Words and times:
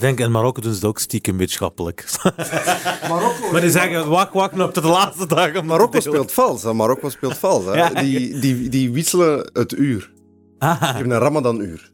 Ik 0.00 0.06
denk 0.06 0.20
in 0.20 0.30
Marokko 0.30 0.60
doen 0.60 0.70
ze 0.72 0.76
het 0.78 0.86
ook 0.88 0.98
stiekem 0.98 1.36
wetenschappelijk. 1.36 2.04
Marokko, 3.08 3.50
maar 3.52 3.60
die 3.60 3.70
zeggen, 3.70 4.08
wak, 4.08 4.32
wak, 4.32 4.54
nog 4.54 4.72
tot 4.72 4.82
de 4.82 4.88
laatste 4.88 5.26
dag. 5.26 5.56
om 5.56 5.66
Marokko 5.66 6.00
speelt 6.00 6.32
vals. 6.32 6.62
Hè. 6.62 6.72
Marokko 6.72 7.08
speelt 7.08 7.38
vals. 7.38 7.64
Hè. 7.64 7.72
Ja, 7.72 7.88
die, 7.88 8.38
die, 8.38 8.68
die 8.68 8.90
wisselen 8.92 9.50
het 9.52 9.72
uur. 9.72 10.12
Ah, 10.58 10.80
Die 10.82 10.88
hebben 10.88 11.10
een 11.12 11.18
Ramadan-uur. 11.18 11.92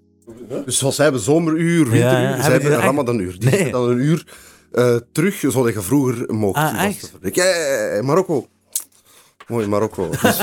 Dus 0.64 0.78
zoals 0.78 0.94
zij 0.94 1.04
hebben 1.04 1.22
zomeruur, 1.22 1.90
winteruur, 1.90 2.20
Ja, 2.20 2.20
ja. 2.36 2.42
zij 2.42 2.52
Hebben 2.52 2.72
een 2.72 2.78
er 2.78 2.84
Ramadan-uur. 2.84 3.38
Die 3.38 3.48
Nee. 3.50 3.52
zetten 3.58 3.72
dan 3.72 3.90
een 3.90 3.98
uur 3.98 4.26
eh, 4.72 4.96
terug, 5.12 5.34
zodat 5.48 5.74
je 5.74 5.80
vroeger 5.80 6.34
mocht. 6.34 6.56
Ah, 6.58 6.84
echt? 6.84 7.12
Ja, 7.32 7.44
ja, 7.44 7.94
ja, 7.94 8.02
Marokko. 8.02 8.46
Mooi, 9.46 9.66
Marokko. 9.66 10.08
Dus, 10.20 10.38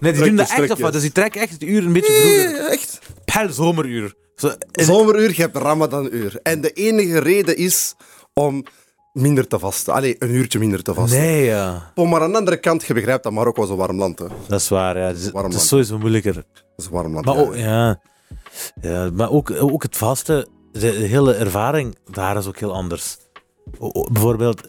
nee, 0.00 0.12
die 0.12 0.22
doen 0.24 0.36
dat 0.36 0.50
echt 0.50 0.78
wat? 0.80 0.92
Dus 0.92 1.02
die 1.02 1.12
trekken 1.12 1.40
echt 1.40 1.52
het 1.52 1.62
uur 1.62 1.84
een 1.84 1.92
beetje 1.92 2.12
vroeger. 2.12 2.50
Nee, 2.60 2.70
echt. 2.70 2.98
Per 3.24 3.52
zomeruur. 3.52 4.14
Zo, 4.40 4.50
Zomeruur, 4.72 5.34
je 5.34 5.42
hebt 5.42 5.56
Ramadan-uur. 5.56 6.38
En 6.42 6.60
de 6.60 6.72
enige 6.72 7.18
reden 7.18 7.56
is 7.56 7.94
om 8.34 8.64
minder 9.12 9.46
te 9.46 9.58
vasten. 9.58 9.92
Allee, 9.92 10.16
een 10.18 10.30
uurtje 10.34 10.58
minder 10.58 10.82
te 10.82 10.94
vasten. 10.94 11.18
Nee, 11.20 11.44
ja. 11.44 11.92
Oh, 11.94 12.10
maar 12.10 12.20
aan 12.22 12.30
de 12.32 12.38
andere 12.38 12.56
kant, 12.56 12.84
je 12.84 12.94
begrijpt 12.94 13.22
dat 13.22 13.32
Marokko 13.32 13.62
is 13.62 13.68
een 13.68 13.76
warm 13.76 13.98
land. 13.98 14.18
Hè. 14.18 14.26
Dat 14.48 14.60
is 14.60 14.68
waar, 14.68 14.98
ja. 14.98 15.06
Het 15.06 15.16
is, 15.18 15.30
Warm 15.30 15.46
het 15.50 15.54
is 15.60 15.68
sowieso 15.68 15.98
moeilijker. 15.98 16.44
is 16.76 16.84
een 16.84 16.90
warm 16.92 17.12
land. 17.12 17.24
Maar 17.26 17.34
ja. 17.36 17.40
ook, 17.40 17.56
ja. 17.56 18.00
Ja, 18.80 19.10
maar 19.14 19.30
ook, 19.30 19.50
ook 19.50 19.82
het 19.82 19.96
vaste, 19.96 20.48
de, 20.72 20.86
hele 20.86 21.34
ervaring 21.34 21.96
daar 22.10 22.36
is 22.36 22.46
ook 22.46 22.58
heel 22.58 22.72
anders. 22.74 23.16
O- 23.78 24.08
bijvoorbeeld, 24.12 24.68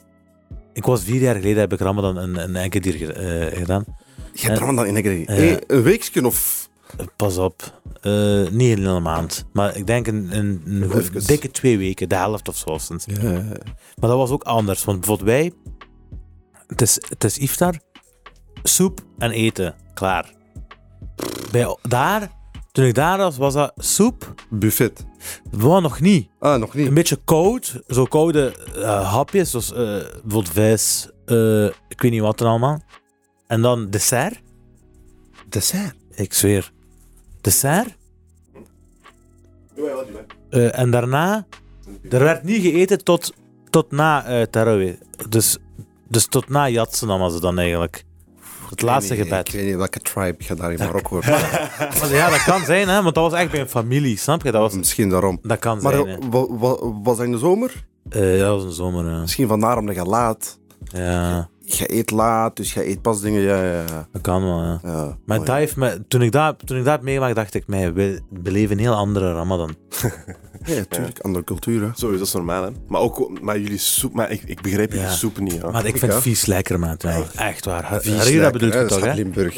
ik 0.74 0.86
was 0.86 1.04
vier 1.04 1.22
jaar 1.22 1.36
geleden, 1.36 1.60
heb 1.60 1.74
ik 1.74 1.80
Ramadan 1.80 2.18
een, 2.18 2.38
een 2.44 2.56
enkele 2.56 2.92
ge- 2.92 3.14
eh, 3.14 3.58
gedaan. 3.58 3.86
Je 4.34 4.48
hebt 4.48 4.60
Ramadan 4.60 4.86
in 4.86 5.20
Ja. 5.20 5.34
hey, 5.34 5.62
Een 5.68 5.82
weekje 5.84 6.26
of... 6.26 6.61
Pas 7.16 7.38
op, 7.38 7.82
eh, 8.02 8.12
niet 8.50 8.52
een 8.52 8.60
hele 8.86 9.00
maand, 9.00 9.46
maar 9.54 9.76
ik 9.78 9.88
denk 9.88 10.08
een, 10.08 10.38
een, 10.38 10.62
een 10.66 10.92
goed- 10.92 11.02
Even. 11.02 11.28
dikke 11.28 11.52
twee 11.52 11.78
weken, 11.78 12.10
de 12.10 12.16
helft 12.16 12.48
of 12.48 12.58
zo. 12.58 12.78
sinds. 12.78 13.06
Maar 13.06 14.10
dat 14.10 14.18
was 14.18 14.30
ook 14.30 14.44
anders, 14.44 14.84
want 14.84 15.00
bijvoorbeeld 15.00 15.30
wij, 15.30 15.52
het 16.68 16.82
is, 16.82 17.02
het 17.10 17.24
is 17.24 17.38
iftar, 17.38 17.80
soep 18.64 19.00
en 19.18 19.32
eten, 19.32 19.76
klaar. 19.94 20.34
Bij, 21.52 21.78
daar, 21.82 22.32
toen 22.72 22.86
ik 22.86 22.94
daar 22.96 23.18
was, 23.18 23.38
was 23.38 23.54
dat 23.54 23.72
soep, 23.76 24.34
Buffet. 24.50 25.06
Wow, 25.52 25.82
nog 25.82 26.00
niet. 26.00 26.30
Ah, 26.40 26.60
nog 26.60 26.74
niet. 26.74 26.88
Een 26.88 26.94
beetje 26.94 27.20
koud. 27.26 27.82
Zo 27.88 28.04
koude 28.06 28.56
eh, 28.76 29.12
hapjes. 29.12 29.50
Zoals 29.52 29.72
eh, 29.72 29.78
bijvoorbeeld 30.24 30.50
vis. 30.50 31.10
ik 31.88 32.02
weet 32.02 32.12
niet 32.12 32.22
wat 32.22 32.38
dan 32.38 32.48
allemaal. 32.48 32.82
En 33.48 33.62
dan 33.62 33.90
dessert. 33.90 34.42
Dessert. 35.50 35.96
Ik 36.12 36.34
zweer. 36.34 36.72
Dessert. 37.42 37.96
Eh, 40.50 40.80
en 40.80 40.92
daarna... 40.92 41.46
Er 42.10 42.20
werd 42.20 42.44
niet 42.44 42.62
gegeten 42.62 43.04
tot, 43.04 43.34
tot 43.70 43.92
na 43.92 44.26
eh 44.26 44.42
Tarawih. 44.46 44.96
Dus, 45.30 45.58
dus 46.08 46.26
tot 46.26 46.50
na 46.50 46.70
Jatsen 46.70 47.08
was 47.08 47.34
het 47.34 47.42
dan 47.42 47.60
eigenlijk. 47.60 48.04
Het 48.70 48.82
laatste 48.82 49.14
Ik 49.14 49.20
weet 49.20 49.28
niet- 49.30 49.36
gebed. 49.38 49.48
Ik 49.54 49.60
weet 49.60 49.66
niet 49.70 49.76
welke 49.76 50.00
tribe 50.00 50.36
je 50.38 50.56
daar 50.56 50.72
in 50.72 50.78
Marokko 50.78 51.20
hebt. 51.22 51.42
Maar 52.02 52.10
ja, 52.14 52.30
dat 52.30 52.44
kan 52.44 52.66
zijn, 52.66 52.88
hè. 52.88 53.02
Want 53.04 53.16
dat 53.16 53.32
was 53.32 53.40
echt 53.40 53.52
bij 53.52 53.60
een 53.60 53.70
familie. 53.70 54.18
Snap 54.18 54.44
je? 54.44 54.52
Dat, 54.52 54.62
was, 54.62 54.74
Misschien 54.74 55.10
daarom. 55.10 55.40
dat 55.42 55.60
kan 55.60 55.82
Maar 55.82 55.94
zijn, 55.94 56.30
wa- 56.30 56.78
was 57.04 57.18
dat 57.18 57.26
in 57.26 57.32
de 57.32 57.38
zomer? 57.38 57.86
Eh, 58.10 58.38
ja, 58.38 58.44
dat 58.44 58.56
was 58.56 58.64
een 58.64 58.72
zomer, 58.72 59.06
ja. 59.12 59.20
Misschien 59.20 59.48
vandaar 59.48 59.78
omdat 59.78 59.96
je 59.96 60.04
laat. 60.04 60.60
Ja, 60.84 61.50
Je 61.78 61.94
eet 61.94 62.12
laat, 62.12 62.56
dus 62.56 62.74
je 62.74 62.88
eet 62.88 63.02
pas 63.02 63.22
dingen. 63.22 63.42
Ja, 63.42 63.64
ja, 63.64 63.72
ja. 63.72 64.08
dat 64.12 64.22
kan 64.22 64.44
wel, 64.44 64.62
ja. 64.62 64.80
ja. 64.84 65.04
Maar 65.26 65.38
Mooi. 65.38 65.40
dat 65.40 65.56
heeft 65.56 65.76
me, 65.76 66.04
toen, 66.08 66.22
ik 66.22 66.32
dat, 66.32 66.68
toen 66.68 66.78
ik 66.78 66.84
dat 66.84 66.94
heb 66.94 67.02
meegemaakt, 67.02 67.36
dacht 67.36 67.54
ik, 67.54 67.68
mij, 67.68 67.94
we 67.94 68.22
beleven 68.30 68.72
een 68.72 68.84
heel 68.84 68.94
andere 68.94 69.34
Ramadan. 69.34 69.76
Ja, 70.66 70.76
natuurlijk. 70.76 71.20
Andere 71.20 71.44
cultuur, 71.44 71.82
hè. 71.82 71.88
Sowieso, 71.94 72.18
dat 72.18 72.28
is 72.28 72.34
normaal, 72.34 72.64
hè. 72.64 72.70
Maar 72.88 73.02
ook, 73.02 73.42
maar 73.42 73.60
jullie 73.60 73.78
soep... 73.78 74.14
Maar 74.14 74.32
ik, 74.32 74.42
ik 74.46 74.62
begrijp 74.62 74.92
jullie 74.92 75.06
Ja. 75.08 75.12
soep 75.14 75.40
niet, 75.40 75.54
ja. 75.54 75.70
Maar 75.72 75.86
ik 75.86 75.94
Ik 75.94 76.00
vind 76.00 76.14
vies 76.22 76.46
lekker, 76.46 76.80
man. 76.80 76.96
Ja, 76.98 77.24
echt 77.36 77.66
waar. 77.66 77.98
Vies 78.02 78.14
Harira 78.16 78.50
bedoelt 78.50 78.74
dat 78.74 78.88
toch, 78.88 79.00
hè? 79.02 79.08
uit 79.08 79.16
Limburg. 79.18 79.56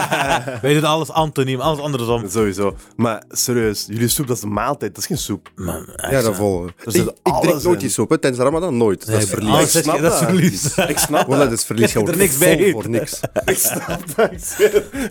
Wij 0.62 0.72
doen 0.74 0.84
alles 0.84 1.10
antoniem, 1.10 1.60
alles 1.60 1.78
andersom. 1.78 2.28
Sowieso. 2.28 2.76
Maar 2.96 3.22
serieus, 3.28 3.84
jullie 3.88 4.08
soep, 4.08 4.26
dat 4.26 4.36
is 4.36 4.42
een 4.42 4.52
maaltijd. 4.52 4.94
Dat 4.94 5.02
is 5.02 5.06
geen 5.06 5.18
soep. 5.18 5.50
Echt, 5.96 6.10
Ja, 6.10 6.20
dat 6.20 6.24
hè. 6.24 6.34
vol. 6.34 6.64
Er 6.64 6.94
Ik, 6.96 7.12
drink 7.40 7.62
nooit 7.62 7.80
die 7.80 7.88
soep, 7.88 8.10
hè. 8.10 8.18
Tijdens 8.18 8.42
de 8.42 8.48
Ramadan 8.48 8.76
nooit. 8.76 9.06
dat 9.06 9.22
is 9.22 9.28
verlies. 9.28 9.74
Ik 9.74 9.82
snap 9.82 10.00
dat 10.00 10.12
is 10.12 10.18
verlies. 10.18 10.76
Ik 10.76 10.98
snap 10.98 11.28
dat 11.28 11.52
is 11.52 11.64
verlies. 11.64 11.92
Je 11.92 12.04
er 12.04 12.16
niks 12.16 12.38
bij 12.38 12.70
voor 12.70 12.88
niks. 12.88 13.20
Ik 13.44 13.58
snap 13.58 14.02
dat. 14.16 14.56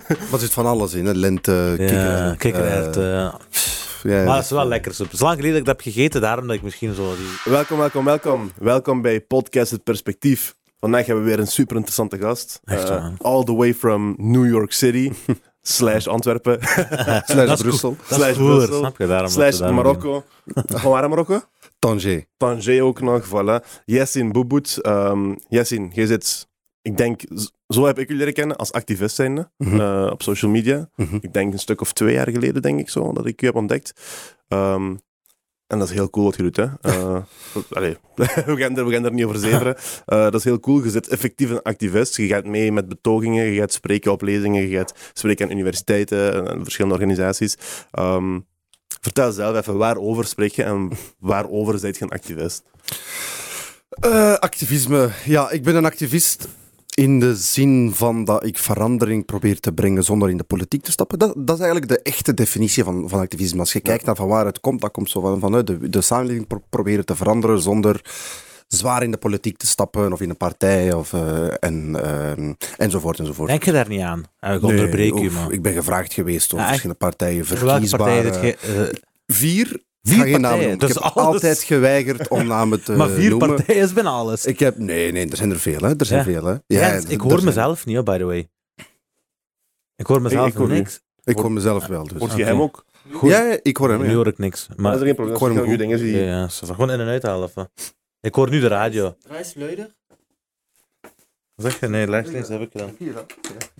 Maar 0.07 0.31
er 0.31 0.39
zit 0.39 0.51
van 0.53 0.65
alles 0.65 0.93
in, 0.93 1.05
hè. 1.05 1.13
Lente, 1.13 1.51
Ja, 1.51 1.75
kikkererwten, 1.85 2.37
kikkererwten, 2.37 3.17
eh, 3.17 3.33
ja. 4.09 4.23
Maar 4.23 4.35
dat 4.35 4.43
is 4.43 4.49
wel 4.49 4.67
lekker 4.67 4.93
soep. 4.93 5.05
Het 5.05 5.15
is 5.15 5.21
lang 5.21 5.35
geleden 5.35 5.51
dat 5.51 5.61
ik 5.61 5.65
dat 5.75 5.85
heb 5.85 5.93
gegeten, 5.93 6.21
daarom 6.21 6.47
dat 6.47 6.55
ik 6.55 6.61
misschien 6.61 6.93
zo 6.93 7.15
die... 7.15 7.51
Welkom, 7.53 7.77
welkom, 7.77 8.05
welkom. 8.05 8.51
Welkom 8.59 9.01
bij 9.01 9.21
Podcast 9.21 9.71
Het 9.71 9.83
Perspectief. 9.83 10.55
Vandaag 10.79 11.05
hebben 11.05 11.23
we 11.23 11.29
weer 11.29 11.39
een 11.39 11.47
super 11.47 11.75
interessante 11.75 12.17
gast. 12.17 12.59
Echt 12.63 12.83
Eh, 12.83 12.89
waar. 12.89 13.13
all 13.21 13.43
the 13.43 13.55
way 13.55 13.73
from 13.73 14.15
New 14.17 14.47
York 14.47 14.71
City. 14.73 15.11
slash 15.61 16.07
Antwerpen. 16.07 16.59
Slash 17.25 17.61
Brussel. 17.61 17.95
Slash 18.09 18.35
Brussel, 18.37 18.77
snap 18.77 18.97
je? 18.97 19.07
Daarom 19.07 19.29
slash 19.29 19.57
daarom 19.57 19.75
Marokko. 19.75 20.23
Van 20.53 20.91
waar 20.91 21.09
Marokko? 21.09 21.41
Tanger. 21.79 22.25
Tanger 22.37 22.81
ook 22.81 23.01
nog, 23.01 23.25
voilà. 23.27 23.65
Yassin 23.85 24.31
Boubout. 24.31 24.79
Um, 24.87 25.37
Yassin, 25.47 25.91
jij 25.93 26.05
zit, 26.05 26.47
ik 26.85 26.97
denk, 26.97 27.21
zo 27.67 27.85
heb 27.85 27.99
ik 27.99 28.03
jullie 28.03 28.17
leren 28.17 28.33
kennen 28.33 28.55
als 28.57 28.71
activist 28.71 29.15
zijnde 29.15 29.49
Mhm. 29.57 29.79
eh, 29.79 30.09
op 30.11 30.21
social 30.21 30.51
media. 30.51 30.89
Mhm. 30.95 31.17
Ik 31.21 31.33
denk 31.33 31.53
een 31.53 31.59
stuk 31.59 31.81
of 31.81 31.93
twee 31.93 32.13
jaar 32.13 32.29
geleden, 32.31 32.61
denk 32.61 32.79
ik 32.79 32.89
zo, 32.89 33.13
dat 33.13 33.25
ik 33.25 33.41
u 33.41 33.45
heb 33.45 33.55
ontdekt. 33.55 33.93
Ehm, 34.47 34.95
en 35.67 35.79
dat 35.79 35.87
is 35.89 35.93
heel 35.93 36.09
cool 36.09 36.25
wat 36.25 36.35
je 36.35 36.41
doet, 36.43 36.55
hè. 36.55 36.65
Eh, 36.81 37.17
allee, 37.71 37.97
we, 38.15 38.55
gaan 38.57 38.77
er, 38.77 38.85
we 38.85 38.93
gaan 38.93 39.05
er 39.05 39.13
niet 39.13 39.25
over 39.25 39.39
zeveren. 39.39 39.75
Eh, 40.05 40.23
dat 40.23 40.33
is 40.33 40.43
heel 40.43 40.59
cool. 40.59 40.83
Je 40.83 40.89
zit 40.89 41.07
effectief 41.07 41.49
een 41.49 41.61
activist. 41.61 42.15
Je 42.17 42.27
gaat 42.27 42.45
mee 42.45 42.71
met 42.71 42.87
betogingen, 42.87 43.45
je 43.45 43.59
gaat 43.59 43.73
spreken 43.73 44.11
op 44.11 44.21
lezingen, 44.21 44.61
je 44.67 44.75
gaat 44.77 44.93
spreken 45.13 45.45
aan 45.45 45.51
universiteiten 45.51 46.33
en, 46.33 46.47
en 46.49 46.63
verschillende 46.63 46.95
organisaties. 46.97 47.55
Ehm, 47.91 48.39
vertel 49.01 49.31
zelf 49.31 49.57
even, 49.57 49.77
waarover 49.77 50.25
spreek 50.25 50.51
je 50.51 50.63
en 50.63 50.91
waarover 51.19 51.79
zijt 51.79 51.97
je 51.97 52.03
een 52.03 52.09
activist? 52.09 52.63
Activisme. 54.39 55.09
Ja, 55.25 55.49
ik 55.51 55.63
ben 55.63 55.75
een 55.75 55.85
activist 55.85 56.47
in 56.95 57.19
de 57.19 57.35
zin 57.35 57.91
van 57.93 58.23
dat 58.25 58.45
ik 58.45 58.57
verandering 58.57 59.25
probeer 59.25 59.59
te 59.59 59.71
brengen 59.73 60.03
zonder 60.03 60.29
in 60.29 60.37
de 60.37 60.43
politiek 60.43 60.83
te 60.83 60.91
stappen. 60.91 61.19
Dat, 61.19 61.33
dat 61.37 61.55
is 61.59 61.63
eigenlijk 61.63 61.91
de 61.91 62.01
echte 62.01 62.33
definitie 62.33 62.83
van, 62.83 63.09
van 63.09 63.19
activisme. 63.19 63.59
Als 63.59 63.73
je 63.73 63.79
kijkt 63.79 64.05
naar 64.05 64.15
van 64.15 64.27
waar 64.27 64.45
het 64.45 64.59
komt, 64.59 64.81
dat 64.81 64.91
komt 64.91 65.09
zo 65.09 65.21
van, 65.21 65.39
vanuit 65.39 65.67
de, 65.67 65.89
de 65.89 66.01
samenleving 66.01 66.47
pro- 66.47 66.63
proberen 66.69 67.05
te 67.05 67.15
veranderen 67.15 67.61
zonder 67.61 68.01
zwaar 68.67 69.03
in 69.03 69.11
de 69.11 69.17
politiek 69.17 69.57
te 69.57 69.67
stappen 69.67 70.13
of 70.13 70.21
in 70.21 70.29
een 70.29 70.37
partij 70.37 70.93
of, 70.93 71.13
eh, 71.13 71.47
en, 71.59 72.03
ehm, 72.03 72.53
enzovoort 72.77 73.19
enzovoort. 73.19 73.49
Denk 73.49 73.63
je 73.63 73.71
daar 73.71 73.87
niet 73.89 74.01
aan? 74.01 74.23
Eh, 74.39 74.53
Ik 74.53 74.61
Nee, 74.61 74.71
onderbreek 74.71 75.13
u, 75.19 75.31
man. 75.31 75.51
Ik 75.51 75.61
ben 75.61 75.73
gevraagd 75.73 76.13
geweest 76.13 76.49
door 76.49 76.59
Ja, 76.59 76.65
verschillende 76.67 76.97
partijen, 76.99 77.45
welke 77.49 77.65
verkiesbare... 77.67 78.55
eh, 78.61 78.93
Vier? 79.27 79.83
Vier 80.07 80.17
namen 80.25 80.41
partijen, 80.41 80.77
dat 80.79 80.89
Ik 80.89 80.95
is 80.95 81.03
heb 81.03 81.13
alles. 81.13 81.25
altijd 81.33 81.63
geweigerd 81.63 82.27
om 82.27 82.47
namen 82.47 82.83
te 82.83 82.91
maar 82.97 83.09
vier 83.09 83.29
noemen. 83.29 83.47
partijen 83.55 83.81
is 83.83 83.93
bijna 83.93 84.09
alles. 84.09 84.45
Ik 84.45 84.59
heb... 84.59 84.77
Nee, 84.77 85.11
nee, 85.11 85.29
er 85.29 85.37
zijn 85.37 85.51
er 85.51 85.59
veel, 85.59 85.79
hè. 85.79 85.93
Er 85.97 86.05
zijn 86.05 86.19
Ja. 86.19 86.25
veel, 86.25 86.45
hè. 86.45 86.55
Ja, 86.67 86.91
ik 87.07 87.21
hoor 87.21 87.31
zijn- 87.31 87.43
mezelf 87.45 87.85
niet, 87.85 87.95
hoor, 87.95 88.03
by 88.05 88.17
the 88.17 88.23
way. 88.23 88.49
Ik 89.95 90.05
hoor 90.05 90.21
mezelf 90.21 90.47
ik 90.47 90.53
hoor 90.53 90.67
niks. 90.67 91.01
Ik 91.23 91.37
hoor 91.37 91.51
mezelf 91.51 91.85
wel, 91.87 92.07
dus. 92.07 92.19
Hoort 92.19 92.35
je 92.35 92.43
hem 92.43 92.61
ook? 92.61 92.85
Goed. 93.11 93.29
Ja, 93.29 93.57
ik 93.61 93.77
hoor 93.77 93.89
hem, 93.89 94.01
Nu 94.01 94.09
ja. 94.09 94.13
hoor 94.15 94.27
ik 94.27 94.37
niks. 94.37 94.67
Maar 94.75 94.91
dat 94.91 94.93
is 94.93 94.99
er 94.99 95.05
geen 95.05 95.15
probleem. 95.15 95.35
ik 95.35 95.41
hoor 95.41 95.67
hem 95.67 95.77
dingen 95.77 95.97
die... 95.97 96.15
ja, 96.17 96.23
ja, 96.23 96.47
zo, 96.47 96.67
gewoon 96.67 96.91
in 96.91 96.99
en 96.99 97.07
uithalen. 97.07 97.43
Of, 97.43 97.53
wat? 97.53 97.69
ik 98.19 98.35
hoor 98.35 98.49
nu 98.49 98.59
de 98.59 98.67
radio. 98.67 99.15
Reis 99.27 99.53
Leuder? 99.53 99.93
Zeg 101.55 101.79
je? 101.79 101.87
Nee, 101.87 102.05
rechts 102.05 102.49
heb 102.49 102.61
ik 102.61 102.71
gedaan. 102.71 102.95
Hier. 102.97 103.13
Ja, 103.13 103.25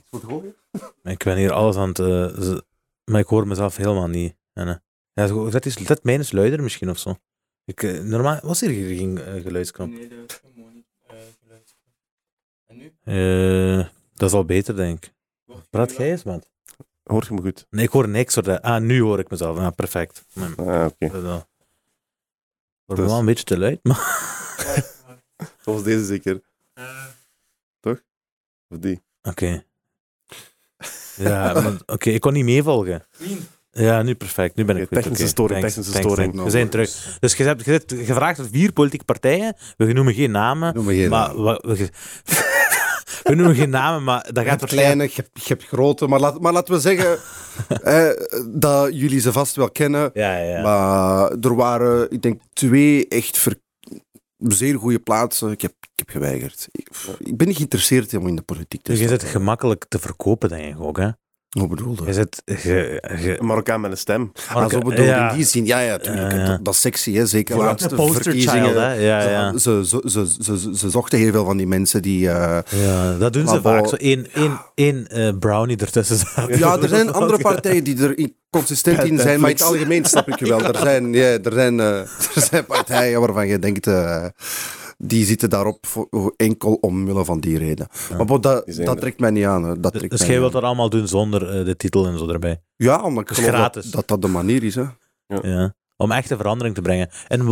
het 0.10 0.22
gooien. 0.28 0.56
Ik 1.04 1.24
ben 1.24 1.38
hier 1.38 1.52
alles 1.52 1.76
aan 1.76 1.88
het... 1.90 2.00
eh, 2.00 2.58
maar 3.04 3.20
ik 3.20 3.28
hoor 3.28 3.48
mezelf 3.48 3.76
helemaal 3.76 4.08
niet. 4.08 4.36
En, 4.54 4.84
ja, 5.16 5.28
dat, 5.50 5.66
is, 5.66 5.76
dat 5.76 6.04
mijn 6.04 6.20
is 6.20 6.32
luider 6.32 6.62
misschien 6.64 6.90
of 6.90 6.98
zo. 7.00 7.18
Ik, 7.66 7.84
eh, 7.84 8.00
normaal 8.00 8.40
was 8.44 8.60
hier 8.60 8.98
geen 8.98 9.18
uh, 9.18 9.42
geluidsknop. 9.44 9.90
Nee, 9.90 10.08
dat 10.08 10.32
is 10.32 10.40
gewoon 10.56 10.74
niet 10.74 10.86
eh, 11.08 11.16
geluid. 11.44 11.76
En 12.66 12.78
nu? 12.78 12.94
Eh, 13.04 13.88
dat 14.14 14.30
is 14.30 14.36
al 14.36 14.46
beter, 14.46 14.76
denk 14.76 15.06
ik. 15.06 15.14
Praat 15.70 15.96
jij 15.96 16.12
eens, 16.12 16.24
man? 16.24 16.44
Hoort 17.04 17.28
je 17.28 17.34
me 17.34 17.42
goed? 17.42 17.66
Nee, 17.70 17.86
ik 17.86 17.92
hoor 17.92 18.08
niks. 18.10 18.36
Hoor. 18.36 18.44
dat- 18.44 18.62
Ah, 18.62 18.82
nu 18.82 19.02
hoor 19.02 19.20
ik 19.20 19.30
mezelf. 19.30 19.58
Ah, 19.58 19.72
perfect. 19.76 20.26
Nee, 20.34 20.50
Ah, 20.56 20.86
oké. 20.86 21.10
dat 21.10 21.22
wel. 21.22 21.48
Wordt 22.86 23.02
Dus- 23.02 23.12
wel 23.12 23.20
een 23.20 23.26
beetje 23.26 23.44
te 23.44 23.58
luid, 23.58 23.80
maar... 23.84 24.24
Zoals 25.64 25.84
deze 25.84 26.06
zeker. 26.06 26.42
Eh, 26.74 27.06
Of 28.70 28.78
die. 28.80 29.02
Oké. 29.22 29.64
Ja, 31.16 31.54
oké, 31.86 32.10
ik 32.10 32.22
kon 32.22 32.34
niet 32.34 32.44
meevolgen. 32.46 33.06
Clean. 33.12 33.40
Ja, 33.84 34.02
nu 34.02 34.16
perfect. 34.16 34.56
Nu 34.56 34.66
ben 34.66 34.78
ik 34.78 34.90
technische 34.90 35.24
Oké, 35.24 35.32
storing, 35.32 35.60
thanks, 35.60 35.76
technische 35.76 35.92
thanks, 36.02 36.14
storing. 36.14 36.34
thanks. 36.34 36.52
We 36.52 36.58
zijn 36.58 36.70
terug. 36.70 37.18
Dus 37.20 37.36
je 37.36 37.44
hebt, 37.44 37.66
je 37.66 37.72
hebt 37.72 37.94
gevraagd 37.98 38.40
aan 38.40 38.48
vier 38.52 38.72
politieke 38.74 39.06
partijen. 39.06 39.56
We 39.78 39.94
noemen 39.94 40.14
geen 40.14 40.32
namen. 40.32 40.84
Maar 40.84 40.94
geen 40.96 41.10
we, 41.10 41.90
We 43.24 43.36
noemen 43.36 43.56
geen 43.56 43.70
namen, 43.70 44.04
maar 44.04 44.24
dat 44.32 44.44
Je 44.44 44.50
gaat 44.50 44.60
waarschijnlijk... 44.60 44.96
kleine, 44.96 45.04
je 45.04 45.22
hebt, 45.22 45.48
je 45.48 45.54
hebt 45.54 45.64
grote, 45.68 46.08
maar, 46.08 46.20
laat, 46.20 46.42
maar 46.42 46.54
laten 46.54 46.74
we 46.74 46.80
zeggen 46.80 47.18
eh, 47.84 48.10
dat 48.50 48.90
jullie 48.96 49.20
ze 49.20 49.32
vast 49.32 49.56
wel 49.56 49.72
kennen. 49.72 50.10
Ja, 50.14 50.38
ja. 50.38 50.62
Maar 50.62 51.32
er 51.32 51.56
waren, 51.56 52.12
ik 52.12 52.22
denk, 52.22 52.42
twee 52.54 53.08
echt 53.08 53.38
ver- 53.38 53.60
zeer 54.38 54.78
goede 54.78 55.00
plaatsen. 55.00 55.52
Ik 55.52 55.62
heb, 55.62 55.72
ik 55.82 55.90
heb 55.96 56.10
geweigerd. 56.10 56.68
Ik, 56.72 56.88
ik 57.18 57.38
ben 57.38 57.48
niet 57.48 57.56
geïnteresseerd 57.56 58.06
helemaal 58.12 58.30
in 58.30 58.36
de 58.36 58.42
politiek. 58.42 58.84
Dus 58.84 59.00
Dus 59.00 59.04
je 59.04 59.08
zit 59.20 59.24
gemakkelijk 59.24 59.86
te 59.90 60.00
verkopen, 60.00 60.50
denk 60.50 60.76
ik 60.76 60.82
ook, 60.82 60.98
hè? 60.98 61.10
Hoe 61.60 61.68
bedoelde 61.68 62.06
Je 62.06 62.14
zit... 62.14 62.42
Je, 62.46 63.02
je, 63.22 63.36
Een 63.40 63.46
Marokkaan 63.46 63.82
met 63.82 63.92
een 63.92 63.98
stem. 63.98 64.32
Ah, 64.54 64.70
zo 64.70 64.80
bedoel 64.80 65.06
ja. 65.06 65.30
in 65.32 65.36
die 65.38 65.46
zin. 65.46 65.66
Ja, 65.66 65.80
ja, 65.80 65.98
tuurlijk. 65.98 66.32
Ja, 66.32 66.38
ja. 66.40 66.46
Dat, 66.46 66.66
dat 66.66 66.74
is 66.74 66.82
sexy, 66.82 67.14
hè. 67.14 67.26
zeker 67.26 67.58
laatste 67.58 67.96
poster 67.96 68.24
verkiezingen. 68.24 68.64
child, 68.66 68.76
hè? 68.76 68.94
Ja, 68.94 69.30
ja. 69.30 69.58
Ze, 69.58 69.82
ze, 69.86 70.02
ze, 70.06 70.28
ze, 70.40 70.58
ze, 70.60 70.76
ze 70.78 70.90
zochten 70.90 71.20
heel 71.20 71.32
veel 71.32 71.46
van 71.46 71.58
die 71.58 71.68
mensen 71.68 72.02
die... 72.02 72.30
eh, 72.30 72.58
Ja, 72.70 73.18
dat 73.18 73.34
doen 73.34 73.48
ze 73.48 73.54
Maar 73.54 73.62
vaak. 73.62 73.82
bo- 73.82 73.88
Zo 73.90 73.96
één, 73.96 74.28
één, 74.34 74.60
één 74.76 75.08
eh, 75.08 75.30
brownie 75.40 75.78
ertussen 75.78 76.18
zetten. 76.18 76.58
Ja, 76.58 76.78
er 76.78 76.90
zijn 76.90 77.14
andere 77.20 77.38
partijen 77.40 77.84
die 77.84 78.04
er 78.04 78.30
consistent 78.50 79.04
in 79.04 79.20
zijn, 79.20 79.40
maar 79.40 79.50
in 79.50 79.56
het 79.56 79.66
algemeen 79.66 80.06
snap 80.06 80.28
ik 80.28 80.40
je 80.40 80.46
wel. 80.48 80.62
Er 80.64 80.80
zijn, 80.82 81.14
ja, 81.14 81.26
er 81.44 81.54
zijn, 81.54 81.80
eh, 81.80 82.00
er 82.36 82.42
zijn 82.50 82.66
partijen 82.66 83.20
waarvan 83.20 83.48
je 83.48 83.60
denkt, 83.60 83.88
eh, 83.88 84.26
die 84.98 85.26
zitten 85.26 85.50
daarop 85.50 85.86
voor, 85.86 86.34
enkel 86.38 86.74
omwille 86.74 87.26
van 87.26 87.40
die 87.40 87.58
reden. 87.58 87.88
Maar 88.18 88.40
dat, 88.42 88.66
dat 88.84 89.00
trekt 89.00 89.20
mij 89.20 89.30
niet 89.30 89.46
aan. 89.46 89.64
hè. 89.64 89.80
Dat 89.80 89.94
trekt 89.94 90.10
Dus 90.12 90.20
mij 90.20 90.30
jij 90.30 90.40
wilt 90.40 90.56
aan. 90.56 90.60
dat 90.62 90.70
allemaal 90.70 90.90
doen 90.90 91.08
zonder 91.08 91.60
eh, 91.60 91.66
de 91.66 91.76
titel 91.76 92.06
en 92.08 92.18
zo 92.18 92.28
erbij. 92.30 92.62
Ja, 92.76 93.02
omdat 93.04 93.22
ik 93.30 93.36
Dus 93.36 93.46
geloof 93.46 93.70
dat, 93.70 93.86
dat 93.92 94.08
dat 94.08 94.22
de 94.22 94.28
manier 94.28 94.64
is. 94.64 94.76
Hè. 94.76 94.84
Ja. 95.28 95.74
Om 95.98 96.12
echte 96.12 96.38
verandering 96.38 96.76
te 96.76 96.82
brengen. 96.82 97.10
En 97.28 97.48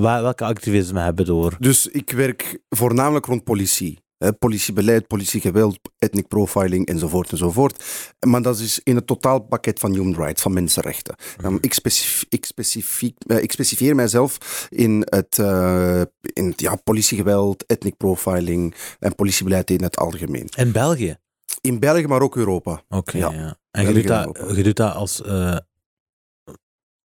welke 0.00 0.44
activisme 0.44 1.00
hebben 1.00 1.24
we 1.26 1.30
door? 1.32 1.56
Dus 1.58 1.86
ik 1.86 2.10
werk 2.10 2.58
voornamelijk 2.68 3.26
rond 3.26 3.44
politie. 3.44 3.98
Politiebeleid, 4.38 5.06
politiegeweld, 5.06 5.78
ethnic 5.98 6.28
profiling 6.28 6.86
enzovoort 6.86 7.30
enzovoort. 7.32 7.84
Maar 8.26 8.42
dat 8.42 8.58
is 8.58 8.80
in 8.84 8.94
het 8.96 9.06
totaalpakket 9.06 9.78
van 9.78 9.92
human 9.92 10.14
rights, 10.14 10.42
van 10.42 10.52
mensenrechten. 10.52 11.14
Dan 11.40 11.58
ik, 11.60 11.72
specif- 11.74 12.24
ik, 12.28 12.44
specifiek, 12.44 13.16
eh, 13.26 13.42
ik 13.42 13.52
specifieer 13.52 13.94
mijzelf 13.94 14.66
in 14.70 15.02
het, 15.10 15.38
eh, 15.38 16.00
in 16.32 16.46
het 16.46 16.60
ja, 16.60 16.76
politiegeweld, 16.76 17.64
ethnic 17.66 17.96
profiling 17.96 18.74
en 18.98 19.14
politiebeleid 19.14 19.70
in 19.70 19.82
het 19.82 19.96
algemeen. 19.96 20.48
In 20.56 20.72
België? 20.72 21.16
In 21.60 21.78
België, 21.78 22.06
maar 22.06 22.22
ook 22.22 22.36
Europa. 22.36 22.82
Oké, 22.88 23.18
Ja. 23.18 23.30
ja. 23.32 23.56
En 23.70 23.86
je 23.86 23.92
doet, 23.92 24.10
en 24.10 24.32
dat, 24.32 24.56
je 24.56 24.62
doet 24.62 24.76
dat 24.76 24.94
als... 24.94 25.22
eh, 25.22 25.56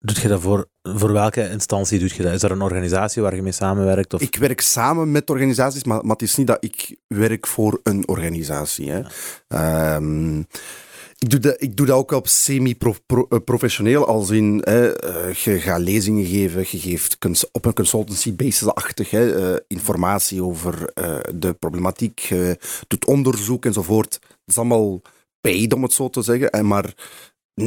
doet 0.01 0.18
je 0.18 0.27
dat 0.27 0.42
voor, 0.42 0.68
voor 0.81 1.12
welke 1.12 1.50
instantie 1.50 2.00
doe 2.00 2.09
je 2.15 2.24
dat? 2.24 2.33
Is 2.33 2.44
er 2.44 2.51
een 2.51 2.62
organisatie 2.62 3.21
waar 3.21 3.36
je 3.36 3.42
mee 3.42 3.51
samenwerkt? 3.51 4.13
Of? 4.13 4.21
Ik 4.21 4.36
werk 4.36 4.62
samen 4.62 5.12
met 5.12 5.30
organisaties, 5.30 5.83
maar, 5.83 6.01
maar 6.01 6.15
het 6.15 6.21
is 6.21 6.36
niet 6.36 6.48
dat 6.48 6.63
ik 6.63 6.98
werk 7.07 7.48
voor 7.48 7.80
een 7.83 8.07
organisatie. 8.07 8.92
Hè. 8.92 9.01
Ehm, 9.48 10.39
ik, 11.18 11.30
doe 11.30 11.39
dat, 11.39 11.62
ik 11.62 11.77
doe 11.77 11.86
dat 11.86 11.98
ook 11.98 12.12
op 12.12 12.27
semi-professioneel, 12.27 14.06
als 14.07 14.30
in 14.30 14.62
hè, 14.63 15.00
eh, 15.00 15.33
je 15.33 15.59
gaat 15.59 15.80
lezingen 15.80 16.25
geven, 16.25 16.65
je 16.69 16.80
geeft 16.80 17.18
op 17.51 17.65
een 17.65 17.74
consultancy-basis-achtig 17.74 19.09
hè, 19.09 19.53
eh, 19.53 19.59
informatie 19.68 20.44
over 20.44 20.92
eh, 20.94 21.18
de 21.36 21.53
problematiek, 21.53 22.19
je 22.19 22.57
doet 22.88 23.06
onderzoek 23.06 23.65
enzovoort. 23.65 24.19
Dat 24.21 24.30
is 24.45 24.57
allemaal 24.57 25.01
paid, 25.42 25.74
om 25.74 25.83
het 25.83 25.94
zo 25.94 26.09
te 26.09 26.21
zeggen. 26.21 26.50
En 26.50 26.68
maar 26.68 26.94
90% 27.56 27.63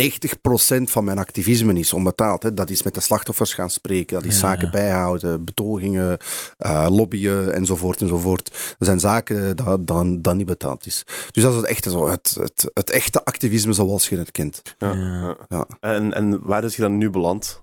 van 0.82 1.04
mijn 1.04 1.18
activisme 1.18 1.78
is 1.78 1.92
onbetaald. 1.92 2.42
Hè. 2.42 2.54
Dat 2.54 2.70
is 2.70 2.82
met 2.82 2.94
de 2.94 3.00
slachtoffers 3.00 3.54
gaan 3.54 3.70
spreken, 3.70 4.14
dat 4.16 4.24
is 4.24 4.34
Ja, 4.34 4.40
zaken 4.40 4.64
ja. 4.64 4.70
bijhouden, 4.70 5.44
betogingen, 5.44 6.18
eh, 6.56 6.86
lobbyen 6.90 7.54
enzovoort 7.54 8.00
enzovoort. 8.00 8.50
Dat 8.50 8.88
zijn 8.88 9.00
zaken 9.00 9.56
dat, 9.56 9.86
dat, 9.86 10.24
dat 10.24 10.34
niet 10.34 10.46
betaald 10.46 10.86
is. 10.86 11.04
Dus 11.30 11.42
dat 11.42 11.52
is 11.52 11.58
het 11.58 11.66
echte, 11.66 11.90
zo, 11.90 12.08
het, 12.08 12.36
het, 12.40 12.70
het 12.74 12.90
echte 12.90 13.24
activisme 13.24 13.72
zoals 13.72 14.08
je 14.08 14.18
het 14.18 14.30
kent. 14.30 14.62
Ja. 14.78 14.92
Ja. 14.92 15.20
ja. 15.20 15.36
Ja. 15.48 15.66
En, 15.80 16.14
en 16.14 16.40
waar 16.42 16.64
is 16.64 16.76
je 16.76 16.82
dan 16.82 16.98
nu 16.98 17.10
beland? 17.10 17.62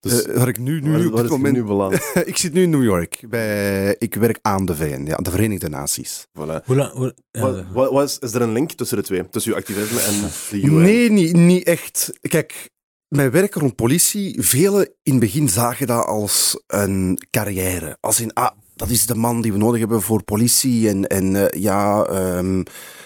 Dus, 0.00 0.22
Eh, 0.26 0.36
waar 0.36 0.48
ik 0.48 0.58
nu, 0.58 0.80
nu 0.80 0.92
waar, 0.92 1.06
op 1.06 1.16
dit 1.16 1.30
moment... 1.30 1.54
nu 1.54 1.64
beland? 1.64 1.94
ik 2.24 2.36
zit 2.36 2.52
nu 2.52 2.62
in 2.62 2.70
New 2.70 2.84
York. 2.84 3.24
Bij, 3.28 3.96
ik 3.98 4.14
werk 4.14 4.38
aan 4.42 4.64
de 4.66 4.76
VN, 4.76 5.02
ja, 5.06 5.16
de 5.16 5.30
Verenigde 5.30 5.68
Naties. 5.68 6.26
Voilà. 6.26 6.64
Hoe 6.64 6.76
lang... 6.76 6.92
Hoe, 6.92 7.14
ja, 7.30 7.40
Wat, 7.40 7.64
wat, 7.72 7.90
wat 7.92 8.08
is, 8.08 8.18
is 8.18 8.34
er 8.34 8.42
een 8.42 8.52
link 8.52 8.72
tussen 8.72 8.96
de 8.96 9.02
twee? 9.02 9.28
Tussen 9.28 9.52
uw 9.52 9.58
activisme 9.58 10.00
en 10.00 10.20
de 10.50 10.66
UN? 10.66 10.82
Nee, 10.82 11.10
niet, 11.10 11.36
niet 11.36 11.64
echt. 11.64 12.12
Kijk, 12.20 12.70
mijn 13.08 13.30
werk 13.30 13.54
rond 13.54 13.74
politie, 13.76 14.42
velen 14.42 14.94
in 15.02 15.12
het 15.12 15.20
begin 15.20 15.48
zagen 15.48 15.86
dat 15.86 16.06
als 16.06 16.62
een 16.66 17.18
carrière. 17.30 17.96
Als 18.00 18.20
in, 18.20 18.32
ah, 18.32 18.50
dat 18.74 18.88
is 18.90 19.06
de 19.06 19.14
man 19.14 19.40
die 19.42 19.52
we 19.52 19.58
nodig 19.58 19.80
hebben 19.80 20.02
voor 20.02 20.22
politie. 20.24 20.88
En, 20.88 21.06
en 21.06 21.36
eh, 21.36 21.60
ja, 21.62 22.04
ehm, 22.04 22.62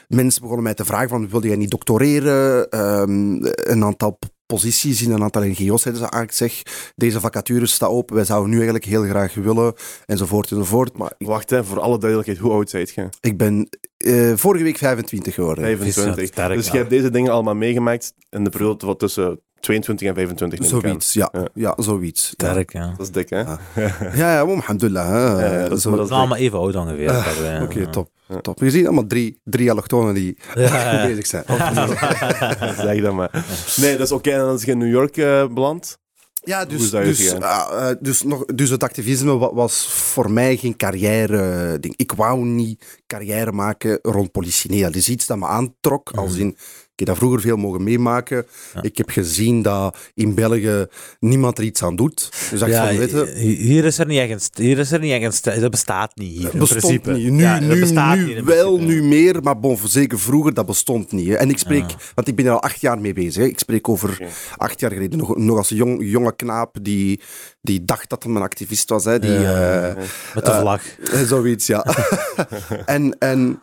mensen 0.08 0.40
begonnen 0.40 0.64
mij 0.64 0.74
te 0.74 0.84
vragen 0.84 1.08
van, 1.08 1.28
wilde 1.28 1.48
jij 1.48 1.56
niet 1.56 1.70
doctoreren? 1.70 2.70
Ehm, 2.70 3.36
een 3.42 3.84
aantal 3.84 4.18
p- 4.46 4.52
posities 4.54 5.02
in 5.02 5.10
een 5.10 5.22
aantal 5.22 5.42
NGO's 5.42 5.84
hebben 5.84 6.02
ze 6.02 6.08
eigenlijk 6.10 6.32
zeg, 6.32 6.62
deze 6.96 7.20
vacature 7.20 7.66
staat 7.66 7.88
open, 7.90 8.14
wij 8.16 8.24
zouden 8.24 8.48
nu 8.50 8.54
eigenlijk 8.56 8.84
heel 8.84 9.02
graag 9.04 9.34
willen, 9.34 9.74
enzovoort 10.06 10.50
enzovoort. 10.50 10.98
Maar 10.98 11.12
ik, 11.18 11.26
Wacht, 11.26 11.50
hè, 11.50 11.64
voor 11.64 11.80
alle 11.80 11.98
duidelijkheid, 11.98 12.38
hoe 12.40 12.50
oud 12.52 12.70
zijt 12.70 12.94
je? 12.94 13.08
ik 13.20 13.36
ben 13.36 13.68
eh, 13.96 14.32
vorige 14.34 14.64
week 14.64 14.78
25 14.78 15.34
geworden. 15.34 15.64
25. 15.64 16.26
sterk, 16.26 16.54
dus 16.54 16.66
je 16.70 16.76
hebt 16.76 16.90
deze 16.90 17.10
dingen 17.10 17.32
allemaal 17.32 17.54
meegemaakt 17.54 18.14
in 18.30 18.44
de 18.44 18.50
periode 18.50 18.86
wat 18.86 18.98
tussen 18.98 19.40
22 19.64 20.08
en 20.08 20.14
25. 20.14 20.58
neem. 20.58 20.68
Zoiets, 20.68 21.12
ja. 21.12 21.28
Ja. 21.32 21.48
Ja, 21.54 21.74
zoiets. 21.82 22.26
Sterk, 22.26 22.72
ja. 22.72 22.86
Dat 22.96 23.06
is 23.06 23.10
dik, 23.12 23.30
hè? 23.30 23.40
Ja. 23.40 23.58
Ja, 23.74 24.32
ja, 24.32 24.40
alhamdulillah. 24.40 25.08
Hè. 25.38 25.60
Ja, 25.62 25.68
dat 25.68 25.78
is- 25.78 25.84
maar 25.84 25.98
We 25.98 26.06
zijn 26.06 26.18
allemaal 26.18 26.38
even 26.38 26.58
oud 26.58 26.74
ongeveer. 26.76 27.06
Dat 27.12 27.38
wij, 27.40 27.60
Oké, 27.62 27.78
ja. 27.78 27.90
top, 27.90 28.08
Ja. 28.28 28.40
top. 28.40 28.58
Je 28.60 28.70
ziet 28.70 28.84
allemaal 28.84 29.06
drie, 29.06 29.40
drie 29.44 29.70
allochtonen 29.70 30.14
die 30.14 30.38
Ja, 30.54 30.92
ja. 30.92 31.06
bezig 31.06 31.26
zijn. 31.26 31.44
zeg 32.86 33.02
dat 33.02 33.12
maar. 33.14 33.44
Nee, 33.76 33.96
dat 33.96 34.06
is 34.06 34.12
oké. 34.12 34.30
En 34.30 34.38
dan 34.38 34.54
is 34.54 34.62
je 34.64 34.70
in 34.70 34.78
New 34.78 34.90
York 34.90 35.16
eh, 35.16 35.46
beland. 35.46 35.98
Ja, 36.46 36.64
dus, 36.64 36.82
is 36.82 36.90
dat 36.90 37.04
dus, 37.04 37.34
ah, 37.40 37.90
eh, 37.90 37.96
dus, 38.00 38.22
nog, 38.22 38.44
dus 38.44 38.70
het 38.70 38.82
activisme 38.82 39.38
wa- 39.38 39.54
was 39.54 39.86
voor 39.88 40.30
mij 40.30 40.56
geen 40.56 40.76
carrière 40.76 41.78
ding. 41.80 41.94
Ik 41.96 42.12
wou 42.12 42.44
niet 42.44 43.02
carrière 43.06 43.52
maken 43.52 43.98
rond 44.02 44.32
politie. 44.32 44.70
Nee, 44.70 44.82
dat 44.82 44.94
is 44.94 45.08
iets 45.08 45.26
dat 45.26 45.38
me 45.38 45.46
aantrok. 45.46 46.10
Als 46.14 46.36
in, 46.36 46.48
ik 46.48 46.83
heb 46.96 47.06
dat 47.08 47.16
vroeger 47.16 47.40
veel 47.40 47.56
mogen 47.56 47.82
meemaken. 47.82 48.46
Ja. 48.74 48.82
Ik 48.82 48.96
heb 48.96 49.10
gezien 49.10 49.62
dat 49.62 49.96
in 50.14 50.34
België 50.34 50.86
niemand 51.20 51.58
er 51.58 51.64
iets 51.64 51.82
aan 51.82 51.96
doet. 51.96 52.28
Dus 52.50 52.60
dacht 52.60 52.72
Ja, 52.72 52.86
van, 52.86 52.96
weet 52.96 53.10
je, 53.10 53.32
hi- 53.36 53.54
hier 53.56 53.84
is 53.84 53.98
er 53.98 54.06
niet 54.06 54.18
echt 54.18 54.50
Hier 54.58 54.78
is 54.78 54.92
er 54.92 55.00
niet 55.00 55.22
echt 55.22 55.44
dat 55.44 55.70
bestaat 55.70 56.16
niet 56.16 56.38
hier, 56.38 56.52
in 56.52 56.58
bestond 56.58 56.80
principe. 56.80 57.12
niet. 57.12 57.30
Nu, 57.30 57.42
Ja, 57.42 57.58
dat 57.60 57.68
nu, 57.68 57.80
bestaat 57.80 58.16
nu 58.16 58.24
niet 58.26 58.36
in 58.36 58.44
wel, 58.44 58.74
principe. 58.76 59.00
nu 59.02 59.08
meer, 59.08 59.42
maar 59.42 59.58
bon, 59.60 59.78
zeker 59.84 60.18
vroeger, 60.18 60.54
dat 60.54 60.66
bestond 60.66 61.12
niet. 61.12 61.28
Hè. 61.28 61.34
En 61.34 61.50
ik 61.50 61.58
spreek, 61.58 61.90
Ja. 61.90 61.96
want 62.14 62.28
ik 62.28 62.36
ben 62.36 62.46
er 62.46 62.52
al 62.52 62.62
acht 62.62 62.80
jaar 62.80 63.00
mee 63.00 63.12
bezig. 63.12 63.42
Hè. 63.42 63.48
Ik 63.48 63.58
spreek 63.58 63.88
over 63.88 64.20
acht 64.56 64.80
jaar 64.80 64.92
geleden, 64.92 65.18
nog, 65.18 65.36
nog 65.36 65.56
als 65.56 65.68
jong, 65.68 65.98
jonge 66.10 66.36
knaap 66.36 66.76
die, 66.82 67.20
die 67.60 67.84
dacht 67.84 68.08
dat 68.08 68.22
hij 68.22 68.34
een 68.34 68.42
activist 68.42 68.88
was. 68.88 69.04
Hè. 69.04 69.18
Die, 69.18 69.30
Ja. 69.30 69.88
eh, 69.88 69.96
Met 70.34 70.44
de 70.44 70.50
Eh, 70.50 70.60
vlag. 70.60 70.82
eh, 70.98 71.20
Zoiets, 71.20 71.66
ja. 71.66 71.84
en, 72.86 73.18
en, 73.18 73.60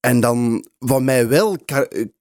en 0.00 0.20
dan, 0.20 0.64
wat 0.78 1.02
mij 1.02 1.28
wel 1.28 1.56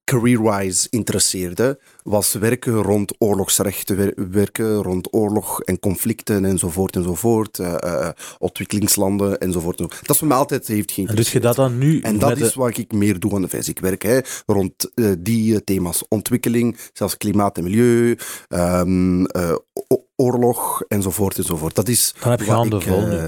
career-wise 0.05 0.87
interessiert. 0.91 1.59
Was 2.05 2.33
werken 2.33 2.73
rond 2.73 3.13
oorlogsrechten, 3.17 3.95
wer- 3.97 4.13
werken 4.31 4.75
rond 4.83 5.13
oorlog 5.13 5.61
en 5.61 5.79
conflicten 5.79 6.45
enzovoort 6.45 6.95
enzovoort, 6.95 7.59
eh, 7.59 7.73
eh, 7.83 8.09
ontwikkelingslanden 8.39 9.39
enzovoort. 9.39 9.79
enzovoort. 9.79 10.01
Dat 10.01 10.09
is 10.09 10.17
voor 10.17 10.27
mij 10.27 10.37
altijd 10.37 10.67
heeft 10.67 10.97
En 10.97 11.05
doe 11.15 11.25
je 11.31 11.39
dat 11.39 11.55
dan 11.55 11.77
nu? 11.77 12.01
En 12.01 12.19
dat 12.19 12.37
is 12.37 12.53
de- 12.53 12.59
wat 12.59 12.77
ik 12.77 12.91
meer 12.91 13.19
doe 13.19 13.33
aan 13.35 13.41
de 13.41 13.47
VS. 13.47 13.69
Ik 13.69 13.79
werk 13.79 14.01
hè, 14.03 14.19
rond 14.45 14.91
die 15.17 15.63
thema's. 15.63 16.03
Ontwikkeling, 16.07 16.77
zelfs 16.93 17.17
klimaat 17.17 17.57
en 17.57 17.63
milieu, 17.63 18.17
ehm, 18.47 19.23
eh, 19.25 19.51
o- 19.87 20.03
oorlog 20.15 20.81
enzovoort 20.87 21.37
enzovoort. 21.37 21.75
Dat 21.75 21.87
is 21.87 22.13
Dan 22.21 22.31
heb 22.31 22.39
je 22.41 22.51
handen 22.51 22.79
ik, 22.79 22.87
vol 22.87 23.01
nu. 23.01 23.15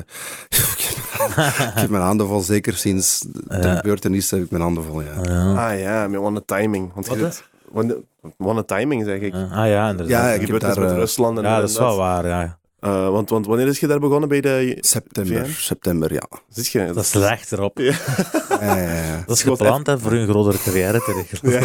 ik 1.67 1.71
heb 1.73 1.89
mijn 1.89 2.03
handen 2.03 2.27
vol, 2.27 2.39
zeker 2.41 2.73
sinds 2.73 3.19
de 3.29 3.43
Ja. 3.61 3.75
gebeurtenis 3.75 4.31
heb 4.31 4.43
ik 4.43 4.49
mijn 4.51 4.63
handen 4.63 4.83
vol, 4.83 5.01
ja. 5.01 5.21
Ja. 5.23 5.69
Ah 5.71 5.79
ja, 5.79 6.07
met 6.07 6.19
one 6.19 6.45
timing. 6.45 6.93
Want 6.93 7.07
Wat, 7.07 7.43
one- 7.73 8.65
timing, 8.65 9.05
zeg 9.05 9.19
ik. 9.19 9.33
Ah 9.33 9.49
ja, 9.67 9.89
inderdaad. 9.89 10.07
Ja, 10.07 10.29
ik 10.29 10.41
gebeurt 10.41 10.61
daar, 10.61 10.79
met 10.79 10.89
eh, 10.91 10.95
Rusland 10.97 11.37
en 11.37 11.43
Ja, 11.43 11.55
en 11.55 11.61
dat 11.61 11.69
is 11.69 11.77
wel 11.77 11.97
waar, 11.97 12.27
ja. 12.27 12.57
Eh, 12.79 13.09
want, 13.09 13.29
want 13.29 13.45
wanneer 13.45 13.67
is 13.67 13.79
je 13.79 13.87
daar 13.87 13.99
begonnen 13.99 14.29
bij 14.29 14.41
de... 14.41 14.77
September, 14.79 15.45
VN? 15.45 15.51
september, 15.51 16.13
ja. 16.13 16.27
Zit 16.49 16.67
je? 16.67 16.85
Dat 16.93 17.03
is 17.03 17.13
recht 17.13 17.51
erop. 17.51 17.77
Ja. 17.77 17.93
Ja, 18.61 18.75
ja, 18.77 19.03
ja. 19.03 19.23
Dat 19.25 19.35
is 19.35 19.43
gepland 19.43 19.87
hè, 19.87 19.99
voor 19.99 20.11
een 20.11 20.27
grotere 20.27 20.57
carrière 20.63 20.99
te 20.99 21.13
regelen. 21.29 21.63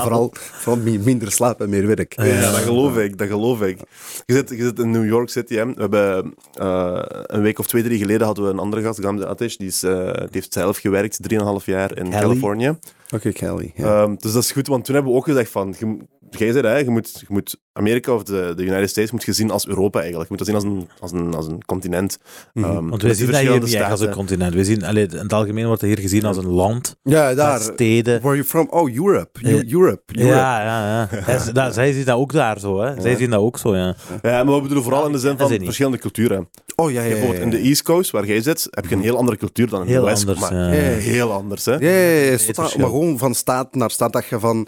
Vooral, 0.00 0.30
vooral 0.34 0.82
mi- 0.82 0.98
minder 0.98 1.32
slaap 1.32 1.60
en 1.60 1.68
meer 1.68 1.86
werk. 1.86 2.12
Ja, 2.22 2.40
dat 2.40 2.60
geloof 2.60 2.96
ik, 2.96 3.18
dat 3.18 3.28
geloof 3.28 3.62
ik. 3.62 3.78
Je 4.26 4.34
zit, 4.34 4.48
je 4.50 4.56
zit 4.62 4.78
in 4.78 4.90
New 4.90 5.06
York 5.06 5.28
City. 5.28 5.54
Hè. 5.54 5.66
We 5.66 5.80
hebben 5.80 6.34
eh, 6.54 7.02
een 7.26 7.42
week 7.42 7.58
of 7.58 7.66
twee, 7.66 7.82
drie 7.82 7.98
geleden 7.98 8.26
hadden 8.26 8.44
we 8.44 8.50
een 8.50 8.58
andere 8.58 8.82
gast, 8.82 9.00
Gamze 9.00 9.26
Atish, 9.26 9.56
die, 9.56 9.68
is, 9.68 9.82
eh, 9.82 10.12
die 10.12 10.28
heeft 10.30 10.52
zelf 10.52 10.78
gewerkt, 10.78 11.18
3,5 11.32 11.64
jaar 11.64 11.96
in 11.96 12.10
Kelly? 12.10 12.22
Californië. 12.22 12.78
Oké, 13.14 13.32
Kelly. 13.32 13.72
Ehm, 13.76 14.14
dus 14.18 14.32
dat 14.32 14.42
is 14.42 14.52
goed, 14.52 14.66
want 14.66 14.84
toen 14.84 14.94
hebben 14.94 15.12
we 15.12 15.18
ook 15.18 15.24
gezegd 15.24 15.50
van, 15.50 15.74
je, 15.78 15.96
jij 16.38 16.52
zei, 16.52 16.66
hè, 16.66 16.76
je, 16.78 16.90
moet, 16.90 17.16
je 17.20 17.26
moet 17.28 17.56
Amerika 17.72 18.12
of 18.12 18.22
de, 18.22 18.52
de 18.56 18.62
United 18.62 18.90
States 18.90 19.10
moet 19.10 19.24
je 19.24 19.32
zien 19.32 19.50
als 19.50 19.66
Europa 19.66 19.98
eigenlijk. 20.00 20.30
Je 20.30 20.36
moet 20.36 20.46
dat 20.46 20.62
zien 20.62 20.72
als 20.72 20.82
een, 20.82 20.88
als 21.00 21.12
een, 21.12 21.34
als 21.34 21.46
een 21.46 21.64
continent. 21.64 22.18
Mhm. 22.52 22.64
Ehm, 22.64 22.88
Want 22.88 23.02
wij 23.02 23.14
zien 23.14 23.30
dat 23.30 23.40
hier 23.40 23.60
niet 23.60 23.74
echt 23.74 23.90
als 23.90 24.00
een 24.00 24.10
continent. 24.10 24.54
We 24.54 24.64
zien, 24.64 24.84
allee, 24.84 25.06
in 25.06 25.16
het 25.18 25.32
algemeen 25.32 25.66
wordt 25.66 25.80
het 25.80 25.90
hier 25.90 26.00
gezien 26.00 26.24
als 26.24 26.36
een 26.36 26.46
land, 26.48 26.96
ja, 27.02 27.34
daar. 27.34 27.60
steden. 27.60 28.20
Where 28.20 28.26
are 28.28 28.36
you 28.36 28.44
from? 28.48 28.66
Oh, 28.70 28.90
Europe. 28.94 29.40
Eu- 29.42 29.50
Ja. 29.56 29.62
Europe. 29.72 30.02
Europe. 30.14 30.34
Ja, 30.34 30.62
ja, 30.62 31.08
ja. 31.26 31.38
Zij- 31.40 31.52
dat- 31.52 31.74
zij 31.74 31.92
zien 31.92 32.04
dat 32.04 32.16
ook 32.16 32.32
daar 32.32 32.60
zo, 32.60 32.80
hè. 32.80 33.00
Zij 33.00 33.10
Ja. 33.10 33.16
zien 33.16 33.30
dat 33.30 33.40
ook 33.40 33.58
zo, 33.58 33.76
ja. 33.76 33.94
Ja, 34.22 34.44
maar 34.44 34.54
we 34.54 34.60
bedoelen 34.60 34.82
vooral 34.84 35.06
in 35.06 35.12
de 35.12 35.18
zin 35.18 35.38
van 35.38 35.48
verschillende 35.48 35.98
culturen. 35.98 36.48
Oh, 36.76 36.90
ja, 36.90 37.00
ja, 37.00 37.06
ja. 37.06 37.12
Bijvoorbeeld 37.12 37.42
in 37.42 37.50
de 37.50 37.58
East 37.58 37.82
Coast, 37.82 38.10
waar 38.10 38.26
jij 38.26 38.40
zit, 38.42 38.66
heb 38.70 38.86
je 38.86 38.94
een 38.94 39.02
heel 39.02 39.16
andere 39.16 39.36
cultuur 39.36 39.68
dan 39.68 39.80
in 39.80 39.86
Heel 39.86 40.00
de 40.00 40.06
West. 40.06 40.20
anders, 40.28 40.40
maar 40.40 40.54
ja. 40.54 40.66
Ja, 40.66 40.72
ja, 40.72 40.88
ja. 40.90 40.96
heel 40.96 41.32
anders, 41.32 41.64
hè? 41.64 41.72
Ja, 41.72 41.90
ja, 41.90 42.30
ja, 42.46 42.54
maar 42.56 42.68
gewoon 42.86 43.18
van 43.18 43.34
staat 43.34 43.74
naar 43.74 43.90
staat 43.90 44.12
dat 44.12 44.24
je 44.26 44.38
van 44.40 44.66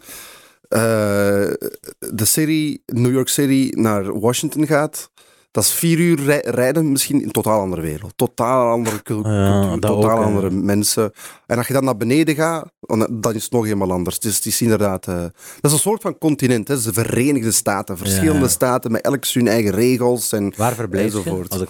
de 0.69 2.25
city, 2.25 2.79
New 2.87 3.13
York 3.13 3.29
City 3.29 3.71
naar 3.75 4.21
Washington 4.21 4.67
gaat. 4.67 5.11
Dat 5.51 5.65
is 5.65 5.73
vier 5.73 5.99
uur 5.99 6.21
rij- 6.25 6.45
rijden, 6.45 6.93
misschien 6.93 7.19
in 7.19 7.25
een 7.27 7.31
totaal 7.33 7.61
andere 7.61 7.83
wereld. 7.83 8.13
Totaal 8.17 8.71
andere 8.71 8.97
Ja, 8.97 9.03
cultuur, 9.03 9.81
totaal 9.81 10.19
ook, 10.19 10.25
andere 10.25 10.51
mensen. 10.51 11.13
En 11.47 11.57
als 11.57 11.67
je 11.67 11.73
dan 11.73 11.85
naar 11.85 11.97
beneden 11.97 12.35
gaat, 12.35 12.71
dan 13.11 13.35
is 13.35 13.43
het 13.43 13.53
nog 13.53 13.65
helemaal 13.65 13.93
anders. 13.93 14.19
Dus 14.19 14.37
het 14.37 14.47
is 14.47 14.61
inderdaad... 14.63 15.07
eh, 15.09 15.15
dat 15.21 15.33
is 15.61 15.73
een 15.73 15.79
soort 15.79 16.03
van 16.03 16.19
continent, 16.19 16.69
hè. 16.69 16.75
Het 16.75 16.87
is 16.87 16.93
de 16.95 17.01
Verenigde 17.01 17.53
Staten. 17.53 17.99
Verschillende 17.99 18.41
Ja. 18.41 18.49
staten 18.49 18.91
met 18.93 19.01
elk 19.01 19.27
hun 19.27 19.49
eigen 19.49 19.73
regels. 19.73 20.33
En, 20.33 20.53
Waar 20.57 20.75
verblijf 20.75 21.13
je? 21.13 21.19
Enzovoort. 21.19 21.53
Als 21.53 21.61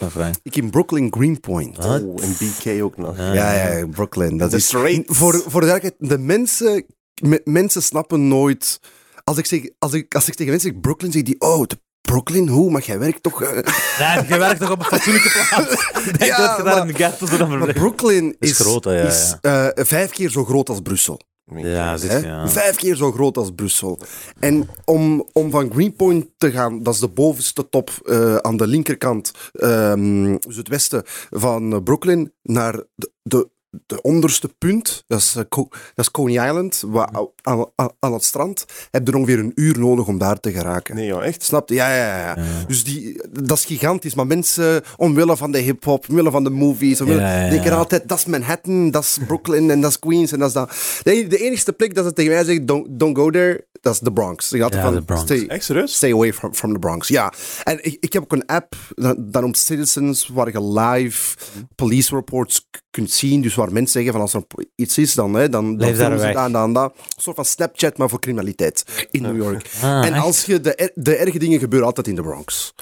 ik 0.43 0.57
in 0.57 0.71
Brooklyn, 0.71 1.13
Greenpoint. 1.13 1.79
Oh, 1.85 1.95
in 2.23 2.33
BK 2.39 2.83
ook 2.83 2.97
nog. 2.97 3.17
Ja. 3.17 3.33
Ja, 3.33 3.53
ja, 3.77 3.87
Brooklyn. 3.87 4.37
Dat 4.37 4.53
is, 4.53 4.71
voor, 5.07 5.43
voor 5.47 5.61
de 5.61 5.95
de 5.99 6.19
mensen, 6.19 6.85
me- 7.23 7.41
mensen 7.45 7.83
snappen 7.83 8.29
nooit. 8.29 8.81
Als 9.25 9.39
ik, 9.39 9.47
zeg, 9.47 9.61
als, 9.79 9.93
ik, 9.93 10.15
als 10.15 10.29
ik 10.29 10.35
tegen 10.35 10.53
mensen 10.53 10.71
zeg 10.73 10.81
Brooklyn, 10.81 11.13
zeg 11.13 11.23
die, 11.23 11.41
oh, 11.41 11.67
de 11.67 11.79
Brooklyn, 12.01 12.49
hoe? 12.49 12.71
Maar 12.71 12.83
jij 12.83 12.99
werkt 12.99 13.23
toch. 13.23 13.43
eh, 13.43 13.51
Nee, 14.17 14.29
je 14.29 14.39
werkt 14.39 14.61
toch 14.61 14.71
op 14.71 14.79
een 14.79 14.85
fatsoenlijke 14.85 15.29
plaats? 15.49 15.91
Denk 16.05 16.25
Ja, 16.25 16.37
dat 16.47 16.57
je 16.57 16.63
daar 16.63 16.77
maar- 16.77 16.87
de 16.87 16.93
ghetto 16.95 17.27
zo 17.27 17.37
dan. 17.37 17.73
Brooklyn 17.73 18.37
Is 18.39 18.51
is, 18.51 18.59
groot, 18.59 18.85
hè, 18.85 18.93
ja, 19.01 19.07
is 19.07 19.37
eh, 19.41 19.67
vijf 19.75 20.11
keer 20.11 20.31
zo 20.31 20.45
groot 20.45 20.69
als 20.69 20.81
Brussel. 20.81 21.21
Ja, 21.57 21.97
zit 21.97 22.23
ja. 22.23 22.49
Vijf 22.49 22.77
keer 22.77 22.97
zo 22.97 23.13
groot 23.13 23.37
als 23.37 23.51
Brussel. 23.55 23.99
En 24.41 24.69
om, 24.85 25.29
om 25.33 25.51
van 25.51 25.71
Greenpoint 25.73 26.27
te 26.37 26.51
gaan, 26.51 26.83
dat 26.83 26.95
is 26.95 27.01
de 27.01 27.09
bovenste 27.09 27.69
top 27.69 27.91
eh, 28.05 28.37
aan 28.37 28.57
de 28.57 28.67
linkerkant, 28.67 29.31
ehm, 29.53 30.37
dus 30.47 30.57
het 30.57 30.69
westen 30.69 31.03
van 31.31 31.83
Brooklyn, 31.83 32.33
naar 32.43 32.73
de, 32.95 33.11
de, 33.23 33.49
de 33.87 34.01
onderste 34.03 34.49
punt, 34.59 35.05
dat 35.07 35.19
is, 35.19 35.35
eh, 35.37 35.45
dat 35.49 35.69
is 35.95 36.11
Coney 36.11 36.47
Island, 36.47 36.83
waar, 36.87 37.11
aan, 37.43 37.67
aan, 37.99 38.13
het 38.13 38.25
strand, 38.25 38.65
heb 38.91 39.07
je 39.07 39.13
er 39.13 39.19
ongeveer 39.19 39.39
een 39.39 39.53
uur 39.55 39.79
nodig 39.79 40.07
om 40.07 40.19
daar 40.19 40.41
te 40.41 40.53
geraken. 40.53 40.95
Nee, 40.95 41.07
joh, 41.07 41.25
echt? 41.25 41.43
Snap 41.43 41.69
je? 41.69 41.75
Ja, 41.75 41.95
ja, 41.95 42.19
ja. 42.19 42.37
ja. 42.37 42.65
Dus 42.67 42.85
die, 42.85 43.23
dat 43.31 43.59
is 43.59 43.65
gigantisch. 43.65 44.15
Maar 44.15 44.27
mensen, 44.27 44.83
omwille 44.97 45.37
van 45.37 45.51
de 45.53 45.59
hip-hop, 45.59 46.09
omwille 46.09 46.31
van 46.31 46.45
de 46.45 46.51
movies, 46.51 47.01
omwille, 47.01 47.21
Ja, 47.21 47.37
ja, 47.37 47.45
ja. 47.45 47.51
denken 47.51 47.73
altijd: 47.73 48.09
dat 48.09 48.19
is 48.19 48.25
Manhattan, 48.25 48.91
dat 48.91 49.03
is 49.03 49.19
Brooklyn 49.27 49.71
en 49.71 49.81
dat 49.81 49.91
is 49.91 49.99
Queens 49.99 50.33
en 50.33 50.39
dat 50.39 50.49
is 50.49 50.55
dat. 50.55 50.73
De, 51.03 51.27
de 51.27 51.39
enige 51.39 51.73
plek 51.73 51.95
dat 51.95 52.05
ze 52.05 52.13
tegen 52.13 52.33
mij 52.33 52.45
zeggen: 52.45 52.67
don't, 52.67 52.87
don't 52.89 53.17
go 53.17 53.31
there, 53.31 53.67
dat 53.81 53.95
is 53.95 54.01
de 54.01 54.13
Bronx. 54.13 54.49
Gaat 54.49 54.75
Ja, 54.75 54.83
van, 54.83 55.05
Bronx. 55.05 55.95
Stay, 55.95 56.13
away 56.13 56.33
from, 56.33 56.55
from 56.55 56.73
the 56.73 56.79
Bronx. 56.79 57.09
Ja. 57.09 57.33
En 57.65 57.85
ik, 57.85 57.97
ik 58.01 58.13
heb 58.13 58.23
ook 58.23 58.33
een 58.33 58.47
app, 58.47 58.75
dat, 58.95 59.33
dat 59.33 59.43
noemt 59.43 59.59
Citizens, 59.59 60.29
waar 60.29 60.53
je 60.53 60.79
live 60.81 61.37
police 61.75 62.15
reports 62.15 62.67
kunt 62.97 63.11
zien. 63.11 63.41
Dus 63.43 63.55
waar 63.55 63.73
mensen 63.73 63.93
zeggen: 63.93 64.13
van 64.13 64.21
als 64.21 64.35
er 64.35 64.43
iets 64.75 64.99
is, 64.99 65.15
dan, 65.15 65.35
hè, 65.35 65.49
dan, 65.49 65.77
dan 65.77 65.95
daar 65.95 66.19
weg. 66.19 66.35
dat. 66.73 66.93
Een 66.97 67.23
soort 67.23 67.37
van 67.37 67.45
Snapchat, 67.45 67.99
maar 67.99 68.09
voor 68.09 68.21
criminaliteit 68.21 68.85
in 69.11 69.23
New 69.23 69.37
York. 69.37 69.65
Ah, 69.83 70.07
en 70.07 70.15
echt? 70.15 70.25
als 70.25 70.45
je 70.45 70.61
de, 70.61 70.91
de 70.95 71.17
erge 71.17 71.39
dingen 71.39 71.59
gebeuren 71.59 71.87
altijd 71.89 72.07
in 72.09 72.15
de 72.15 72.23
Bronx. 72.23 72.75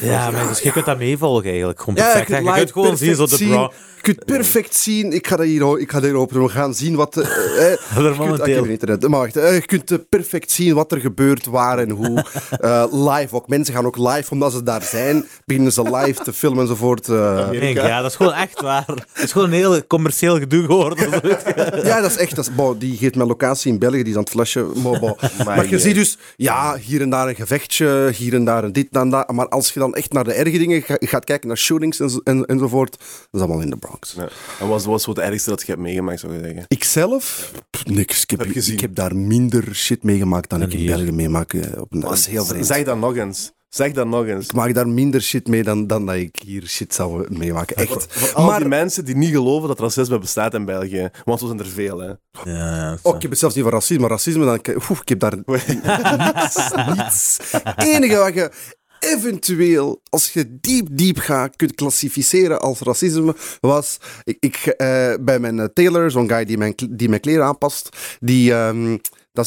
Ja, 0.00 0.30
maar 0.30 0.48
dus 0.48 0.60
je 0.60 0.72
kunt 0.72 0.84
dat 0.84 0.98
meevolgen 0.98 1.48
eigenlijk. 1.50 1.80
Gewoon 1.80 1.94
Ja, 1.94 2.02
perfect. 2.04 2.28
je 2.28 2.34
hè. 2.34 2.40
kunt 2.42 2.54
je 2.54 2.60
kunt 2.60 2.72
gewoon 2.72 2.96
zien 2.96 3.14
zo 3.14 3.26
de. 3.26 3.70
Je 4.02 4.06
kunt 4.06 4.24
perfect 4.24 4.74
zien. 4.74 5.12
Ik 5.12 5.26
ga 5.26 5.36
dat 5.36 5.46
hier, 5.46 5.78
ik 5.78 5.90
ga 5.90 6.00
dat 6.00 6.10
hier 6.10 6.18
openen. 6.18 6.42
We 6.42 6.48
gaan 6.48 6.74
zien 6.74 6.94
wat. 6.96 7.16
eh, 7.16 7.26
eh, 7.26 7.70
je 7.96 8.14
kunt, 8.18 8.40
ah, 8.40 8.48
ik 8.48 8.54
heb 8.54 8.62
het 8.62 8.70
internet. 8.70 9.08
Maar 9.08 9.20
wacht, 9.20 9.36
eh, 9.36 9.54
je 9.54 9.66
kunt 9.66 10.08
perfect 10.08 10.50
zien 10.50 10.74
wat 10.74 10.92
er 10.92 11.00
gebeurt, 11.00 11.46
waar 11.46 11.78
en 11.78 11.90
hoe. 11.90 12.24
Eh, 12.50 12.84
live 12.90 13.34
ook. 13.34 13.48
Mensen 13.48 13.74
gaan 13.74 13.86
ook 13.86 13.96
live, 13.96 14.30
omdat 14.30 14.52
ze 14.52 14.62
daar 14.62 14.82
zijn, 14.82 15.26
beginnen 15.44 15.72
ze 15.72 15.82
live 15.82 16.22
te 16.22 16.32
filmen 16.32 16.60
enzovoort. 16.60 17.08
Nee, 17.08 17.74
ja, 17.74 18.00
dat 18.00 18.10
is 18.10 18.16
gewoon 18.16 18.32
echt 18.32 18.60
waar. 18.60 18.84
Het 18.86 19.22
is 19.24 19.32
gewoon 19.32 19.49
een 19.50 19.56
heel 19.56 19.86
commercieel 19.86 20.38
gedoe 20.38 20.62
je. 20.62 21.80
Ja, 21.84 22.00
dat 22.00 22.10
is 22.10 22.16
echt. 22.16 22.36
Dat 22.36 22.48
is, 22.48 22.54
bon, 22.54 22.78
die 22.78 22.96
geeft 22.96 23.14
mij 23.14 23.26
locatie 23.26 23.72
in 23.72 23.78
België, 23.78 23.96
die 24.02 24.06
is 24.12 24.14
aan 24.14 24.20
het 24.20 24.30
flashen. 24.30 24.68
Maar, 24.82 25.14
maar 25.44 25.68
je 25.68 25.78
ziet 25.78 25.94
dus, 25.94 26.18
ja, 26.36 26.76
hier 26.76 27.00
en 27.00 27.10
daar 27.10 27.28
een 27.28 27.34
gevechtje, 27.34 28.10
hier 28.16 28.34
en 28.34 28.44
daar 28.44 28.64
een 28.64 28.72
dit 28.72 28.88
en 28.90 29.10
dat. 29.10 29.32
Maar 29.32 29.48
als 29.48 29.72
je 29.72 29.78
dan 29.80 29.94
echt 29.94 30.12
naar 30.12 30.24
de 30.24 30.32
erge 30.32 30.58
dingen 30.58 30.82
ga- 30.82 30.96
gaat 31.00 31.24
kijken, 31.24 31.48
naar 31.48 31.56
shootings 31.56 32.00
en, 32.00 32.20
en, 32.24 32.44
enzovoort, 32.44 32.90
dat 32.98 33.28
is 33.32 33.40
allemaal 33.40 33.60
in 33.60 33.70
de 33.70 33.76
Bronx. 33.76 34.12
Ja. 34.16 34.28
En 34.60 34.68
wat 34.68 34.84
was 34.84 35.06
het 35.06 35.18
ergste 35.18 35.50
dat 35.50 35.60
je 35.60 35.66
hebt 35.66 35.80
meegemaakt, 35.80 36.20
zou 36.20 36.32
je 36.32 36.40
zeggen? 36.42 36.64
Ikzelf? 36.68 37.52
Pff, 37.70 37.86
niks. 37.86 38.22
Ik 38.22 38.30
heb, 38.30 38.38
Heb 38.38 38.48
je 38.48 38.54
gezien? 38.54 38.74
ik 38.74 38.80
heb 38.80 38.94
daar 38.94 39.16
minder 39.16 39.74
shit 39.74 40.02
meegemaakt 40.02 40.48
dan 40.50 40.58
Dan 40.58 40.68
ik 40.68 40.74
in 40.74 40.80
hier. 40.80 40.96
België 40.96 41.12
meemaak. 41.12 41.52
eh, 41.52 41.80
Op 41.80 41.92
een, 41.92 42.00
dat 42.00 42.12
is 42.12 42.26
heel 42.26 42.44
vreemd. 42.44 42.66
Zeg 42.66 42.84
dat 42.84 42.98
nog 42.98 43.16
eens. 43.16 43.52
Zeg 43.70 43.92
dat 43.92 44.06
nog 44.06 44.26
eens. 44.26 44.44
Ik 44.44 44.52
maak 44.52 44.74
daar 44.74 44.88
minder 44.88 45.22
shit 45.22 45.48
mee 45.48 45.62
dan, 45.62 45.86
dan 45.86 46.06
dat 46.06 46.14
ik 46.14 46.36
hier 46.44 46.66
shit 46.66 46.94
zou 46.94 47.26
meemaken. 47.38 47.76
Echt. 47.76 48.06
Voor 48.08 48.44
Maar 48.44 48.58
die 48.58 48.68
mensen 48.68 49.04
die 49.04 49.16
niet 49.16 49.30
geloven 49.30 49.68
dat 49.68 49.80
racisme 49.80 50.18
bestaat 50.18 50.54
in 50.54 50.64
België. 50.64 51.10
Want 51.24 51.40
zo 51.40 51.46
zijn 51.46 51.58
er 51.58 51.66
veel, 51.66 51.98
hè. 51.98 52.12
Ja, 52.44 52.98
Oh, 53.02 53.14
ik 53.14 53.22
heb 53.22 53.30
het 53.30 53.40
zelfs 53.40 53.54
niet 53.54 53.64
van 53.64 53.72
racisme. 53.72 54.00
Maar 54.00 54.10
racisme, 54.10 54.44
dan, 54.44 54.74
oef, 54.90 55.00
ik 55.00 55.08
heb 55.08 55.20
daar 55.20 55.36
niets, 55.46 56.70
niets. 56.96 57.38
Het 57.62 57.84
enige 57.84 58.16
wat 58.16 58.34
je 58.34 58.50
eventueel, 58.98 60.00
als 60.10 60.32
je 60.32 60.58
diep, 60.60 60.88
diep 60.90 61.18
gaat, 61.18 61.56
kunt 61.56 61.74
klassificeren 61.74 62.60
als 62.60 62.80
racisme, 62.80 63.34
was... 63.60 63.98
Ik, 64.24 64.36
ik, 64.40 64.56
eh, 64.56 65.14
bij 65.20 65.38
mijn 65.38 65.58
eh, 65.58 65.64
tailor, 65.64 66.10
zo'n 66.10 66.28
guy 66.28 66.44
die 66.44 66.58
mijn, 66.58 66.74
die 66.90 67.08
mijn 67.08 67.20
kleren 67.20 67.44
aanpast, 67.44 67.88
die... 68.20 68.52
ehm, 68.54 68.96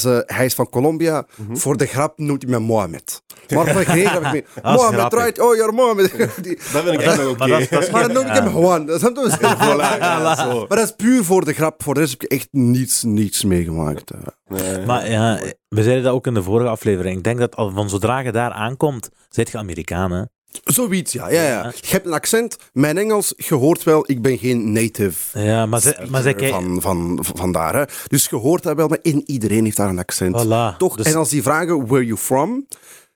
dat 0.02 0.24
hij 0.26 0.46
is 0.46 0.54
van 0.54 0.70
Colombia. 0.70 1.26
Voor 1.52 1.78
de 1.78 1.86
grap 1.86 2.18
noemt 2.18 2.42
hij 2.42 2.52
me 2.52 2.60
Mohammed. 2.60 3.22
Maar 3.56 3.68
van 3.74 3.86
geen 3.86 4.08
heb 4.08 4.22
ik 4.26 4.32
mee. 4.32 4.44
Grappig. 4.64 5.20
right? 5.20 5.40
Oh, 5.40 5.56
you're 5.56 5.72
Mohammed. 5.72 6.12
Die- 6.44 6.56
Dat 6.74 6.84
vind 6.84 6.88
ik 6.94 7.02
echt 7.02 7.18
nog 7.18 7.28
oké. 7.32 7.48
maar 7.92 8.02
dan 8.02 8.12
noem 8.14 8.26
ik 8.26 8.34
ja. 8.36 8.44
hem 8.44 8.52
gewoon. 8.52 8.86
Dat 8.86 8.96
is 8.96 9.02
hem 9.02 9.14
toch- 9.14 9.38
Voilà, 9.40 9.98
ja, 10.00 10.36
zo. 10.36 10.66
Maar 10.68 10.78
dat 10.78 10.88
is 10.88 10.96
puur 10.96 11.24
voor 11.24 11.46
de 11.46 11.54
grap. 11.54 11.84
Voor 11.84 11.94
de 11.94 12.00
rest 12.00 12.12
heb 12.12 12.24
ik 12.24 12.32
echt 12.32 12.48
niets, 12.52 13.04
niets 13.04 13.44
meegemaakt. 13.44 14.12
eh. 14.12 14.20
Nee. 14.48 14.86
Maar 14.86 15.12
ja, 15.12 15.40
we 15.68 15.84
zeiden 15.84 16.04
dat 16.04 16.14
ook 16.14 16.28
in 16.28 16.34
de 16.34 16.44
vorige 16.44 16.70
aflevering. 16.70 17.18
Ik 17.18 17.24
denk 17.24 17.40
dat 17.40 17.56
al 17.56 17.72
van 17.72 17.90
zodra 17.90 18.20
je 18.20 18.32
daar 18.32 18.52
aankomt, 18.52 19.10
zit 19.30 19.50
je 19.52 19.58
Amerikaan, 19.58 20.12
hè? 20.12 20.22
Zoiets, 20.64 21.14
ja, 21.14 21.30
ja, 21.30 21.44
ja. 21.48 21.72
Je 21.82 21.88
hebt 21.88 22.06
een 22.06 22.14
accent. 22.14 22.58
Mijn 22.74 22.98
Engels, 22.98 23.34
je 23.38 23.56
hoort 23.56 23.84
wel, 23.84 24.04
ik 24.12 24.22
ben 24.22 24.38
geen 24.38 24.72
native. 24.72 25.40
Ja, 25.40 25.66
maar 25.66 25.82
ze, 25.82 26.06
maar 26.10 26.22
ze 26.22 26.48
van, 26.52 26.82
van, 26.82 27.20
van 27.36 27.52
daar. 27.52 27.76
Hè. 27.76 27.84
Dus 28.08 28.28
je 28.30 28.36
hoort 28.36 28.64
dat 28.64 28.76
wel, 28.76 28.88
maar 28.88 29.00
in 29.02 29.24
iedereen 29.26 29.64
heeft 29.64 29.78
daar 29.78 29.90
een 29.90 30.00
accent. 30.00 30.44
Voilà. 30.46 30.78
Toch? 30.78 30.96
Dus- 30.98 31.06
En 31.06 31.16
als 31.16 31.30
die 31.30 31.44
vragen, 31.44 31.88
where 31.88 32.06
you 32.06 32.18
from? 32.18 32.68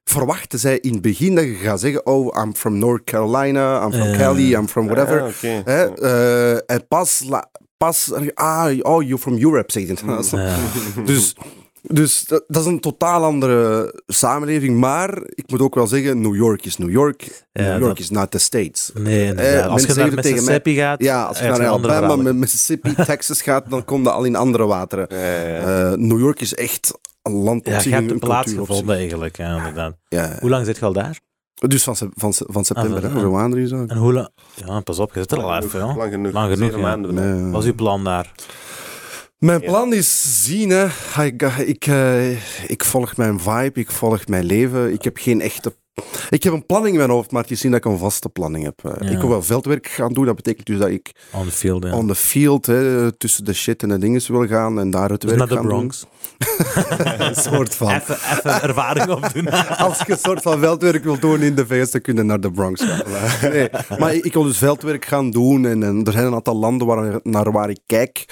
Verwachten 0.03 0.59
zij 0.59 0.77
in 0.79 0.91
het 0.93 1.01
begin 1.01 1.35
dat 1.35 1.43
je 1.43 1.53
gaat 1.53 1.79
zeggen, 1.79 2.05
oh, 2.05 2.43
I'm 2.43 2.55
from 2.55 2.77
North 2.77 3.03
Carolina, 3.03 3.83
I'm 3.85 3.91
from 3.93 4.07
Ja. 4.07 4.17
Cali, 4.17 4.53
I'm 4.55 4.67
from 4.67 4.85
whatever. 4.87 5.21
Ah. 5.21 5.29
Hè? 5.65 5.93
eh, 5.93 6.75
en 6.75 6.87
pas, 6.87 7.23
la- 7.29 7.49
pas, 7.77 8.11
ah, 8.33 8.77
oh, 8.81 9.01
you're 9.03 9.17
from 9.17 9.37
Europe, 9.37 9.71
zeg 9.71 9.87
je. 9.87 9.95
Ja. 10.31 10.55
Dus, 11.05 11.35
dus 11.93 12.25
dat, 12.25 12.43
dat 12.47 12.61
is 12.61 12.67
een 12.67 12.79
totaal 12.79 13.23
andere 13.23 13.93
samenleving. 14.07 14.79
Maar 14.79 15.17
ik 15.25 15.43
moet 15.49 15.61
ook 15.61 15.75
wel 15.75 15.87
zeggen, 15.87 16.21
New 16.21 16.35
York 16.35 16.65
is 16.65 16.77
New 16.77 16.89
York. 16.89 17.45
Ja, 17.51 17.61
New 17.63 17.71
York 17.71 17.81
dat- 17.87 17.99
is 17.99 18.09
not 18.09 18.31
the 18.31 18.37
States. 18.37 18.91
Nee, 18.93 19.21
Eh, 19.21 19.27
inderdaad. 19.27 19.69
als 19.69 19.81
je 19.85 19.93
naar 19.93 20.05
mij- 20.13 20.15
Mississippi 20.15 20.75
gaat, 20.75 21.03
Ja, 21.03 21.23
als 21.23 21.39
je 21.39 21.45
naar 21.47 21.67
Alabama, 21.67 22.33
Mississippi, 22.33 22.95
Texas 23.05 23.41
gaat, 23.41 23.69
dan 23.69 23.85
kom 23.85 24.03
je 24.03 24.09
al 24.11 24.23
in 24.23 24.35
andere 24.35 24.65
wateren. 24.65 25.05
Ja, 25.09 25.17
ja, 25.41 25.47
ja. 25.47 25.91
Eh, 25.91 25.97
New 25.97 26.19
York 26.19 26.41
is 26.41 26.55
echt 26.55 26.99
een 27.21 27.33
land 27.33 27.59
op 27.65 27.73
Ja, 27.73 27.79
zich. 27.79 27.83
je 27.91 27.97
hebt 27.97 28.11
een 28.11 28.19
plaats 28.19 28.53
gevonden 28.53 28.95
eigenlijk, 28.95 29.37
ja, 29.37 29.57
inderdaad. 29.57 29.95
Hoe 30.39 30.49
lang 30.49 30.65
zit 30.65 30.77
je 30.77 30.85
al 30.85 30.93
daar? 30.93 31.19
Dus 31.67 31.83
van, 31.83 31.95
van, 31.95 32.33
van 32.33 32.65
september, 32.65 32.97
Ah, 32.97 33.03
hè, 33.03 33.09
van- 33.09 33.19
zo 33.21 33.37
aan 33.37 33.67
zo. 33.67 33.85
En 33.87 33.97
hoe 33.97 34.13
lang... 34.13 34.29
Ja, 34.65 34.79
pas 34.79 34.99
op, 34.99 35.13
je 35.13 35.19
zit 35.19 35.31
er 35.31 35.41
al 35.43 35.57
even. 35.63 35.79
Lang 35.79 36.11
genoeg. 36.11 36.31
Lang 36.33 36.53
genoeg. 36.57 37.11
Nee. 37.11 37.51
Wat 37.51 37.61
is 37.63 37.69
uw 37.69 37.75
plan 37.75 38.03
daar? 38.03 38.31
Mijn 39.37 39.61
plan 39.61 39.93
is 39.93 40.43
zien, 40.43 40.69
hè. 40.69 40.87
Ik, 41.23 41.41
ik, 41.41 41.87
eh, 41.87 42.31
ik 42.69 42.83
volg 42.83 43.17
mijn 43.17 43.39
vibe, 43.39 43.79
ik 43.79 43.91
volg 43.91 44.27
mijn 44.27 44.45
leven. 44.45 44.93
Ik 44.93 45.03
heb 45.03 45.17
geen 45.17 45.41
echte 45.41 45.75
Ik 46.29 46.43
heb 46.43 46.53
een 46.53 46.65
planning 46.65 46.91
in 46.91 46.97
mijn 46.99 47.09
hoofd, 47.09 47.31
maar 47.31 47.41
het 47.41 47.51
is 47.51 47.63
niet 47.63 47.71
dat 47.71 47.85
ik 47.85 47.91
een 47.91 47.97
vaste 47.97 48.29
planning 48.29 48.63
heb. 48.65 48.79
Eh, 48.83 48.91
Ja. 49.07 49.09
Ik 49.15 49.19
wil 49.19 49.29
wel 49.29 49.43
veldwerk 49.43 49.87
gaan 49.87 50.13
doen. 50.13 50.25
Dat 50.25 50.35
betekent 50.35 50.65
dus 50.65 50.77
dat 50.79 50.87
ik 50.89 51.11
On 51.33 51.45
the 51.45 51.51
field, 51.51 51.83
ja. 51.83 51.93
on 51.95 52.07
the 52.07 52.15
field, 52.15 52.65
hè, 52.65 53.11
tussen 53.11 53.45
de 53.45 53.53
shit 53.53 53.83
en 53.83 53.89
de 53.89 53.97
dingen 53.97 54.21
wil 54.27 54.47
gaan 54.47 54.79
en 54.79 54.91
daar 54.91 55.09
het 55.09 55.21
Dus 55.21 55.29
werk 55.31 55.49
naar 55.49 55.61
de 55.61 55.67
Bronx. 55.67 55.99
doen. 55.99 56.09
Een 57.27 57.35
soort 57.35 57.75
van. 57.75 57.89
Even, 57.89 58.15
even 58.15 58.61
ervaring 58.61 59.09
opdoen. 59.09 59.49
Als 59.87 59.97
je 60.05 60.11
een 60.11 60.17
soort 60.17 60.41
van 60.41 60.59
veldwerk 60.59 61.03
wil 61.03 61.19
doen 61.19 61.41
in 61.41 61.55
de 61.55 61.65
VS, 61.67 61.91
dan 61.91 62.01
kun 62.01 62.15
je 62.15 62.23
naar 62.23 62.39
de 62.41 62.51
Bronx 62.51 62.81
gaan. 62.83 63.01
Nee, 63.51 63.69
maar 63.99 64.13
ik 64.13 64.33
wil 64.33 64.43
dus 64.43 64.57
veldwerk 64.57 65.05
gaan 65.05 65.31
doen 65.31 65.65
en, 65.65 65.83
en 65.83 66.03
er 66.05 66.11
zijn 66.11 66.25
een 66.25 66.33
aantal 66.33 66.55
landen 66.55 66.87
waar, 66.87 67.19
naar 67.23 67.51
waar 67.51 67.69
ik 67.69 67.79
kijk. 67.85 68.25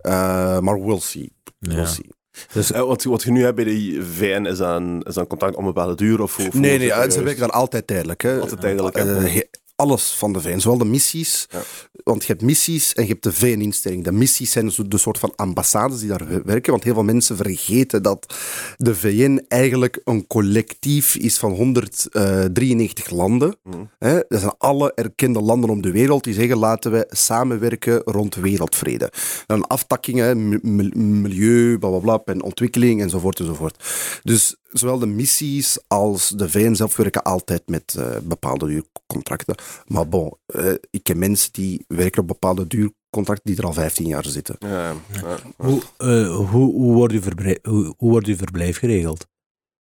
Eh, 0.00 0.12
maar 0.58 0.82
we'll 0.84 1.00
see. 1.00 1.32
We'll 1.58 1.76
Ja. 1.76 1.84
see. 1.86 2.10
Dus 2.52 2.72
Eh, 2.72 2.80
wat, 2.80 3.04
wat 3.04 3.22
je 3.22 3.30
nu 3.30 3.42
hebt 3.42 3.56
bij 3.56 3.64
de 3.64 4.06
VN, 4.16 4.44
is 4.44 4.58
dat 4.58 4.76
een, 4.76 4.96
is 4.98 5.14
dat 5.14 5.16
een 5.16 5.26
contract 5.26 5.54
om 5.54 5.66
een 5.66 5.72
bepaalde 5.72 5.94
duur? 5.94 6.22
Of, 6.22 6.36
hoe 6.36 6.48
Nee, 6.52 6.78
nee, 6.78 7.10
ze 7.10 7.22
werken 7.22 7.40
daar 7.40 7.50
altijd 7.50 7.86
tijdelijk. 7.86 8.22
Hè. 8.22 8.40
Altijd 8.40 8.60
tijdelijk, 8.60 8.96
hè. 8.96 9.40
Alles 9.82 10.10
van 10.10 10.32
de 10.32 10.40
VN, 10.40 10.58
zowel 10.58 10.78
de 10.78 10.84
missies, 10.84 11.46
Ja. 11.50 11.62
want 12.04 12.22
je 12.24 12.28
hebt 12.32 12.42
missies 12.44 12.92
en 12.92 13.02
je 13.02 13.08
hebt 13.08 13.22
de 13.22 13.32
VN-instelling. 13.32 14.04
De 14.04 14.12
missies 14.12 14.50
zijn 14.50 14.70
zo- 14.72 14.88
de 14.88 14.98
soort 14.98 15.18
van 15.18 15.32
ambassades 15.36 15.98
die 15.98 16.08
daar 16.08 16.26
we- 16.28 16.42
werken, 16.44 16.70
want 16.72 16.84
heel 16.84 16.94
veel 16.94 17.02
mensen 17.04 17.36
vergeten 17.36 18.02
dat 18.02 18.34
de 18.76 18.94
VN 18.94 19.44
eigenlijk 19.48 20.00
een 20.04 20.26
collectief 20.26 21.14
is 21.16 21.38
van 21.38 21.52
193 21.52 23.10
landen. 23.10 23.56
Mhm. 23.64 23.76
Hè. 23.98 24.20
Dat 24.28 24.40
zijn 24.40 24.54
alle 24.58 24.92
erkende 24.94 25.40
landen 25.40 25.70
om 25.70 25.80
de 25.82 25.90
wereld 25.90 26.24
die 26.24 26.34
zeggen 26.34 26.58
laten 26.58 26.92
we 26.92 27.06
samenwerken 27.10 28.00
rond 28.04 28.34
wereldvrede. 28.34 29.12
Dan 29.46 29.66
aftakkingen, 29.66 30.48
mi- 30.48 30.58
mi- 30.62 30.90
milieu, 30.96 31.78
bla 31.78 31.88
bla 31.88 31.98
bla, 31.98 32.22
en 32.24 32.42
ontwikkeling 32.42 33.00
enzovoort 33.00 33.40
enzovoort. 33.40 33.84
Dus 34.22 34.56
zowel 34.72 34.98
de 34.98 35.06
missies 35.06 35.78
als 35.86 36.28
de 36.28 36.48
VN 36.48 36.74
zelf 36.74 36.96
werken 36.96 37.22
altijd 37.22 37.62
met 37.66 37.94
eh, 37.98 38.16
bepaalde 38.22 38.66
duurcontracten. 38.66 39.54
Maar 39.86 40.08
bon, 40.08 40.36
eh, 40.46 40.72
ik 40.90 41.02
ken 41.02 41.18
mensen 41.18 41.52
die 41.52 41.84
werken 41.88 42.22
op 42.22 42.28
bepaalde 42.28 42.66
duurcontracten 42.66 43.50
die 43.50 43.56
er 43.56 43.66
al 43.66 43.72
15 43.72 44.06
jaar 44.06 44.26
zitten. 44.26 44.56
Ja, 44.58 44.94
ja. 45.12 45.36
hoe, 45.56 45.82
eh, 45.96 46.36
hoe, 46.36 46.72
hoe, 46.72 46.94
wordt 46.94 47.14
uw 47.14 47.22
verblijf, 47.22 47.58
hoe, 47.62 47.94
hoe 47.96 48.10
wordt 48.10 48.26
uw 48.26 48.36
verblijf 48.36 48.78
geregeld? 48.78 49.26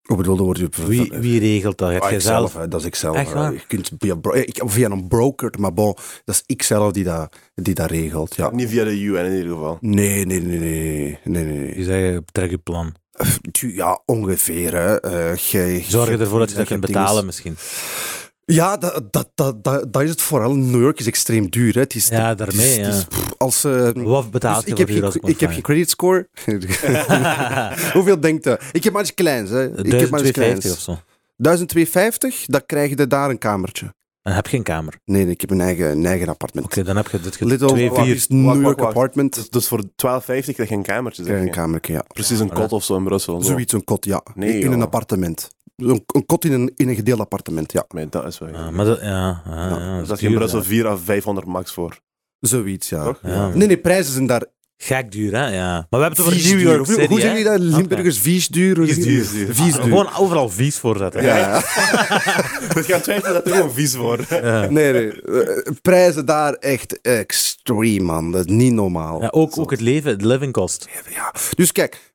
Hoe 0.00 0.16
bedoel 0.16 0.36
je, 0.36 0.42
word 0.42 0.58
je 0.58 0.68
Wie, 0.86 1.12
wie 1.20 1.40
regelt 1.40 1.78
dat? 1.78 1.92
Heb 1.92 2.02
Ah, 2.02 2.12
ik 2.12 2.20
zelf, 2.20 2.54
hè, 2.54 2.68
dat 2.68 2.80
is 2.80 2.86
ik 2.86 2.94
zelf. 2.94 3.16
Echt 3.16 3.28
hè. 3.28 3.34
waar? 3.34 3.52
Je 3.52 3.66
kunt 3.66 3.90
via, 3.98 4.90
een 4.90 5.08
broker, 5.08 5.54
maar 5.58 5.72
bon, 5.72 5.94
dat 6.24 6.34
is 6.34 6.42
ik 6.46 6.62
zelf 6.62 6.92
die 6.92 7.04
dat, 7.04 7.36
die 7.54 7.74
dat 7.74 7.90
regelt. 7.90 8.36
Ja. 8.36 8.50
Niet 8.50 8.68
via 8.68 8.84
de 8.84 9.00
UN 9.00 9.24
in 9.24 9.36
ieder 9.36 9.52
geval. 9.52 9.78
Nee, 9.80 10.26
nee, 10.26 10.40
nee, 10.40 10.58
nee, 10.58 11.18
nee, 11.24 11.44
nee. 11.44 11.74
Die 11.74 11.84
zeggen, 11.84 12.24
betrek 12.24 12.50
je 12.50 12.58
plan. 12.58 12.94
Ja, 13.50 14.00
ongeveer. 14.06 14.74
Hè. 14.74 15.00
Eh, 15.00 15.36
jij- 15.36 15.84
Zorg 15.88 16.08
ervoor 16.08 16.38
dat 16.38 16.50
je 16.50 16.56
dat 16.56 16.66
kunt 16.66 16.80
betalen 16.80 17.26
misschien. 17.26 17.56
Ja, 18.44 18.76
dat, 18.76 19.02
dat, 19.10 19.28
dat, 19.34 19.64
dat, 19.92 20.02
is 20.02 20.10
het 20.10 20.22
vooral. 20.22 20.54
New 20.54 20.80
York 20.80 21.00
is 21.00 21.06
extreem 21.06 21.50
duur. 21.50 21.74
Hè. 21.74 21.80
Het 21.80 21.94
is, 21.94 22.08
Ja, 22.08 22.34
daarmee, 22.34 22.78
is- 22.80 22.86
het 22.86 22.94
is- 22.94 23.00
ja. 23.00 23.06
pff, 23.08 23.32
als, 23.38 23.64
eh, 23.64 23.90
Wat 23.94 24.30
betaalt 24.30 24.54
dus 24.56 24.64
je 24.78 24.84
ik, 24.84 24.88
heb 24.94 25.04
als 25.04 25.16
ik 25.16 25.40
heb 25.40 25.50
geen 25.50 25.62
credit 25.62 25.90
score. 25.90 26.28
Hoeveel 27.92 28.20
denkt 28.20 28.44
je? 28.44 28.58
Ik 28.72 28.84
heb 28.84 28.92
maar 28.92 29.02
iets 29.02 29.14
kleins. 29.14 29.50
Hè. 29.50 29.62
Ik 29.64 29.92
heb 29.92 30.10
maar 30.10 30.24
iets 30.24 30.32
1250 30.32 30.32
kleins. 30.32 30.72
of 30.76 30.80
zo. 30.80 30.98
1250, 31.36 32.44
dan 32.46 32.62
krijg 32.66 32.88
je 32.90 33.06
daar 33.06 33.30
een 33.30 33.38
kamertje. 33.38 33.94
En 34.22 34.34
heb 34.34 34.44
je 34.44 34.50
geen 34.50 34.62
kamer. 34.62 34.94
Oké, 34.94 35.02
Nee, 35.04 35.24
nee, 35.24 35.32
ik 35.32 35.40
heb 35.40 35.50
een 35.50 35.60
eigen, 35.60 35.90
een 35.90 36.06
eigen 36.06 36.28
appartement. 36.28 36.84
dan 36.84 36.96
heb 36.96 37.08
je 37.08 37.20
dit 37.20 37.40
Little 37.40 37.68
twee, 37.68 37.90
vier. 37.92 38.14
is 38.14 38.28
New 38.28 38.62
York 38.62 38.80
apartment. 38.80 39.34
Dus, 39.34 39.48
dus 39.50 39.68
voor 39.68 39.82
12,50 39.82 39.88
krijg 39.96 40.56
je 40.68 40.70
een 40.70 40.82
kamertje, 40.82 41.22
zeg 41.22 41.32
Krijg 41.32 41.44
je 41.44 41.48
een 41.50 41.54
kamertje, 41.62 41.92
ja. 41.92 42.04
Precies 42.08 42.38
een 42.38 42.52
kot 42.52 42.72
of 42.72 42.84
zo 42.84 42.96
in 42.96 43.04
Brussel. 43.04 43.42
Zo. 43.42 43.48
Zoiets, 43.50 43.72
een 43.72 43.84
kot, 43.84 44.04
ja. 44.04 44.22
Nee, 44.34 44.58
in 44.58 44.66
een 44.66 44.72
joh. 44.72 44.82
appartement. 44.82 45.50
Een, 45.76 46.02
een 46.06 46.26
kot 46.26 46.44
in 46.44 46.52
een, 46.52 46.72
in 46.76 46.88
een 46.88 46.94
gedeeld 46.94 47.20
appartement, 47.20 47.72
ja. 47.72 47.84
Nee, 47.88 48.08
dat 48.08 48.24
is 48.24 48.38
wel. 48.38 48.48
Ja, 48.48 48.70
maar 48.70 48.84
dat, 48.84 49.00
ja, 49.00 49.42
ja, 49.46 49.68
ja, 49.68 49.98
dus 49.98 49.98
dat 49.98 50.06
dat 50.08 50.16
is 50.16 50.20
je 50.20 50.26
in 50.26 50.30
duur, 50.32 50.38
Brussel 50.38 50.58
ja. 50.58 50.64
4 50.64 50.86
à 50.86 50.96
500 50.96 51.46
max 51.46 51.72
voor. 51.72 52.00
Zoiets, 52.40 52.88
ja. 52.88 53.04
Toch? 53.04 53.18
Ja. 53.22 53.48
Nee, 53.48 53.66
nee, 53.66 53.78
prijzen 53.78 54.12
zijn 54.12 54.26
daar 54.26 54.44
Gek 54.82 55.12
duur, 55.12 55.32
hè? 55.32 55.46
Ja. 55.46 55.72
Maar 55.72 56.00
we 56.00 56.06
hebben 56.06 56.10
het 56.10 56.20
over 56.20 56.32
vies 56.32 56.44
New 56.50 56.58
duur. 56.58 56.68
York 56.72 56.86
Hoe, 56.86 56.94
City, 56.94 57.06
hoe 57.06 57.20
zeg 57.20 57.38
je 57.38 57.44
dat? 57.44 57.58
Limburgers 57.58 58.18
vies 58.18 58.48
duur? 58.48 58.76
Hoe 58.76 58.86
Vies 58.86 59.04
duur, 59.04 59.24
vies 59.24 59.46
duur. 59.46 59.54
Duur. 59.72 59.82
Gewoon 59.82 60.08
overal 60.16 60.48
vies 60.48 60.76
voor 60.78 60.96
zetten. 60.96 61.22
Ja, 61.22 61.36
ja. 61.46 61.62
Dus 62.74 62.86
gaan 62.86 63.00
twijfelen 63.00 63.32
dat 63.34 63.46
er 63.46 63.52
gewoon 63.52 63.72
vies 63.72 63.94
wordt. 63.94 64.30
Nee, 64.70 64.92
nee. 64.92 65.22
eh, 65.22 65.72
Prijzen 65.82 66.26
daar 66.26 66.52
echt 66.52 67.00
extreem, 67.00 68.02
man. 68.02 68.32
Dat 68.32 68.46
is 68.46 68.52
niet 68.52 68.72
normaal. 68.72 69.22
Ja, 69.22 69.28
ook, 69.30 69.58
ook 69.58 69.70
het 69.70 69.80
leven, 69.80 70.18
de 70.18 70.26
living 70.26 70.52
cost. 70.52 70.88
Ja. 71.14 71.34
Dus 71.56 71.72
kijk, 71.72 72.09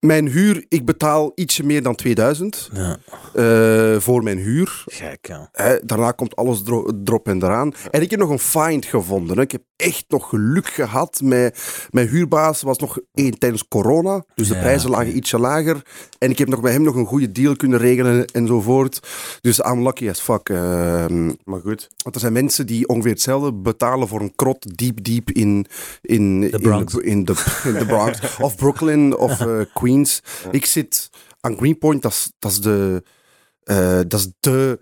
mijn 0.00 0.26
huur, 0.28 0.64
ik 0.68 0.84
betaal 0.84 1.32
ietsje 1.34 1.64
meer 1.64 1.82
dan 1.82 1.94
2000 1.94 2.70
Ja, 2.72 2.98
eh, 3.34 4.00
voor 4.00 4.22
mijn 4.22 4.38
huur. 4.38 4.82
gek, 4.86 5.26
ja. 5.26 5.48
Hè, 5.52 5.76
daarna 5.84 6.10
komt 6.10 6.36
alles 6.36 6.62
dro- 6.62 6.90
erop 7.04 7.28
en 7.28 7.42
eraan. 7.42 7.72
En 7.90 8.02
ik 8.02 8.10
heb 8.10 8.20
nog 8.20 8.30
een 8.30 8.38
find 8.38 8.84
gevonden. 8.86 9.36
Hè. 9.36 9.42
Ik 9.42 9.52
heb 9.52 9.62
echt 9.76 10.04
nog 10.08 10.28
geluk 10.28 10.66
gehad. 10.68 11.20
Met, 11.24 11.58
mijn 11.90 12.08
huurbaas 12.08 12.62
was 12.62 12.78
nog 12.78 12.98
één 13.14 13.38
tijdens 13.38 13.68
corona. 13.68 14.24
Dus 14.34 14.48
de 14.48 14.58
prijzen 14.58 14.90
lagen 14.90 15.16
ietsje 15.16 15.38
lager. 15.38 15.82
En 16.18 16.30
ik 16.30 16.38
heb 16.38 16.48
nog 16.48 16.60
bij 16.60 16.72
hem 16.72 16.82
nog 16.82 16.94
een 16.94 17.06
goede 17.06 17.32
deal 17.32 17.56
kunnen 17.56 17.78
regelen 17.78 18.24
enzovoort. 18.26 19.00
Dus 19.40 19.58
I'm 19.58 19.82
lucky 19.82 20.08
as 20.08 20.20
fuck. 20.20 20.48
Ehm, 20.48 21.26
Maar 21.44 21.60
goed. 21.60 21.88
want 22.02 22.14
er 22.14 22.20
zijn 22.20 22.32
mensen 22.32 22.66
die 22.66 22.88
ongeveer 22.88 23.10
hetzelfde 23.12 23.52
betalen 23.52 24.08
voor 24.08 24.20
een 24.20 24.34
krot 24.34 24.76
diep, 24.78 25.04
diep 25.04 25.30
in, 25.30 25.66
in, 26.02 26.42
in, 26.42 26.50
de, 26.50 26.58
in, 27.02 27.24
de, 27.24 27.34
in 27.64 27.72
de 27.78 27.86
Bronx. 27.86 28.18
of 28.40 28.56
Brooklyn 28.56 29.16
of 29.16 29.40
eh, 29.40 29.46
Queens. 29.74 29.86
Ik 30.50 30.64
zit 30.66 31.10
aan 31.40 31.56
Greenpoint, 31.56 32.02
dat 32.02 32.12
is- 32.12 32.32
dat 32.38 32.50
is 32.50 32.60
de, 32.60 33.02
eh, 33.62 34.00
dat 34.06 34.20
is 34.20 34.28
de 34.40 34.78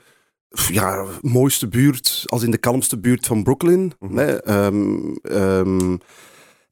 ja, 0.73 1.05
mooiste 1.21 1.69
buurt, 1.69 2.23
als 2.25 2.43
in 2.43 2.51
de 2.51 2.59
kalmste 2.59 2.99
buurt 2.99 3.27
van 3.27 3.43
Brooklyn. 3.43 3.93
Mhm. 3.99 4.17
hè. 4.17 4.43
Ehm, 4.43 5.15
ehm, 5.23 5.97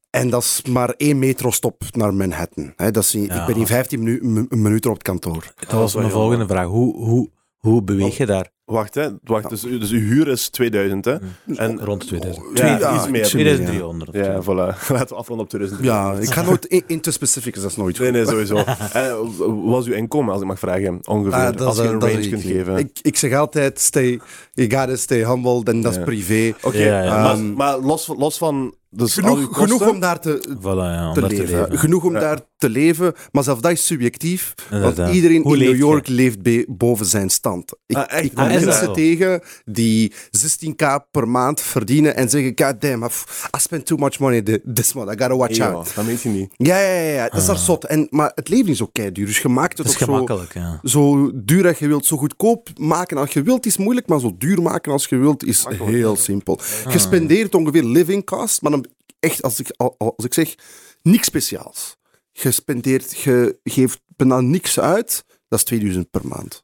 en 0.09 0.29
dat 0.29 0.41
is 0.43 0.61
maar 0.69 0.89
één 0.89 1.19
metrostop 1.19 1.83
naar 1.91 2.13
Manhattan. 2.13 2.73
Hè. 2.75 2.91
Dat 2.91 3.03
is 3.03 3.15
in- 3.15 3.23
Ja. 3.25 3.39
Ik 3.41 3.45
ben 3.47 3.55
in 3.55 3.67
15 3.67 4.03
minu- 4.03 4.19
m- 4.49 4.61
minuten 4.61 4.89
op 4.89 4.95
het 4.95 5.05
kantoor. 5.05 5.53
Dat 5.59 5.71
was 5.71 5.93
wel 5.93 6.01
mijn 6.01 6.13
volgende 6.13 6.47
vraag. 6.47 6.65
Hoe, 6.67 6.95
hoe, 6.95 7.29
hoe 7.57 7.83
beweeg 7.83 8.17
je 8.17 8.25
daar? 8.25 8.53
Wacht, 8.65 8.95
hè. 8.95 9.09
Wacht, 9.23 9.49
dus, 9.49 9.61
dus 9.61 9.91
uw 9.91 9.99
huur 9.99 10.27
is 10.27 10.49
2000, 10.49 11.05
hè? 11.05 11.15
En, 11.55 11.79
Rond 11.79 12.07
2000. 12.07 12.45
ja, 12.53 12.65
ja, 12.77 12.95
iets 12.95 13.09
meer. 13.09 13.21
ietsje 13.21 13.37
meer. 13.37 13.45
2300. 13.45 14.09
of 14.09 14.15
Ja, 14.15 14.41
voilà. 14.41 14.77
Laten 14.97 15.07
we 15.07 15.15
afronden 15.15 15.45
op 15.45 15.49
2000. 15.49 15.83
Ja, 15.83 16.13
ik 16.13 16.29
ga 16.29 16.41
nooit 16.41 16.65
in, 16.65 16.83
in 16.87 17.01
te 17.01 17.11
specifics, 17.11 17.61
dat 17.61 17.71
is 17.71 17.77
nooit 17.77 17.97
goed. 17.97 18.11
Nee, 18.11 18.23
nee, 18.23 18.31
sowieso. 18.31 18.55
En, 18.93 19.15
wat 19.37 19.63
was 19.63 19.85
uw 19.85 19.93
inkomen, 19.93 20.33
als 20.33 20.41
ik 20.41 20.47
mag 20.47 20.59
vragen? 20.59 20.99
Ongeveer. 21.07 21.33
Ah, 21.33 21.65
als 21.65 21.77
is, 21.77 21.83
je 21.83 21.89
een 21.89 22.01
is 22.01 22.13
range 22.13 22.29
kunt 22.29 22.41
geven. 22.41 22.77
Ik, 22.77 22.99
ik 23.01 23.17
zeg 23.17 23.33
altijd, 23.33 23.79
stay, 23.79 24.19
you 24.53 24.71
gotta 24.71 24.95
stay 24.95 25.25
humble, 25.25 25.61
en 25.63 25.81
dat 25.81 25.97
is 25.97 26.03
privé. 26.03 26.53
Oké, 26.61 26.77
Ja, 26.77 27.03
ja. 27.03 27.21
maar, 27.21 27.33
Ehm, 27.33 27.53
maar 27.53 27.79
los, 27.79 28.07
los 28.17 28.37
van... 28.37 28.73
Dus 28.95 29.13
Genoeg, 29.13 29.47
genoeg 29.57 29.89
om 29.89 29.99
daar 29.99 30.19
te, 30.19 30.55
Voilà, 30.59 30.63
ja, 30.63 31.07
om 31.07 31.13
te 31.13 31.19
daar 31.21 31.29
leven. 31.29 31.45
te 31.45 31.51
leven. 31.55 31.77
Genoeg 31.79 32.03
om 32.03 32.13
Ja. 32.13 32.19
daar 32.19 32.39
te 32.57 32.69
leven, 32.69 33.13
maar 33.31 33.43
zelfs 33.43 33.61
dat 33.61 33.71
is 33.71 33.85
subjectief. 33.85 34.53
Inderdaad. 34.71 34.97
Want 34.97 35.13
iedereen 35.15 35.41
Hoe 35.41 35.53
in 35.57 35.59
New 35.63 35.71
je? 35.71 35.77
York 35.77 36.07
leeft 36.07 36.37
boven 36.77 37.05
zijn 37.05 37.29
stand. 37.29 37.71
Ik, 37.85 37.95
Ah, 37.95 38.23
ik 38.23 38.33
kom 38.33 38.43
Ah, 38.43 38.49
mensen 38.49 38.93
tegen 38.93 39.41
die 39.65 40.13
16k 40.31 40.99
per 41.11 41.27
maand 41.27 41.61
verdienen 41.61 42.15
en 42.15 42.29
zeggen, 42.29 42.51
god 42.55 42.81
damn, 42.81 43.03
I 43.05 43.59
spent 43.59 43.85
too 43.85 43.97
much 43.97 44.19
money 44.19 44.41
thi- 44.41 44.59
this 44.73 44.93
month, 44.93 45.07
I 45.13 45.17
gotta 45.17 45.35
watch 45.35 45.59
out. 45.59 45.91
dat 45.95 46.05
weet 46.05 46.21
je 46.21 46.29
niet. 46.29 46.49
Ja, 46.57 46.79
ja, 46.79 46.93
ja, 46.93 47.11
ja, 47.13 47.29
dat 47.29 47.39
is 47.39 47.45
daar 47.45 47.57
zot. 47.57 47.85
En, 47.85 48.07
maar 48.09 48.31
het 48.35 48.49
leven 48.49 48.69
is 48.71 48.81
ook 48.81 48.93
duur, 48.93 49.25
dus 49.25 49.39
je 49.39 49.47
maakt 49.49 49.77
het 49.77 49.87
Het 49.87 49.95
is 49.95 50.01
ook 50.01 50.07
zo, 50.07 50.13
gemakkelijk, 50.13 50.53
ja. 50.53 50.79
zo 50.83 51.31
duur 51.33 51.67
als 51.67 51.77
je 51.79 51.87
wilt, 51.87 52.05
zo 52.05 52.17
goedkoop 52.17 52.69
maken 52.79 53.17
als 53.17 53.31
je 53.31 53.41
wilt 53.41 53.65
is 53.65 53.77
moeilijk, 53.77 54.07
maar 54.07 54.19
zo 54.19 54.35
duur 54.37 54.61
maken 54.61 54.91
als 54.91 55.05
je 55.05 55.17
wilt 55.17 55.43
is 55.45 55.65
heel 55.83 56.15
simpel. 56.15 56.59
Je 56.91 56.99
spendeert 56.99 57.55
ongeveer 57.55 57.83
living 57.83 58.25
cost, 58.25 58.61
maar 58.61 58.71
dan 58.71 58.84
echt, 59.25 59.41
als 59.41 59.59
ik, 59.59 59.67
al- 59.77 59.95
al- 59.97 60.13
als 60.15 60.25
ik 60.25 60.33
zeg, 60.33 60.55
niks 61.01 61.27
speciaals. 61.27 61.95
Je 62.31 62.51
spendeert, 62.51 63.17
je 63.17 63.59
geeft 63.63 64.01
bijna 64.15 64.39
niks 64.41 64.79
uit, 64.79 65.23
dat 65.47 65.59
is 65.59 65.65
2000 65.65 66.09
per 66.11 66.27
maand. 66.27 66.63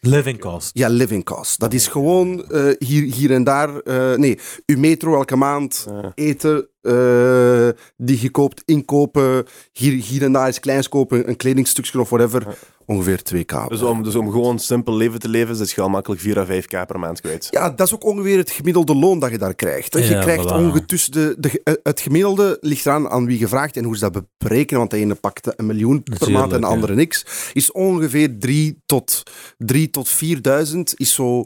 Living 0.00 0.40
cost. 0.40 0.70
Ja, 0.72 0.88
living 0.88 1.24
cost. 1.24 1.58
Dat 1.60 1.72
is 1.72 1.86
gewoon 1.86 2.50
eh, 2.50 2.72
hier, 2.78 3.14
hier 3.14 3.32
en 3.32 3.44
daar. 3.44 3.78
eh, 3.80 4.14
nee, 4.18 4.38
uw 4.66 4.78
metro 4.78 5.14
elke 5.14 5.36
maand, 5.36 5.86
eten 6.14 6.68
eh, 6.86 7.68
die 7.96 8.20
je 8.22 8.30
koopt, 8.30 8.62
inkopen. 8.64 9.44
Hier, 9.72 9.92
hier 9.92 10.22
en 10.22 10.32
daar 10.32 10.48
iets 10.48 10.60
kleins 10.60 10.88
kopen, 10.88 11.28
een 11.28 11.36
kledingstukje 11.36 12.00
of 12.00 12.08
whatever. 12.08 12.58
Ongeveer 12.88 13.20
2k. 13.34 13.68
Dus 13.68 13.82
om, 13.82 14.02
dus 14.02 14.14
om 14.14 14.30
gewoon 14.30 14.58
simpel 14.58 14.96
leven 14.96 15.18
te 15.20 15.28
leven, 15.28 15.56
zit 15.56 15.70
je 15.70 15.80
al 15.80 15.88
makkelijk 15.88 16.20
4 16.20 16.38
à 16.38 16.46
5k 16.46 16.86
per 16.86 16.98
maand 16.98 17.20
kwijt. 17.20 17.48
Ja, 17.50 17.70
dat 17.70 17.86
is 17.86 17.94
ook 17.94 18.04
ongeveer 18.04 18.38
het 18.38 18.50
gemiddelde 18.50 18.94
loon 18.94 19.18
dat 19.18 19.30
je 19.30 19.38
daar 19.38 19.54
krijgt. 19.54 19.92
hè. 19.94 20.00
Je 20.00 20.06
Ja, 20.10 20.20
krijgt 20.20 20.44
voilà. 20.44 20.52
ongeveer 20.54 20.86
de, 21.10 21.34
de, 21.38 21.60
eh, 21.64 21.74
het 21.82 22.00
gemiddelde 22.00 22.56
ligt 22.60 22.86
eraan 22.86 23.08
aan 23.08 23.26
wie 23.26 23.38
je 23.38 23.48
vraagt 23.48 23.76
en 23.76 23.84
hoe 23.84 23.96
ze 23.96 24.10
dat 24.10 24.24
berekenen. 24.38 24.78
Want 24.78 24.90
de 24.90 24.96
ene 24.96 25.14
pakt 25.14 25.58
een 25.58 25.66
miljoen 25.66 26.02
per 26.02 26.12
Natuurlijk, 26.12 26.40
maand 26.40 26.52
en 26.52 26.60
de 26.60 26.66
ja. 26.66 26.72
andere 26.72 26.94
niks. 26.94 27.26
Is 27.52 27.72
ongeveer 27.72 28.38
3 28.38 28.82
tot, 28.86 29.22
3 29.58 29.90
tot 29.90 30.08
4000 30.08 30.94
is 30.96 31.14
zo 31.14 31.44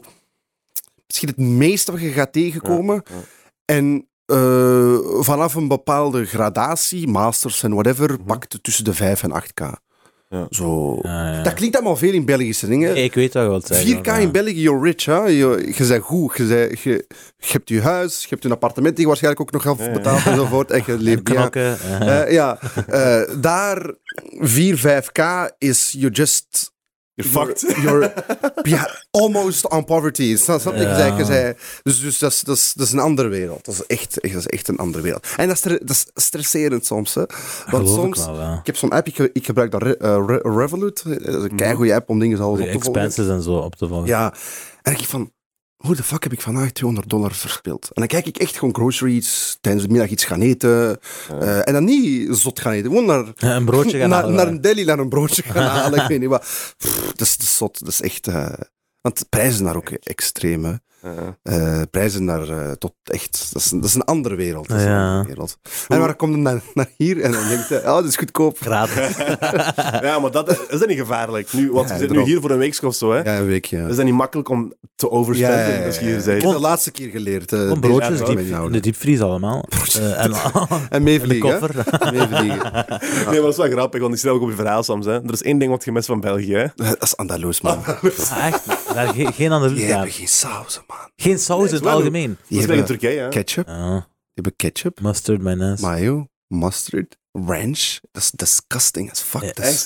misschien 1.07 1.29
het 1.29 1.37
meeste 1.37 1.91
wat 1.91 2.01
je 2.01 2.09
gaat 2.09 2.33
tegenkomen. 2.33 3.03
Ja, 3.09 3.15
ja. 3.15 3.21
En 3.65 4.07
eh, 4.31 4.97
vanaf 5.23 5.53
een 5.55 5.67
bepaalde 5.67 6.25
gradatie, 6.25 7.07
masters 7.07 7.63
en 7.63 7.71
whatever, 7.73 8.09
Mhm. 8.11 8.23
pakt 8.23 8.53
het 8.53 8.63
tussen 8.63 8.83
de 8.83 8.93
5 8.93 9.23
en 9.23 9.31
8k. 9.31 9.61
Zo. 10.49 10.99
Ja, 11.01 11.31
ja. 11.31 11.43
Dat 11.43 11.53
klinkt 11.53 11.75
allemaal 11.75 11.95
veel 11.95 12.13
in 12.13 12.25
Belgische 12.25 12.67
dingen. 12.67 12.95
Ik 13.03 13.13
weet 13.13 13.33
wilt 13.33 13.67
zeggen. 13.67 13.87
4K 13.87 14.05
maar, 14.05 14.21
in 14.21 14.31
België, 14.31 14.61
you're 14.61 14.83
rich. 14.83 15.05
Hè? 15.05 15.17
Je, 15.19 15.73
je 15.77 15.85
bent 15.87 16.03
goed. 16.03 16.37
Je, 16.37 16.43
bent- 16.45 16.79
je, 16.79 16.89
je 17.37 17.51
hebt 17.51 17.69
je 17.69 17.81
huis, 17.81 18.21
je 18.21 18.27
hebt 18.29 18.45
een 18.45 18.51
appartement 18.51 18.91
die 18.95 19.01
je 19.01 19.07
waarschijnlijk 19.07 19.41
ook 19.41 19.51
nog 19.51 19.63
half 19.63 19.77
Ja, 19.79 19.85
ja. 19.85 19.91
betaalt 19.91 20.25
enzovoort. 20.25 20.71
En 20.71 20.83
je 20.85 20.97
leeft. 21.07 21.23
Knokken. 21.23 21.77
eh, 21.79 22.21
Eh, 22.21 22.31
ja, 22.31 22.59
Eh, 22.87 23.21
daar 23.41 23.93
4, 24.39 24.77
5K 24.77 25.49
is 25.57 25.95
you 25.97 26.11
just... 26.11 26.71
You're 27.13 27.31
fucked. 27.31 27.75
You're 27.83 28.13
ja, 28.63 28.89
almost 29.11 29.69
on 29.69 29.85
poverty. 29.85 30.35
Snap 30.37 30.61
je? 30.75 30.81
Ja. 30.81 31.53
Dus, 31.83 31.99
dus 32.01 32.17
dat, 32.19 32.31
is, 32.31 32.39
dat, 32.41 32.55
is, 32.57 32.73
dat 32.73 32.85
is 32.87 32.93
een 32.93 32.99
andere 32.99 33.27
wereld. 33.27 33.65
Dat 33.65 33.73
is 33.73 33.85
echt, 33.85 34.19
echt- 34.19 34.33
dat 34.33 34.41
is 34.45 34.47
echt 34.47 34.67
een 34.67 34.77
andere 34.77 35.03
wereld. 35.03 35.27
En 35.37 35.47
dat 35.47 35.55
is, 35.55 35.61
dat 35.61 35.89
is 35.89 36.05
stresserend 36.13 36.85
soms. 36.85 37.13
Hè. 37.13 37.21
Want 37.25 37.87
geloof 37.87 37.89
soms... 37.89 38.19
ik 38.19 38.25
wel, 38.25 38.39
ja. 38.39 38.57
Ik 38.59 38.65
heb 38.65 38.75
zo'n 38.77 38.89
app, 38.89 39.07
ik, 39.07 39.17
ik 39.17 39.45
gebruik 39.45 39.71
dat 39.71 39.81
Re- 39.81 39.93
eh, 39.97 40.23
Re- 40.27 40.41
Revolut. 40.57 41.03
Dat 41.05 41.21
is 41.21 41.43
een 41.43 41.55
keigoede 41.55 41.93
app 41.95 42.09
om 42.09 42.19
dingen 42.19 42.37
De 42.37 42.43
op 42.45 42.55
te 42.57 42.61
volgen. 42.61 42.73
expenses 42.73 43.27
en 43.27 43.41
zo 43.41 43.53
op 43.53 43.75
te 43.75 43.87
volgen. 43.87 44.07
Ja, 44.07 44.33
en 44.81 44.93
ik 44.93 45.05
van, 45.05 45.31
hoe 45.81 45.95
de 45.95 46.03
fuck 46.03 46.23
heb 46.23 46.33
ik 46.33 46.41
vandaag 46.41 46.71
200 46.71 47.09
dollar 47.09 47.31
verspild? 47.33 47.83
En 47.85 47.91
dan 47.93 48.07
kijk 48.07 48.25
ik 48.25 48.37
echt 48.37 48.57
gewoon 48.57 48.75
groceries, 48.75 49.57
tijdens 49.61 49.83
de 49.85 49.91
middag 49.91 50.09
iets 50.09 50.23
gaan 50.23 50.41
eten. 50.41 50.99
eh, 51.39 51.67
en 51.67 51.73
dan 51.73 51.83
niet 51.83 52.27
zot 52.35 52.59
gaan 52.59 52.71
eten, 52.71 52.89
gewoon 52.89 53.05
naar, 53.05 53.31
Een 53.35 53.65
broodje 53.65 53.99
gaan 53.99 54.09
naar, 54.09 54.19
halen. 54.21 54.35
naar 54.35 54.47
een 54.47 54.61
deli, 54.61 54.83
naar 54.85 54.99
een 54.99 55.09
broodje 55.09 55.41
gaan 55.43 55.63
halen. 55.77 56.01
ik 56.01 56.07
weet 56.07 56.19
niet 56.19 56.29
wat. 56.29 56.73
Pff, 56.77 57.11
dat, 57.15 57.27
is, 57.27 57.37
dat 57.37 57.45
is 57.45 57.57
zot, 57.57 57.79
dat 57.79 57.87
is 57.89 58.01
echt... 58.01 58.27
eh, 58.27 58.53
want 59.01 59.19
de 59.19 59.25
prijzen 59.29 59.63
daar 59.65 59.75
ook 59.75 59.89
extreem, 59.89 60.65
hè. 60.65 60.73
Ja. 61.01 61.37
Eh, 61.43 61.81
prijzen 61.91 62.23
naar 62.25 62.49
eh, 62.49 62.71
tot 62.71 62.93
echt... 63.03 63.49
Dat 63.53 63.61
is, 63.61 63.69
dat 63.69 63.83
is 63.83 63.93
een 63.95 64.03
andere 64.03 64.35
wereld. 64.35 64.67
Dat 64.67 64.77
is 64.77 64.83
een 64.83 64.89
Ja. 64.89 65.07
andere 65.09 65.27
wereld. 65.27 65.57
En 65.87 65.99
waar 65.99 66.15
komt 66.15 66.33
het 66.33 66.41
naar, 66.41 66.61
naar 66.73 66.89
hier? 66.97 67.21
En 67.21 67.31
dan 67.31 67.47
denkt 67.47 67.69
hij, 67.69 67.79
oh, 67.79 67.85
dat 67.85 68.05
is 68.05 68.15
goedkoop. 68.15 68.57
Gratis. 68.59 69.17
ja, 70.07 70.19
maar 70.19 70.31
dat 70.31 70.51
is, 70.51 70.57
is 70.69 70.79
dat 70.79 70.87
niet 70.87 70.97
gevaarlijk? 70.99 71.53
Nu, 71.53 71.71
want 71.71 71.87
Ja, 71.89 71.93
je 71.93 71.99
zit 72.01 72.09
nu 72.09 72.21
hier 72.21 72.41
voor 72.41 72.49
een 72.51 72.57
week 72.57 72.83
of 72.83 72.95
zo, 72.95 73.11
hè? 73.11 73.21
Ja, 73.21 73.37
een 73.37 73.45
week, 73.45 73.65
ja. 73.65 73.87
Is 73.87 73.95
dat 73.95 74.05
niet 74.05 74.13
makkelijk 74.13 74.49
om 74.49 74.73
te 74.95 75.11
overspenden 75.11 75.85
als 75.85 75.99
je 75.99 76.05
hier 76.05 76.17
Ik 76.35 76.41
heb 76.41 76.51
de 76.51 76.59
laatste 76.59 76.91
keer 76.91 77.09
geleerd. 77.09 77.51
eh, 77.53 77.71
broodjes 77.79 78.19
diep, 78.23 78.39
in 78.39 78.71
de 78.71 78.79
diepvries 78.79 79.21
allemaal. 79.21 79.65
Eh, 79.99 80.23
en, 80.23 80.33
En 80.89 81.03
meevliegen. 81.11 81.59
Meevliegen. 82.11 82.71
Nee, 82.71 83.25
maar 83.25 83.41
dat 83.41 83.47
is 83.51 83.57
wel 83.57 83.69
grappig, 83.69 84.01
want 84.01 84.13
ik 84.13 84.19
stel 84.19 84.33
ook 84.33 84.41
op 84.41 84.49
je 84.49 84.55
verhaal 84.55 84.83
soms. 84.83 85.05
Hè. 85.05 85.11
Er 85.23 85.31
is 85.31 85.41
één 85.43 85.57
ding 85.57 85.71
wat 85.71 85.83
je 85.83 85.91
mist 85.91 86.05
van 86.05 86.19
België. 86.19 86.55
Hè. 86.55 86.65
Dat 86.75 87.01
is 87.03 87.17
Andaloes, 87.17 87.61
man. 87.61 87.83
Ah, 87.85 88.03
echt? 88.47 88.65
Daar, 88.93 89.07
geen, 89.07 89.31
Die 89.73 89.85
ja. 89.85 89.87
hebben 89.87 90.11
geen 90.11 90.27
saus, 90.27 90.81
man. 90.87 90.90
Geen 91.15 91.39
saus 91.39 91.67
in 91.69 91.75
het 91.75 91.85
algemeen. 91.85 92.29
Dat 92.29 92.47
Die 92.47 92.59
is 92.59 92.65
wel 92.65 92.75
in 92.75 92.81
hebben 92.83 92.99
Turkije, 92.99 93.21
hè. 93.21 93.29
ketchup. 93.29 93.67
Ah, 93.67 93.91
Die 93.91 94.03
hebben 94.33 94.55
ketchup, 94.55 94.99
mustard, 95.01 95.41
mayonaise. 95.41 95.81
mayo, 95.85 96.27
mustard, 96.47 97.17
ranch. 97.31 97.99
Dat 98.11 98.21
is 98.23 98.31
disgusting 98.31 99.11
as 99.11 99.19
fuck. 99.21 99.41
Ja, 99.41 99.51
is- 99.55 99.55
Echt, 99.57 99.83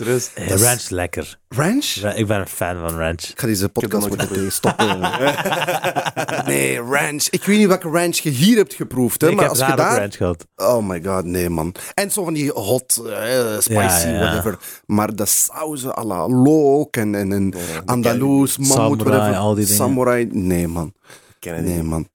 dat 0.50 0.60
is- 0.60 0.62
ranch 0.66 0.90
lekker. 0.90 1.40
ranch? 1.48 1.86
Ra- 2.02 2.14
Ik 2.14 2.28
ben 2.28 2.40
een 2.40 2.48
fan 2.48 2.80
van 2.80 2.98
ranch. 2.98 3.22
Ik 3.22 3.40
ga 3.40 3.48
deze 3.48 3.70
podcast 3.70 4.08
moeten 4.08 4.30
nooit 4.34 4.54
stoppen. 4.54 5.00
nee, 6.46 6.80
ranch. 6.82 7.28
Ik 7.30 7.44
weet 7.44 7.58
niet 7.58 7.68
welke 7.68 7.90
ranch 7.90 8.16
je 8.16 8.30
hier 8.30 8.58
hebt 8.58 8.74
geproefd, 8.74 9.22
hè, 9.22 9.28
ik 9.30 9.34
maar 9.36 9.44
heb 9.44 9.52
als 9.60 9.70
je 9.70 9.76
daar 9.76 9.98
ranch 10.00 10.16
gehad. 10.16 10.46
Oh 10.56 10.88
my 10.88 11.04
god, 11.04 11.26
nee, 11.26 11.50
man. 11.50 11.76
En 11.94 12.12
zo 12.12 12.24
van 12.24 12.34
die 12.34 12.52
hot, 12.52 13.02
eh, 13.06 13.60
spicy, 13.60 13.74
Ja, 13.80 14.08
ja. 14.08 14.20
whatever. 14.20 14.58
Maar 14.86 15.16
de 15.16 15.26
sauzen 15.26 15.98
à 15.98 16.04
la 16.04 16.28
look 16.30 16.96
en, 16.98 17.16
en, 17.16 17.32
en 17.32 17.54
Andaloes, 17.86 18.58
mammoet, 18.58 18.78
Samurai, 18.78 19.04
whatever. 19.10 19.36
al 19.40 19.54
die 19.56 19.64
dingen. 19.66 19.80
Samurai, 19.80 20.28
nee, 20.32 20.68
man. 20.68 20.94
ken 21.40 21.56
het 21.56 21.66
Nee, 21.66 21.74
niet. 21.76 21.84
man. 21.84 22.08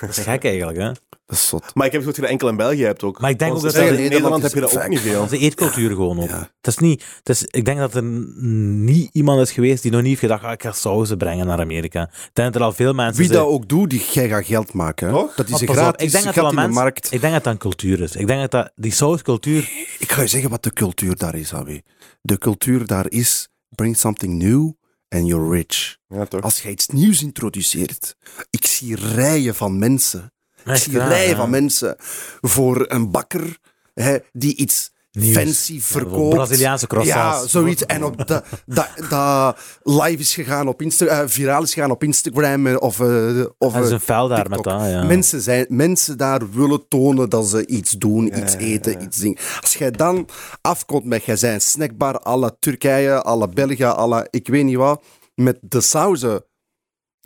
Dat 0.00 0.08
is 0.10 0.18
gek 0.18 0.44
eigenlijk, 0.44 0.78
hè? 0.78 0.86
Dat 1.26 1.36
is 1.36 1.48
zot. 1.48 1.74
Maar 1.74 1.86
ik 1.86 1.92
heb 1.92 2.00
het 2.00 2.06
dat 2.06 2.16
je 2.16 2.22
dat 2.22 2.30
enkel 2.30 2.48
in 2.48 2.56
België 2.56 2.82
hebt 2.84 3.02
ook. 3.02 3.20
Maar 3.20 3.30
ik 3.30 3.38
denk 3.38 3.52
Want 3.52 3.64
ook 3.64 3.72
dat 3.72 3.82
dat- 3.82 3.92
in 3.98 4.08
Nederland 4.10 4.42
heb 4.42 4.52
je 4.52 4.60
dat 4.60 4.76
ook 4.82 4.88
niet 4.88 5.00
veel. 5.00 5.12
Dat 5.22 5.32
is 5.32 5.38
de 5.38 5.44
eetcultuur 5.44 5.88
gewoon 5.90 6.20
ook. 6.20 6.28
Ja. 6.28 6.38
Het 6.38 6.66
is 6.66 6.78
niet, 6.78 7.04
het 7.18 7.28
is, 7.28 7.44
ik 7.50 7.64
denk 7.64 7.78
dat 7.78 7.94
er 7.94 8.02
niet 8.02 9.08
iemand 9.12 9.40
is 9.40 9.52
geweest 9.52 9.82
die 9.82 9.90
nog 9.90 10.00
niet 10.00 10.08
heeft 10.08 10.20
gedacht, 10.20 10.44
ah, 10.44 10.52
ik 10.52 10.62
ga 10.62 10.72
sauzen 10.72 11.18
brengen 11.18 11.46
naar 11.46 11.60
Amerika. 11.60 12.02
Ik 12.02 12.30
denk 12.32 12.52
dat 12.52 12.54
er 12.54 12.68
al 12.68 12.72
veel 12.72 12.92
mensen 12.92 13.16
Wie 13.16 13.26
zijn. 13.26 13.38
dat 13.38 13.48
ook 13.48 13.68
doet, 13.68 13.90
die, 13.90 14.02
jij 14.12 14.28
gaat 14.28 14.44
geld 14.46 14.72
maken. 14.72 15.10
Toch? 15.10 15.34
Dat 15.34 15.48
is 15.48 15.60
een 15.60 15.68
op, 15.68 15.74
gratis 15.74 16.06
ik 16.06 16.12
denk 16.12 16.24
dat 16.24 16.36
in 16.36 16.48
de 16.48 16.54
mensen- 16.54 16.72
markt. 16.72 17.12
Ik 17.12 17.20
denk 17.20 17.32
dat 17.32 17.44
dat 17.44 17.52
een 17.52 17.58
cultuur 17.58 18.00
is. 18.00 18.16
Ik 18.16 18.26
denk 18.26 18.40
dat, 18.40 18.50
dat 18.50 18.72
die 18.74 18.92
sauscultuur... 18.92 19.70
Ik 19.98 20.12
ga 20.12 20.20
je 20.22 20.26
zeggen 20.28 20.50
wat 20.50 20.62
de 20.62 20.72
cultuur 20.72 21.16
daar 21.16 21.34
is, 21.34 21.54
Abi. 21.54 21.82
De 22.22 22.38
cultuur 22.38 22.86
daar 22.86 23.06
is, 23.10 23.48
bring 23.68 23.96
something 23.96 24.42
new 24.42 24.70
and 25.08 25.26
you're 25.26 25.50
rich. 25.50 25.96
Ja, 26.08 26.24
toch? 26.24 26.40
Als 26.40 26.62
je 26.62 26.70
iets 26.70 26.86
nieuws 26.86 27.22
introduceert, 27.22 28.16
ik 28.50 28.66
zie 28.66 28.96
rijen 28.96 29.54
van 29.54 29.78
mensen. 29.78 30.32
Ik 30.64 30.76
zie 30.76 30.98
rijen 30.98 31.28
ja. 31.28 31.36
van 31.36 31.50
mensen 31.50 31.94
voor 32.40 32.84
een 32.88 33.10
bakker 33.10 33.58
hè, 33.94 34.18
die 34.32 34.56
iets 34.56 34.92
Nieuws. 35.16 35.36
fancy 35.36 35.74
Ja, 35.74 35.80
verkoopt. 35.80 36.34
Braziliaanse 36.34 36.86
croissants. 36.86 37.42
Ja, 37.42 37.48
zoiets. 37.48 37.86
En 37.86 38.04
op 38.04 38.26
dat 38.26 38.44
dat 38.66 38.88
dat 39.08 39.58
live 39.82 40.20
is 40.20 40.34
gegaan 40.34 40.68
op 40.68 40.82
Instagram, 40.82 41.28
viraal 41.28 41.62
is 41.62 41.74
gegaan 41.74 41.90
op 41.90 42.02
Instagram 42.02 42.66
eh, 42.66 42.76
of, 42.78 43.00
eh, 43.00 43.44
of 43.58 43.72
Dat 43.72 43.82
is 43.82 43.88
eh, 43.88 43.94
een 43.94 44.00
fel 44.00 44.28
daar 44.28 44.48
met 44.48 44.62
dat, 44.62 44.80
ja. 44.80 45.04
Mensen, 45.04 45.40
zijn, 45.40 45.66
mensen 45.68 46.18
daar 46.18 46.50
willen 46.50 46.88
tonen 46.88 47.28
dat 47.28 47.48
ze 47.48 47.66
iets 47.66 47.90
doen, 47.90 48.38
iets 48.38 48.54
eten, 48.54 49.02
iets 49.02 49.16
dingen. 49.18 49.38
Als 49.60 49.74
jij 49.74 49.90
dan 49.90 50.28
afkomt 50.60 51.04
met, 51.04 51.24
jij 51.24 51.36
zijn 51.36 51.60
snackbar 51.60 52.20
la 52.36 52.56
Turkije, 52.58 53.22
la 53.24 53.48
België, 53.48 53.84
la 53.84 54.26
ik 54.30 54.48
weet 54.48 54.64
niet 54.64 54.76
wat, 54.76 55.02
met 55.34 55.58
de 55.60 55.80
sauzen. 55.80 56.44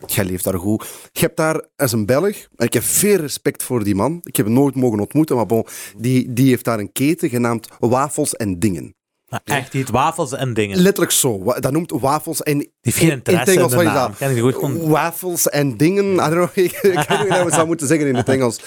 Jij 0.05 0.25
leeft 0.25 0.43
daar 0.43 0.57
goed. 0.59 0.87
Je 1.11 1.19
hebt 1.19 1.37
daar 1.37 1.65
als 1.75 1.91
een 1.91 2.05
Belg, 2.05 2.35
en 2.55 2.65
ik 2.65 2.73
heb 2.73 2.83
veel 2.83 3.15
respect 3.17 3.63
voor 3.63 3.83
die 3.83 3.95
man. 3.95 4.19
Ik 4.23 4.35
heb 4.35 4.45
hem 4.45 4.55
nooit 4.55 4.75
mogen 4.75 4.99
ontmoeten, 4.99 5.35
maar 5.35 5.45
bon, 5.45 5.65
die, 5.97 6.33
die 6.33 6.49
heeft 6.49 6.65
daar 6.65 6.79
een 6.79 6.91
keten 6.91 7.29
genaamd 7.29 7.67
Wafels 7.79 8.35
en 8.35 8.59
Dingen. 8.59 8.95
Maar 9.31 9.41
echt, 9.43 9.71
die 9.71 9.85
wafels 9.91 10.31
en 10.31 10.53
dingen. 10.53 10.77
Letterlijk 10.77 11.11
zo. 11.11 11.43
Dat 11.59 11.71
noemt 11.71 11.91
wafels 11.91 12.43
en... 12.43 12.57
Die 12.57 12.71
heeft 12.81 12.97
geen 12.97 13.09
in- 13.09 13.13
interesse 13.15 13.53
in 13.53 13.59
het 13.59 13.71
Engels, 13.71 13.83
in 13.83 13.89
de 13.89 13.95
naam. 13.95 14.13
dat? 14.19 14.35
Je 14.35 14.53
goed 14.53 14.81
Wafels 14.81 15.49
en 15.49 15.77
dingen. 15.77 16.05
I 16.13 16.17
don't 16.17 16.31
know, 16.31 16.49
ik 16.65 16.79
weet 16.81 16.93
niet 16.93 17.07
hoe 17.07 17.27
dat 17.27 17.45
we 17.45 17.51
zou 17.51 17.67
moeten 17.67 17.87
zeggen 17.87 18.07
in 18.07 18.15
het 18.15 18.29
Engels. 18.29 18.59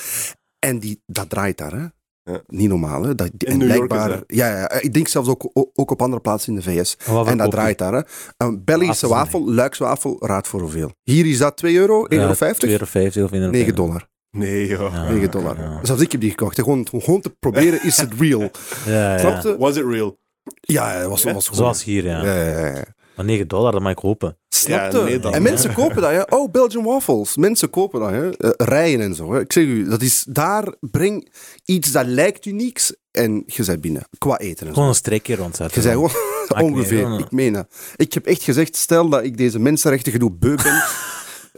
En 0.58 0.78
die, 0.78 1.02
dat 1.06 1.30
draait 1.30 1.58
daar, 1.58 1.72
hè. 1.72 1.86
Ja. 2.24 2.40
Niet 2.46 2.68
normaal, 2.68 3.02
hè. 3.02 3.14
Dat, 3.14 3.30
In 3.38 3.46
en 3.46 3.58
New 3.58 3.74
York 3.74 3.88
blijkbaar... 3.88 4.22
is 4.26 4.36
ja, 4.36 4.48
ja, 4.48 4.70
ik 4.80 4.94
denk 4.94 5.08
zelfs 5.08 5.28
ook, 5.28 5.50
ook 5.52 5.90
op 5.90 6.02
andere 6.02 6.22
plaatsen 6.22 6.52
in 6.52 6.58
de 6.58 6.64
VS. 6.64 6.96
En 7.06 7.12
wat 7.12 7.26
En 7.26 7.36
dat 7.36 7.50
draait 7.50 7.78
daar, 7.78 7.92
hè. 7.92 8.00
Een 8.36 8.64
Belgische 8.64 9.08
wafel, 9.08 9.50
Luikswafel, 9.50 10.16
raad 10.20 10.48
voor 10.48 10.60
hoeveel? 10.60 10.92
Hier 11.02 11.26
is 11.26 11.38
dat 11.38 11.56
2 11.56 11.76
euro, 11.76 12.04
1,50 12.04 12.08
Ja, 12.08 12.18
euro? 12.18 12.84
2,50 12.84 13.22
of 13.22 13.30
1,50 13.32 13.50
9 13.50 13.74
dollar. 13.74 14.08
Nee, 14.30 14.66
joh. 14.66 14.92
Ja. 14.92 15.10
9 15.10 15.30
dollar. 15.30 15.58
ja. 15.58 15.78
Zelfs 15.82 16.02
ik 16.02 16.12
heb 16.12 16.20
die 16.20 16.30
gekocht. 16.30 16.54
Gewoon, 16.54 16.86
gewoon 16.90 17.20
te 17.20 17.30
proberen, 17.30 17.82
is 17.82 17.96
het 17.96 18.12
real? 18.18 18.50
Ja? 18.86 19.56
Was 19.58 19.76
it 19.76 19.84
real? 19.84 20.18
Ja, 20.60 21.00
dat 21.00 21.08
was, 21.08 21.24
was 21.24 21.48
goed. 21.48 21.56
Zoals 21.56 21.84
hier, 21.84 22.04
ja. 22.04 22.84
Ja, 23.16 23.22
ja, 23.22 23.22
ja. 23.22 23.22
Maar 23.22 23.24
9 23.24 23.48
dollar, 23.48 23.72
dat 23.72 23.80
mag 23.80 23.90
ik 23.90 23.96
kopen. 23.96 24.36
Snap 24.48 24.92
Ja, 24.92 24.98
je? 24.98 25.04
nee, 25.04 25.18
dan- 25.18 25.32
en 25.34 25.42
mensen 25.42 25.72
kopen 25.72 26.02
dat, 26.02 26.10
hè? 26.10 26.22
Oh, 26.36 26.50
Belgian 26.50 26.84
waffles. 26.84 27.36
Mensen 27.36 27.70
kopen 27.70 28.00
dat, 28.00 28.10
hè? 28.10 28.36
Eh, 28.36 28.50
rijen 28.56 29.00
en 29.00 29.14
zo. 29.14 29.32
Hè? 29.32 29.40
Ik 29.40 29.52
zeg 29.52 29.64
u, 29.64 29.88
dat 29.88 30.02
is 30.02 30.24
daar, 30.28 30.74
breng 30.80 31.32
iets 31.64 31.92
dat 31.92 32.06
lijkt 32.06 32.46
unieks 32.46 32.94
en 33.10 33.42
je 33.46 33.64
bent 33.64 33.80
binnen. 33.80 34.02
Qua 34.18 34.38
eten 34.38 34.60
en 34.60 34.66
zo. 34.66 34.72
Gewoon 34.72 34.88
een 34.88 34.94
streekje 34.94 35.36
rondzetten. 35.36 35.82
Je 35.82 35.88
zei 35.88 35.96
ongeveer. 36.66 37.18
Ik 37.18 37.30
meen 37.30 37.52
dat. 37.52 37.66
Ik 37.96 38.12
heb 38.12 38.26
echt 38.26 38.42
gezegd, 38.42 38.76
stel 38.76 39.08
dat 39.08 39.24
ik 39.24 39.36
deze 39.36 39.58
mensenrechten 39.58 40.12
gedoe 40.12 40.30
beu 40.32 40.54
ben. 40.62 40.82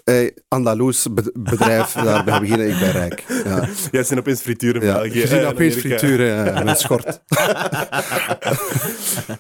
eh, 0.04 0.30
Andaloes 0.48 1.06
be- 1.12 1.30
bedrijf, 1.35 1.92
daar 2.04 2.24
beginnen, 2.40 2.68
ik 2.70 2.78
ben 2.78 2.90
rijk. 2.92 3.24
Ja. 3.44 3.68
Jij 3.90 4.02
zijn 4.02 4.18
opeens 4.18 4.40
frituur 4.40 4.74
in 4.76 4.82
Ja. 4.87 4.92
België. 4.92 5.18
Je 5.20 5.26
ziet 5.26 5.38
eh, 5.40 5.48
opeens 5.48 5.74
Amerika. 5.76 5.98
frituren 5.98 6.54
eh, 6.54 6.64
met 6.64 6.78
schort. 6.80 7.20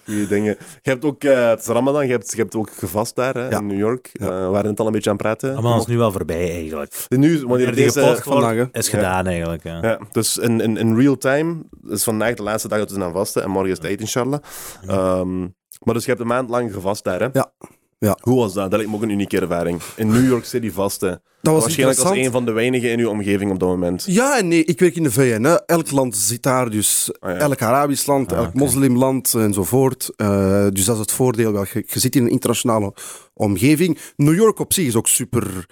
Goeie 0.04 0.26
dingen. 0.26 0.56
Je 0.82 0.90
hebt 0.90 1.04
ook, 1.04 1.24
eh, 1.24 1.48
het 1.48 1.60
is 1.60 1.66
Ramadan, 1.66 2.06
je 2.06 2.12
hebt, 2.12 2.30
je 2.32 2.36
hebt 2.40 2.54
ook 2.54 2.70
gevast 2.72 3.16
daar 3.16 3.34
hè, 3.34 3.48
Ja. 3.48 3.58
in 3.58 3.66
New 3.66 3.78
York. 3.78 4.10
Ja. 4.12 4.26
Eh, 4.26 4.44
we 4.44 4.50
waren 4.50 4.70
het 4.70 4.80
al 4.80 4.86
een 4.86 4.92
beetje 4.92 5.10
aan 5.10 5.16
het 5.16 5.24
praten. 5.24 5.52
Allemaal 5.52 5.78
is 5.80 5.86
nu 5.86 5.96
wel 5.96 6.12
voorbij, 6.12 6.50
eigenlijk. 6.50 6.94
Nu, 7.08 7.46
wanneer 7.46 7.74
deze... 7.74 8.00
wordt, 8.00 8.22
vandaag, 8.22 8.68
is 8.72 8.88
gedaan, 8.88 9.26
eigenlijk. 9.26 9.62
Ja. 9.62 9.78
Ja, 9.82 9.98
dus 10.12 10.36
in, 10.36 10.60
in, 10.60 10.76
in 10.76 10.96
real 10.96 11.16
time 11.16 11.56
is 11.88 12.04
vandaag 12.04 12.34
de 12.34 12.42
laatste 12.42 12.68
dag 12.68 12.78
dat 12.78 12.88
we 12.88 12.94
zijn 12.94 13.06
aan 13.06 13.12
vasten 13.14 13.42
en 13.42 13.50
morgen 13.50 13.70
is 13.70 13.76
het 13.76 13.86
Eid, 13.86 14.00
inshallah. 14.00 14.40
Ehm, 14.86 15.40
maar 15.84 15.94
dus 15.94 16.02
je 16.04 16.08
hebt 16.10 16.20
een 16.22 16.26
maand 16.26 16.48
lang 16.50 16.72
gevast 16.72 17.04
daar, 17.04 17.20
hè? 17.20 17.28
Ja. 17.32 17.52
Ja. 17.98 18.18
Hoe 18.20 18.36
was 18.38 18.52
dat? 18.52 18.62
Dat 18.70 18.72
lijkt 18.72 18.90
me 18.90 18.96
ook 18.96 19.02
een 19.02 19.10
unieke 19.10 19.40
ervaring. 19.40 19.80
In 19.96 20.06
New 20.08 20.26
York 20.28 20.44
City 20.44 20.70
vasten. 20.70 21.22
Dat 21.42 21.54
was 21.54 21.62
Waarschijnlijk 21.62 21.98
als 21.98 22.16
een 22.16 22.30
van 22.30 22.44
de 22.44 22.52
weinigen 22.52 22.90
in 22.90 22.98
uw 22.98 23.08
omgeving 23.08 23.50
op 23.50 23.58
dat 23.58 23.68
moment. 23.68 24.04
Ja 24.06 24.38
en 24.38 24.48
nee, 24.48 24.64
ik 24.64 24.80
werk 24.80 24.96
in 24.96 25.02
de 25.02 25.10
VN. 25.10 25.42
Hè. 25.42 25.54
Elk 25.66 25.90
land 25.90 26.16
zit 26.16 26.42
daar, 26.42 26.70
dus 26.70 27.10
Ah, 27.18 27.30
ja. 27.30 27.36
elk 27.36 27.62
Arabisch 27.62 28.06
land, 28.06 28.32
Ah, 28.32 28.38
elk 28.38 28.54
moslimland 28.54 29.34
enzovoort. 29.34 30.10
Eh, 30.16 30.66
dus 30.72 30.84
dat 30.84 30.94
is 30.94 31.00
het 31.00 31.12
voordeel. 31.12 31.52
Wel, 31.52 31.64
je, 31.72 31.84
je 31.86 32.00
zit 32.00 32.16
in 32.16 32.22
een 32.22 32.30
internationale 32.30 32.94
omgeving. 33.34 33.98
New 34.16 34.34
York 34.34 34.58
op 34.58 34.72
zich 34.72 34.86
is 34.86 34.94
ook 34.94 35.08
super, 35.08 35.66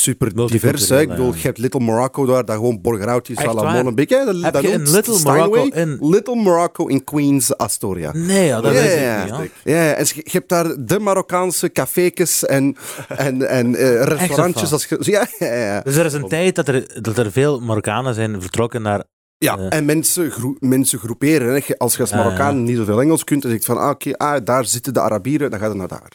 super 0.00 0.34
divers. 0.48 0.90
Ik 0.90 1.08
bedoel, 1.08 1.34
je 1.34 1.40
hebt 1.40 1.58
Little 1.58 1.80
Morocco 1.80 2.26
daar, 2.26 2.44
dat 2.44 2.56
gewoon 2.56 2.80
borgerhout 2.80 3.28
is? 3.28 3.44
Molenbeek. 3.44 4.10
hè. 4.10 4.24
Dat, 4.24 4.42
Heb 4.42 4.52
dat 4.52 4.62
je 4.62 4.78
Little 4.78 5.14
Steinway 5.18 5.48
Morocco 5.48 5.76
in- 5.80 5.98
Little 6.00 6.36
Morocco 6.36 6.86
in 6.86 7.04
Queens, 7.04 7.56
Astoria. 7.56 8.12
Nee, 8.12 8.46
ja, 8.46 8.60
dat 8.60 8.72
Ja, 8.74 8.80
is 8.80 9.00
ja, 9.00 9.24
niet. 9.40 9.50
Ja. 9.64 9.84
Ja, 9.84 9.92
en 9.92 10.04
je 10.14 10.22
hebt 10.30 10.48
daar 10.48 10.84
de 10.84 10.98
Marokkaanse 10.98 11.72
cafékes 11.72 12.44
en, 12.46 12.76
en, 13.08 13.48
en 13.48 13.74
eh, 13.74 14.02
restaurantjes. 14.02 14.72
Als 14.72 14.86
je, 14.86 14.96
ja, 15.00 15.26
ja, 15.38 15.54
ja. 15.54 15.80
Dus 15.80 15.96
er 15.96 16.04
is 16.04 16.12
een 16.12 16.28
tijd 16.28 16.54
dat 16.54 16.68
er, 16.68 17.02
dat 17.02 17.18
er 17.18 17.32
veel 17.32 17.60
Marokkanen 17.60 18.14
zijn 18.14 18.40
vertrokken 18.40 18.82
naar 18.82 19.04
Ja, 19.44 19.68
en 19.68 19.84
mensen, 19.84 20.32
mensen 20.58 20.98
groeperen. 20.98 21.48
Hè. 21.48 21.76
Als 21.78 21.96
je 21.96 22.00
als 22.00 22.12
Marokkaan 22.12 22.62
niet 22.62 22.76
zoveel 22.76 23.00
Engels 23.00 23.24
kunt, 23.24 23.42
dan 23.42 23.50
zeg 23.50 23.60
je 23.60 23.66
van, 23.66 23.78
ah, 23.78 23.90
oké, 23.90 24.16
ah, 24.16 24.44
daar 24.44 24.64
zitten 24.64 24.94
de 24.94 25.00
Arabieren, 25.00 25.50
dan 25.50 25.60
ga 25.60 25.66
je 25.66 25.74
naar 25.74 25.88
daar. 25.88 26.12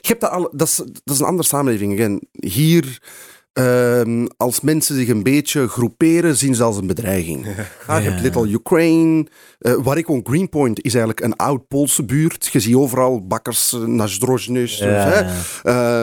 Je 0.00 0.08
hebt 0.08 0.20
dat, 0.20 0.30
al, 0.30 0.50
dat, 0.52 0.68
is, 0.68 0.76
dat 0.76 1.14
is 1.14 1.18
een 1.18 1.26
andere 1.26 1.48
samenleving. 1.48 1.92
Again. 1.92 2.28
Hier, 2.32 3.02
ehm, 3.58 4.26
als 4.36 4.60
mensen 4.60 4.94
zich 4.94 5.08
een 5.08 5.22
beetje 5.22 5.68
groeperen, 5.68 6.36
zien 6.36 6.54
ze 6.54 6.62
als 6.62 6.76
een 6.76 6.86
bedreiging. 6.86 7.46
Ah, 7.86 8.02
je 8.02 8.08
hebt 8.08 8.16
Ja. 8.16 8.22
Little 8.22 8.48
Ukraine. 8.48 9.26
Eh, 9.58 9.74
waar 9.82 9.98
ik 9.98 10.06
woon, 10.06 10.20
Greenpoint, 10.24 10.84
is 10.84 10.94
eigenlijk 10.94 11.24
een 11.24 11.36
oud 11.36 11.68
Poolse 11.68 12.04
buurt. 12.04 12.48
Je 12.52 12.60
ziet 12.60 12.74
overal 12.74 13.26
bakkers. 13.26 13.76
Ja, 14.78 15.08
ja. 15.18 15.34
Eh, 15.62 16.00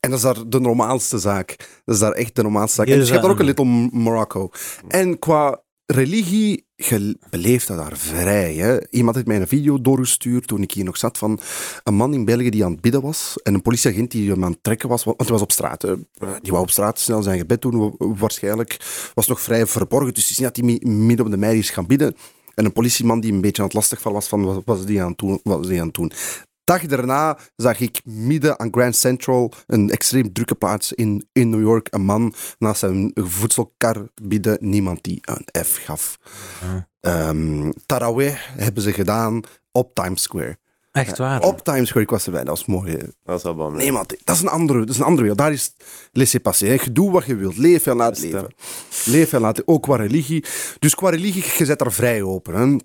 en 0.00 0.10
dat 0.10 0.12
is 0.12 0.20
daar 0.20 0.48
de 0.48 0.60
normaalste 0.60 1.18
zaak. 1.18 1.56
Dat 1.84 1.94
is 1.94 2.00
daar 2.00 2.12
echt 2.12 2.36
de 2.36 2.42
normaalste 2.42 2.74
zaak. 2.74 2.86
Hier 2.86 2.94
En 2.94 3.00
dus 3.00 3.08
je 3.08 3.14
hebt 3.14 3.26
daar 3.26 3.34
ook 3.34 3.40
een 3.40 3.46
Little 3.46 3.88
Morocco. 3.92 4.50
En 4.88 5.18
qua 5.18 5.60
religie, 5.90 6.64
je 6.76 7.18
beleeft 7.30 7.66
dat 7.66 7.76
daar 7.76 7.96
vrij. 7.96 8.54
Hè? 8.54 8.90
Iemand 8.90 9.14
heeft 9.16 9.28
mij 9.28 9.40
een 9.40 9.48
video 9.48 9.80
doorgestuurd 9.80 10.46
toen 10.46 10.62
ik 10.62 10.72
hier 10.72 10.84
nog 10.84 10.96
zat 10.96 11.18
van 11.18 11.40
een 11.84 11.94
man 11.94 12.14
in 12.14 12.24
België 12.24 12.50
die 12.50 12.64
aan 12.64 12.72
het 12.72 12.80
bidden 12.80 13.02
was 13.02 13.36
en 13.42 13.54
een 13.54 13.62
politieagent 13.62 14.10
die 14.10 14.30
hem 14.30 14.44
aan 14.44 14.50
het 14.50 14.62
trekken 14.62 14.88
was, 14.88 15.04
want 15.04 15.20
hij 15.20 15.28
was 15.30 15.40
op 15.42 15.52
straat. 15.52 15.82
hè. 15.82 15.94
Die 16.40 16.50
wou 16.52 16.62
op 16.62 16.70
straat 16.70 16.98
snel 16.98 17.22
zijn 17.22 17.38
gebed 17.38 17.62
doen, 17.62 17.78
wa- 17.78 18.14
waarschijnlijk. 18.14 18.76
Was 19.14 19.26
nog 19.26 19.40
vrij 19.40 19.66
verborgen, 19.66 20.14
dus 20.14 20.22
het 20.22 20.32
is 20.32 20.38
niet 20.38 20.46
dat 20.54 20.56
hij 20.56 20.64
mi- 20.64 20.90
midden 21.06 21.26
op 21.26 21.32
de 21.32 21.38
mei 21.38 21.58
is 21.58 21.70
gaan 21.70 21.86
bidden. 21.86 22.14
En 22.54 22.64
een 22.64 22.72
politieman 22.72 23.20
die 23.20 23.32
een 23.32 23.40
beetje 23.40 23.62
aan 23.62 23.68
het 23.68 23.76
lastigvallen 23.76 24.18
was 24.18 24.28
van 24.28 24.44
wat 24.44 24.62
was 24.64 24.84
die 24.84 25.02
aan 25.02 25.12
doen. 25.16 25.40
Wat 25.42 25.58
was 25.58 25.66
die 25.66 25.80
aan 25.80 25.86
het 25.86 25.94
doen. 25.94 26.12
Dag 26.70 26.86
daarna 26.86 27.38
zag 27.56 27.80
ik 27.80 28.00
midden 28.04 28.58
aan 28.58 28.68
Grand 28.70 28.96
Central, 28.96 29.52
een 29.66 29.90
extreem 29.90 30.32
drukke 30.32 30.54
plaats 30.54 30.92
in, 30.92 31.28
in 31.32 31.50
New 31.50 31.60
York, 31.60 31.86
een 31.90 32.04
man 32.04 32.34
naast 32.58 32.80
zijn 32.80 33.10
voedselkar 33.14 34.08
bieden, 34.22 34.58
niemand 34.60 35.02
die 35.02 35.18
een 35.22 35.64
F 35.64 35.84
gaf. 35.84 36.18
Ehm 37.00 37.70
Taraweh 37.86 38.34
hebben 38.56 38.82
ze 38.82 38.92
gedaan 38.92 39.40
op 39.72 39.94
Times 39.94 40.22
Square. 40.22 40.58
Echt 40.92 41.18
waar. 41.18 41.42
Op 41.42 41.64
Times 41.64 41.88
Square, 41.88 42.04
ik 42.04 42.10
was 42.10 42.26
erbij, 42.26 42.44
dat 42.44 42.58
was 42.58 42.66
mooi. 42.66 42.96
Dat 43.24 43.36
is 43.36 43.42
wel. 43.42 43.70
Nee, 43.70 43.92
man, 43.92 44.06
dat 44.24 44.36
is 44.36 44.42
een 44.42 44.48
andere, 44.48 44.78
dat 44.78 44.88
is 44.88 44.96
een 44.96 45.04
andere 45.04 45.20
wereld. 45.20 45.38
Daar 45.38 45.52
is 45.52 45.72
laissez-passer. 46.12 46.68
hè. 46.68 46.74
Je 46.84 46.92
doet 46.92 47.12
wat 47.12 47.24
je 47.24 47.36
wilt. 47.36 47.56
Leef 47.56 47.86
en 47.86 47.96
laat 47.96 48.20
leven. 48.20 48.54
Leef 49.04 49.32
en 49.32 49.40
laat 49.40 49.56
leven. 49.56 49.72
Ook 49.72 49.82
qua 49.82 49.96
religie. 49.96 50.44
Dus 50.78 50.94
qua 50.94 51.10
religie, 51.10 51.44
je 51.58 51.64
zet 51.64 51.78
daar 51.78 51.92
vrij 51.92 52.22
open. 52.22 52.54
Hè. 52.54 52.76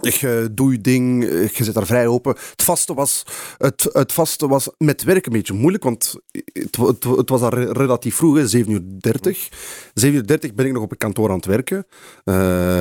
Je 0.00 0.48
doet 0.52 0.72
je 0.72 0.80
ding, 0.80 1.24
eh, 1.24 1.48
je 1.48 1.64
zit 1.64 1.74
daar 1.74 1.86
vrij 1.86 2.06
open. 2.06 2.34
Het 2.50 2.62
vaste 2.62 2.94
was, 2.94 3.24
het, 3.58 3.88
het 3.92 4.12
vaste 4.12 4.48
was 4.48 4.68
met 4.78 5.02
werk 5.02 5.26
een 5.26 5.32
beetje 5.32 5.54
moeilijk, 5.54 5.84
want 5.84 6.14
het, 6.52 6.76
het, 6.76 7.04
het 7.04 7.28
was 7.28 7.40
al 7.40 7.48
re- 7.48 7.72
relatief 7.72 8.16
vroeg, 8.16 8.36
hè, 8.36 8.48
7 8.48 8.72
uur 8.72 8.80
30. 8.84 9.48
7 9.94 10.16
uur 10.18 10.26
30 10.26 10.54
ben 10.54 10.66
ik 10.66 10.72
nog 10.72 10.82
op 10.82 10.90
een 10.90 10.96
kantoor 10.96 11.28
aan 11.30 11.36
het 11.36 11.46
werken. 11.46 11.86
Eh, 12.24 12.34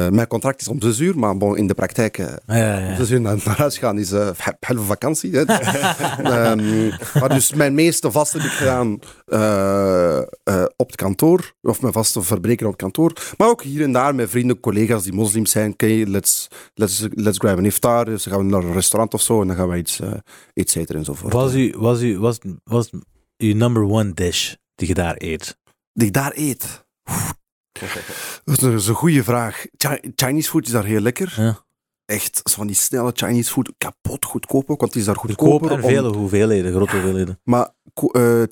mijn 0.10 0.28
contract 0.28 0.62
is 0.62 0.68
om 0.68 0.82
6 0.82 1.00
uur, 1.00 1.20
maar 1.20 1.38
bon, 1.38 1.58
in 1.58 1.68
de 1.68 1.74
praktijk 1.74 2.18
eh, 2.18 2.26
Ja, 2.48 2.56
ja, 2.56 2.78
ja. 2.78 2.96
dus 2.98 3.10
naar, 3.10 3.22
naar 3.46 3.58
huis 3.58 3.78
gaan 3.78 4.00
is 4.00 4.12
eh 4.12 4.30
halve 4.60 4.84
vakantie. 4.84 5.32
Hè. 5.36 5.44
Ehm, 6.24 6.88
maar 7.20 7.30
dus 7.30 7.54
mijn 7.54 7.74
meeste 7.74 8.12
vast 8.12 8.34
heb 8.34 8.42
ik 8.42 8.52
gedaan 8.52 9.00
op 10.76 10.88
het 10.88 10.96
kantoor. 10.96 11.54
Of 11.62 11.82
mijn 11.82 11.94
vaste 11.94 12.22
verbreken 12.22 12.66
op 12.66 12.72
het 12.72 12.82
kantoor. 12.82 13.14
Maar 13.38 13.48
ook 13.50 13.64
hier 13.64 13.82
en 13.84 13.92
daar 13.92 14.16
met 14.16 14.30
vrienden, 14.30 14.60
collega's 14.60 15.04
die 15.04 15.14
moslims 15.14 15.52
zijn. 15.52 15.72
Oké, 15.72 16.04
let's, 16.08 16.48
let's, 16.74 17.08
let's 17.14 17.38
grab 17.38 17.58
een 17.58 17.66
iftar. 17.66 18.06
Dus 18.06 18.24
dan 18.24 18.34
gaan 18.34 18.46
we 18.46 18.52
naar 18.52 18.64
een 18.64 18.74
restaurant 18.74 19.14
of 19.14 19.22
zo. 19.22 19.42
En 19.42 19.48
dan 19.48 19.56
gaan 19.56 19.70
we 19.70 19.78
iets, 19.78 20.00
eh, 20.00 20.12
iets 20.54 20.76
eten 20.76 20.96
enzovoort. 20.96 21.34
Was, 21.34 21.54
u, 21.54 21.74
was, 21.78 22.02
u, 22.02 22.20
was, 22.20 22.38
was 22.64 22.90
uw 23.38 23.56
number 23.56 23.84
one 23.84 24.14
dish 24.14 24.54
die 24.76 24.88
je 24.88 24.94
daar 24.94 25.16
eet? 25.18 25.58
Die 25.94 26.08
ik 26.08 26.14
daar 26.14 26.32
eet. 26.36 26.86
Dat 28.44 28.62
is 28.64 28.88
een- 28.88 28.94
goede 28.96 29.24
vraag. 29.24 29.66
Chi- 29.78 30.12
Chinese 30.16 30.50
food 30.50 30.66
is 30.66 30.72
daar 30.72 30.86
heel 30.86 31.00
lekker. 31.02 31.34
Ja. 31.38 31.66
Echt, 32.06 32.42
zo 32.44 32.56
van 32.56 32.68
die 32.68 32.76
snelle 32.76 33.12
Chinese 33.16 33.52
food. 33.52 33.74
Kapot 33.78 34.26
goedkoop 34.26 34.70
ook, 34.70 34.80
want 34.80 34.92
die 34.92 35.02
is 35.02 35.08
daar 35.08 35.16
Goedkoop 35.16 35.48
goedkoper. 35.50 35.78
en 35.78 35.84
om- 35.84 35.90
vele 35.90 36.18
hoeveelheden, 36.18 36.72
grote 36.74 36.92
hoeveelheden. 36.92 37.40
Maar 37.44 37.70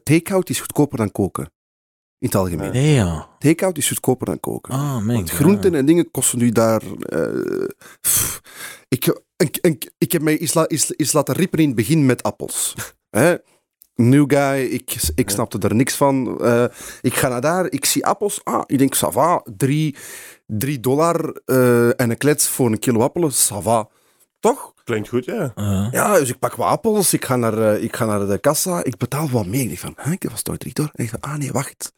take-out 0.03 0.49
is 0.49 0.59
goedkoper 0.59 0.97
dan 0.97 1.11
koken. 1.11 1.51
In 2.19 2.27
het 2.27 2.35
algemeen. 2.35 2.71
Nee, 2.71 2.93
ja. 2.93 3.27
Take-out 3.39 3.77
is 3.77 3.87
goedkoper 3.87 4.25
dan 4.25 4.39
koken. 4.39 4.73
Oh, 4.73 4.79
man. 4.97 5.05
Want 5.15 5.29
groenten 5.31 5.75
en 5.75 5.85
dingen 5.85 6.11
kosten 6.11 6.39
nu 6.39 6.49
daar. 6.51 6.81
eh, 7.01 7.67
ik, 8.87 9.19
ik, 9.37 9.57
ik, 9.61 9.91
ik 9.97 10.11
heb 10.11 10.21
mij 10.21 10.37
eens, 10.37 10.53
la- 10.53 10.67
eens, 10.67 10.93
eens 10.97 11.11
laten 11.13 11.35
rippen 11.35 11.59
in 11.59 11.67
het 11.67 11.75
begin 11.75 12.05
met 12.05 12.23
appels. 12.23 12.73
Hè? 13.09 13.35
New 13.95 14.23
guy, 14.27 14.61
ik, 14.65 14.95
ik 15.15 15.29
snapte 15.29 15.57
er 15.59 15.75
niks 15.75 15.95
van. 15.95 16.41
Eh, 16.41 16.65
ik 17.01 17.13
ga 17.13 17.27
naar 17.27 17.41
daar, 17.41 17.71
ik 17.71 17.85
zie 17.85 18.05
appels. 18.05 18.39
Ah, 18.43 18.63
ik 18.65 18.77
denk, 18.77 18.95
ça 18.95 19.07
va, 19.11 19.43
drie, 19.57 19.95
drie 20.45 20.79
dollar 20.79 21.41
eh, 21.45 21.87
en 22.01 22.09
een 22.09 22.17
klets 22.17 22.47
voor 22.47 22.71
een 22.71 22.79
kilo 22.79 22.99
appelen, 23.01 23.31
ça 23.31 23.61
va. 23.61 23.89
Toch? 24.39 24.73
Klinkt 24.87 25.09
goed, 25.09 25.25
ja. 25.25 25.51
Uh, 25.55 25.87
Ja, 25.91 26.19
dus 26.19 26.29
ik 26.29 26.39
pak 26.39 26.55
wat 26.55 26.67
appels, 26.67 27.13
ik 27.13 27.25
ga 27.25 27.35
naar, 27.35 27.57
eh, 27.73 27.83
ik 27.83 27.95
ga 27.95 28.05
naar 28.05 28.27
de 28.27 28.37
kassa, 28.37 28.83
ik 28.83 28.97
betaal 28.97 29.29
wat 29.29 29.45
meer. 29.45 29.61
Ik 29.61 29.67
denk 29.67 29.79
van, 29.79 29.93
hè, 29.95 30.11
ik 30.11 30.25
was 30.29 30.41
toch 30.41 30.57
drie 30.57 30.73
door? 30.73 30.89
En 30.93 31.03
ik 31.03 31.09
van, 31.09 31.19
ah 31.19 31.35
nee, 31.35 31.51
wacht. 31.51 31.93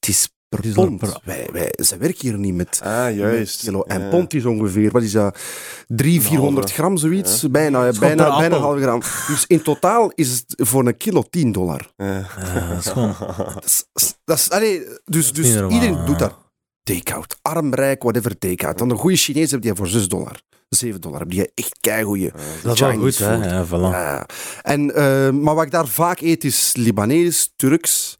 Het 0.00 0.08
is 0.08 0.28
per 0.48 0.58
Het 0.64 0.72
pond. 0.74 0.98
per- 0.98 1.20
Wij, 1.24 1.48
wij, 1.52 1.72
ze 1.84 1.96
werken 1.96 2.28
hier 2.28 2.38
niet 2.38 2.54
met, 2.54 2.80
Ah, 2.84 3.16
juist. 3.16 3.56
met 3.56 3.64
kilo. 3.72 3.82
En 3.82 4.00
Ja. 4.00 4.08
pond 4.08 4.34
is 4.34 4.44
ongeveer, 4.44 4.90
wat 4.90 5.02
is 5.02 5.12
dat? 5.12 5.38
Drie, 5.86 6.16
Een 6.16 6.22
400 6.22 6.66
halve. 6.66 6.82
gram, 6.82 6.96
zoiets. 6.96 7.50
Bijna, 7.50 7.90
bijna, 8.00 8.38
bijna 8.38 8.56
een 8.56 8.62
halve 8.62 8.80
gram. 8.82 9.00
Dus 9.26 9.44
in 9.46 9.62
totaal 9.62 10.12
is 10.14 10.30
het 10.30 10.44
voor 10.68 10.86
een 10.86 10.96
kilo 10.96 11.22
10 11.30 11.52
dollar. 11.52 11.90
Ja. 11.96 12.18
uh, 12.38 12.68
dat 12.70 12.78
is 12.78 12.86
gewoon... 12.86 13.14
Dat 13.54 13.64
is, 13.64 14.14
dat 14.24 14.38
is, 14.38 14.50
allee, 14.50 14.86
dus 15.04 15.32
dus 15.32 15.54
normaal, 15.54 15.70
iedereen 15.70 16.04
doet 16.04 16.18
dat. 16.18 16.38
Take-out. 16.82 17.36
Arm, 17.42 17.74
rijk, 17.74 18.02
whatever 18.02 18.38
take-out. 18.38 18.78
Dan 18.78 18.90
een 18.90 18.96
goede 18.98 19.16
Chinees 19.16 19.50
heb 19.50 19.64
je 19.64 19.76
voor 19.76 19.86
6 19.88 20.08
dollar. 20.08 20.40
7 20.74 21.00
dollar. 21.00 21.20
Heb 21.20 21.32
je 21.32 21.50
echt 21.54 21.78
keigoeie 21.80 22.32
Dat 22.62 22.74
is 22.74 22.80
wel 22.80 22.98
goed, 22.98 23.18
hè. 23.18 23.34
Ja, 23.34 23.66
voilà. 23.66 23.70
Ja. 23.70 24.26
En, 24.62 24.94
eh, 24.94 25.30
maar 25.30 25.54
wat 25.54 25.64
ik 25.64 25.70
daar 25.70 25.88
vaak 25.88 26.20
eet 26.20 26.44
is 26.44 26.72
Libanees, 26.76 27.52
Turks. 27.56 28.18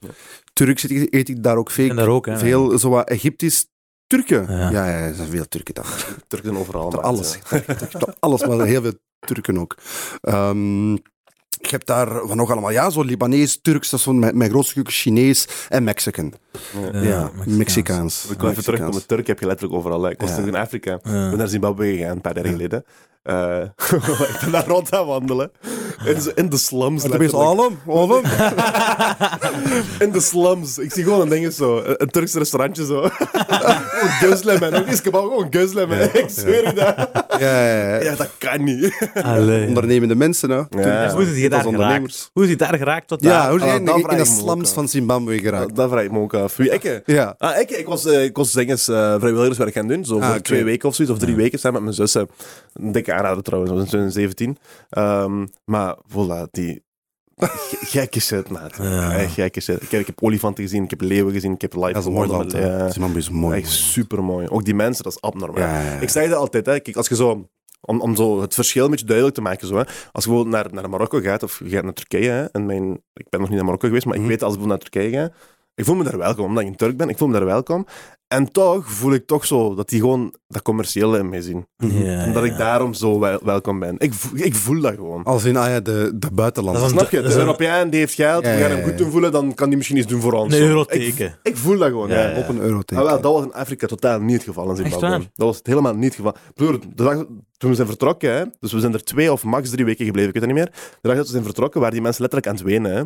Turks 0.53 0.89
eet 0.89 1.29
ik, 1.29 1.43
daar 1.43 1.57
ook 1.57 1.71
veel. 1.71 1.91
En 1.91 1.97
daar 1.97 2.09
ook, 2.09 2.27
hè. 2.27 2.39
veel 2.39 2.79
zo 2.79 2.89
wat 2.89 3.09
Egyptisch. 3.09 3.67
Turken. 4.07 4.47
Ja. 4.49 4.71
Ja, 4.71 4.87
ja, 4.89 5.07
er 5.07 5.15
zijn 5.15 5.29
veel 5.29 5.49
Turken 5.49 5.75
daar. 5.75 6.07
Turken 6.27 6.57
overal. 6.57 7.03
Alles. 7.03 7.39
alles, 8.21 8.47
maar 8.47 8.67
heel 8.67 8.83
veel 8.83 8.95
Turken 9.19 9.59
ook. 9.59 9.77
Ehm, 10.21 10.97
ik 11.63 11.71
heb 11.71 11.87
daar 11.87 12.27
van 12.27 12.37
nog 12.37 12.51
allemaal, 12.51 12.71
ja, 12.71 12.91
zo 12.91 13.03
Libanees, 13.03 13.59
Turks, 13.63 13.91
dat 13.91 13.99
is 13.99 14.05
zo 14.05 14.13
mijn, 14.13 14.37
mijn 14.37 14.51
grootste 14.51 14.73
stuk 14.73 14.91
Chinees 14.91 15.49
en 15.69 15.85
Mexican. 15.85 16.33
Ja. 16.93 17.01
Ja, 17.03 17.31
Mexicaans. 17.35 17.57
Mexicaans. 17.57 18.27
Ik 18.31 18.39
kom 18.39 18.49
even 18.49 18.63
terug 18.65 18.87
op 18.87 18.95
het 18.95 19.09
Turk 19.09 19.27
heb 19.27 19.39
je 19.39 19.47
letterlijk 19.47 19.79
overal. 19.79 20.03
hè. 20.03 20.11
Ik 20.11 20.21
was 20.21 20.31
Ja. 20.31 20.37
toen 20.37 20.47
in 20.47 20.55
Afrika. 20.55 20.95
Ik 20.95 21.01
Ja. 21.05 21.29
ben 21.29 21.39
naar 21.39 21.49
Zimbabwe 21.49 21.87
gegaan, 21.97 22.11
een 22.11 22.21
paar 22.21 22.35
jaar 22.37 22.47
geleden. 22.47 22.85
Eh, 23.23 23.63
ik 24.33 24.39
ben 24.41 24.51
daar 24.53 24.67
rond 24.67 24.95
aan 24.95 25.07
wandelen. 25.07 25.51
In, 26.05 26.17
in 26.35 26.49
de 26.49 26.57
slums. 26.57 27.03
Je 27.03 27.09
zo, 27.09 27.17
letterlijk. 27.19 27.49
Alem, 27.49 27.79
Alem. 27.89 28.23
In 30.07 30.11
de 30.13 30.21
slums. 30.21 30.79
Ik 30.79 30.93
zie 30.93 31.05
gewoon 31.05 31.21
een 31.21 31.29
ding 31.29 31.53
zo. 31.53 31.79
Een, 31.79 31.95
een 32.03 32.09
Turks 32.11 32.35
restaurantje 32.35 32.85
zo. 32.85 33.01
Gewoon 33.13 34.09
gözlem, 34.21 34.59
man. 34.61 34.75
Ook 34.75 34.87
eens 34.87 35.01
kebab, 35.03 35.23
gewoon 35.23 35.89
man. 35.89 36.01
Ik 36.01 36.25
zweer 36.29 36.67
je 36.67 36.73
dat. 36.75 37.11
Ja, 37.41 37.67
ja, 37.67 37.89
ja. 37.95 38.03
Ja, 38.03 38.15
dat 38.17 38.29
kan 38.39 38.65
niet. 38.65 39.11
Allee. 39.23 39.67
Ondernemende 39.67 40.15
mensen, 40.15 40.51
hè. 40.51 40.57
Ja. 40.57 41.11
Hoe 41.13 41.23
is 41.23 41.29
het 41.29 41.37
hier 41.37 41.51
Dat 41.51 41.63
daar 41.63 41.73
is 41.73 41.77
geraakt? 41.79 42.31
Hoe 42.33 42.45
is 42.45 42.51
het 42.51 42.59
daar 42.59 42.77
geraakt 42.77 43.09
tot 43.09 43.23
Ja, 43.23 43.29
daar? 43.29 43.51
hoe 43.51 43.61
Ah, 43.61 43.67
zijn 43.69 43.85
dat 43.85 44.11
in, 44.11 44.17
de 44.17 44.25
slums 44.25 44.71
van 44.71 44.89
Zimbabwe 44.89 45.39
geraakt? 45.39 45.67
Dat, 45.67 45.77
dat 45.77 45.91
vraag 45.91 46.05
ik 46.05 46.11
me 46.13 46.19
ook 46.19 46.35
af. 46.35 46.57
Wie, 46.57 46.71
ik? 46.71 47.03
Ja. 47.07 47.35
Ah, 47.39 47.61
ik, 47.61 47.71
ik 47.71 47.87
was, 47.87 48.07
eh, 48.07 48.25
ik 48.25 48.37
was 48.37 48.55
eh, 48.55 49.15
vrijwilligerswerk 49.19 49.73
gaan 49.73 49.89
doen. 49.89 50.05
Zo 50.05 50.19
Ah, 50.21 50.31
voor 50.31 50.41
twee 50.41 50.65
weken 50.65 50.89
of 50.89 50.95
zoiets, 50.95 51.15
of 51.15 51.21
drie 51.21 51.37
weken 51.37 51.59
samen 51.59 51.75
met 51.75 51.83
mijn 51.83 51.95
zussen. 52.09 52.29
Een 52.75 52.93
dikke 52.93 53.12
aanrader 53.13 53.43
trouwens, 53.43 53.73
dat 53.73 53.83
was 53.83 53.93
in 53.93 53.99
2017. 53.99 54.57
Ehm, 54.91 55.47
maar 55.65 55.97
voilà, 56.09 56.51
die. 56.51 56.83
ge- 57.37 57.79
Gekke 57.87 58.21
shit, 58.21 58.49
maat. 58.49 58.77
Ja. 58.77 59.13
Echt 59.13 59.33
gekke 59.33 59.61
shit. 59.61 59.83
Ik 59.83 59.91
heb, 59.91 60.01
ik 60.01 60.07
heb 60.07 60.23
olifanten 60.23 60.65
gezien, 60.65 60.85
ik 60.85 60.91
heb 60.91 61.01
leeuwen 61.01 61.33
gezien, 61.33 61.53
ik 61.53 61.61
heb 61.61 61.75
live 61.75 61.93
Dat 61.93 62.03
is 62.03 62.09
mooi. 62.11 62.49
Ja. 62.49 62.91
Zimbabwe 62.91 63.19
is 63.19 63.31
mooi. 63.31 63.59
Echt 63.61 63.71
super 63.71 64.25
mooi. 64.25 64.49
Ook 64.49 64.65
die 64.65 64.75
mensen, 64.75 65.05
dat 65.05 65.13
is 65.13 65.21
abnormaal. 65.21 65.59
Ja. 65.63 65.99
Ik 66.01 66.09
zeg 66.09 66.29
dat 66.29 66.39
altijd, 66.39 66.67
hè. 66.67 66.81
Kijk, 66.81 66.97
als 66.97 67.09
je 67.09 67.15
zo. 67.15 67.49
Om, 67.85 68.01
om 68.01 68.17
zo 68.17 68.41
het 68.41 68.55
verschil 68.55 68.85
een 68.85 68.91
beetje 68.91 69.07
duidelijk 69.07 69.37
te 69.37 69.43
maken. 69.43 69.67
Zo, 69.69 69.75
hè. 69.75 69.85
Als 69.85 70.25
je 70.25 70.31
bijvoorbeeld 70.31 70.49
naar, 70.55 70.73
naar 70.73 70.91
Marokko 70.91 71.21
gaat 71.21 71.43
of 71.43 71.61
je 71.65 71.71
gaat 71.71 71.85
naar 71.85 71.93
Turkije. 71.93 72.31
Hè, 72.31 72.45
en 72.45 72.67
mijn, 72.67 72.93
ik 73.15 73.27
ben 73.29 73.41
nog 73.41 73.49
niet 73.49 73.57
naar 73.57 73.65
Marokko 73.67 73.87
geweest, 73.87 74.05
maar 74.07 74.15
Mhm. 74.15 74.25
ik 74.25 74.31
weet 74.31 74.43
als 74.43 74.55
ik 74.55 74.59
bijvoorbeeld 74.59 74.93
naar 74.93 75.03
Turkije 75.03 75.23
ga. 75.23 75.33
Ik 75.75 75.85
voel 75.85 75.95
me 75.97 76.05
daar 76.05 76.19
welkom, 76.19 76.45
omdat 76.45 76.63
ik 76.63 76.69
een 76.69 76.77
Turk 76.77 76.97
ben. 76.97 77.09
Ik 77.09 77.19
voel 77.19 77.29
me 77.29 77.35
daar 77.35 77.45
welkom. 77.45 77.87
En 78.29 78.53
toch 78.53 78.91
voel 78.91 79.13
ik 79.13 79.27
toch 79.27 79.47
zo 79.47 79.75
dat 79.75 79.89
die 79.89 80.01
gewoon 80.01 80.35
dat 80.49 80.63
commerciële 80.63 81.19
in 81.19 81.29
mij 81.29 81.41
zien. 81.41 81.67
Ja, 81.77 82.25
Omdat 82.27 82.45
ja. 82.45 82.51
ik 82.53 82.57
daarom 82.57 82.95
zo 82.95 83.19
wel- 83.19 83.41
welkom 83.45 83.79
ben. 83.79 83.95
Ik, 83.99 84.15
voel- 84.15 84.39
ik 84.39 84.55
voel 84.55 84.81
dat 84.81 84.95
gewoon. 84.95 85.25
Als 85.25 85.45
in, 85.45 85.57
ah 85.57 85.67
ja, 85.69 85.81
de, 85.81 86.13
de 86.15 86.31
buitenlandse. 86.33 86.83
Dat 86.83 86.91
is 86.93 86.97
Snap 86.99 87.11
je? 87.11 87.21
Dus 87.23 87.27
een 87.35 87.41
een- 87.41 87.47
Europeaan 87.47 87.91
die 87.91 87.99
heeft 88.01 88.15
geld, 88.15 88.45
Ja, 88.45 88.55
we 88.55 88.61
gaan 88.61 88.71
hem 88.71 88.83
goed 88.83 88.99
doen 88.99 89.11
voelen, 89.11 89.33
dan 89.33 89.55
kan 89.55 89.69
die 89.69 89.77
misschien 89.77 89.99
iets 89.99 90.07
doen 90.07 90.21
voor 90.21 90.33
ons. 90.33 90.55
Een 90.55 90.61
euroteken. 90.63 91.27
Ik, 91.27 91.39
ik 91.43 91.57
voel 91.57 91.79
dat 91.79 91.89
gewoon. 91.89 92.09
Ja. 92.09 92.37
Op 92.37 92.49
een 92.49 92.61
euroteken. 92.61 93.05
Ah, 93.05 93.11
wel, 93.11 93.21
dat 93.21 93.33
was 93.33 93.43
in 93.45 93.53
Afrika 93.53 93.87
totaal 93.87 94.21
niet 94.21 94.35
het 94.35 94.43
geval 94.45 94.71
in 94.71 94.77
Zimbabwe. 94.77 95.09
waar? 95.09 95.19
Dat 95.19 95.47
was 95.47 95.57
het 95.57 95.67
helemaal 95.67 95.95
niet 95.95 96.05
het 96.05 96.15
geval. 96.15 96.35
Broer, 96.55 96.81
de 96.81 97.03
dag, 97.05 97.15
toen 97.57 97.71
we 97.71 97.75
zijn 97.77 97.89
vertrokken, 97.89 98.33
hè, 98.35 98.45
dus 98.61 98.73
we 98.73 98.81
zijn 98.81 98.93
er 98.95 99.05
twee 99.05 99.33
of 99.33 99.45
max 99.45 99.71
drie 99.71 99.85
weken 99.85 100.05
gebleven, 100.05 100.29
ik 100.35 100.41
weet 100.41 100.49
het 100.49 100.55
niet 100.55 100.65
meer. 100.65 100.73
De 101.01 101.09
dag 101.09 101.17
dat 101.17 101.27
we 101.27 101.33
zijn 101.33 101.45
vertrokken, 101.45 101.79
waren 101.81 101.95
die 101.95 102.03
mensen 102.03 102.21
letterlijk 102.23 102.51
aan 102.51 102.59
het 102.59 102.73
wenen. 102.73 102.95
Hè. 102.97 103.03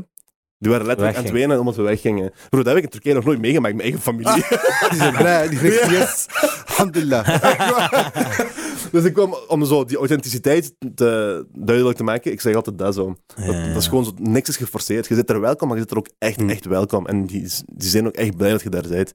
Die 0.58 0.70
waren 0.70 0.86
letterlijk 0.86 1.16
aan 1.16 1.22
het 1.24 1.32
wenen 1.32 1.58
omdat 1.58 1.76
we 1.76 1.82
weggingen. 1.82 2.32
Broer, 2.48 2.64
dat 2.64 2.66
heb 2.74 2.76
ik 2.76 2.82
in 2.82 2.88
Turkije 2.90 3.14
nog 3.14 3.24
nooit 3.24 3.38
meegemaakt 3.40 3.74
met 3.74 3.84
mijn 3.84 3.94
eigen 3.94 4.12
familie. 4.14 4.44
Die 4.90 4.98
zijn 4.98 5.14
blij. 5.16 5.48
Die 5.48 5.72
Ja. 5.72 5.90
yes, 5.90 6.26
Alhamdulillah. 6.66 7.28
Dus 8.92 9.04
ik 9.04 9.12
kwam 9.14 9.36
om 9.48 9.64
zo 9.64 9.84
die 9.84 9.96
authenticiteit 9.96 10.74
te, 10.94 11.44
duidelijk 11.52 11.96
te 11.96 12.04
maken. 12.04 12.32
Ik 12.32 12.40
zeg 12.40 12.54
altijd 12.54 12.78
dat 12.78 12.94
zo. 12.94 13.14
Dat, 13.46 13.76
is 13.76 13.86
gewoon 13.88 14.04
zo, 14.04 14.12
niks 14.18 14.48
is 14.48 14.56
geforceerd. 14.56 15.06
Je 15.06 15.14
zit 15.14 15.30
er 15.30 15.40
welkom, 15.40 15.68
maar 15.68 15.76
je 15.76 15.82
zit 15.82 15.90
er 15.92 15.98
ook 15.98 16.08
echt, 16.18 16.40
Mm. 16.40 16.50
echt 16.50 16.64
welkom. 16.66 17.06
En 17.06 17.26
die, 17.26 17.48
die 17.66 17.88
zijn 17.88 18.06
ook 18.06 18.14
echt 18.14 18.36
blij 18.36 18.50
dat 18.50 18.62
je 18.62 18.70
daar 18.70 18.88
bent. 18.88 19.14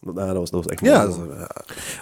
Dat, 0.00 0.14
ja, 0.16 0.26
dat, 0.26 0.36
was, 0.36 0.50
dat 0.50 0.64
was 0.64 0.72
echt 0.72 0.84
Ja, 0.84 1.06
mooi. 1.06 1.28
is, 1.30 1.46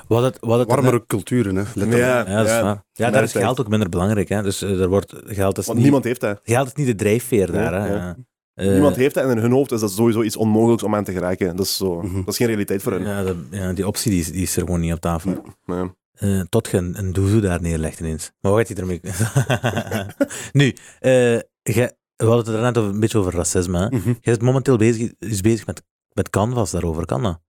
Wat 0.08 0.22
het, 0.22 0.36
wat 0.40 0.58
het 0.58 0.68
warmere 0.68 1.06
culturen, 1.06 1.56
hè. 1.56 1.62
letterlijk. 1.62 1.96
Ja, 1.96 2.18
Ja, 2.18 2.36
dat 2.36 2.46
is 2.46 2.52
ja. 2.52 2.62
waar. 2.62 2.84
Ja, 2.92 3.10
daar 3.10 3.22
is 3.22 3.34
is 3.34 3.40
geld 3.40 3.60
ook 3.60 3.68
minder 3.68 3.88
belangrijk. 3.88 4.28
Hè. 4.28 4.42
Dus 4.42 4.62
eh, 4.62 4.80
er 4.80 4.88
wordt, 4.88 5.14
geld, 5.26 5.58
is 5.58 5.64
Want 5.64 5.74
niet, 5.74 5.82
niemand 5.82 6.04
heeft 6.04 6.20
dat. 6.20 6.40
geld 6.42 6.66
is 6.66 6.74
niet 6.74 6.86
de 6.86 6.94
drijfveer 6.94 7.52
daar. 7.52 7.72
Hè. 7.72 7.86
Ja, 7.88 7.94
Ja. 7.94 8.16
Eh, 8.54 8.70
niemand 8.72 8.96
heeft 8.96 9.14
dat 9.14 9.24
en 9.24 9.30
in 9.30 9.38
hun 9.38 9.52
hoofd 9.52 9.72
is 9.72 9.80
dat 9.80 9.90
sowieso 9.90 10.22
iets 10.22 10.36
onmogelijks 10.36 10.82
om 10.82 10.94
aan 10.94 11.04
te 11.04 11.12
geraken. 11.12 11.56
Dat 11.56 11.64
is, 11.66 11.76
zo, 11.76 12.02
Mhm. 12.02 12.16
dat 12.16 12.28
is 12.28 12.36
geen 12.36 12.46
realiteit 12.46 12.82
voor 12.82 12.92
hen. 12.92 13.02
ja, 13.02 13.22
dat- 13.22 13.36
ja, 13.50 13.72
die 13.72 13.86
optie 13.86 14.10
die 14.10 14.20
is, 14.20 14.32
die 14.32 14.42
is 14.42 14.56
er 14.56 14.62
gewoon 14.64 14.80
niet 14.80 14.92
op 14.92 15.00
tafel. 15.00 15.42
Nee. 15.64 15.90
Eh, 16.12 16.40
tot 16.48 16.68
je 16.70 16.76
een, 16.76 16.98
een 16.98 17.12
doezoe 17.12 17.40
daar 17.40 17.62
neerlegt 17.62 18.00
ineens. 18.00 18.30
Maar 18.40 18.52
wat 18.52 18.66
gaat 18.66 18.76
hij 18.76 18.76
ermee? 18.86 19.00
nu, 20.52 20.74
eh, 21.00 21.32
jij- 21.62 21.96
we 22.16 22.24
hadden 22.26 22.44
het 22.44 22.54
er 22.54 22.60
net 22.60 22.78
over, 22.78 22.90
een 22.90 23.00
beetje 23.00 23.18
over 23.18 23.34
racisme. 23.34 23.78
Hè? 23.78 23.86
Mhm. 23.88 24.06
Jij 24.08 24.18
bent 24.22 24.42
momenteel 24.42 24.76
bezig, 24.76 25.12
is 25.18 25.40
bezig 25.40 25.66
met, 25.66 25.82
met 26.12 26.30
Canvas 26.30 26.70
daarover. 26.70 27.04
Kan 27.06 27.22
dat? 27.22 27.40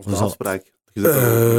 Of 0.00 0.10
de 0.10 0.16
zal- 0.16 0.26
afspraak. 0.26 0.62
Je 0.92 1.00
bent 1.00 1.14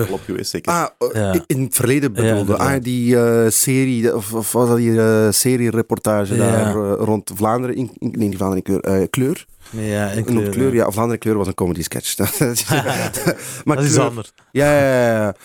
uh, 0.07 0.11
op 0.13 0.21
geweest, 0.25 0.49
zeker. 0.51 0.71
Ah, 0.71 0.87
eh, 0.99 1.07
Ja. 1.33 1.43
in 1.47 1.63
het 1.63 1.75
verleden 1.75 2.09
Ja, 2.13 2.15
bedoelde. 2.21 2.39
inderdaad. 2.39 2.67
ah, 2.77 2.83
die 2.83 3.17
eh, 3.17 3.49
serie, 3.49 4.15
of, 4.15 4.33
of 4.33 4.51
was 4.51 4.67
dat 4.67 4.77
die 4.77 5.01
eh 5.01 5.27
serie-reportage 5.31 6.35
Ja. 6.35 6.51
daar 6.51 6.73
rond 6.93 7.31
Vlaanderen, 7.35 7.75
in, 7.75 7.91
in- 7.97 8.13
nee, 8.17 8.27
niet 8.27 8.37
Vlaanderen, 8.37 8.63
in 8.65 8.81
kleur, 8.81 9.01
eh, 9.01 9.07
kleur. 9.09 9.45
Ja, 9.69 10.09
in 10.09 10.23
Kleur, 10.25 10.49
kleur, 10.49 10.73
ja, 10.73 10.91
Vlaanderen 10.91 11.19
kleur 11.19 11.37
was 11.37 11.47
een 11.47 11.53
comedy 11.53 11.81
sketch. 11.83 12.17
maar 12.17 12.27
dat 13.75 13.85
is 13.85 13.91
kleur- 13.93 14.01
anders. 14.07 14.33
Ja, 14.51 14.71
ja, 14.79 14.81
ja, 15.05 15.11
ja. 15.21 15.35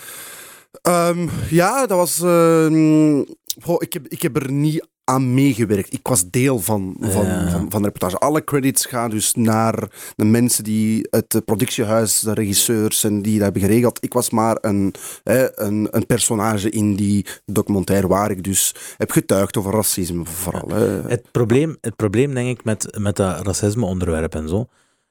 Ehm, 0.82 1.28
ja, 1.50 1.86
dat 1.86 1.98
was. 1.98 2.20
ehm, 2.22 3.22
goh, 3.62 3.76
ik, 3.78 3.92
heb, 3.92 4.06
ik 4.08 4.22
heb 4.22 4.36
er 4.36 4.52
niet 4.52 4.86
aan 5.08 5.34
meegewerkt. 5.34 5.92
Ik 5.92 6.06
was 6.06 6.30
deel 6.30 6.58
van, 6.58 6.96
van, 7.00 7.24
Ja. 7.26 7.50
van, 7.50 7.70
van 7.70 7.80
de 7.82 7.86
reportage. 7.86 8.18
Alle 8.18 8.44
credits 8.44 8.86
gaan 8.86 9.10
dus 9.10 9.34
naar 9.34 9.90
de 10.16 10.24
mensen 10.24 10.64
die 10.64 11.06
het 11.10 11.34
eh, 11.34 11.40
productiehuis, 11.44 12.20
de 12.20 12.32
regisseurs 12.32 13.04
en 13.04 13.22
die 13.22 13.34
dat 13.34 13.42
hebben 13.42 13.62
geregeld. 13.62 14.04
Ik 14.04 14.12
was 14.12 14.30
maar 14.30 14.58
een, 14.60 14.94
hè, 15.22 15.60
een, 15.60 15.88
een 15.90 16.06
personage 16.06 16.70
in 16.70 16.96
die 16.96 17.26
documentaire 17.44 18.06
waar 18.06 18.30
ik 18.30 18.42
dus 18.42 18.74
heb 18.96 19.10
getuigd 19.10 19.56
over 19.56 19.72
racisme 19.72 20.24
vooral. 20.24 20.68
Hè. 20.68 21.08
Het 21.08 21.30
probleem, 21.30 21.76
het 21.80 21.96
probleem 21.96 22.34
denk 22.34 22.58
ik 22.58 22.64
met, 22.64 22.98
met 22.98 23.16
dat 23.16 23.46
racisme-onderwerp 23.46 24.34
en 24.34 24.48
zo, 24.48 24.66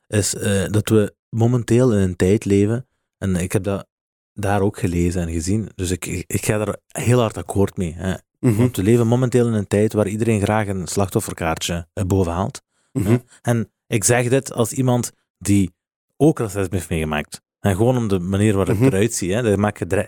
is 0.07 0.35
eh, 0.35 0.65
dat 0.69 0.89
we 0.89 1.13
momenteel 1.29 1.93
in 1.93 1.99
een 1.99 2.15
tijd 2.15 2.45
leven, 2.45 2.87
en 3.17 3.35
ik 3.35 3.51
heb 3.51 3.63
dat 3.63 3.87
daar 4.33 4.61
ook 4.61 4.79
gelezen 4.79 5.21
en 5.21 5.31
gezien, 5.31 5.69
dus 5.75 5.91
ik, 5.91 6.05
ik 6.27 6.45
ga 6.45 6.57
daar 6.57 6.77
heel 6.87 7.19
hard 7.19 7.37
akkoord 7.37 7.77
mee. 7.77 7.93
Hè. 7.97 8.15
Mhm, 8.45 8.57
Want 8.57 8.75
we 8.75 8.83
leven 8.83 9.07
momenteel 9.07 9.47
in 9.47 9.53
een 9.53 9.67
tijd 9.67 9.93
waar 9.93 10.07
iedereen 10.07 10.41
graag 10.41 10.67
een 10.67 10.87
slachtofferkaartje 10.87 11.87
eh, 11.93 12.03
bovenhaalt. 12.03 12.61
mhm. 12.93 13.17
En 13.41 13.71
ik 13.87 14.03
zeg 14.03 14.29
dit 14.29 14.53
als 14.53 14.71
iemand 14.73 15.11
die 15.37 15.73
ook 16.17 16.39
racisme 16.39 16.67
heeft 16.77 16.89
meegemaakt. 16.89 17.43
En 17.59 17.75
gewoon 17.75 17.97
om 17.97 18.07
de 18.07 18.19
manier 18.19 18.55
waarop 18.55 18.75
Mhm. 18.75 18.83
het 18.83 18.93
eruit 18.93 19.13
ziet. 19.13 19.31
Hè. 19.33 19.41
Dat 19.41 19.57
maakt 19.57 19.77
gedre- 19.77 20.07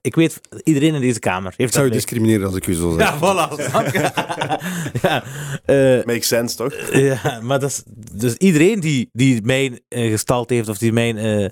Ik 0.00 0.14
weet, 0.14 0.40
iedereen 0.62 0.94
in 0.94 1.00
deze 1.00 1.18
kamer 1.18 1.52
Ik 1.52 1.58
heeft 1.58 1.72
zou 1.72 1.84
je 1.86 1.90
discrimineren 1.92 2.46
als 2.46 2.56
ik 2.56 2.66
u 2.66 2.72
zo 2.74 2.90
zeg. 2.98 3.08
Ja, 3.08 3.16
voilà. 3.18 3.54
ja, 5.02 5.24
eh, 5.64 6.04
Makes 6.04 6.28
sense, 6.28 6.56
toch? 6.56 6.74
ja, 6.92 7.40
maar 7.42 7.60
dat 7.60 7.70
is, 7.70 7.82
dus 8.12 8.34
iedereen 8.36 8.80
die, 8.80 9.08
die 9.12 9.42
mijn 9.42 9.80
eh, 9.88 10.10
gestalte 10.10 10.54
heeft 10.54 10.68
of 10.68 10.78
die 10.78 10.92
mijn 10.92 11.16
eh, 11.16 11.44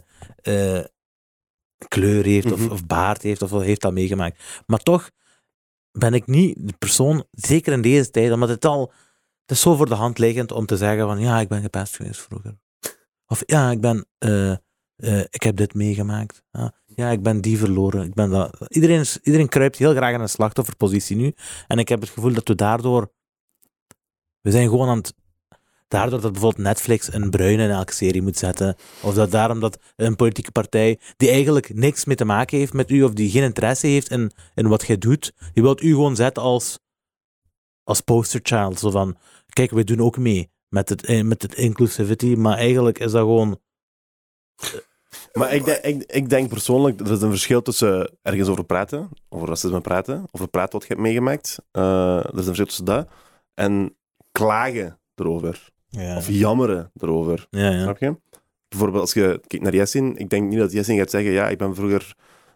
eh, 0.79 0.85
kleur 1.89 2.25
heeft 2.25 2.53
of, 2.53 2.61
Mhm. 2.61 2.71
of 2.73 2.87
baard 2.87 3.23
heeft 3.23 3.43
of 3.43 3.51
heeft 3.51 3.81
dat 3.81 3.93
meegemaakt. 3.93 4.63
Maar 4.67 4.79
toch 4.79 5.11
ben 5.93 6.15
ik 6.15 6.27
niet 6.27 6.57
de 6.59 6.75
persoon, 6.79 7.25
zeker 7.31 7.73
in 7.73 7.83
deze 7.83 8.11
tijd, 8.11 8.33
omdat 8.33 8.49
het 8.49 8.65
al, 8.65 8.93
het 9.41 9.51
is 9.51 9.61
zo 9.61 9.77
voor 9.77 9.89
de 9.89 9.95
hand 9.95 10.19
liggend 10.19 10.53
om 10.53 10.67
te 10.67 10.77
zeggen 10.77 11.07
van 11.07 11.21
ja, 11.21 11.41
ik 11.41 11.49
ben 11.49 11.63
gepest 11.63 11.97
geweest 11.97 12.21
vroeger. 12.21 12.59
Of 13.27 13.43
ja, 13.47 13.71
ik 13.71 13.81
ben, 13.81 14.07
eh, 14.19 14.51
eh, 14.97 15.21
ik 15.31 15.43
heb 15.43 15.57
dit 15.57 15.75
meegemaakt. 15.75 16.43
Ja, 16.87 17.11
ik 17.11 17.23
ben 17.23 17.41
die 17.41 17.59
verloren. 17.59 18.07
Ik 18.07 18.15
ben 18.15 18.31
dat. 18.31 18.57
Iedereen, 18.69 19.05
iedereen 19.23 19.49
kruipt 19.49 19.77
heel 19.77 19.95
graag 19.95 20.15
in 20.15 20.21
een 20.21 20.29
slachtofferpositie 20.29 21.17
nu. 21.17 21.35
En 21.67 21.79
ik 21.79 21.89
heb 21.89 22.01
het 22.01 22.11
gevoel 22.11 22.33
dat 22.33 22.49
we 22.49 22.55
daardoor, 22.55 23.13
we 24.41 24.51
zijn 24.51 24.69
gewoon 24.69 24.89
aan 24.89 24.97
het 24.97 25.15
Daardoor 25.93 26.21
dat 26.21 26.33
bijvoorbeeld 26.33 26.65
Netflix 26.65 27.13
een 27.13 27.31
bruin 27.31 27.59
in 27.59 27.71
elke 27.71 27.93
serie 27.93 28.23
moet 28.23 28.39
zetten. 28.39 28.77
Of 29.03 29.15
dat 29.15 29.31
daarom 29.31 29.61
dat 29.61 29.79
een 29.97 30.17
politieke 30.17 30.53
partij 30.53 30.99
die 31.17 31.31
eigenlijk 31.31 31.75
niks 31.75 32.05
mee 32.05 32.17
te 32.17 32.25
maken 32.25 32.59
heeft 32.59 32.73
met 32.73 32.91
u, 32.91 33.03
of 33.03 33.13
die 33.13 33.31
geen 33.31 33.43
interesse 33.43 33.87
heeft 33.87 34.11
in, 34.11 34.33
in 34.55 34.69
wat 34.69 34.87
jij 34.87 34.99
doet, 34.99 35.33
die 35.53 35.63
wilt 35.63 35.83
u 35.83 35.89
gewoon 35.89 36.17
zetten 36.17 36.43
als, 36.43 36.79
als 37.85 38.01
posterchild. 38.01 38.79
Zo 38.79 38.91
van, 38.91 39.17
kijk, 39.49 39.71
wij 39.71 39.85
doen 39.85 40.01
ook 40.01 40.19
mee 40.19 40.51
met 40.69 40.89
het, 40.89 41.05
eh, 41.05 41.23
met 41.23 41.43
het 41.43 41.55
inclusivity, 41.55 42.35
maar 42.35 42.57
eigenlijk 42.57 42.99
is 42.99 43.13
dat 43.13 43.21
gewoon... 43.21 43.61
Maar 45.33 45.55
ik, 45.55 45.65
denk- 45.65 45.85
ik, 45.85 46.03
ik 46.13 46.29
denk 46.29 46.49
persoonlijk, 46.49 47.01
er 47.01 47.11
is 47.11 47.23
een 47.23 47.31
verschil 47.31 47.63
tussen 47.63 48.19
ergens 48.23 48.49
over 48.49 48.65
praten, 48.65 49.09
over 49.29 49.49
racisme 49.49 49.81
praten, 49.81 50.27
over 50.31 50.49
praten 50.49 50.73
wat 50.73 50.83
je 50.83 50.89
hebt 50.89 51.01
meegemaakt. 51.01 51.59
Eh, 51.71 52.17
er 52.17 52.39
is 52.39 52.39
een 52.39 52.45
verschil 52.45 52.67
tussen 52.67 52.85
dat 52.85 53.09
en 53.55 53.97
klagen 54.31 55.01
erover. 55.15 55.72
Ja, 56.01 56.17
Of 56.17 56.29
jammeren 56.29 56.91
erover. 57.01 57.47
ja, 57.51 57.71
ja. 57.71 57.83
Snap 57.83 57.99
je? 57.99 58.17
Bijvoorbeeld 58.69 59.01
als 59.01 59.13
je 59.13 59.41
kijkt 59.47 59.65
naar 59.65 59.75
Jessin, 59.75 60.17
ik 60.17 60.31
denk 60.31 60.49
niet 60.49 60.59
dat 60.59 60.73
Jessin 60.73 60.99
gaat 60.99 61.11
zeggen, 61.11 61.33
ja, 61.33 61.49
ik 61.49 61.59
ben 61.59 61.75
vroeger... 61.75 62.15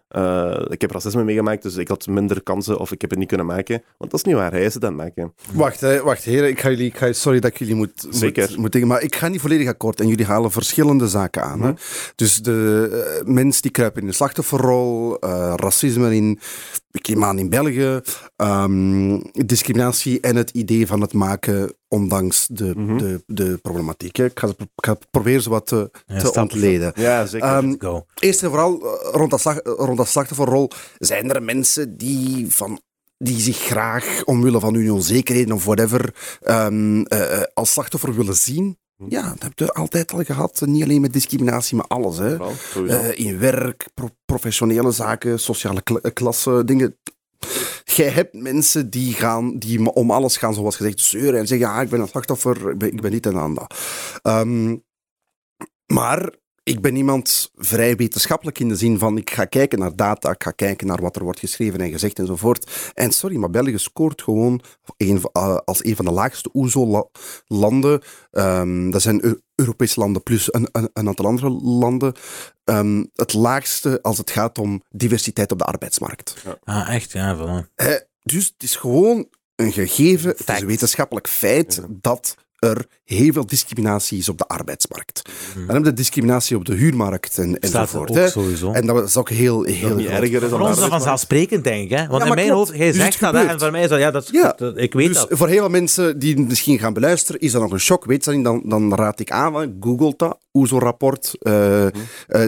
eh, 0.08 0.60
ik 0.68 0.80
heb 0.80 0.90
racisme 0.90 1.24
meegemaakt, 1.24 1.62
dus 1.62 1.76
ik 1.76 1.88
had 1.88 2.06
minder 2.06 2.42
kansen 2.42 2.78
of 2.78 2.92
ik 2.92 3.00
heb 3.00 3.10
het 3.10 3.18
niet 3.18 3.28
kunnen 3.28 3.46
maken. 3.46 3.82
Want 3.98 4.10
dat 4.10 4.20
is 4.20 4.26
niet 4.26 4.34
waar, 4.34 4.50
hij 4.50 4.64
is 4.64 4.74
het 4.74 4.84
aan 4.84 4.98
het 4.98 5.16
maken. 5.16 5.34
Wacht, 5.52 5.80
hè, 5.80 6.02
wacht 6.02 6.24
heren. 6.24 6.48
Ik 6.48 6.60
ga 6.60 6.70
jullie, 6.70 6.86
ik 6.86 6.96
ga, 6.96 7.12
sorry 7.12 7.40
dat 7.40 7.50
ik 7.50 7.58
jullie 7.58 7.74
moet, 7.74 8.06
Zeker. 8.10 8.54
moet, 8.58 8.84
maar 8.84 9.02
ik 9.02 9.14
ga 9.16 9.28
niet 9.28 9.40
volledig 9.40 9.68
akkoord 9.68 10.00
en 10.00 10.08
jullie 10.08 10.24
halen 10.26 10.50
verschillende 10.50 11.08
zaken 11.08 11.42
aan. 11.42 11.60
Hè? 11.62 11.68
Mhm. 11.68 11.76
Dus 12.14 12.36
de 12.42 12.88
eh, 13.22 13.26
mensen 13.32 13.62
die 13.62 13.70
kruipen 13.70 14.00
in 14.00 14.06
de 14.08 14.14
slachtofferrol, 14.14 15.18
eh, 15.18 15.52
racisme 15.56 16.14
in, 16.16 16.38
ik 16.90 17.08
neem 17.08 17.24
aan 17.24 17.38
in 17.38 17.48
België, 17.50 18.00
ehm, 18.36 19.20
discriminatie 19.32 20.20
en 20.20 20.36
het 20.36 20.50
idee 20.50 20.86
van 20.86 21.00
het 21.00 21.12
maken 21.12 21.74
ondanks 21.88 22.46
de, 22.50 22.72
Mhm. 22.76 22.98
de, 22.98 23.22
de 23.26 23.58
problematiek. 23.62 24.16
hè. 24.16 24.24
Ik 24.24 24.38
ga, 24.38 24.48
ik 24.48 24.66
ga 24.76 24.96
proberen 25.10 25.42
ze 25.42 25.50
wat 25.50 25.66
te, 25.66 25.90
Ja, 26.06 26.18
te 26.18 26.26
voor 26.26 26.36
ontleden. 26.42 26.92
Ja, 26.94 27.26
zeker. 27.26 27.48
Ehm, 27.48 27.74
Go. 27.78 28.06
Eerst 28.14 28.42
en 28.42 28.48
vooral 28.48 28.80
eh, 28.86 29.08
rond 29.12 29.30
dat, 29.30 29.40
slag, 29.40 29.58
eh, 29.58 29.72
rond 29.76 29.96
dat 29.96 30.08
slachtofferrol 30.08 30.70
zijn 30.98 31.30
er 31.30 31.42
mensen 31.42 31.96
die, 31.96 32.54
van, 32.54 32.80
die 33.18 33.40
zich 33.40 33.56
graag 33.58 34.24
omwille 34.24 34.60
van 34.60 34.74
hun 34.74 34.92
onzekerheden 34.92 35.54
of 35.54 35.64
whatever 35.64 36.14
ehm, 36.40 37.00
eh, 37.02 37.32
eh, 37.38 37.42
als 37.54 37.72
slachtoffer 37.72 38.14
willen 38.14 38.36
zien. 38.36 38.78
Ja, 39.08 39.22
dat 39.28 39.42
heb 39.42 39.58
je 39.58 39.72
altijd 39.72 40.12
al 40.12 40.22
gehad. 40.24 40.62
Niet 40.64 40.82
alleen 40.82 41.00
met 41.00 41.12
discriminatie, 41.12 41.76
maar 41.76 41.86
alles. 41.86 42.18
Hè. 42.18 42.36
Eh, 42.86 43.18
in 43.26 43.38
werk, 43.38 43.86
pro- 43.94 44.08
professionele 44.24 44.90
zaken, 44.90 45.38
sociale 45.40 45.82
kla- 45.82 45.98
eh, 46.02 46.12
klasse, 46.12 46.62
dingen. 46.64 46.96
Jij 47.96 48.08
hebt 48.08 48.34
mensen 48.34 48.90
die, 48.90 49.12
gaan, 49.12 49.58
die 49.58 49.92
om 49.92 50.10
alles 50.10 50.36
gaan, 50.36 50.54
zoals 50.54 50.76
gezegd, 50.76 51.00
zeuren 51.00 51.40
en 51.40 51.46
zeggen: 51.46 51.68
ja, 51.68 51.80
ik 51.80 51.88
ben 51.88 52.00
een 52.00 52.08
slachtoffer, 52.08 52.70
ik 52.70 52.78
ben, 52.78 52.96
ben 52.96 53.10
dit 53.10 53.26
en 53.26 53.36
aan 53.36 53.54
dat. 53.54 53.74
Ehm, 54.22 54.76
maar 55.86 56.34
ik 56.62 56.80
ben 56.80 56.96
iemand 56.96 57.50
vrij 57.54 57.96
wetenschappelijk 57.96 58.58
in 58.58 58.68
de 58.68 58.76
zin 58.76 58.98
van 58.98 59.16
ik 59.16 59.30
ga 59.30 59.44
kijken 59.44 59.78
naar 59.78 59.96
data, 59.96 60.30
ik 60.30 60.42
ga 60.42 60.50
kijken 60.50 60.86
naar 60.86 61.00
wat 61.00 61.16
er 61.16 61.22
wordt 61.22 61.38
geschreven 61.38 61.80
en 61.80 61.90
gezegd 61.90 62.18
enzovoort. 62.18 62.90
En 62.94 63.12
sorry, 63.12 63.36
maar 63.36 63.50
België 63.50 63.78
scoort 63.78 64.22
gewoon 64.22 64.60
eh, 64.96 65.56
als 65.64 65.84
een 65.84 65.96
van 65.96 66.04
de 66.04 66.10
laagste 66.10 66.50
OESO-landen. 66.52 68.00
Ehm, 68.30 68.90
dat 68.90 69.02
zijn 69.02 69.42
Europese 69.56 70.00
landen 70.00 70.22
plus 70.22 70.52
een, 70.54 70.68
een, 70.72 70.90
een 70.92 71.08
aantal 71.08 71.26
andere 71.26 71.50
landen. 71.50 72.14
Ehm, 72.64 73.04
het 73.14 73.32
laagste 73.32 74.02
als 74.02 74.18
het 74.18 74.30
gaat 74.30 74.58
om 74.58 74.82
diversiteit 74.90 75.52
op 75.52 75.58
de 75.58 75.64
arbeidsmarkt. 75.64 76.34
Ah, 76.64 76.94
echt? 76.94 77.12
Ja, 77.12 77.36
voilà. 77.36 77.74
Dus 78.22 78.44
het 78.46 78.62
is 78.62 78.76
gewoon 78.76 79.28
een 79.54 79.72
gegeven, 79.72 80.28
het 80.28 80.38
is 80.38 80.44
Fact. 80.44 80.60
een 80.60 80.66
wetenschappelijk 80.66 81.28
feit 81.28 81.82
dat 81.88 82.34
er 82.58 82.86
heel 83.04 83.32
veel 83.32 83.46
discriminatie 83.46 84.18
is 84.18 84.28
op 84.28 84.38
de 84.38 84.46
arbeidsmarkt. 84.46 85.22
Dan 85.54 85.64
hebben 85.66 85.82
we 85.84 85.92
discriminatie 85.92 86.56
op 86.56 86.64
de 86.64 86.74
huurmarkt 86.74 87.38
en, 87.38 87.58
enzovoort. 87.58 88.10
ook 88.10 88.16
hè. 88.16 88.28
sowieso. 88.28 88.72
En 88.72 88.86
dat 88.86 89.08
is 89.08 89.16
ook 89.16 89.28
heel, 89.30 89.62
heel 89.62 89.88
dat 89.88 89.96
niet 89.98 90.06
erger 90.06 90.24
is 90.42 90.48
Voor 90.48 90.48
dan 90.58 90.60
ons 90.60 90.70
is 90.76 90.80
dat 90.80 90.88
vanzelfsprekend, 90.90 91.64
denk 91.64 91.90
ik. 91.90 91.98
Hè? 91.98 92.06
Want 92.06 92.22
Ja, 92.22 92.28
in 92.28 92.34
mijn 92.34 92.46
klopt. 92.48 92.68
hoofd, 92.68 92.78
jij 92.78 92.86
Dus 92.92 92.96
zegt 92.96 93.20
dat, 93.20 93.34
hè, 93.34 93.44
en 93.44 93.58
voor 93.58 93.70
mij 93.70 93.82
is 93.82 93.88
dat, 93.88 93.98
ja, 93.98 94.10
dat, 94.10 94.22
is- 94.22 94.30
Ja. 94.30 94.54
dat- 94.56 94.78
ik 94.78 94.92
weet 94.92 95.06
dus 95.06 95.16
dat. 95.16 95.28
voor 95.30 95.48
heel 95.48 95.58
veel 95.58 95.68
mensen 95.68 96.18
die 96.18 96.40
misschien 96.40 96.78
gaan 96.78 96.92
beluisteren, 96.92 97.40
is 97.40 97.52
dat 97.52 97.62
nog 97.62 97.72
een 97.72 97.80
shock. 97.80 98.04
Weet 98.04 98.24
ze 98.24 98.28
dat 98.30 98.38
niet, 98.38 98.44
dan, 98.44 98.62
dan 98.64 98.94
raad 98.94 99.20
ik 99.20 99.30
aan, 99.30 99.76
google 99.80 100.14
dat, 100.16 100.38
OESO-rapport, 100.52 101.34
eh, 101.40 101.86
eh, 101.86 101.92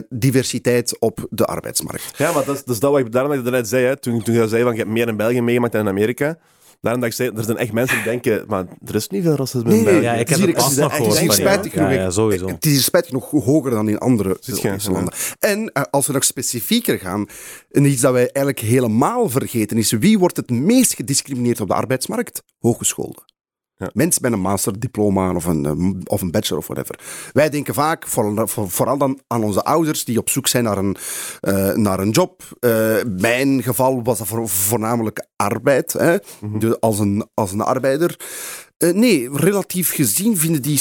diversiteit 0.09 0.97
op 1.01 1.27
de 1.31 1.44
arbeidsmarkt. 1.44 2.12
Ja, 2.16 2.33
maar 2.33 2.44
dat 2.44 2.55
is, 2.57 2.64
dat 2.64 2.75
is 2.75 2.81
dat 2.81 2.90
wat 2.90 3.01
ik 3.01 3.12
daarom 3.12 3.31
dat 3.31 3.38
ik 3.40 3.47
daarnet 3.47 3.68
zei. 3.68 3.85
Hè. 3.85 3.97
Toen, 3.97 4.23
toen 4.23 4.35
je 4.35 4.49
zei 4.49 4.62
van 4.62 4.73
je 4.73 4.79
hebt 4.79 4.90
meer 4.90 5.09
in 5.09 5.16
België 5.16 5.40
meegemaakt 5.40 5.73
dan 5.73 5.83
in 5.83 5.88
Amerika. 5.88 6.38
Daarom 6.81 7.01
dat 7.01 7.11
ik 7.11 7.17
zei, 7.17 7.31
er 7.37 7.45
zijn 7.45 7.57
echt 7.57 7.73
mensen 7.73 7.97
die 7.97 8.05
denken, 8.05 8.45
maar 8.47 8.64
er 8.85 8.95
is 8.95 9.09
niet 9.09 9.23
veel 9.23 9.37
racisme 9.37 9.69
Nee, 9.69 9.79
in 9.79 9.85
België. 9.85 10.01
Ja, 10.01 10.12
ik 10.12 10.19
Het 10.19 10.29
heb 10.29 10.38
is 10.38 10.45
het 10.45 10.55
pas 10.55 10.77
nog 10.77 10.93
is 10.93 10.97
gehoord 10.97 11.33
spijtig 11.33 11.73
genoeg. 11.73 11.88
Ja, 11.88 11.95
ja, 11.95 12.11
sowieso. 12.11 12.47
Het 12.47 12.67
is 12.67 12.73
hier 12.73 12.81
spijtig 12.81 13.12
nog 13.12 13.31
hoger 13.31 13.71
dan 13.71 13.88
in 13.88 13.99
andere 13.99 14.38
Europese 14.47 14.91
landen. 14.91 15.12
En 15.38 15.73
eh, 15.73 15.83
als 15.91 16.07
we 16.07 16.12
nog 16.12 16.25
specifieker 16.25 16.99
gaan, 16.99 17.27
en 17.71 17.85
iets 17.85 18.01
dat 18.01 18.12
wij 18.12 18.31
eigenlijk 18.31 18.59
helemaal 18.59 19.29
vergeten 19.29 19.77
is, 19.77 19.91
wie 19.93 20.19
wordt 20.19 20.37
het 20.37 20.51
meest 20.51 20.95
gediscrimineerd 20.95 21.61
op 21.61 21.68
de 21.68 21.74
arbeidsmarkt? 21.74 22.43
Hogescholen. 22.59 23.24
Ja. 23.79 23.91
Mensen 23.93 24.22
met 24.22 24.33
een 24.33 24.41
masterdiploma 24.41 25.35
of 25.35 25.45
een, 25.45 25.66
eh, 25.66 26.12
of 26.12 26.20
een 26.22 26.31
bachelor 26.31 26.59
of 26.59 26.66
whatever. 26.66 26.99
Wij 27.33 27.49
denken 27.51 27.74
vaak, 27.74 28.07
voor- 28.09 28.49
voor- 28.49 28.70
vooral 28.70 28.99
dan 28.99 29.20
aan 29.26 29.45
onze 29.45 29.64
ouders 29.64 30.05
die 30.05 30.18
op 30.18 30.29
zoek 30.31 30.47
zijn 30.47 30.64
naar 30.64 30.79
een, 30.79 30.97
eh, 31.41 31.72
naar 31.74 31.99
een 32.01 32.11
job. 32.11 32.43
Eh, 32.61 32.97
mijn 33.18 33.62
geval 33.62 34.03
was 34.03 34.18
dat 34.18 34.26
voor- 34.26 34.49
voornamelijk 34.49 35.26
arbeid, 35.37 35.93
hè? 35.93 36.16
Mhm. 36.41 36.59
Dus 36.59 36.81
als, 36.81 36.99
een, 36.99 37.26
als 37.35 37.53
een 37.53 37.61
arbeider. 37.61 38.16
Eh, 38.79 38.93
nee, 38.93 39.29
relatief 39.33 39.91
gezien 39.95 40.37
vinden 40.37 40.62
die 40.62 40.81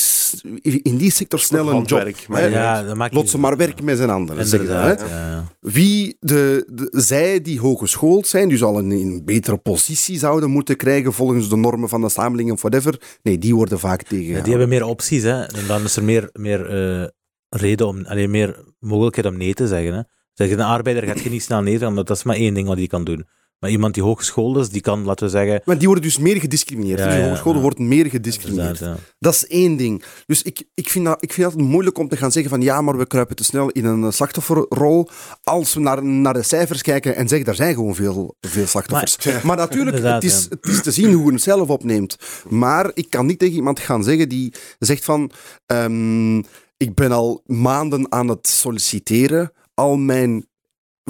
in 0.81 0.97
die 0.97 1.11
sector 1.11 1.39
snel 1.39 1.69
een 1.69 1.83
job. 1.83 1.99
maar. 2.27 2.49
Ja, 2.49 2.83
dat 2.83 2.95
maakt 2.95 3.13
Lot 3.13 3.29
ze 3.29 3.37
maar 3.37 3.57
werken 3.57 3.85
met 3.85 3.97
zijn. 3.97 4.09
Inderdaad, 4.29 4.99
ja. 5.09 5.43
Wie 5.59 6.17
de, 6.19 6.67
de- 6.71 7.01
zij 7.01 7.41
die 7.41 7.59
hogeschoold 7.59 8.27
zijn, 8.27 8.49
dus 8.49 8.63
al 8.63 8.77
een, 8.77 8.91
een 8.91 9.21
betere 9.25 9.57
positie 9.57 10.19
zouden 10.19 10.49
moeten 10.49 10.75
krijgen 10.77 11.13
volgens 11.13 11.49
de 11.49 11.55
normen 11.55 11.89
van 11.89 12.01
de 12.01 12.09
samenleving 12.09 12.51
of 12.51 12.61
whatever, 12.61 13.01
nee, 13.23 13.37
die 13.37 13.55
worden 13.55 13.79
vaak 13.79 14.03
tegen. 14.03 14.33
Ja, 14.33 14.41
die 14.41 14.49
hebben 14.49 14.69
meer 14.69 14.85
opties, 14.85 15.23
hè. 15.23 15.43
En 15.43 15.67
dan 15.67 15.83
is 15.83 15.95
er 15.95 16.03
meer, 16.03 16.29
meer 16.33 16.65
eh, 17.01 17.07
reden 17.49 17.87
om, 17.87 18.05
alleen 18.05 18.29
meer 18.31 18.63
mogelijkheid 18.79 19.27
om 19.27 19.37
nee 19.37 19.53
te 19.53 19.67
zeggen. 19.67 19.93
Hè. 19.93 20.01
Zeg, 20.33 20.49
een 20.51 20.59
arbeider 20.61 21.03
gaat 21.03 21.19
je 21.19 21.29
niet 21.29 21.43
snel 21.43 21.61
nee 21.61 21.71
zeggen, 21.71 21.87
omdat 21.89 22.07
dat 22.07 22.17
is 22.17 22.23
maar 22.23 22.35
één 22.35 22.53
ding 22.53 22.67
wat 22.67 22.77
hij 22.77 22.87
kan 22.87 23.03
doen. 23.03 23.25
Maar 23.59 23.69
iemand 23.69 23.93
die 23.93 24.03
hogeschoold 24.03 24.57
is, 24.57 24.69
die 24.69 24.81
kan, 24.81 25.03
laten 25.03 25.25
we 25.25 25.31
zeggen... 25.31 25.61
Maar 25.65 25.77
die 25.77 25.87
worden 25.87 26.03
dus 26.03 26.17
meer 26.17 26.39
gediscrimineerd. 26.39 26.99
Ja, 26.99 27.05
dus 27.05 27.23
hogescholen 27.23 27.55
ja. 27.55 27.61
worden 27.61 27.87
meer 27.87 28.05
gediscrimineerd. 28.05 28.83
Dat 29.19 29.33
is 29.33 29.47
één 29.47 29.77
ding. 29.77 30.03
Dus 30.25 30.41
ik, 30.41 30.63
ik, 30.73 30.89
vind 30.89 31.05
dat, 31.05 31.23
ik 31.23 31.33
vind 31.33 31.51
dat 31.51 31.61
moeilijk 31.61 31.97
om 31.97 32.07
te 32.07 32.17
gaan 32.17 32.31
zeggen 32.31 32.51
van 32.51 32.61
ja, 32.61 32.81
maar 32.81 32.97
we 32.97 33.07
kruipen 33.07 33.35
te 33.35 33.43
snel 33.43 33.69
in 33.69 33.85
een 33.85 34.13
slachtofferrol. 34.13 35.09
Als 35.43 35.73
we 35.73 35.79
naar, 35.79 36.05
naar 36.05 36.33
de 36.33 36.43
cijfers 36.43 36.81
kijken 36.81 37.15
en 37.15 37.27
zeggen, 37.27 37.47
er 37.47 37.55
zijn 37.55 37.73
gewoon 37.73 37.95
veel, 37.95 38.35
veel 38.41 38.67
slachtoffers. 38.67 39.41
Maar, 39.43 39.57
natuurlijk, 39.67 40.03
het 40.03 40.23
is, 40.23 40.47
het 40.49 40.65
is 40.65 40.81
te 40.81 40.91
zien 40.91 41.13
hoe 41.13 41.31
het 41.31 41.41
zelf 41.41 41.69
opneemt. 41.69 42.15
Maar 42.49 42.91
ik 42.93 43.09
kan 43.09 43.25
niet 43.25 43.39
tegen 43.39 43.55
iemand 43.55 43.79
gaan 43.79 44.03
zeggen 44.03 44.29
die 44.29 44.53
zegt 44.79 45.05
van 45.05 45.31
ehm, 45.65 46.37
ik 46.77 46.93
ben 46.93 47.11
al 47.11 47.41
maanden 47.45 48.11
aan 48.11 48.27
het 48.27 48.47
solliciteren. 48.47 49.51
Al 49.73 49.97
mijn 49.97 50.45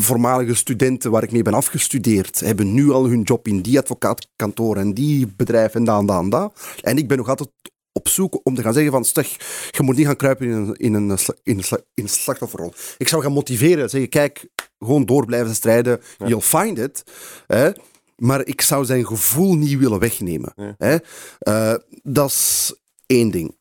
voormalige 0.01 0.55
studenten 0.55 1.11
waar 1.11 1.23
ik 1.23 1.31
mee 1.31 1.41
ben 1.41 1.53
afgestudeerd, 1.53 2.39
hebben 2.39 2.73
nu 2.73 2.91
al 2.91 3.07
hun 3.07 3.21
job 3.21 3.47
in 3.47 3.61
die 3.61 3.79
advocaatkantoor 3.79 4.77
en 4.77 4.93
die 4.93 5.27
bedrijf 5.35 5.75
en 5.75 5.83
dat 5.83 5.99
en 5.99 6.05
dat 6.05 6.21
en 6.21 6.29
dat. 6.29 6.53
En 6.81 6.97
ik 6.97 7.07
ben 7.07 7.17
nog 7.17 7.29
altijd 7.29 7.49
op 7.91 8.07
zoek 8.07 8.39
om 8.43 8.55
te 8.55 8.61
gaan 8.61 8.73
zeggen 8.73 8.91
van, 8.91 9.05
zeg, 9.05 9.27
je 9.71 9.83
moet 9.83 9.95
niet 9.95 10.05
gaan 10.05 10.15
kruipen 10.15 10.47
in 10.47 10.53
een, 10.53 10.75
in 10.75 10.93
een, 10.93 11.17
in 11.43 11.57
een, 11.57 11.63
sla- 11.63 11.81
in 11.93 12.03
een 12.03 12.09
slachtofferrol. 12.09 12.73
Ik 12.97 13.07
zou 13.07 13.21
gaan 13.21 13.31
motiveren, 13.31 13.89
zeggen, 13.89 14.09
kijk, 14.09 14.47
gewoon 14.79 15.05
door 15.05 15.25
blijven 15.25 15.55
strijden, 15.55 16.01
you'll 16.17 16.41
find 16.41 16.77
it. 16.77 17.03
Hè? 17.47 17.69
Maar 18.15 18.45
ik 18.45 18.61
zou 18.61 18.85
zijn 18.85 19.05
gevoel 19.05 19.55
niet 19.55 19.77
willen 19.77 19.99
wegnemen. 19.99 20.53
Ja. 20.55 20.75
Hè? 20.77 20.97
Eh, 21.39 21.75
dat 22.03 22.29
is 22.29 22.75
één 23.05 23.31
ding. 23.31 23.56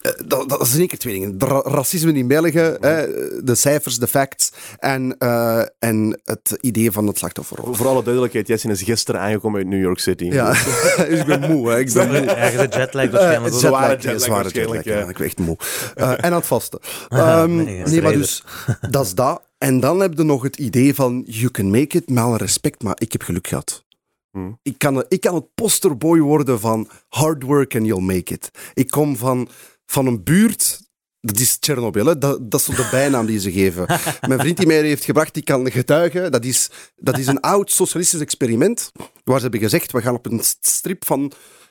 Eh, 0.00 0.10
Dat, 0.26 0.48
dat 0.48 0.60
is 0.60 0.70
zeker 0.72 0.98
twee 0.98 1.12
dingen. 1.18 1.34
Ra- 1.38 1.62
racisme 1.64 2.12
in 2.12 2.26
België, 2.26 2.76
hè, 2.80 3.06
de 3.44 3.54
cijfers, 3.54 3.98
de 3.98 4.06
facts 4.06 4.52
en, 4.78 5.18
eh, 5.18 5.62
en 5.78 6.20
het 6.24 6.58
idee 6.60 6.90
van 6.92 7.06
het 7.06 7.18
slachtofferrol. 7.18 7.74
Voor 7.74 7.86
alle 7.86 8.02
duidelijkheid, 8.02 8.46
Jesse 8.46 8.68
is 8.68 8.82
gisteren 8.82 9.20
aangekomen 9.20 9.58
uit 9.58 9.68
New 9.68 9.80
York 9.80 9.98
City. 9.98 10.24
Ja, 10.24 10.50
dus 10.52 11.06
ik 11.18 11.24
ben 11.26 11.40
moe. 11.40 11.70
Hè. 11.70 11.78
Ik 11.78 11.92
ben 11.92 12.08
moe. 12.08 12.50
Zit 12.56 12.74
jetlag 12.74 13.04
Eh, 13.04 13.10
waarschijnlijk. 13.12 13.54
ook. 13.54 13.60
zware 13.60 13.92
jetlag, 13.92 14.02
jetlag 14.02 14.20
zware 14.20 14.42
waarschijnlijk, 14.42 14.84
jetlag, 14.84 14.94
ja. 14.98 15.04
ja. 15.04 15.08
Ik 15.10 15.16
ben 15.16 15.26
echt 15.26 15.38
moe. 15.38 15.56
Eh, 15.94 16.10
en 16.10 16.22
aan 16.24 16.32
het 16.32 16.46
vasten. 16.46 16.78
Ehm, 17.08 17.56
nee, 17.56 18.02
maar 18.02 18.12
dus, 18.12 18.44
dat 18.90 19.04
is 19.04 19.14
dat. 19.14 19.42
En 19.58 19.80
dan 19.80 20.00
heb 20.00 20.12
je 20.16 20.22
nog 20.22 20.42
het 20.42 20.56
idee 20.56 20.94
van, 20.94 21.22
you 21.26 21.50
can 21.50 21.70
make 21.70 21.96
it, 21.96 22.08
met 22.08 22.24
alle 22.24 22.36
respect, 22.36 22.82
maar 22.82 22.96
ik 22.98 23.12
heb 23.12 23.22
geluk 23.22 23.46
gehad. 23.48 23.84
Hmm. 24.32 24.58
Ik 24.62 24.78
kan, 24.78 25.04
ik 25.08 25.20
kan 25.20 25.34
het 25.34 25.44
posterboy 25.54 26.18
worden 26.20 26.60
van 26.60 26.88
hard 27.08 27.42
work 27.42 27.74
and 27.76 27.86
you'll 27.86 28.02
make 28.02 28.32
it. 28.34 28.50
Ik 28.74 28.90
kom 28.90 29.16
van, 29.16 29.48
van 29.90 30.06
een 30.06 30.22
buurt, 30.24 30.80
dat 31.20 31.38
is 31.38 31.58
Tsjernobyl, 31.58 32.06
hè? 32.06 32.18
Dat, 32.18 32.50
dat 32.50 32.60
is 32.60 32.66
de 32.66 32.88
bijnaam 32.90 33.26
die 33.26 33.40
ze 33.40 33.52
geven. 33.52 33.86
Mijn 34.28 34.40
vriend 34.40 34.56
die 34.56 34.66
mij 34.66 34.82
heeft 34.82 35.04
gebracht, 35.04 35.34
die 35.34 35.42
kan 35.42 35.70
getuigen, 35.70 36.32
dat 36.32 36.44
is, 36.44 36.70
dat 36.96 37.18
is 37.18 37.26
een 37.26 37.40
oud 37.40 37.70
socialistisch 37.70 38.20
experiment, 38.20 38.92
waar 39.24 39.36
ze 39.36 39.42
hebben 39.42 39.60
gezegd, 39.60 39.92
we 39.92 40.00
gaan 40.02 40.14
op 40.14 40.26
een 40.26 40.40
strip 40.60 41.04
van, 41.04 41.24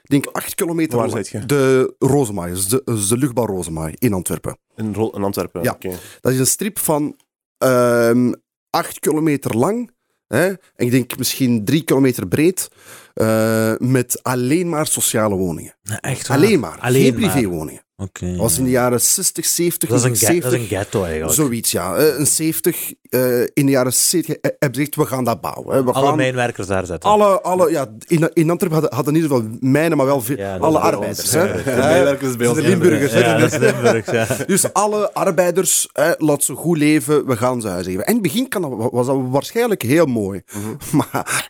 ik 0.03 0.09
denk, 0.09 0.25
acht 0.25 0.55
kilometer 0.55 0.97
Waar 0.97 1.07
lang- 1.09 1.25
zit 1.25 1.41
je? 1.41 1.45
De 1.45 1.95
Rozemaai, 1.99 2.53
dus 2.53 2.67
de, 2.67 2.81
dus 2.85 3.07
de 3.07 3.17
luchtbouw 3.17 3.45
Rozemaai 3.45 3.93
in 3.97 4.13
Antwerpen. 4.13 4.57
In, 4.75 4.95
Antwerpen. 4.95 5.63
Ja. 5.63 5.77
Dat 6.21 6.31
is 6.33 6.39
een 6.39 6.45
strip 6.47 6.79
van 6.79 7.15
ehm 7.57 8.31
8 8.69 8.99
kilometer 8.99 9.57
lang. 9.57 9.91
Hè? 10.27 10.45
En 10.47 10.57
ik 10.75 10.91
denk 10.91 11.17
misschien 11.17 11.65
3 11.65 11.83
kilometer 11.83 12.27
breed. 12.27 12.67
eh, 13.13 13.73
met 13.77 14.23
alleen 14.23 14.69
maar 14.69 14.87
sociale 14.87 15.35
woningen. 15.35 15.75
Echt 16.01 16.27
waar? 16.27 16.37
Alleen 16.37 16.59
maar. 16.59 16.79
Alleen 16.79 17.03
geen 17.03 17.13
privéwoningen. 17.13 17.83
Oké. 18.01 18.27
Dat 18.31 18.37
was 18.37 18.57
in 18.57 18.63
de 18.63 18.69
jaren 18.69 19.01
60, 19.01 19.45
70. 19.45 19.89
Dat 19.89 19.97
is 19.97 20.03
een, 20.03 20.15
ge- 20.15 20.25
70, 20.25 20.43
dat 20.43 20.53
is 20.53 20.59
een 20.59 20.67
ghetto 20.77 21.03
eigenlijk. 21.03 21.33
Zoiets, 21.33 21.71
ja. 21.71 21.95
Eh, 21.95 22.17
Een 22.17 22.27
70. 22.27 22.93
eh, 23.09 23.39
in 23.41 23.65
de 23.65 23.71
jaren 23.71 23.93
70 23.93 24.35
eh, 24.35 24.41
hebben 24.59 24.59
ze 24.59 24.69
gezegd, 24.85 24.95
we 24.95 25.05
gaan 25.05 25.23
dat 25.23 25.41
bouwen. 25.41 25.75
hè. 25.75 25.83
We 25.83 25.91
Alle 25.91 26.07
gaan 26.07 26.15
mijnwerkers 26.17 26.67
daar 26.67 26.85
zetten. 26.85 27.09
alle, 27.09 27.41
alle, 27.41 27.71
ja, 27.71 27.85
in, 28.07 28.29
in 28.33 28.49
Antwerpen 28.49 28.79
hadden, 28.79 28.95
hadden 28.95 29.13
niet 29.13 29.23
zoveel 29.23 29.47
mijnen, 29.59 29.97
maar 29.97 30.05
wel 30.05 30.21
veel, 30.21 30.37
Ja, 30.37 30.53
dat 30.53 30.61
alle 30.61 30.79
arbeiders. 30.79 31.31
Hè? 31.31 31.53
De 31.63 31.63
mijnwerkers 31.65 32.35
bij 32.35 32.47
ons. 32.47 32.57
de 32.57 32.63
Limburgers. 32.63 33.13
Ja, 33.13 33.37
dat 33.37 33.51
is 33.53 33.57
Limburgs, 33.59 34.11
ja. 34.11 34.27
Dus 34.47 34.73
alle 34.73 35.13
arbeiders, 35.13 35.89
hè, 35.93 36.11
laat 36.17 36.43
ze 36.43 36.53
goed 36.53 36.77
leven, 36.77 37.25
we 37.25 37.37
gaan 37.37 37.61
ze 37.61 37.67
huisgeven. 37.67 38.05
In 38.05 38.13
het 38.13 38.21
begin 38.21 38.47
kan 38.49 38.61
dat, 38.61 38.71
was 38.91 39.05
dat 39.07 39.17
waarschijnlijk 39.29 39.81
heel 39.81 40.05
mooi. 40.05 40.41
Maar 40.91 41.47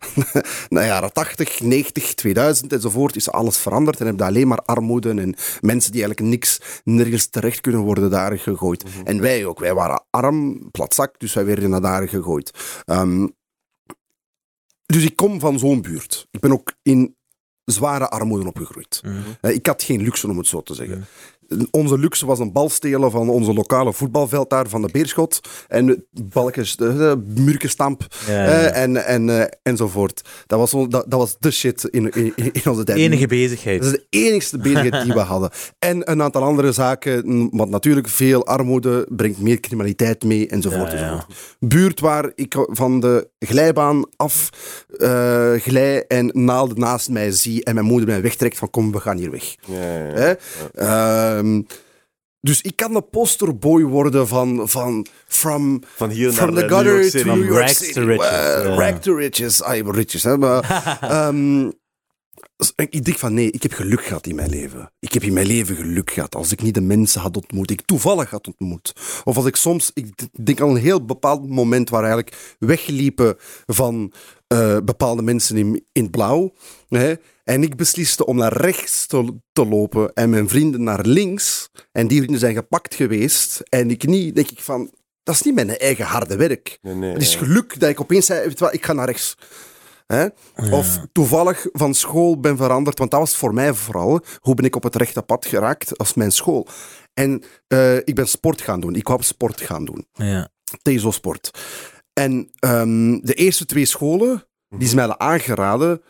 na 0.69 0.85
jaren 0.85 1.13
80, 1.13 1.59
90, 1.61 2.13
2000 2.13 2.73
enzovoort 2.73 3.15
is 3.15 3.31
alles 3.31 3.57
veranderd 3.57 3.99
en 3.99 4.05
heb 4.05 4.17
je 4.17 4.23
alleen 4.25 4.47
maar 4.47 4.61
armoede 4.65 5.09
en 5.09 5.35
mensen 5.61 5.91
die 5.91 6.03
eigenlijk 6.03 6.19
niks, 6.31 6.38
nergens 6.83 7.27
terecht 7.27 7.61
kunnen 7.61 7.81
worden 7.81 8.09
daar 8.09 8.39
gegooid. 8.39 8.85
En 9.03 9.21
wij 9.21 9.45
ook. 9.45 9.59
Wij 9.59 9.73
waren 9.73 10.05
arm, 10.09 10.71
platzak, 10.71 11.19
dus 11.19 11.33
wij 11.33 11.45
werden 11.45 11.69
naar 11.69 11.81
daar 11.81 12.07
gegooid. 12.09 12.81
Ehm, 12.85 13.27
dus 14.85 15.03
ik 15.03 15.15
kom 15.15 15.39
van 15.39 15.59
zo'n 15.59 15.81
buurt. 15.81 16.27
Ik 16.31 16.39
ben 16.39 16.51
ook 16.51 16.73
in 16.81 17.15
zware 17.65 18.09
armoede 18.09 18.47
opgegroeid. 18.47 19.01
Mhm. 19.03 19.15
Eh, 19.41 19.53
Ik 19.53 19.65
had 19.65 19.83
geen 19.83 20.01
luxe, 20.01 20.27
om 20.27 20.37
het 20.37 20.47
zo 20.47 20.61
te 20.61 20.73
zeggen. 20.73 21.05
Onze 21.71 21.97
luxe 21.97 22.25
was 22.25 22.39
een 22.39 22.51
bal 22.51 22.69
stelen 22.69 23.11
van 23.11 23.29
onze 23.29 23.53
lokale 23.53 23.93
voetbalveld 23.93 24.49
daar, 24.49 24.69
van 24.69 24.81
de 24.81 24.89
Beerschot. 24.91 25.39
En 25.67 26.05
balkjes, 26.11 26.77
muurkenstamp 27.35 28.07
Ja, 28.27 28.33
ja. 28.33 28.45
eh, 28.45 28.81
en, 28.81 29.05
en, 29.05 29.29
eh, 29.29 29.45
enzovoort. 29.63 30.21
Dat 30.47 30.59
was, 30.59 30.71
dat, 30.71 30.91
dat 30.91 31.19
was 31.19 31.35
de 31.39 31.51
shit 31.51 31.83
in, 31.83 32.09
in, 32.11 32.33
in 32.35 32.69
onze 32.69 32.83
tijd. 32.83 32.97
Enige 32.97 33.27
bezigheid. 33.27 33.81
Dat 33.81 33.93
is 33.93 33.99
de 33.99 34.05
enigste 34.09 34.57
bezigheid 34.57 35.03
die 35.03 35.13
we 35.13 35.19
hadden. 35.19 35.49
En 35.79 36.11
een 36.11 36.21
aantal 36.21 36.43
andere 36.43 36.71
zaken, 36.71 37.21
mm, 37.25 37.49
want 37.51 37.69
natuurlijk 37.69 38.07
veel 38.07 38.45
armoede 38.45 39.07
brengt 39.09 39.39
meer 39.39 39.59
criminaliteit 39.59 40.23
mee, 40.23 40.47
enzovoort. 40.47 40.91
Ja, 40.91 40.97
ja. 40.97 41.03
enzovoort. 41.03 41.57
Buurt 41.59 41.99
waar 41.99 42.31
ik 42.35 42.55
van 42.57 42.99
de 42.99 43.27
glijbaan 43.39 44.05
af 44.15 44.49
eh 44.97 45.53
glij 45.57 46.05
en 46.07 46.31
naalden 46.33 46.79
naast 46.79 47.09
mij 47.09 47.31
zie 47.31 47.63
en 47.63 47.73
mijn 47.73 47.85
moeder 47.85 48.07
mij 48.07 48.21
wegtrekt 48.21 48.57
van 48.57 48.69
kom, 48.69 48.91
we 48.91 48.99
gaan 48.99 49.17
hier 49.17 49.31
weg. 49.31 49.55
Ja, 49.65 50.35
ja, 50.73 51.38
Ehm, 51.39 51.61
dus 52.41 52.61
ik 52.61 52.75
kan 52.75 52.93
de 52.93 53.01
posterboy 53.01 53.83
worden 53.83 54.27
van, 54.27 54.69
van 54.69 55.05
from, 55.27 55.83
Van 55.95 56.09
hier 56.09 56.31
from 56.31 56.53
naar 56.53 56.67
the 56.69 56.75
eh, 56.75 56.81
New 56.81 56.85
York 56.87 57.01
gutter 57.01 57.21
to 57.23 57.35
New 57.35 57.45
York 57.45 57.59
rags 57.59 57.77
City. 57.77 57.93
to 57.93 58.05
riches, 58.05 58.63
ja. 58.63 58.75
rag 58.75 58.99
to 58.99 59.15
riches. 59.15 59.61
Ah, 59.61 59.93
riches, 59.93 60.23
hè. 60.23 60.37
Maar, 60.37 60.63
ehm, 61.01 61.71
ik 62.75 63.05
denk 63.05 63.17
van 63.17 63.33
nee, 63.33 63.51
ik 63.51 63.63
heb 63.63 63.73
geluk 63.73 64.03
gehad 64.03 64.27
in 64.27 64.35
mijn 64.35 64.49
leven. 64.49 64.91
Ik 64.99 65.13
heb 65.13 65.23
in 65.23 65.33
mijn 65.33 65.47
leven 65.47 65.75
geluk 65.75 66.11
gehad. 66.11 66.35
Als 66.35 66.51
ik 66.51 66.61
niet 66.61 66.73
de 66.73 66.81
mensen 66.81 67.21
had 67.21 67.37
ontmoet, 67.37 67.67
die 67.67 67.77
ik 67.77 67.85
toevallig 67.85 68.29
had 68.29 68.47
ontmoet. 68.47 68.93
Of 69.23 69.35
als 69.35 69.45
ik 69.45 69.55
soms, 69.55 69.91
ik 69.93 70.13
denk 70.43 70.61
aan 70.61 70.69
een 70.69 70.75
heel 70.75 71.05
bepaald 71.05 71.49
moment 71.49 71.89
waar 71.89 72.03
eigenlijk 72.03 72.55
wegliepen 72.59 73.37
van 73.65 74.13
eh, 74.47 74.77
bepaalde 74.83 75.21
mensen 75.21 75.57
in, 75.57 75.85
in 75.91 76.03
het 76.03 76.11
blauw. 76.11 76.53
Hè, 76.87 77.13
en 77.43 77.63
ik 77.63 77.75
besliste 77.75 78.25
om 78.25 78.37
naar 78.37 78.53
rechts 78.53 79.05
te, 79.05 79.33
te 79.51 79.65
lopen 79.65 80.13
en 80.13 80.29
mijn 80.29 80.49
vrienden 80.49 80.83
naar 80.83 81.05
links. 81.05 81.69
En 81.91 82.07
die 82.07 82.17
vrienden 82.17 82.39
zijn 82.39 82.55
gepakt 82.55 82.95
geweest. 82.95 83.61
En 83.69 83.91
ik 83.91 84.07
niet, 84.07 84.35
denk 84.35 84.51
ik 84.51 84.61
van, 84.61 84.91
dat 85.23 85.35
is 85.35 85.41
niet 85.41 85.55
mijn 85.55 85.77
eigen 85.77 86.05
harde 86.05 86.35
werk. 86.35 86.77
Nee, 86.81 86.95
nee, 86.95 87.13
Het 87.13 87.21
is 87.21 87.35
geluk 87.35 87.79
dat 87.79 87.89
ik 87.89 88.01
opeens 88.01 88.25
zei, 88.25 88.53
ik 88.71 88.85
ga 88.85 88.93
naar 88.93 89.05
rechts. 89.05 89.35
Hè? 90.13 90.27
Of 90.71 90.99
toevallig 91.11 91.67
van 91.71 91.93
school 91.93 92.39
ben 92.39 92.57
veranderd, 92.57 92.99
want 92.99 93.11
dat 93.11 93.19
was 93.19 93.35
voor 93.35 93.53
mij 93.53 93.73
vooral. 93.73 94.21
Hoe 94.39 94.55
ben 94.55 94.65
ik 94.65 94.75
op 94.75 94.83
het 94.83 94.95
rechte 94.95 95.21
pad 95.21 95.45
geraakt 95.45 95.97
als 95.97 96.13
mijn 96.13 96.31
school? 96.31 96.67
En 97.13 97.43
eh, 97.67 97.95
ik 97.95 98.15
ben 98.15 98.27
sport 98.27 98.61
gaan 98.61 98.79
doen. 98.79 98.95
Ik 98.95 99.07
wou 99.07 99.23
sport 99.23 99.61
gaan 99.61 99.85
doen. 99.85 100.07
Ja. 100.13 100.49
Tezo-sport. 100.81 101.51
En 102.13 102.49
ehm, 102.59 103.19
de 103.19 103.33
eerste 103.33 103.65
twee 103.65 103.85
scholen, 103.85 104.47
die 104.69 104.87
ze 104.87 104.95
mij 104.95 105.05
hadden 105.05 105.27
aangeraden, 105.27 106.01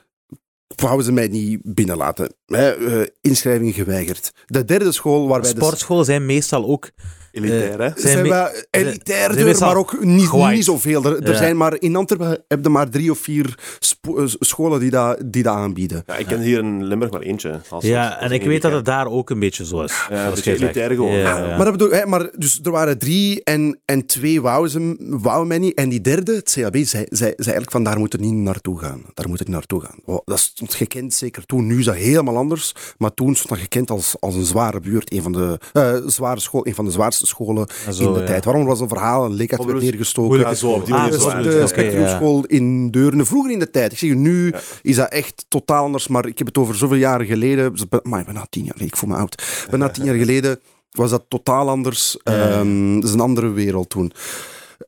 wouden 0.75 1.05
ze 1.05 1.11
mij 1.11 1.27
niet 1.27 1.59
binnenlaten. 1.63 2.33
Hè, 2.45 2.69
eh, 2.71 3.07
inschrijving 3.21 3.73
geweigerd. 3.75 4.31
De 4.45 4.65
derde 4.65 4.91
school 4.91 5.27
waarbij 5.27 5.53
de 5.53 5.59
Sportscholen 5.61 6.05
zijn 6.05 6.25
meestal 6.25 6.65
ook... 6.67 6.89
Elitair, 7.31 7.79
hè? 7.81 7.89
zijn 7.95 7.95
zijn 8.11 8.21
me- 8.23 8.29
wel 8.29 8.49
zijn 8.71 9.45
meestal 9.45 9.67
maar 9.67 9.77
ook 9.77 10.03
niet, 10.03 10.31
niet 10.33 10.63
zoveel. 10.65 11.03
Er, 11.03 11.23
er 11.23 11.31
Ja. 11.31 11.37
zijn 11.37 11.57
maar, 11.57 11.75
in 11.81 11.95
Antwerpen 11.95 12.43
heb 12.47 12.63
je 12.63 12.69
maar 12.69 12.89
drie 12.89 13.11
of 13.11 13.19
vier 13.19 13.57
spo- 13.79 14.17
eh, 14.17 14.23
scholen 14.39 14.79
die 14.79 14.89
dat, 14.89 15.21
die 15.25 15.43
dat 15.43 15.53
aanbieden. 15.55 16.03
Ja, 16.07 16.15
ik 16.17 16.25
ken 16.25 16.41
hier 16.41 16.59
in 16.59 16.83
Limburg 16.85 17.11
maar 17.11 17.21
eentje. 17.21 17.61
Als, 17.69 17.83
Ja, 17.85 18.07
als- 18.09 18.17
en 18.23 18.31
ik 18.31 18.43
weet 18.43 18.61
dat 18.61 18.71
het 18.71 18.73
elitair. 18.81 19.03
daar 19.03 19.13
ook 19.13 19.29
een 19.29 19.39
beetje 19.39 19.65
zo 19.65 19.81
is. 19.81 19.93
Ja, 20.09 20.31
elitair 20.43 20.89
gewoon. 20.91 21.11
Ja, 21.11 21.17
Ja, 21.37 21.47
ja. 21.47 21.55
Maar, 21.55 21.65
dat 21.65 21.77
bedoel, 21.77 21.91
hè, 21.91 22.05
maar 22.05 22.29
dus 22.37 22.59
er 22.63 22.71
waren 22.71 22.97
drie 22.97 23.43
en, 23.43 23.79
en 23.85 24.05
twee 24.05 24.41
wouden, 24.41 24.71
ze, 24.71 24.95
wouden 24.99 25.47
mij 25.47 25.57
niet. 25.59 25.73
En 25.77 25.89
die 25.89 26.01
derde, 26.01 26.35
het 26.35 26.51
CAB, 26.53 26.75
zei, 26.75 26.85
zei, 26.85 27.05
zei 27.09 27.33
eigenlijk 27.35 27.71
van 27.71 27.83
daar 27.83 27.97
moet 27.99 28.11
het 28.11 28.21
niet 28.21 28.33
naartoe 28.33 28.79
gaan. 28.79 29.01
Daar 29.13 29.27
moet 29.29 29.39
het 29.39 29.47
niet 29.47 29.57
naartoe 29.57 29.81
gaan. 29.81 29.99
Oh, 30.05 30.19
dat 30.25 30.53
stond 30.65 30.73
gekend 30.73 31.13
zeker 31.13 31.45
toen. 31.45 31.65
Nu 31.65 31.79
is 31.79 31.85
dat 31.85 31.95
helemaal 31.95 32.37
anders. 32.37 32.73
Maar 32.97 33.13
toen 33.13 33.35
stond 33.35 33.49
dat 33.49 33.57
gekend 33.57 33.91
als, 33.91 34.15
als 34.19 34.35
een 34.35 34.45
zware 34.45 34.79
buurt. 34.79 35.13
Een 35.13 35.21
van 35.21 35.31
de, 35.31 35.59
eh, 35.73 35.95
zware 36.05 36.39
school, 36.39 36.67
een 36.67 36.75
van 36.75 36.85
de 36.85 36.91
zwaarste 36.91 37.27
scholen 37.27 37.67
zo, 37.91 38.07
in 38.07 38.13
de 38.13 38.19
ja. 38.19 38.25
tijd. 38.25 38.45
Waarom 38.45 38.65
was 38.65 38.79
een 38.79 38.87
verhaal, 38.87 39.25
een 39.25 39.33
leek 39.33 39.49
werd 39.49 39.65
bedoel, 39.65 39.81
neergestoken. 39.81 40.39
Ja, 40.39 40.53
zo 40.53 40.71
op 40.71 40.85
die 40.85 40.93
Ah, 40.93 41.11
zo, 41.11 41.19
zwaar. 41.19 41.43
de 41.43 41.67
spectrumschool 41.67 42.45
in 42.45 42.91
Deurne. 42.91 43.25
Vroeger 43.25 43.51
in 43.51 43.59
de 43.59 43.69
tijd. 43.69 43.91
Ik 43.91 43.97
zeg 43.97 44.13
nu 44.13 44.53
is 44.81 44.95
dat 44.95 45.09
echt 45.11 45.45
totaal 45.47 45.83
anders. 45.83 46.07
Maar 46.07 46.25
ik 46.25 46.37
heb 46.37 46.47
het 46.47 46.57
over 46.57 46.75
zoveel 46.75 46.97
jaren 46.97 47.25
geleden. 47.25 47.73
Maar 48.03 48.23
bijna 48.23 48.45
tien 48.49 48.63
jaar. 48.63 48.81
Ik 48.81 48.95
voel 48.95 49.09
me 49.09 49.15
oud. 49.15 49.65
Bijna 49.69 49.89
tien 49.89 50.05
jaar 50.05 50.15
geleden 50.25 50.59
was 50.91 51.09
dat 51.09 51.25
totaal 51.27 51.69
anders. 51.69 52.17
Ehm, 52.23 52.93
dat 52.95 53.03
is 53.03 53.13
een 53.13 53.19
andere 53.19 53.49
wereld 53.51 53.89
toen. 53.89 54.11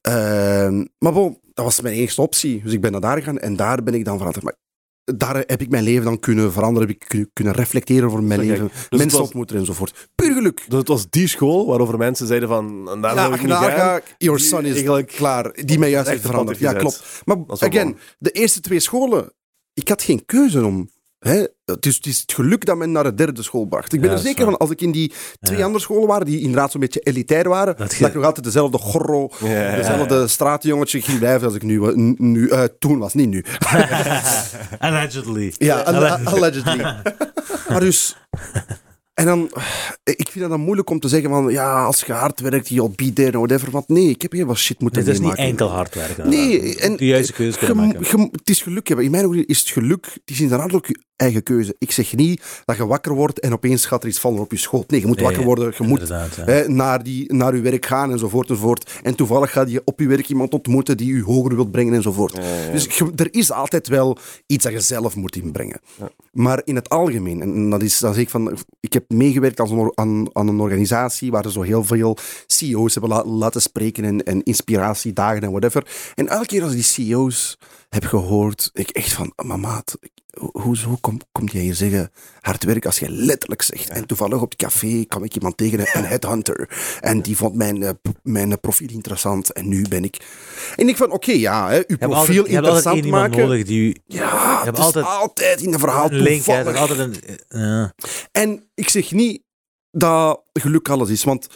Ehm, 0.02 0.86
maar 1.00 1.14
bon, 1.14 1.40
dat 1.54 1.66
was 1.66 1.82
mijn 1.82 1.96
enige 1.96 2.22
optie. 2.22 2.62
Dus 2.64 2.74
ik 2.74 2.82
ben 2.82 2.92
naar 2.92 3.02
daar 3.02 3.18
gegaan 3.18 3.40
en 3.40 3.56
daar 3.56 3.84
ben 3.84 3.94
ik 3.94 4.06
dan 4.06 4.18
veranderd. 4.18 4.44
Maar 4.44 4.56
daar 5.04 5.44
heb 5.48 5.62
ik 5.62 5.70
mijn 5.70 5.84
leven 5.84 6.04
dan 6.06 6.20
kunnen 6.20 6.52
veranderen. 6.52 6.88
Heb 6.88 6.98
ik 7.02 7.08
kun- 7.08 7.30
kunnen 7.34 7.54
reflecteren 7.54 8.08
over 8.08 8.24
mijn 8.24 8.40
leven. 8.40 8.68
Dus 8.90 9.00
mensen 9.00 9.18
was- 9.18 9.28
ontmoeten 9.28 9.58
enzovoort. 9.58 10.10
Puur 10.16 10.34
geluk. 10.34 10.64
Dus 10.68 10.80
het 10.80 10.88
was 10.88 11.10
die 11.10 11.28
school 11.28 11.66
waarover 11.68 11.98
mensen 11.98 12.28
zeiden 12.28 12.50
van... 12.50 12.90
En 12.92 13.02
daar 13.02 13.16
Ja, 13.16 13.34
ik 13.34 13.42
niet 13.44 13.52
gaan. 13.52 14.02
your 14.18 14.40
son 14.40 14.66
is 14.66 14.74
eigenlijk- 14.74 15.08
klaar. 15.08 15.52
Die 15.66 15.80
mij 15.80 15.90
juist 15.90 16.10
heeft 16.10 16.26
veranderd. 16.26 16.58
Ja, 16.60 16.74
klopt. 16.74 17.22
Maar 17.26 17.38
again, 17.48 17.98
de 18.20 18.32
eerste 18.32 18.60
twee 18.62 18.80
scholen, 18.80 19.34
ik 19.74 19.88
had 19.88 20.02
geen 20.04 20.26
keuze 20.26 20.66
om. 20.66 20.90
Hè? 21.22 21.46
Het, 21.66 21.86
is, 21.86 21.96
het 21.96 22.06
is 22.06 22.20
het 22.22 22.34
geluk 22.34 22.66
dat 22.66 22.78
men 22.78 22.92
naar 22.92 23.04
de 23.04 23.14
derde 23.14 23.44
school 23.44 23.66
bracht. 23.66 23.94
Ik 23.94 24.02
ben 24.02 24.10
Ja, 24.10 24.16
er 24.16 24.22
zeker 24.22 24.46
van, 24.46 24.58
als 24.58 24.70
ik 24.70 24.82
in 24.82 24.92
die 24.92 25.14
twee 25.40 25.58
Ja. 25.58 25.66
andere 25.66 25.84
scholen 25.84 26.08
waren, 26.08 26.26
die 26.26 26.40
inderdaad 26.40 26.72
zo'n 26.72 26.80
beetje 26.82 27.00
elitair 27.00 27.50
waren, 27.50 27.78
dat, 27.78 27.92
ik 27.92 28.14
nog 28.14 28.26
altijd 28.26 28.46
dezelfde 28.46 28.78
gorro, 28.78 29.30
Ja, 29.44 29.76
dezelfde 29.76 30.28
straatjongetje 30.28 31.02
ging 31.02 31.20
blijven 31.20 31.46
als 31.48 31.56
ik 31.56 31.64
nu, 31.64 31.80
n- 31.80 32.16
nu 32.18 32.50
eh, 32.50 32.64
toen 32.80 33.00
was, 33.00 33.14
niet 33.14 33.30
nu. 33.30 33.44
Allegedly. 34.80 35.54
Ja, 35.58 35.80
alle- 35.80 36.10
Allegedly. 36.10 36.82
allegedly. 36.82 37.02
maar 37.70 37.80
dus... 37.80 38.16
En 39.22 39.28
dan, 39.28 39.50
ik 40.04 40.28
vind 40.30 40.40
het 40.40 40.50
dan 40.50 40.60
moeilijk 40.60 40.90
om 40.90 41.00
te 41.00 41.08
zeggen 41.08 41.30
van, 41.30 41.52
ja, 41.52 41.84
als 41.86 42.02
je 42.02 42.14
hard 42.14 42.40
werkt, 42.40 42.70
you'll 42.70 42.92
be 42.96 43.14
there, 43.14 43.38
whatever. 43.38 43.72
Want 43.72 43.88
nee, 43.88 44.10
ik 44.10 44.22
heb 44.22 44.32
heel 44.32 44.46
wat 44.46 44.58
shit 44.58 44.80
moeten 44.80 45.00
Het 45.04 45.10
is 45.14 45.20
niet 45.20 45.36
enkel 45.36 45.68
hard 45.70 45.96
werken. 45.96 46.30
Nee, 46.30 46.76
en 46.80 46.96
de 46.98 47.06
juiste 47.06 47.34
keuze 47.34 47.58
kunnen 47.58 47.76
je- 47.88 47.94
maken. 47.94 48.20
je- 48.22 48.30
het 48.32 48.50
is 48.50 48.62
geluk 48.62 48.88
hebben. 48.88 49.06
In 49.06 49.12
mijn 49.12 49.26
ogen 49.26 49.48
is 49.48 49.60
het 49.60 49.70
geluk, 49.70 50.06
het 50.14 50.22
is 50.26 50.42
inderdaad 50.42 50.74
ook 50.74 50.86
je 50.88 51.00
eigen 51.16 51.44
keuze. 51.44 51.76
Ik 51.80 51.92
zeg 51.92 52.16
niet 52.16 52.42
dat 52.66 52.78
je 52.78 52.86
wakker 52.86 53.14
wordt 53.14 53.40
en 53.40 53.54
opeens 53.54 53.86
gaat 53.86 54.04
er 54.04 54.10
iets 54.10 54.20
vallen 54.20 54.40
op 54.40 54.52
je 54.52 54.58
schoot. 54.58 54.90
Nee, 54.90 55.00
je 55.00 55.06
moet 55.08 55.16
Nee, 55.16 55.26
wakker 55.26 55.44
worden, 55.44 55.74
je 55.78 55.84
moet 55.84 56.08
ja. 56.08 56.28
hè, 56.46 56.68
naar, 56.68 57.04
die, 57.04 57.34
naar 57.34 57.56
je 57.56 57.62
werk 57.62 57.86
gaan 57.86 58.12
enzovoort 58.12 58.50
enzovoort. 58.50 58.92
En 59.04 59.16
toevallig 59.16 59.52
ga 59.52 59.66
je 59.68 59.82
op 59.86 60.00
je 60.00 60.08
werk 60.08 60.28
iemand 60.30 60.54
ontmoeten 60.54 60.98
die 60.98 61.16
je 61.16 61.24
hoger 61.24 61.56
wilt 61.56 61.72
brengen 61.72 61.94
enzovoort. 61.94 62.40
Dus 62.72 62.84
je- 62.98 63.12
er 63.16 63.28
is 63.34 63.52
altijd 63.52 63.88
wel 63.88 64.18
iets 64.46 64.64
dat 64.64 64.74
je 64.74 64.80
zelf 64.80 65.16
moet 65.16 65.36
inbrengen. 65.36 65.82
Maar 66.32 66.62
in 66.64 66.76
het 66.76 66.90
algemeen, 66.90 67.42
en 67.42 67.70
dat 67.70 67.82
is, 67.82 68.00
dat 68.00 68.14
zeg 68.14 68.24
ik 68.24 68.30
van, 68.30 68.58
ik 68.80 68.94
heb 68.94 69.04
meegewerkt 69.08 69.60
als 69.60 69.70
een, 69.70 69.92
aan, 69.96 70.36
aan 70.36 70.48
een 70.48 70.60
organisatie 70.60 71.32
waar 71.32 71.46
er 71.46 71.52
zo 71.52 71.62
heel 71.62 71.84
veel 71.84 72.18
CEO's 72.48 72.94
hebben 72.94 73.12
la- 73.12 73.26
laten 73.26 73.62
spreken 73.62 74.04
en, 74.04 74.24
en 74.24 74.44
inspiratiedagen 74.44 75.42
en 75.42 75.50
whatever. 75.50 75.88
En 76.16 76.28
elke 76.28 76.46
keer 76.46 76.64
als 76.64 76.74
die 76.74 76.84
CEO's 76.84 77.58
heb 77.96 78.06
gehoord, 78.06 78.70
ik 78.74 78.90
echt 78.90 79.14
van, 79.14 79.34
maar 79.44 79.60
maat, 79.60 79.98
ho- 80.40 80.50
hoezo 80.62 80.98
kom, 81.02 81.20
komt 81.32 81.52
jij 81.52 81.62
hier 81.62 81.76
zeggen 81.76 82.12
hard 82.42 82.64
werk 82.64 82.86
als 82.86 83.00
je 83.00 83.10
letterlijk 83.10 83.62
zegt. 83.62 83.90
En 83.90 84.06
toevallig 84.06 84.42
op 84.42 84.50
het 84.52 84.60
café 84.60 85.06
kwam 85.08 85.24
ik 85.24 85.36
iemand 85.36 85.58
tegen, 85.58 85.80
een 85.80 86.06
headhunter. 86.14 86.70
En 87.00 87.22
die 87.22 87.38
vond 87.38 87.56
mijn, 87.56 87.84
eh, 87.84 87.90
mijn 88.24 88.60
profiel 88.60 88.90
interessant. 88.90 89.52
En 89.54 89.68
nu 89.68 89.88
ben 89.88 90.04
ik... 90.04 90.18
En 90.76 90.88
ik 90.90 90.98
van, 90.98 91.12
oké, 91.12 91.32
ja, 91.32 91.70
hè, 91.70 91.76
uw 91.76 91.84
Je 91.88 91.96
hebt 92.00 92.12
profiel 92.12 92.18
altijd, 92.18 92.34
je 92.48 92.54
hebt 92.54 92.54
interessant 92.68 93.06
maken. 93.06 93.38
nodig 93.38 93.66
die 93.66 93.80
u... 93.90 93.96
Ja, 94.06 94.54
hebt 94.56 94.66
het 94.66 94.78
is 94.78 94.84
altijd 94.84 95.06
altijd, 95.06 95.62
in 95.62 95.74
een 95.74 95.80
verhaal 95.80 96.12
een 96.12 96.18
link, 96.22 96.48
altijd 96.48 97.00
een... 97.00 97.16
ja. 97.48 97.94
En 98.32 98.70
ik 98.74 98.90
zeg 98.90 99.12
niet 99.12 99.42
dat 99.92 100.44
geluk 100.54 100.90
alles 100.90 101.10
is, 101.10 101.24
want 101.24 101.48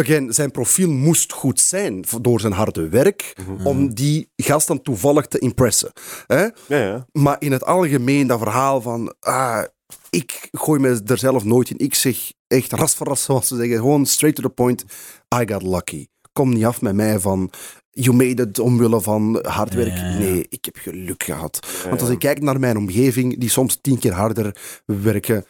again, 0.00 0.32
zijn 0.32 0.50
profiel 0.50 0.90
moest 0.90 1.32
goed 1.32 1.60
zijn 1.60 2.04
door 2.20 2.40
zijn 2.40 2.52
harde 2.52 2.88
werk 2.88 3.36
om 3.64 3.94
die 3.94 4.30
gast 4.36 4.66
dan 4.66 4.82
toevallig 4.82 5.26
te 5.26 5.38
impressen. 5.38 5.92
Hè? 6.26 6.42
Ja, 6.42 6.52
ja. 6.66 7.06
Maar 7.12 7.36
in 7.38 7.52
het 7.52 7.64
algemeen, 7.64 8.26
dat 8.26 8.38
verhaal 8.38 8.80
van... 8.80 9.14
Ah, 9.20 9.64
ik 10.10 10.48
gooi 10.52 10.80
me 10.80 11.00
er 11.06 11.18
zelf 11.18 11.44
nooit 11.44 11.70
in. 11.70 11.78
Ik 11.78 11.94
zeg 11.94 12.32
echt 12.46 12.72
ras 12.72 12.94
voor 12.94 13.06
ras, 13.06 13.22
zoals 13.22 13.48
ze 13.48 13.56
zeggen. 13.56 13.76
Gewoon 13.76 14.06
straight 14.06 14.42
to 14.42 14.48
the 14.48 14.54
point. 14.54 14.84
I 15.40 15.52
got 15.52 15.62
lucky. 15.62 16.06
Kom 16.32 16.52
niet 16.54 16.64
af 16.64 16.80
met 16.80 16.94
mij 16.94 17.20
van... 17.20 17.50
You 17.90 18.16
made 18.16 18.42
it 18.42 18.58
omwille 18.58 19.00
van 19.00 19.38
hard 19.42 19.74
werk. 19.74 19.96
Ja, 19.96 20.08
ja. 20.08 20.18
Nee, 20.18 20.46
ik 20.48 20.64
heb 20.64 20.76
geluk 20.76 21.22
gehad. 21.22 21.66
Want 21.88 22.00
als 22.00 22.10
ik 22.10 22.18
kijk 22.18 22.40
naar 22.40 22.60
mijn 22.60 22.76
omgeving, 22.76 23.38
die 23.38 23.50
soms 23.50 23.78
tien 23.80 23.98
keer 23.98 24.12
harder 24.12 24.56
werken... 24.84 25.44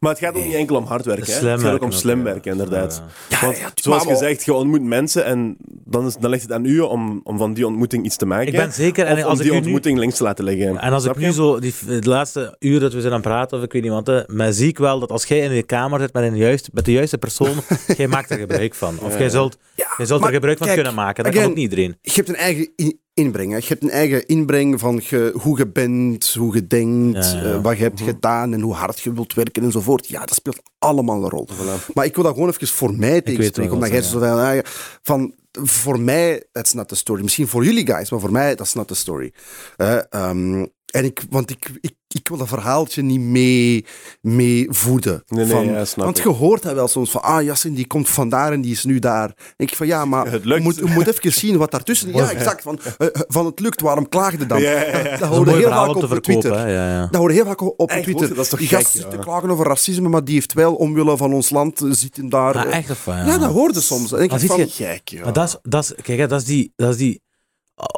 Maar 0.00 0.10
het 0.10 0.20
gaat 0.20 0.36
ook 0.36 0.44
niet 0.44 0.54
enkel 0.54 0.76
om 0.76 0.84
hard 0.84 1.04
werken. 1.04 1.32
hè. 1.40 1.48
Het 1.48 1.60
gaat 1.60 1.72
ook 1.72 1.82
om 1.82 1.90
slim 1.92 2.22
werken, 2.22 2.52
inderdaad. 2.52 3.02
Ja, 3.28 3.40
Want, 3.40 3.58
ja, 3.58 3.70
zoals 3.74 4.04
maar- 4.04 4.14
gezegd, 4.14 4.44
je 4.44 4.52
ontmoet 4.54 4.82
mensen 4.82 5.24
en 5.24 5.56
dan, 5.84 6.06
is, 6.06 6.16
dan 6.16 6.30
ligt 6.30 6.42
het 6.42 6.52
aan 6.52 6.64
u 6.64 6.80
om, 6.80 7.20
om 7.24 7.38
van 7.38 7.54
die 7.54 7.66
ontmoeting 7.66 8.04
iets 8.04 8.16
te 8.16 8.26
maken. 8.26 8.46
Ik 8.46 8.52
ben 8.56 8.72
zeker... 8.72 9.06
En 9.06 9.16
om 9.16 9.22
als 9.22 9.38
die 9.38 9.46
ik 9.46 9.52
u 9.52 9.54
nu... 9.54 9.60
ontmoeting 9.62 9.98
links 9.98 10.16
te 10.16 10.22
laten 10.22 10.44
liggen. 10.44 10.78
En 10.78 10.92
als 10.92 11.02
Snap 11.02 11.14
ik 11.14 11.20
je? 11.20 11.26
nu 11.26 11.32
zo, 11.32 11.58
die, 11.60 11.74
de 11.86 12.08
laatste 12.08 12.56
uur 12.58 12.80
dat 12.80 12.92
we 12.92 13.00
zijn 13.00 13.12
aan 13.12 13.20
het 13.20 13.28
praten, 13.28 13.58
of 13.58 13.64
ik 13.64 13.72
weet 13.72 13.82
niet 13.82 13.92
wat, 13.92 14.24
maar 14.28 14.52
zie 14.52 14.68
ik 14.68 14.78
wel 14.78 14.98
dat 15.00 15.10
als 15.10 15.24
jij 15.24 15.38
in 15.38 15.50
de 15.50 15.62
kamer 15.62 16.00
zit 16.00 16.12
met, 16.12 16.22
een 16.22 16.36
juist, 16.36 16.68
met 16.72 16.84
de 16.84 16.92
juiste 16.92 17.18
persoon, 17.18 17.54
jij 17.96 18.08
maakt 18.08 18.30
er 18.30 18.38
gebruik 18.38 18.74
van. 18.74 18.98
Of 19.00 19.18
jij 19.18 19.28
zult, 19.28 19.56
jij 19.96 20.06
zult 20.06 20.24
er 20.24 20.32
gebruik 20.32 20.58
van 20.58 20.66
kijk, 20.66 20.78
kunnen 20.78 20.96
maken. 20.96 21.24
Dat 21.24 21.32
again, 21.32 21.42
kan 21.42 21.50
ook 21.50 21.58
niet 21.58 21.70
iedereen. 21.70 21.98
Je 22.02 22.12
hebt 22.14 22.28
een 22.28 22.34
eigen 22.36 22.72
inbreng. 23.18 23.50
hè. 23.50 23.56
Je 23.56 23.66
hebt 23.66 23.82
een 23.82 23.90
eigen 23.90 24.26
inbreng 24.26 24.80
van 24.80 25.02
ge- 25.02 25.32
hoe 25.42 25.58
je 25.58 25.66
bent, 25.68 26.34
hoe 26.34 26.54
je 26.54 26.66
denkt, 26.66 27.16
Ja, 27.32 27.40
ja. 27.42 27.42
eh, 27.54 27.62
wat 27.62 27.76
je 27.76 27.82
hebt 27.82 28.00
gedaan 28.00 28.52
en 28.52 28.60
hoe 28.60 28.74
hard 28.74 29.00
je 29.00 29.12
wilt 29.12 29.34
werken 29.34 29.62
enzovoort. 29.62 30.08
Ja, 30.08 30.20
dat 30.20 30.34
speelt 30.34 30.60
allemaal 30.78 31.22
een 31.24 31.30
rol. 31.30 31.48
Maar 31.94 32.04
ik 32.04 32.14
wil 32.14 32.24
dat 32.24 32.32
gewoon 32.32 32.48
even 32.48 32.66
voor 32.68 32.94
mij 32.96 33.20
tegenspreken, 33.20 33.72
omdat 33.72 33.90
jij 33.90 34.02
zo 34.02 34.18
van, 34.18 34.28
ah, 34.38 34.58
van, 35.02 35.34
voor 35.62 36.00
mij, 36.00 36.44
that's 36.52 36.72
not 36.72 36.88
the 36.88 36.96
story. 36.96 37.22
Misschien 37.22 37.48
voor 37.48 37.64
jullie 37.64 37.86
guys, 37.86 38.10
maar 38.10 38.20
voor 38.20 38.32
mij, 38.32 38.54
that's 38.54 38.74
not 38.74 38.88
the 38.88 38.94
story. 38.94 39.32
Eh, 39.76 39.98
ehm, 40.10 40.66
en 40.88 41.04
ik, 41.04 41.22
want 41.30 41.50
ik, 41.50 41.70
ik, 41.80 41.92
ik 42.08 42.28
wil 42.28 42.38
dat 42.38 42.48
verhaaltje 42.48 43.02
niet 43.02 43.20
mee, 43.20 43.84
mee 44.20 44.66
voeden. 44.70 45.22
Nee, 45.26 45.44
nee, 45.44 45.54
van, 45.54 45.64
ja, 45.64 45.84
snap 45.84 46.04
want 46.04 46.18
je 46.18 46.28
hoort 46.28 46.62
dat 46.62 46.74
wel 46.74 46.88
soms 46.88 47.10
van, 47.10 47.22
ah, 47.22 47.42
Jassen 47.42 47.74
die 47.74 47.86
komt 47.86 48.08
vandaar 48.08 48.52
en 48.52 48.60
die 48.60 48.72
is 48.72 48.84
nu 48.84 48.98
daar. 48.98 49.28
En 49.56 49.66
ik 49.66 49.76
van, 49.76 49.86
ja, 49.86 50.04
maar 50.04 50.26
Het 50.32 50.42
je 50.42 50.48
lukt. 50.48 50.62
moet, 50.62 50.76
je 50.76 50.84
moet 50.84 51.06
even 51.06 51.32
zien 51.32 51.56
wat 51.56 51.70
daartussen... 51.70 52.12
Ja, 52.18 52.30
exact. 52.30 52.62
Van, 52.62 52.80
eh, 52.98 53.06
van 53.12 53.46
het 53.46 53.60
lukt, 53.60 53.80
waarom 53.80 54.08
klaagde 54.08 54.46
dan? 54.46 54.60
Ja, 54.68 54.70
ja, 54.70 54.86
ja. 54.86 55.02
Dat, 55.02 55.20
Dat 55.20 55.30
is 55.30 55.36
hoor 55.36 55.38
een 55.38 55.38
je 55.38 55.44
mooi 55.44 55.58
heel 55.58 55.70
vaak 55.70 55.96
op. 55.96 56.22
Twitter. 56.22 56.58
Hè? 56.58 56.66
Ja, 56.66 56.90
ja. 56.90 57.06
Dat 57.06 57.20
hoor 57.20 57.28
je 57.28 57.34
heel 57.34 57.44
vaak 57.46 57.60
op 57.80 57.90
Echt, 57.90 58.02
Twitter. 58.02 58.28
dat 58.28 58.38
is 58.44 58.48
toch 58.48 58.58
die 58.58 58.68
gast 58.68 58.90
zit 58.90 59.02
ja. 59.02 59.08
te 59.08 59.18
klagen 59.18 59.50
over 59.50 59.66
racisme, 59.66 60.08
maar 60.08 60.24
die 60.24 60.34
heeft 60.34 60.52
wel 60.52 60.74
omwille 60.74 61.16
van 61.16 61.32
ons 61.32 61.50
land 61.50 61.82
eh, 61.82 61.88
zitten 61.90 62.28
daar. 62.28 62.66
Eh, 62.66 62.76
echt 62.76 63.04
ja. 63.04 63.26
ja. 63.26 63.38
dat 63.38 63.50
hoorde 63.52 63.80
soms. 63.80 64.12
En 64.12 64.22
ik 64.22 64.30
Maar 64.30 64.40
van, 64.40 64.58
je- 64.58 64.68
gek. 64.68 65.20
Maar 65.22 65.32
dat 65.32 65.46
is, 65.48 65.56
dat 65.62 65.82
is, 65.82 65.94
kijk, 66.02 66.18
hè, 66.18 66.26
dat 66.26 66.40
is 66.40 66.46
die, 66.46 66.72
dat 66.76 66.90
is 66.90 66.96
die, 66.96 67.22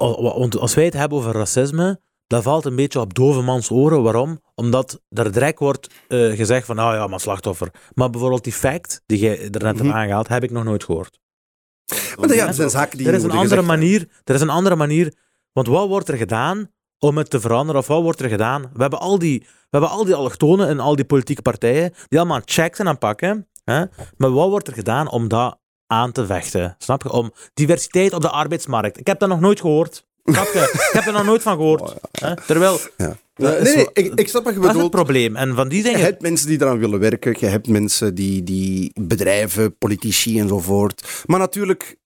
want 0.08 0.58
als 0.58 0.74
wij 0.74 0.84
het 0.84 0.94
hebben 0.94 1.18
over 1.18 1.32
racisme, 1.32 2.00
dat 2.30 2.42
valt 2.42 2.64
een 2.64 2.76
beetje 2.76 3.00
op 3.00 3.14
dovenmans 3.14 3.70
oren. 3.70 4.02
Waarom? 4.02 4.40
Omdat 4.54 5.00
er 5.08 5.32
direct 5.32 5.58
wordt 5.58 5.94
eh, 6.08 6.30
gezegd 6.36 6.66
van, 6.66 6.76
nou 6.76 6.94
ja, 6.94 7.06
maar 7.06 7.20
slachtoffer. 7.20 7.70
Maar 7.94 8.10
bijvoorbeeld 8.10 8.44
die 8.44 8.52
fact, 8.52 9.02
die 9.06 9.18
jij 9.18 9.38
er 9.38 9.50
net 9.50 9.62
hebt 9.62 9.82
Mhm. 9.82 9.90
aangehaald, 9.92 10.28
heb 10.28 10.42
ik 10.42 10.50
nog 10.50 10.64
nooit 10.64 10.84
gehoord. 10.84 11.18
Maar 12.18 12.34
ja, 12.34 12.46
dat 12.46 12.54
zijn 12.54 12.70
zaken 12.70 12.98
die 12.98 13.06
er 13.06 13.14
is 13.14 13.22
een 13.22 13.30
andere 13.30 13.48
gezegd. 13.48 13.66
manier. 13.66 14.08
Er 14.24 14.34
is 14.34 14.40
een 14.40 14.50
andere 14.50 14.76
manier. 14.76 15.14
Want 15.52 15.66
wat 15.66 15.88
wordt 15.88 16.08
er 16.08 16.16
gedaan 16.16 16.70
om 16.98 17.16
het 17.16 17.30
te 17.30 17.40
veranderen? 17.40 17.80
Of 17.80 17.86
wat 17.86 18.02
wordt 18.02 18.20
er 18.20 18.28
gedaan? 18.28 18.62
We 18.72 18.80
hebben 18.80 19.00
al 19.00 19.18
die, 19.18 19.40
we 19.40 19.46
hebben 19.70 19.90
al 19.90 20.04
die 20.04 20.14
allochtonen 20.14 20.68
en 20.68 20.80
al 20.80 20.96
die 20.96 21.04
politieke 21.04 21.42
partijen 21.42 21.92
die 22.08 22.18
allemaal 22.18 22.40
checks 22.44 22.76
zijn 22.76 22.88
aan 22.88 22.94
het 22.94 23.02
pakken. 23.02 23.48
Hè? 23.64 23.84
Maar 24.16 24.30
wat 24.32 24.48
wordt 24.48 24.66
er 24.68 24.74
gedaan 24.74 25.10
om 25.10 25.28
dat 25.28 25.58
aan 25.86 26.12
te 26.12 26.26
vechten? 26.26 26.74
Snap 26.78 27.02
je? 27.02 27.12
Om 27.12 27.32
diversiteit 27.54 28.12
op 28.12 28.20
de 28.22 28.30
arbeidsmarkt. 28.30 28.98
Ik 29.00 29.06
heb 29.06 29.18
dat 29.18 29.28
nog 29.28 29.40
nooit 29.40 29.60
gehoord. 29.60 30.08
Je? 30.34 30.70
Ik 30.74 30.90
heb 30.92 31.06
er 31.06 31.12
nog 31.12 31.24
nooit 31.24 31.42
van 31.42 31.56
gehoord. 31.56 31.94
Hè? 32.12 32.36
Terwijl, 32.46 32.78
Ja. 32.96 33.16
Dat 33.34 33.60
Nee, 33.60 33.68
is 33.68 33.74
nee, 33.74 33.88
ik, 33.92 34.12
ik 34.14 34.28
snap 34.28 34.44
wat 34.44 34.54
je 34.54 34.60
dat 34.60 34.68
is 34.68 34.74
het 34.80 34.90
bedoelt. 34.90 34.90
probleem. 34.90 35.36
En 35.36 35.54
van 35.54 35.68
die 35.68 35.78
Je 35.78 35.84
dingen... 35.84 36.00
hebt 36.00 36.22
mensen 36.22 36.46
die 36.48 36.60
eraan 36.60 36.78
willen 36.78 36.98
werken. 37.00 37.36
Je 37.38 37.46
hebt 37.46 37.66
mensen 37.68 38.14
die, 38.14 38.42
die 38.42 38.90
bedrijven, 39.00 39.76
politici 39.78 40.38
enzovoort. 40.40 41.22
Maar 41.26 41.38
natuurlijk, 41.38 41.96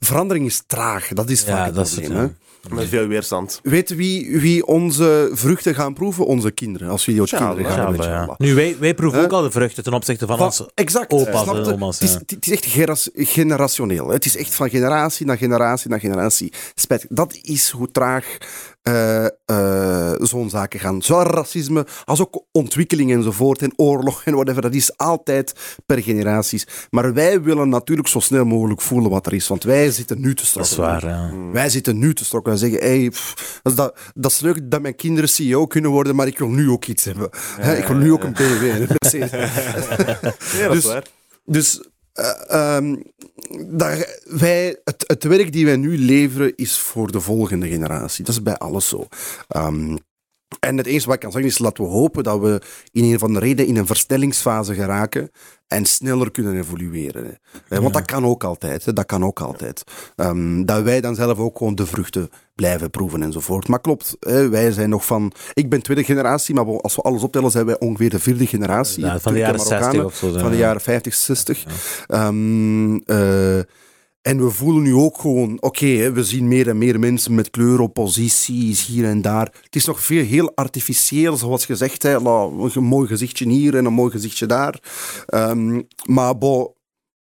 verandering 0.00 0.46
is 0.46 0.62
traag. 0.66 1.08
Dat 1.08 1.30
is 1.30 1.40
Ja, 1.40 1.46
vaak 1.46 1.66
het 1.66 1.74
dat 1.74 1.86
is 1.86 1.92
het, 1.92 2.00
probleem. 2.04 2.22
ja. 2.22 2.28
hè. 2.28 2.34
Met 2.70 2.88
veel 2.88 3.06
weerstand. 3.06 3.60
Weet 3.62 3.94
wie, 3.94 4.38
wie 4.40 4.66
onze 4.66 5.30
vruchten 5.32 5.74
gaan 5.74 5.94
proeven? 5.94 6.26
Onze 6.26 6.50
kinderen. 6.50 6.88
Als 6.88 7.04
we 7.04 7.12
die 7.12 7.24
kinderen 7.26 7.64
gaan 7.72 7.94
ja. 7.94 8.34
Nu, 8.38 8.54
wij, 8.54 8.76
wij 8.78 8.94
proeven 8.94 9.18
Huh? 9.18 9.26
ook 9.28 9.32
al 9.34 9.42
de 9.42 9.50
vruchten 9.50 9.82
ten 9.82 9.92
opzichte 9.92 10.26
van 10.26 10.36
Van- 10.36 10.46
onze 10.46 10.70
exact. 10.74 11.12
opa's 11.12 11.48
en 11.48 11.72
oma's. 11.72 11.98
Het 11.98 12.08
is, 12.08 12.12
ja. 12.14 12.20
het 12.26 12.46
is 12.46 12.52
echt 12.52 12.66
generationeel. 13.14 14.06
hè. 14.06 14.14
Het 14.14 14.24
is 14.24 14.36
echt 14.36 14.54
van 14.54 14.70
generatie 14.70 15.26
naar 15.26 15.36
generatie 15.38 15.90
naar 15.90 16.00
generatie. 16.00 16.52
Spijt. 16.74 17.06
Dat 17.08 17.38
is 17.42 17.70
hoe 17.70 17.90
traag 17.90 18.36
eh, 18.82 19.24
eh, 19.44 20.12
zo'n 20.20 20.50
zaken 20.50 20.80
gaan. 20.80 21.02
Zowel 21.02 21.24
racisme 21.24 21.86
als 22.04 22.20
ook 22.20 22.44
ontwikkeling 22.52 23.12
enzovoort. 23.12 23.62
En 23.62 23.72
oorlog 23.76 24.24
en 24.24 24.34
whatever. 24.34 24.62
Dat 24.62 24.74
is 24.74 24.96
altijd 24.96 25.54
per 25.86 26.02
generaties. 26.02 26.66
Maar 26.90 27.12
wij 27.14 27.42
willen 27.42 27.68
natuurlijk 27.68 28.08
zo 28.08 28.20
snel 28.20 28.44
mogelijk 28.44 28.80
voelen 28.80 29.10
wat 29.10 29.26
er 29.26 29.32
is. 29.32 29.48
Want 29.48 29.64
wij 29.64 29.90
zitten 29.90 30.20
nu 30.20 30.34
te 30.34 30.48
Dat 30.54 30.64
is 30.64 30.70
strokken. 30.70 31.00
waar, 31.00 31.06
ja. 31.08 31.30
Wij 31.52 31.68
zitten 31.68 31.98
nu 31.98 32.14
te 32.14 32.24
strokken. 32.24 32.50
Wij 32.52 32.60
zeggen, 32.70 32.88
hey, 32.88 33.10
pff, 33.10 33.60
dat, 33.62 33.72
is 33.72 33.78
dat, 33.78 33.98
dat 34.14 34.30
is 34.30 34.40
leuk 34.40 34.70
dat 34.70 34.82
mijn 34.82 34.96
kinderen 34.96 35.28
CEO 35.28 35.66
kunnen 35.66 35.90
worden, 35.90 36.16
maar 36.16 36.26
ik 36.26 36.38
wil 36.38 36.48
nu 36.48 36.70
ook 36.70 36.84
iets 36.86 37.04
hebben. 37.04 37.28
Hè, 37.60 37.76
ik 37.76 37.84
wil 37.86 37.96
nu 37.96 38.12
ook 38.12 38.22
een 38.22 38.32
BMW 38.32 38.62
en 38.70 38.86
dat 38.88 39.00
Dus- 40.72 40.78
is 40.78 40.84
waar. 40.84 41.04
Dus 41.44 41.82
eh, 42.12 42.76
ehm, 42.76 42.96
wij, 44.24 44.80
het, 44.84 45.04
het 45.06 45.24
werk 45.24 45.52
die 45.52 45.64
wij 45.64 45.76
nu 45.76 45.98
leveren 45.98 46.56
is 46.56 46.78
voor 46.78 47.12
de 47.12 47.20
volgende 47.20 47.68
generatie. 47.68 48.24
Dat 48.24 48.34
is 48.34 48.42
bij 48.42 48.56
alles 48.56 48.88
zo. 48.88 49.06
Ehm, 49.48 49.96
en 50.60 50.76
het 50.76 50.86
enige 50.86 51.06
wat 51.06 51.14
ik 51.14 51.20
kan 51.20 51.32
zeggen 51.32 51.50
is, 51.50 51.58
laten 51.58 51.84
we 51.84 51.90
hopen 51.90 52.22
dat 52.22 52.40
we 52.40 52.60
in 52.92 53.04
een 53.12 53.18
van 53.18 53.32
de 53.32 53.38
reden 53.38 53.66
in 53.66 53.76
een 53.76 53.86
versnellingsfase 53.86 54.74
geraken 54.74 55.30
en 55.66 55.84
sneller 55.84 56.30
kunnen 56.30 56.56
evolueren. 56.58 57.38
hè. 57.68 57.80
Want 57.80 57.94
dat 57.94 58.04
kan 58.04 58.24
ook 58.26 58.44
altijd. 58.44 58.84
hè, 58.84 58.92
Dat 58.92 59.06
kan 59.06 59.24
ook 59.24 59.40
altijd. 59.40 59.84
Ehm, 60.16 60.64
dat 60.64 60.82
wij 60.82 61.00
dan 61.00 61.14
zelf 61.14 61.38
ook 61.38 61.58
gewoon 61.58 61.74
de 61.74 61.86
vruchten 61.86 62.30
blijven 62.54 62.90
proeven 62.90 63.22
enzovoort. 63.22 63.68
Maar 63.68 63.80
klopt, 63.80 64.16
hè, 64.20 64.48
wij 64.48 64.72
zijn 64.72 64.88
nog 64.88 65.06
van... 65.06 65.32
Ik 65.52 65.68
ben 65.70 65.82
tweede 65.82 66.04
generatie, 66.04 66.54
maar 66.54 66.80
als 66.80 66.96
we 66.96 67.02
alles 67.02 67.22
optellen 67.22 67.50
zijn 67.50 67.66
wij 67.66 67.78
ongeveer 67.78 68.10
de 68.10 68.18
vierde 68.18 68.46
generatie. 68.46 69.04
Ja, 69.04 69.20
van 69.20 69.32
de 69.32 69.38
jaren 69.38 69.56
Turken, 69.60 69.78
60 69.78 69.92
Marokkanen 69.92 70.06
of 70.06 70.14
zo. 70.34 70.38
van 70.38 70.50
de 70.50 70.56
jaren 70.56 70.80
50, 70.80 71.14
60. 71.14 71.64
Ehm, 72.06 72.94
eh, 72.96 73.58
en 74.22 74.44
we 74.44 74.50
voelen 74.50 74.82
nu 74.82 74.94
ook 74.94 75.18
gewoon, 75.18 75.62
oké, 75.62 76.12
we 76.12 76.24
zien 76.24 76.48
meer 76.48 76.68
en 76.68 76.78
meer 76.78 76.98
mensen 76.98 77.34
met 77.34 77.50
kleuropposities 77.50 78.86
hier 78.86 79.04
en 79.04 79.22
daar. 79.22 79.52
Het 79.62 79.76
is 79.76 79.84
nog 79.84 80.04
veel 80.04 80.24
heel 80.24 80.52
artificieel, 80.54 81.36
zoals 81.36 81.64
gezegd. 81.64 82.02
Hè, 82.02 82.14
een 82.14 82.84
mooi 82.84 83.08
gezichtje 83.08 83.48
hier 83.48 83.76
en 83.76 83.84
een 83.84 83.92
mooi 83.92 84.10
gezichtje 84.10 84.46
daar. 84.46 84.80
Ehm, 85.26 85.82
maar 86.04 86.38
bo, 86.38 86.74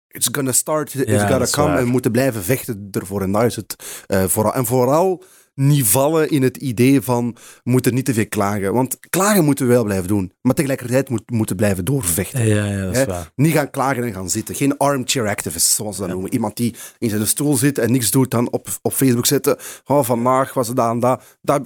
it's 0.08 0.28
gonna 0.32 0.52
start, 0.52 0.94
it's 0.94 1.10
Ja, 1.10 1.26
gonna 1.28 1.46
come. 1.50 1.76
En 1.76 1.84
we 1.84 1.90
moeten 1.90 2.12
blijven 2.12 2.42
vechten 2.42 2.88
ervoor. 2.90 3.22
En 3.22 3.32
daar 3.32 3.46
is 3.46 3.56
het 3.56 3.76
eh, 4.06 4.24
vooral. 4.24 4.54
En 4.54 4.66
vooral 4.66 5.22
niet 5.58 5.86
vallen 5.86 6.30
in 6.30 6.42
het 6.42 6.56
idee 6.56 7.02
van 7.02 7.36
we 7.64 7.70
moeten 7.70 7.94
niet 7.94 8.04
te 8.04 8.14
veel 8.14 8.28
klagen. 8.28 8.72
Want 8.72 8.98
klagen 9.10 9.44
moeten 9.44 9.66
we 9.66 9.72
wel 9.72 9.84
blijven 9.84 10.08
doen. 10.08 10.32
Maar 10.40 10.54
tegelijkertijd 10.54 11.08
moet, 11.08 11.30
moeten 11.30 11.56
blijven 11.56 11.84
doorvechten. 11.84 12.46
Ja, 12.46 12.64
ja, 12.64 12.84
dat 12.84 12.96
is 12.96 13.04
waar. 13.04 13.32
Niet 13.34 13.52
gaan 13.52 13.70
klagen 13.70 14.04
en 14.04 14.12
gaan 14.12 14.30
zitten. 14.30 14.54
Geen 14.54 14.76
armchair 14.76 15.28
activist, 15.28 15.66
zoals 15.66 15.96
ze 15.96 16.02
dat 16.02 16.10
noemen. 16.10 16.32
Iemand 16.32 16.56
die 16.56 16.74
in 16.98 17.08
zijn 17.10 17.26
stoel 17.26 17.56
zit 17.56 17.78
en 17.78 17.92
niks 17.92 18.10
doet, 18.10 18.30
dan 18.30 18.50
op, 18.50 18.68
op 18.82 18.92
Facebook 18.92 19.26
zetten. 19.26 19.56
Oh, 19.84 20.04
vandaag 20.04 20.54
was 20.54 20.66
het 20.68 20.76
dat 20.76 20.90
en. 20.90 21.00
Daar, 21.00 21.20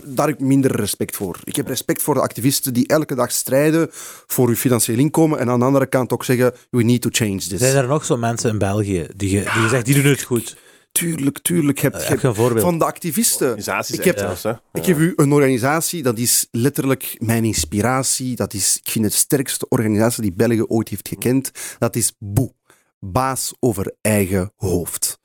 daar 0.05 0.27
heb 0.27 0.29
ik 0.29 0.41
minder 0.41 0.77
respect 0.77 1.17
voor. 1.17 1.39
Ik 1.45 1.57
heb 1.57 1.67
respect 1.67 2.03
voor 2.03 2.15
de 2.15 2.21
activisten 2.21 2.73
die 2.75 2.87
elke 2.87 3.15
dag 3.15 3.33
strijden 3.33 3.89
voor 4.27 4.47
hun 4.47 4.57
financieel 4.57 4.99
inkomen. 4.99 5.39
En 5.39 5.49
aan 5.49 5.59
de 5.59 5.65
andere 5.65 5.87
kant 5.87 6.13
ook 6.13 6.25
zeggen, 6.25 6.53
we 6.71 6.83
need 6.83 7.01
to 7.01 7.09
change 7.13 7.39
this. 7.39 7.61
Zijn 7.61 7.77
er 7.77 7.87
nog 7.87 8.05
zo 8.05 8.17
mensen 8.17 8.51
in 8.51 8.59
België 8.59 9.07
die, 9.17 9.31
je, 9.31 9.51
die 9.55 9.63
je 9.63 9.69
zegt, 9.69 9.85
die 9.85 10.03
doen 10.03 10.11
het 10.11 10.23
goed? 10.23 10.57
Tuurlijk, 10.93 11.39
tuurlijk. 11.39 11.79
Heb, 11.79 11.93
Heb 11.93 12.03
heb- 12.09 12.21
je 12.21 12.29
een 12.29 12.35
voorbeeld? 12.35 12.61
van 12.65 12.79
de 12.79 12.85
activisten. 12.85 13.47
Organisaties 13.47 13.99
Ik 13.99 14.05
heb- 14.05 14.19
zelfs. 14.19 14.45
Ik 14.73 14.85
geef 14.85 14.99
u 14.99 15.13
een 15.17 15.33
organisatie, 15.33 16.03
dat 16.03 16.19
is 16.19 16.47
letterlijk 16.51 17.17
mijn 17.19 17.45
inspiratie. 17.45 18.37
Dat 18.37 18.55
is, 18.55 18.79
ik 18.83 18.89
vind 18.91 19.05
het 19.05 19.13
de 19.15 19.19
sterkste 19.21 19.69
organisatie 19.69 20.23
die 20.23 20.33
België 20.33 20.63
ooit 20.63 20.89
heeft 20.89 21.09
gekend. 21.09 21.51
Dat 21.79 21.97
is 21.97 22.13
Boe. 22.19 22.53
Baas 23.01 23.55
over 23.61 23.95
eigen 24.01 24.53
hoofd. 24.57 25.19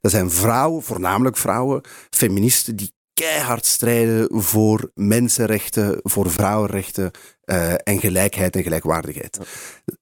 Dat 0.00 0.10
zijn 0.10 0.30
vrouwen, 0.30 0.82
voornamelijk 0.82 1.36
vrouwen, 1.36 1.80
feministen, 2.10 2.76
die 2.76 2.92
keihard 3.20 3.66
strijden 3.66 4.28
voor 4.42 4.90
mensenrechten, 4.94 6.00
voor 6.02 6.30
vrouwenrechten 6.30 7.10
eh, 7.44 7.72
en 7.72 8.00
gelijkheid 8.00 8.56
en 8.56 8.62
gelijkwaardigheid. 8.62 9.38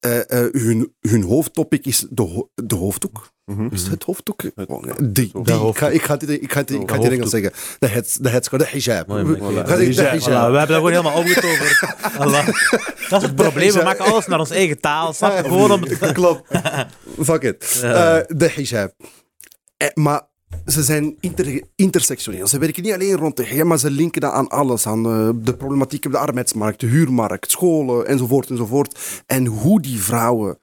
Eh, 0.01 0.19
eh, 0.19 0.53
hun, 0.53 0.95
hun 1.01 1.23
hoofdtopic 1.23 1.87
is 1.87 2.07
de, 2.11 2.23
ho- 2.23 2.51
de 2.55 2.75
hoofddoek. 2.75 3.31
Mhm. 3.45 3.69
Is 3.71 3.83
het 3.83 3.91
het 3.91 4.03
hoofddoek? 4.03 4.43
Het- 4.43 4.55
Die, 4.57 5.09
die, 5.13 5.25
ik, 5.27 5.33
hoofddoek. 5.33 5.79
ga, 5.79 5.89
ik 5.89 6.03
ga 6.03 6.13
het 6.15 6.29
ik 6.31 6.53
ga 6.53 6.61
ik 6.61 6.91
ga 6.91 6.97
Engels 6.99 7.31
zeggen. 7.31 7.53
De 7.79 7.87
heads- 7.87 8.17
de 8.17 8.29
headscarf, 8.29 8.63
de 8.63 8.69
hijab. 8.79 9.07
Mooi, 9.07 9.25
mooi. 9.25 9.55
De 9.55 9.73
hijab. 9.73 10.21
Voilà, 10.21 10.25
we 10.25 10.59
hebben 10.59 10.67
dat 10.67 10.77
gewoon 10.77 10.91
helemaal 10.91 11.19
opgetoverd. 11.19 11.83
Voilà. 12.19 12.45
Dat 13.09 13.23
is 13.23 13.27
het 13.29 13.35
probleem, 13.37 13.73
we 13.73 13.83
maken 13.83 14.05
alles 14.05 14.27
naar 14.27 14.39
onze 14.39 14.55
eigen 14.55 14.81
taal. 14.81 15.13
Snap 15.13 15.37
je? 15.37 15.43
Gewoon 15.43 15.71
om 15.71 15.83
het... 15.83 16.13
Klopt. 16.21 16.43
Fuck 17.29 17.43
it. 17.43 17.79
Ja. 17.83 18.19
Eh, 18.19 18.25
de 18.37 18.51
hijab. 18.51 18.93
Eh, 19.77 19.89
maar 19.95 20.23
ze 20.67 20.83
zijn 20.83 21.17
inter, 21.21 21.63
intersectioneel. 21.77 22.47
Ze 22.47 22.59
werken 22.59 22.83
niet 22.83 22.93
alleen 22.93 23.17
rond 23.17 23.37
de 23.37 23.47
hijab, 23.47 23.67
maar 23.67 23.79
ze 23.79 23.91
linken 23.91 24.21
dat 24.21 24.33
aan 24.33 24.49
alles. 24.49 24.87
Aan 24.87 25.07
eh, 25.07 25.31
de 25.45 25.55
problematiek 25.57 26.05
op 26.05 26.13
de 26.13 26.19
arbeidsmarkt, 26.19 26.81
de 26.81 26.87
huurmarkt, 26.87 27.51
scholen, 27.51 28.07
enzovoort, 28.07 28.51
enzovoort. 28.51 29.23
En 29.27 29.47
hoe 29.47 29.81
die 29.83 30.01
vrouwen 30.03 30.59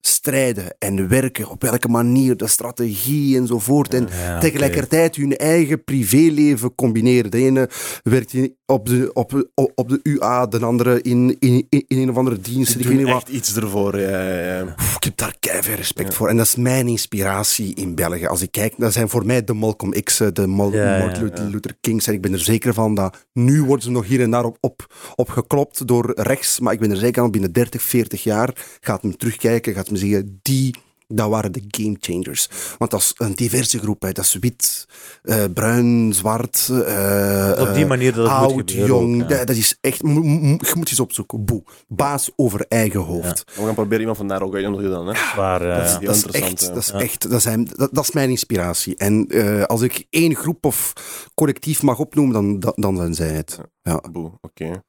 strijden 0.00 0.74
en 0.78 1.08
werken, 1.08 1.48
op 1.48 1.62
welke 1.62 1.88
manier, 1.88 2.36
de 2.36 2.46
strategie 2.46 3.36
enzovoort. 3.36 3.94
En 3.94 4.08
Ja, 4.10 4.40
tegelijkertijd 4.40 5.16
hun 5.16 5.36
eigen 5.36 5.84
privéleven 5.84 6.74
combineren. 6.74 7.30
De 7.30 7.38
ene 7.38 7.68
werkt 8.02 8.32
in- 8.32 8.56
op 8.70 8.86
de, 8.86 9.10
op, 9.12 9.48
op, 9.74 9.88
de 9.88 10.00
UA, 10.02 10.46
de 10.46 10.64
andere 10.64 11.02
in, 11.02 11.36
in, 11.38 11.66
in 11.68 11.84
een 11.88 12.10
of 12.10 12.16
andere 12.16 12.40
dienst. 12.40 12.72
Ze 12.72 12.78
Ik 12.78 12.84
weet 12.84 12.92
niet 12.96 13.02
doen 13.04 13.12
wat. 13.14 13.22
echt 13.22 13.32
iets 13.32 13.56
ervoor. 13.56 13.98
Ja, 14.00 14.28
ja, 14.28 14.56
ja. 14.58 14.64
Pff, 14.76 14.96
Ik 14.96 15.04
heb 15.04 15.16
daar 15.16 15.34
keihard 15.40 15.76
respect 15.78 16.14
voor. 16.14 16.28
En 16.28 16.36
dat 16.36 16.46
is 16.46 16.54
mijn 16.56 16.88
inspiratie 16.88 17.74
in 17.74 17.94
België. 17.94 18.26
Als 18.26 18.42
ik 18.42 18.50
kijk, 18.50 18.74
dat 18.76 18.92
zijn 18.92 19.08
voor 19.08 19.26
mij 19.26 19.44
de 19.44 19.52
Malcolm 19.54 19.92
X'en, 20.02 20.34
de 20.34 20.46
Mal- 20.46 20.72
Ja, 20.72 20.96
ja, 20.96 21.04
Martin 21.04 21.22
Luther- 21.22 21.44
Luther 21.50 21.76
Kings. 21.80 22.06
En 22.06 22.12
ik 22.14 22.20
ben 22.20 22.32
er 22.32 22.38
zeker 22.38 22.74
van 22.74 22.94
dat 22.94 23.26
nu 23.32 23.62
worden 23.62 23.84
ze 23.84 23.90
nog 23.90 24.06
hier 24.06 24.20
en 24.20 24.30
daar 24.30 24.44
op, 24.44 24.56
op, 24.60 24.94
op 25.16 25.28
geklopt 25.28 25.86
door 25.86 26.12
rechts. 26.16 26.60
Maar 26.60 26.72
ik 26.72 26.80
ben 26.80 26.90
er 26.90 26.96
zeker 26.96 27.22
van 27.22 27.30
binnen 27.30 27.52
30, 27.52 27.82
40 27.82 28.22
jaar 28.22 28.50
gaat 28.80 29.02
men 29.02 29.16
terugkijken, 29.16 29.74
gaat 29.74 29.90
men 29.90 29.98
zeggen, 30.00 30.38
die... 30.42 30.74
Dat 31.12 31.28
waren 31.30 31.52
de 31.52 31.62
game 31.68 31.96
changers. 32.00 32.48
Want 32.78 32.90
dat 32.90 33.00
is 33.00 33.12
een 33.16 33.34
diverse 33.34 33.78
groep. 33.78 34.02
Hè. 34.02 34.12
Dat 34.12 34.24
is 34.24 34.34
wit, 34.40 34.86
eh, 35.22 35.44
bruin, 35.54 36.12
zwart. 36.14 36.68
eh, 36.68 37.56
Op 37.58 37.74
die 37.74 37.82
eh, 37.82 37.88
manier 37.88 38.12
dat 38.14 38.28
het 38.30 38.38
moet 38.40 38.50
oud, 38.50 38.70
gebeuren 38.70 38.86
jong. 38.96 39.22
ook, 39.22 39.30
ja. 39.30 39.36
dat, 39.36 39.46
dat 39.46 39.56
is 39.56 39.76
echt. 39.80 39.98
Je 39.98 40.08
moet 40.74 40.88
eens 40.88 41.00
opzoeken. 41.00 41.44
Boe. 41.44 41.62
Baas 41.88 42.30
over 42.36 42.64
eigen 42.68 43.00
hoofd. 43.00 43.44
We 43.54 43.64
gaan 43.64 43.74
proberen 43.74 43.98
iemand 44.00 44.16
vandaar 44.18 44.42
ook 44.42 44.54
uit 44.54 44.64
te 44.64 44.70
doen 44.70 44.90
dan. 44.90 45.06
Hè. 45.06 45.14
Waar, 45.36 45.62
eh, 45.62 46.00
Dat 46.00 46.14
is 46.16 46.22
dat 46.22 46.34
echt, 46.34 46.66
dat 46.66 46.76
is, 46.76 46.90
echt 46.90 47.30
dat, 47.30 47.42
zijn, 47.42 47.64
dat, 47.76 47.88
dat 47.92 48.04
is 48.04 48.12
mijn 48.12 48.30
inspiratie. 48.30 48.96
En 48.96 49.26
eh, 49.28 49.62
als 49.64 49.80
ik 49.82 50.06
één 50.10 50.34
groep 50.36 50.64
of 50.66 50.92
collectief 51.34 51.82
mag 51.82 51.98
opnoemen, 51.98 52.32
dan, 52.32 52.58
dan, 52.60 52.72
dan 52.76 52.96
zijn 52.96 53.14
zij 53.14 53.28
het. 53.28 53.58
Ja. 53.82 54.02
Boe, 54.12 54.30
oké. 54.40 54.82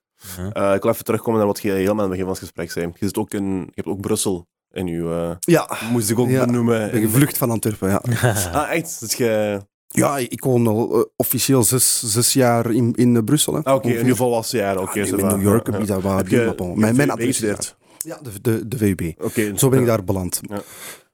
Eh, 0.54 0.74
ik 0.76 0.82
wil 0.82 0.92
even 0.92 1.06
terugkomen 1.06 1.38
naar 1.40 1.48
wat 1.48 1.62
je 1.62 1.72
helemaal 1.72 1.94
aan 1.94 2.00
het 2.00 2.10
begin 2.10 2.24
van 2.24 2.34
het 2.34 2.40
gesprek 2.44 2.72
zei. 2.72 2.86
Je, 3.00 3.06
zit 3.06 3.18
ook 3.18 3.34
in, 3.34 3.60
je 3.60 3.72
hebt 3.76 3.88
ook 3.88 4.02
Brussel 4.02 4.48
in 4.72 4.88
uw... 4.88 5.12
eh, 5.12 5.32
ja, 5.40 5.70
moest 5.92 6.10
ik 6.10 6.20
ook 6.20 6.30
Ja. 6.30 6.46
benoemen. 6.46 6.86
ik 6.86 6.92
ben 6.92 7.02
gevlucht 7.02 7.38
van 7.38 7.50
Antwerpen. 7.52 7.90
Ja, 7.90 8.02
Ah, 8.54 8.72
echt? 8.72 9.00
Dus 9.00 9.14
je... 9.14 9.60
ja 9.88 10.18
ik 10.18 10.44
woon 10.44 10.68
al 10.68 10.94
eh, 11.00 11.06
officieel 11.16 11.64
zes, 11.64 12.12
zes 12.12 12.34
jaar 12.34 12.72
in, 12.72 12.94
in 12.96 13.16
eh, 13.16 13.24
Brussel. 13.24 13.54
Hè. 13.54 13.60
Ah, 13.64 13.74
Oké, 13.76 13.84
in 13.84 13.90
Ongeveer. 13.90 13.98
ieder 13.98 14.12
geval 14.12 14.30
was 14.30 14.52
jaar. 14.52 14.78
Oké, 14.80 15.00
Ah, 15.02 15.08
in. 15.08 15.16
New 15.28 15.42
York, 15.42 15.66
Ja, 15.68 15.78
wie 15.78 15.88
ja. 15.88 15.94
dat 15.94 16.02
waar, 16.02 16.18
Heb 16.18 16.28
Mijn, 16.76 16.96
mijn 16.96 17.10
adres 17.12 17.42
is. 17.42 17.76
Ja, 17.98 18.20
de, 18.22 18.30
de, 18.42 18.68
de 18.68 18.78
VUB. 18.78 19.02
Oké. 19.24 19.52
Zo 19.58 19.70
ben 19.70 19.80
ik 19.80 19.86
daar 19.86 20.04
beland. 20.04 20.40
Ja. 20.42 20.62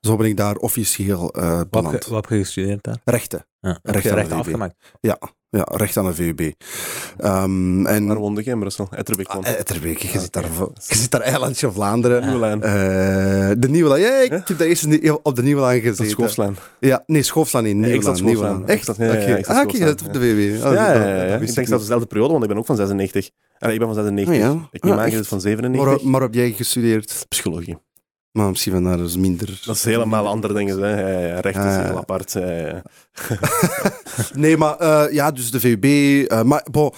Zo 0.02 0.16
ben 0.16 0.28
ik 0.28 0.38
daar 0.38 0.56
officieel 0.56 1.32
eh, 1.34 1.58
heb 1.58 1.68
beland. 1.70 2.06
wat 2.06 2.30
heb 2.30 2.38
je 2.38 2.44
gestudeerd 2.44 2.84
daar? 2.84 2.98
Rechten. 3.04 3.46
Ja. 3.60 3.70
Heb 3.70 3.80
Recht 3.94 4.04
je 4.04 4.10
aan 4.10 4.16
recht 4.16 4.30
de 4.30 4.36
VUB. 4.36 4.44
afgemaakt? 4.46 4.76
Ja, 5.02 5.20
ja, 5.50 5.64
recht 5.72 5.98
aan 5.98 6.06
de 6.06 6.14
VUB. 6.14 6.52
Ehm, 7.18 7.86
en 7.86 8.08
Waar 8.08 8.18
woonde 8.18 8.42
in 8.54 8.60
Brussel? 8.60 8.88
Etterbeek. 8.92 9.28
Ah, 9.28 9.48
Etterbeek, 9.48 9.98
je, 9.98 10.08
Ah, 10.14 10.20
zit 10.22 10.34
daar, 10.34 10.44
je 10.88 10.96
zit 10.96 11.12
daar 11.12 11.22
eilandje 11.22 11.72
Vlaanderen. 11.72 12.22
Nieuwe 12.26 12.40
lijn. 12.40 12.62
Eh, 12.64 13.56
de 13.60 13.70
Nieuwe 13.70 13.90
Lijn. 13.90 14.02
Ja, 14.02 14.22
ik 14.22 14.32
Ja? 14.32 14.42
heb 14.46 14.58
daar 14.58 14.68
eerst 14.68 14.86
op 15.24 15.36
de 15.36 15.44
Nieuwe 15.44 15.62
Lijn 15.62 15.74
Dat 15.84 15.90
gezeten. 15.90 16.10
Schoofslaan. 16.12 16.56
Ja, 16.80 17.04
nee, 17.06 17.24
Schoofslaan 17.24 17.66
in 17.66 17.80
Ja, 17.80 17.88
ik 17.88 18.02
Nieuwe 18.22 18.42
Lijn. 18.44 18.58
Zat- 18.60 18.70
Echt? 18.70 18.86
ja, 18.98 19.06
ja, 19.06 19.38
zat 19.46 19.56
Ah, 19.56 19.72
je 19.72 19.78
zit 19.78 20.02
op 20.06 20.14
de. 20.14 20.20
Oh, 20.64 20.72
Ja, 20.74 20.94
dat- 20.94 21.02
ja, 21.02 21.08
ja, 21.08 21.20
dat 21.22 21.30
ja. 21.30 21.38
wist 21.38 21.50
Ik 21.50 21.56
denk 21.56 21.68
zelfs 21.68 21.84
dezelfde 21.84 22.08
periode, 22.08 22.32
want 22.32 22.44
ik 22.44 22.50
ben 22.50 22.58
ook 22.58 22.66
van 22.66 22.76
96. 22.76 23.30
Allee, 23.60 23.74
ik 23.74 23.80
ben 23.80 23.88
van 23.88 23.98
96. 23.98 24.34
Ah, 24.34 24.40
ja. 24.42 24.68
Ik 24.72 24.84
Ah, 24.84 24.90
neem 24.90 25.00
aan, 25.00 25.12
je 25.12 25.24
van 25.28 25.42
97. 25.42 26.02
Maar, 26.02 26.12
maar 26.12 26.22
heb 26.22 26.34
jij 26.34 26.52
gestudeerd? 26.52 27.26
Psychologie. 27.30 27.78
Maar 28.38 28.50
misschien 28.50 28.72
van 28.74 28.84
daar 28.84 29.00
is 29.00 29.18
minder. 29.18 29.62
Dat 29.66 29.76
is 29.76 29.84
helemaal 29.84 30.28
andere 30.28 30.54
dingen. 30.54 30.82
Hè. 30.82 31.40
Recht 31.40 31.58
is 31.58 31.64
Ah, 31.64 31.86
heel 31.86 31.98
apart. 31.98 32.36
Nee, 34.34 34.58
maar 34.58 34.76
eh, 34.78 35.14
ja, 35.14 35.32
dus 35.32 35.52
de 35.52 35.60
VUB. 35.60 35.84
eh, 35.86 36.42
maar 36.44 36.66
bon, 36.72 36.92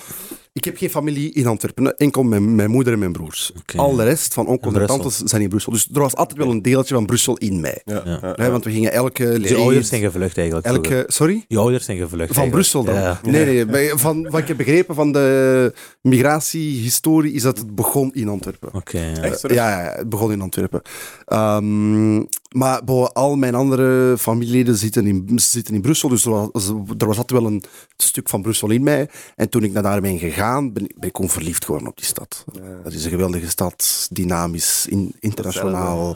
Ik 0.53 0.63
heb 0.63 0.77
geen 0.77 0.89
familie 0.89 1.31
in 1.33 1.47
Antwerpen, 1.47 1.97
enkel 1.97 2.23
mijn, 2.23 2.55
mijn 2.55 2.69
moeder 2.69 2.93
en 2.93 2.99
mijn 2.99 3.11
broers. 3.11 3.51
Al 3.75 3.95
de 3.95 4.03
rest 4.03 4.33
van 4.33 4.47
onkels 4.47 4.73
en 4.73 4.85
tantes 4.85 5.17
zijn 5.17 5.41
in 5.41 5.49
Brussel. 5.49 5.71
Dus 5.71 5.89
er 5.93 5.99
was 5.99 6.15
altijd 6.15 6.37
wel 6.37 6.49
een 6.49 6.61
deeltje 6.61 6.93
van 6.93 7.05
Brussel 7.05 7.37
in 7.37 7.59
mij. 7.59 7.81
Ja, 7.85 8.01
Ja. 8.05 8.19
ja, 8.21 8.33
Hè, 8.35 8.51
want 8.51 8.63
we 8.63 8.71
gingen 8.71 8.91
elke... 8.91 9.39
Dus 9.39 9.49
je 9.49 9.55
ouders 9.55 9.87
zijn 9.89 10.01
gevlucht 10.01 10.37
eigenlijk. 10.37 10.87
elke 10.89 11.03
sorry? 11.07 11.45
Je 11.47 11.57
ouders 11.57 11.85
zijn 11.85 11.97
gevlucht. 11.97 12.33
Van 12.33 12.43
eigenlijk. 12.43 12.51
Brussel 12.71 12.83
dan? 12.83 12.95
Ja. 12.95 13.19
Nee, 13.23 13.65
nee. 13.65 13.91
Van 13.95 14.29
wat 14.29 14.39
ik 14.39 14.47
heb 14.47 14.57
begrepen 14.57 14.95
van 14.95 15.11
de 15.11 15.73
migratiehistorie 16.01 17.33
is 17.33 17.41
dat 17.41 17.57
het 17.57 17.75
begon 17.75 18.13
in 18.13 18.27
Antwerpen. 18.27 18.69
Oké, 18.73 18.99
ja. 18.99 19.21
Echt? 19.21 19.39
Sorry? 19.39 19.55
Ja, 19.55 19.69
ja, 19.69 19.83
ja, 19.83 19.95
het 19.97 20.09
begon 20.09 20.31
in 20.31 20.41
Antwerpen. 20.41 20.81
Ehm, 21.25 22.23
maar 22.49 22.83
bo, 22.83 23.03
al 23.05 23.35
mijn 23.35 23.55
andere 23.55 24.17
familieleden 24.17 24.75
zitten 24.75 25.07
in, 25.07 25.39
zitten 25.39 25.73
in 25.73 25.81
Brussel, 25.81 26.09
dus 26.09 26.25
er 26.25 26.31
was, 26.31 26.67
er 26.97 27.07
was 27.07 27.17
altijd 27.17 27.31
wel 27.41 27.45
een 27.45 27.63
stuk 27.97 28.29
van 28.29 28.41
Brussel 28.41 28.69
in 28.69 28.83
mij. 28.83 29.09
En 29.35 29.49
toen 29.49 29.63
ik 29.63 29.71
naar 29.71 29.83
daar 29.83 30.01
ben 30.01 30.17
gegaan, 30.19 30.73
ben, 30.73 30.83
ik- 30.83 30.99
ben 30.99 31.09
ik 31.09 31.15
gewoon 31.15 31.31
verliefd 31.31 31.65
geworden 31.65 31.89
op 31.89 31.97
die 31.97 32.05
stad. 32.05 32.45
Dat 32.83 32.93
is 32.93 33.03
een 33.03 33.09
geweldige 33.11 33.49
stad, 33.49 34.07
dynamisch, 34.11 34.85
in- 34.89 35.15
internationaal. 35.19 36.15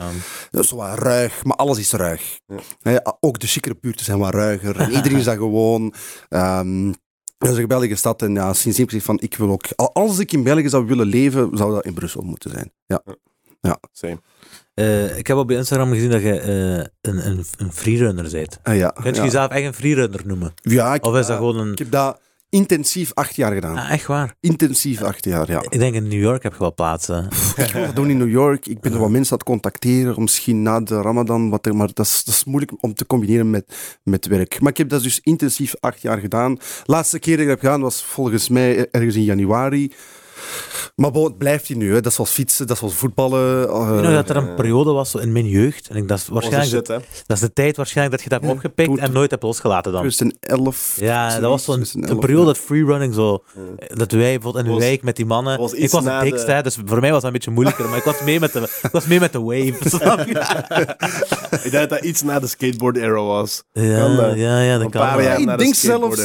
Ja. 0.51 0.61
Zo 0.63 0.75
wat 0.75 0.97
ruig, 0.99 1.43
maar 1.43 1.55
alles 1.57 1.77
is 1.77 1.91
ruig. 1.91 2.39
Ook 3.19 3.39
de 3.39 3.47
chicere 3.47 3.77
buurten 3.81 4.05
zijn 4.05 4.19
wat 4.19 4.33
ruiger. 4.33 4.79
En 4.79 4.91
iedereen 4.97 5.17
is 5.17 5.23
dat 5.25 5.37
gewoon. 5.37 5.93
Ehm, 6.29 6.91
dat 7.37 7.49
is 7.51 7.55
een 7.57 7.61
geweldige 7.61 7.95
stad. 7.95 8.21
En 8.21 8.33
ja, 8.33 8.53
sindsdien 8.53 8.85
heb 8.85 8.95
ik 8.95 9.01
van, 9.03 9.19
ik 9.21 9.35
wil 9.35 9.49
ook... 9.49 9.65
al- 9.75 9.93
Als 9.93 10.19
ik 10.19 10.31
in 10.33 10.43
België 10.43 10.69
zou 10.69 10.85
willen 10.85 11.05
leven, 11.07 11.57
zou 11.57 11.73
dat 11.73 11.85
in 11.85 11.93
Brussel 11.93 12.21
moeten 12.21 12.49
zijn. 12.51 12.71
Ja. 12.85 13.01
Same. 13.91 14.19
Eh, 14.73 15.17
ik 15.17 15.27
heb 15.27 15.37
op 15.37 15.49
je 15.49 15.55
Instagram 15.55 15.91
gezien 15.91 16.09
dat 16.09 16.21
je 16.21 16.39
eh, 16.39 17.11
een, 17.11 17.27
een, 17.27 17.45
een 17.57 17.73
freerunner 17.73 18.29
bent. 18.31 18.59
Ah, 18.63 18.75
ja. 18.75 18.89
Kun 18.89 19.11
je 19.11 19.15
ja. 19.15 19.23
jezelf 19.23 19.51
echt 19.51 19.65
een 19.65 19.73
freerunner 19.73 20.21
noemen? 20.25 20.53
Ja, 20.61 20.93
ik, 20.93 21.05
Of 21.05 21.15
is 21.15 21.25
dat 21.25 21.37
gewoon 21.37 21.57
een... 21.57 21.71
ik 21.71 21.77
heb 21.77 21.91
dat 21.91 22.19
intensief 22.49 23.11
acht 23.13 23.35
jaar 23.35 23.53
gedaan. 23.53 23.77
Ah, 23.77 23.91
echt 23.91 24.05
waar? 24.05 24.35
Intensief 24.39 25.01
acht 25.01 25.25
jaar, 25.25 25.51
ja. 25.51 25.61
Ik 25.69 25.79
denk 25.79 25.95
in 25.95 26.07
New 26.07 26.21
York 26.21 26.43
heb 26.43 26.51
je 26.51 26.59
wel 26.59 26.73
plaatsen. 26.73 27.27
Ik 27.55 27.71
wil 27.71 27.85
dat 27.85 27.95
doen 27.95 28.09
in 28.09 28.17
New 28.17 28.29
York. 28.29 28.65
Ik 28.65 28.79
ben 28.79 28.93
er 28.93 28.99
wat 28.99 29.09
mensen 29.17 29.31
aan 29.31 29.37
het 29.37 29.47
contacteren, 29.47 30.21
misschien 30.21 30.61
na 30.61 30.79
de 30.79 31.01
Ramadan, 31.01 31.49
wat 31.49 31.65
er, 31.65 31.75
maar 31.75 31.89
dat 31.93 32.05
is, 32.05 32.23
dat 32.23 32.33
is 32.33 32.43
moeilijk 32.43 32.83
om 32.83 32.93
te 32.93 33.05
combineren 33.05 33.49
met, 33.49 33.99
met 34.03 34.25
werk. 34.25 34.59
Maar 34.59 34.71
ik 34.71 34.77
heb 34.77 34.89
dat 34.89 35.03
dus 35.03 35.19
intensief 35.19 35.75
acht 35.79 36.01
jaar 36.01 36.17
gedaan. 36.17 36.57
Laatste 36.85 37.19
keer 37.19 37.37
dat 37.37 37.41
ik 37.41 37.47
dat 37.47 37.61
heb 37.61 37.65
gedaan 37.65 37.81
was 37.81 38.03
volgens 38.03 38.49
mij 38.49 38.87
ergens 38.91 39.15
in 39.15 39.23
januari. 39.23 39.91
Maar 40.95 41.11
bon, 41.11 41.23
het 41.23 41.37
blijft 41.37 41.67
hier 41.67 41.77
nu. 41.77 41.87
Hè. 41.87 41.93
Dat 42.01 42.05
is 42.05 42.15
zoals 42.15 42.29
fietsen, 42.29 42.67
dat 42.67 42.75
is 42.75 42.79
zoals 42.81 42.95
voetballen. 42.95 43.67
eh, 43.69 43.81
Ik 43.81 43.87
weet 43.93 44.01
nog 44.01 44.11
dat 44.13 44.29
er 44.29 44.35
een 44.35 44.55
periode 44.55 44.91
was 44.91 45.15
in 45.15 45.31
mijn 45.31 45.47
jeugd. 45.47 45.87
En 45.87 45.95
ik, 45.95 46.07
dat, 46.07 46.17
is 46.17 46.27
waarschijnlijk, 46.27 46.71
shit, 46.71 46.87
hè. 46.87 46.97
dat 47.25 47.37
is 47.37 47.39
de 47.39 47.53
tijd 47.53 47.77
waarschijnlijk 47.77 48.15
dat 48.15 48.23
je 48.23 48.29
dat 48.29 48.41
hebt 48.41 48.53
opgepikt 48.53 48.97
en 48.99 49.11
nooit 49.11 49.31
hebt 49.31 49.43
losgelaten 49.43 49.91
dan. 49.91 50.01
2011. 50.01 50.93
Ja, 50.99 51.39
dat 51.39 51.49
was 51.49 51.63
zo'n 51.63 51.73
een 51.79 51.81
2011, 51.83 52.19
periode 52.19 52.45
dat 52.45 52.57
freerunning 52.57 53.13
zo. 53.13 53.43
Dat 53.87 54.11
wij 54.11 54.21
bijvoorbeeld 54.33 54.55
in 54.57 54.63
de 54.71 54.75
Was- 54.77 54.83
wijk 54.87 55.03
met 55.03 55.15
die 55.15 55.25
mannen. 55.25 55.57
was 55.59 55.73
Ik 55.73 55.89
was 55.91 56.05
het 56.05 56.21
dikste, 56.21 56.53
de- 56.53 56.61
dus 56.63 56.77
voor 56.85 56.99
mij 56.99 57.09
was 57.11 57.17
dat 57.21 57.23
een 57.27 57.31
beetje 57.31 57.51
moeilijker. 57.51 57.89
Maar 57.89 57.97
ik 57.97 58.03
was 58.03 58.21
mee 58.21 58.39
met 58.39 58.53
de, 58.53 58.59
ik 58.81 58.91
was 58.91 59.05
mee 59.05 59.19
met 59.19 59.31
de 59.31 59.41
wave. 59.41 59.73
Ik 61.63 61.71
denk 61.71 61.89
dat 61.89 61.89
dat 61.89 62.03
iets 62.03 62.21
na 62.21 62.39
de 62.39 62.47
skateboard-era 62.47 63.21
was. 63.21 63.63
Kan 63.73 63.83
Ja, 63.83 64.15
dat? 64.15 64.35
ja, 64.35 64.61
ja, 64.61 64.73
dat 64.73 64.81
Een 64.85 64.89
kan 64.89 65.01
paar 65.01 65.17
wel. 65.17 65.25
jaar 65.25 65.39
ik 65.39 65.57
denk 65.57 65.75
zelfs. 65.75 66.21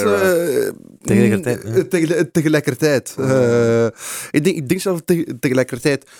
Eh, 1.10 1.16
Tegelijkertijd, 1.16 1.64
mm, 1.64 1.76
ja. 1.76 1.82
tegel- 1.88 2.30
tegelijkertijd. 2.32 3.14
Eh, 3.18 3.84
ik, 4.30 4.44
denk, 4.44 4.56
ik 4.56 4.68
denk 4.68 4.80
zelfs 4.80 5.00
te- 5.04 5.36
tegelijkertijd. 5.40 6.10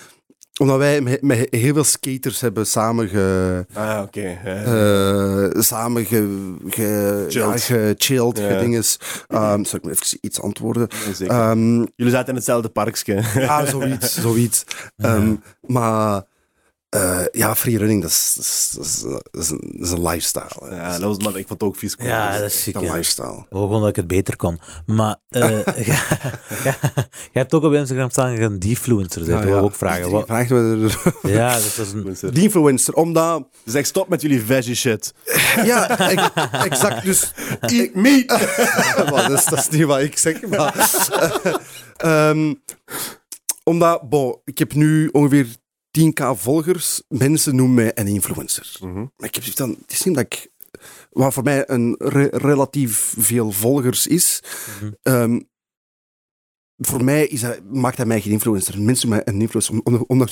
Omdat 0.61 0.79
wij 0.79 1.01
met, 1.01 1.23
met 1.23 1.47
heel 1.51 1.75
veel 1.75 1.85
skaters 1.85 2.41
hebben 2.41 2.67
samen 2.67 3.09
ge, 3.09 3.67
Ah, 3.73 4.03
oké. 4.03 4.39
ja. 4.45 4.63
eh, 4.65 5.61
samen 5.63 6.05
ge, 6.05 6.55
ge, 6.69 7.25
ja, 7.29 7.31
Chilled. 7.31 7.63
gechilled, 7.63 8.39
Ja. 8.39 8.49
gedinges. 8.53 8.99
Ehm, 9.29 9.65
zal 9.65 9.79
ik 9.79 9.85
me 9.85 9.91
even 9.91 10.19
iets 10.21 10.41
antwoorden? 10.41 10.89
Ja, 11.07 11.13
zeker. 11.15 11.35
Ehm, 11.35 11.75
Jullie 11.97 12.13
zaten 12.13 12.29
in 12.29 12.35
hetzelfde 12.35 12.69
parkje. 12.69 13.23
ja, 13.35 13.67
zoiets. 13.67 14.21
zoiets. 14.21 14.65
Ehm, 14.97 15.35
maar 15.67 16.23
eh, 16.89 17.21
ja, 17.33 17.57
freerunning, 17.57 18.03
dat 18.03 18.11
is, 18.11 18.33
dat, 18.37 18.45
is, 18.45 18.71
dat, 18.75 18.85
is, 18.85 19.01
dat 19.31 19.43
is 19.43 19.51
een, 19.51 19.73
dat 19.77 19.87
is 19.87 19.91
een 19.91 20.03
lifestyle. 20.03 20.69
hè. 20.69 20.77
Ja, 20.77 20.91
dat 20.99 21.01
was, 21.01 21.17
maar 21.19 21.37
ik 21.39 21.47
vond 21.47 21.61
het 21.61 21.63
ook 21.63 21.77
vies. 21.77 21.97
cool. 21.97 22.09
Ja, 22.09 22.31
dat 22.31 22.41
Dat 22.41 22.51
is 22.51 22.63
ziek. 22.63 22.75
een 22.75 22.83
ja. 22.83 22.93
lifestyle. 22.93 23.27
Oh, 23.27 23.47
gewoon 23.51 23.81
dat 23.81 23.89
ik 23.89 23.97
het 23.97 24.07
beter 24.07 24.37
kon. 24.37 24.61
Maar 24.87 25.17
eh, 25.29 25.49
je, 26.65 26.79
hebt 27.33 27.55
ook 27.55 27.63
op 27.63 27.73
Instagram 27.73 28.11
staan 28.11 28.29
dat 28.31 28.39
je 28.39 28.45
een 28.45 28.59
defluencer 28.59 29.21
bent. 29.25 29.33
Ja, 29.33 29.37
Dat 29.39 29.45
wil 29.49 29.59
ik 29.59 29.65
ook 29.65 29.75
vragen. 29.75 30.11
Wat, 30.11 30.27
Vraagt 30.27 30.51
me 30.51 30.89
er- 31.23 31.31
ja, 31.33 31.57
dus 31.57 31.75
dat 31.77 31.87
is 31.87 32.23
een... 32.23 32.33
Influencer, 32.43 32.95
omdat... 32.95 33.49
Zeg, 33.65 33.87
stop 33.87 34.09
met 34.09 34.23
jullie 34.23 34.43
veggie 34.43 34.75
shit. 34.75 35.13
Ja, 35.65 35.99
ex- 35.99 36.31
exact. 36.65 37.05
Dus 37.05 37.33
Eat 37.61 37.95
meat! 37.95 38.27
Maar 39.11 39.29
dat, 39.29 39.39
is, 39.39 39.45
dat 39.45 39.59
is 39.59 39.69
niet 39.69 39.85
wat 39.85 40.01
ik 40.01 40.19
zeg. 40.19 40.47
Maar, 40.47 40.91
Ehm, 41.97 42.55
omdat, 43.65 44.09
bon, 44.09 44.37
ik 44.45 44.59
heb 44.59 44.75
nu 44.75 45.09
ongeveer 45.13 45.47
10k 45.99 46.39
volgers. 46.39 47.03
Mensen 47.09 47.57
noemen 47.57 47.75
mij 47.75 47.91
een 47.95 48.07
influencer. 48.07 48.77
Mhm. 48.81 48.95
Maar 49.17 49.29
ik 49.29 49.35
heb 49.35 49.45
van, 49.45 49.71
het 49.81 49.93
is 49.93 50.03
niet 50.03 50.15
dat 50.15 50.25
ik... 50.25 50.51
Wat 51.11 51.35
voor 51.35 51.43
mij 51.43 51.69
een 51.69 51.95
re- 51.99 52.29
relatief 52.33 53.15
veel 53.19 53.53
volgers 53.53 54.07
is... 54.07 54.43
Mhm. 54.81 54.93
ehm, 55.03 55.41
voor 56.77 57.05
mij 57.05 57.27
is 57.27 57.41
dat, 57.41 57.61
maakt 57.71 57.97
dat 57.97 58.07
mij 58.07 58.21
geen 58.21 58.33
influencer. 58.33 58.81
Mensen 58.83 59.09
noemen 59.09 59.25
mij 59.27 59.35
een 59.35 59.41
influencer. 59.41 59.81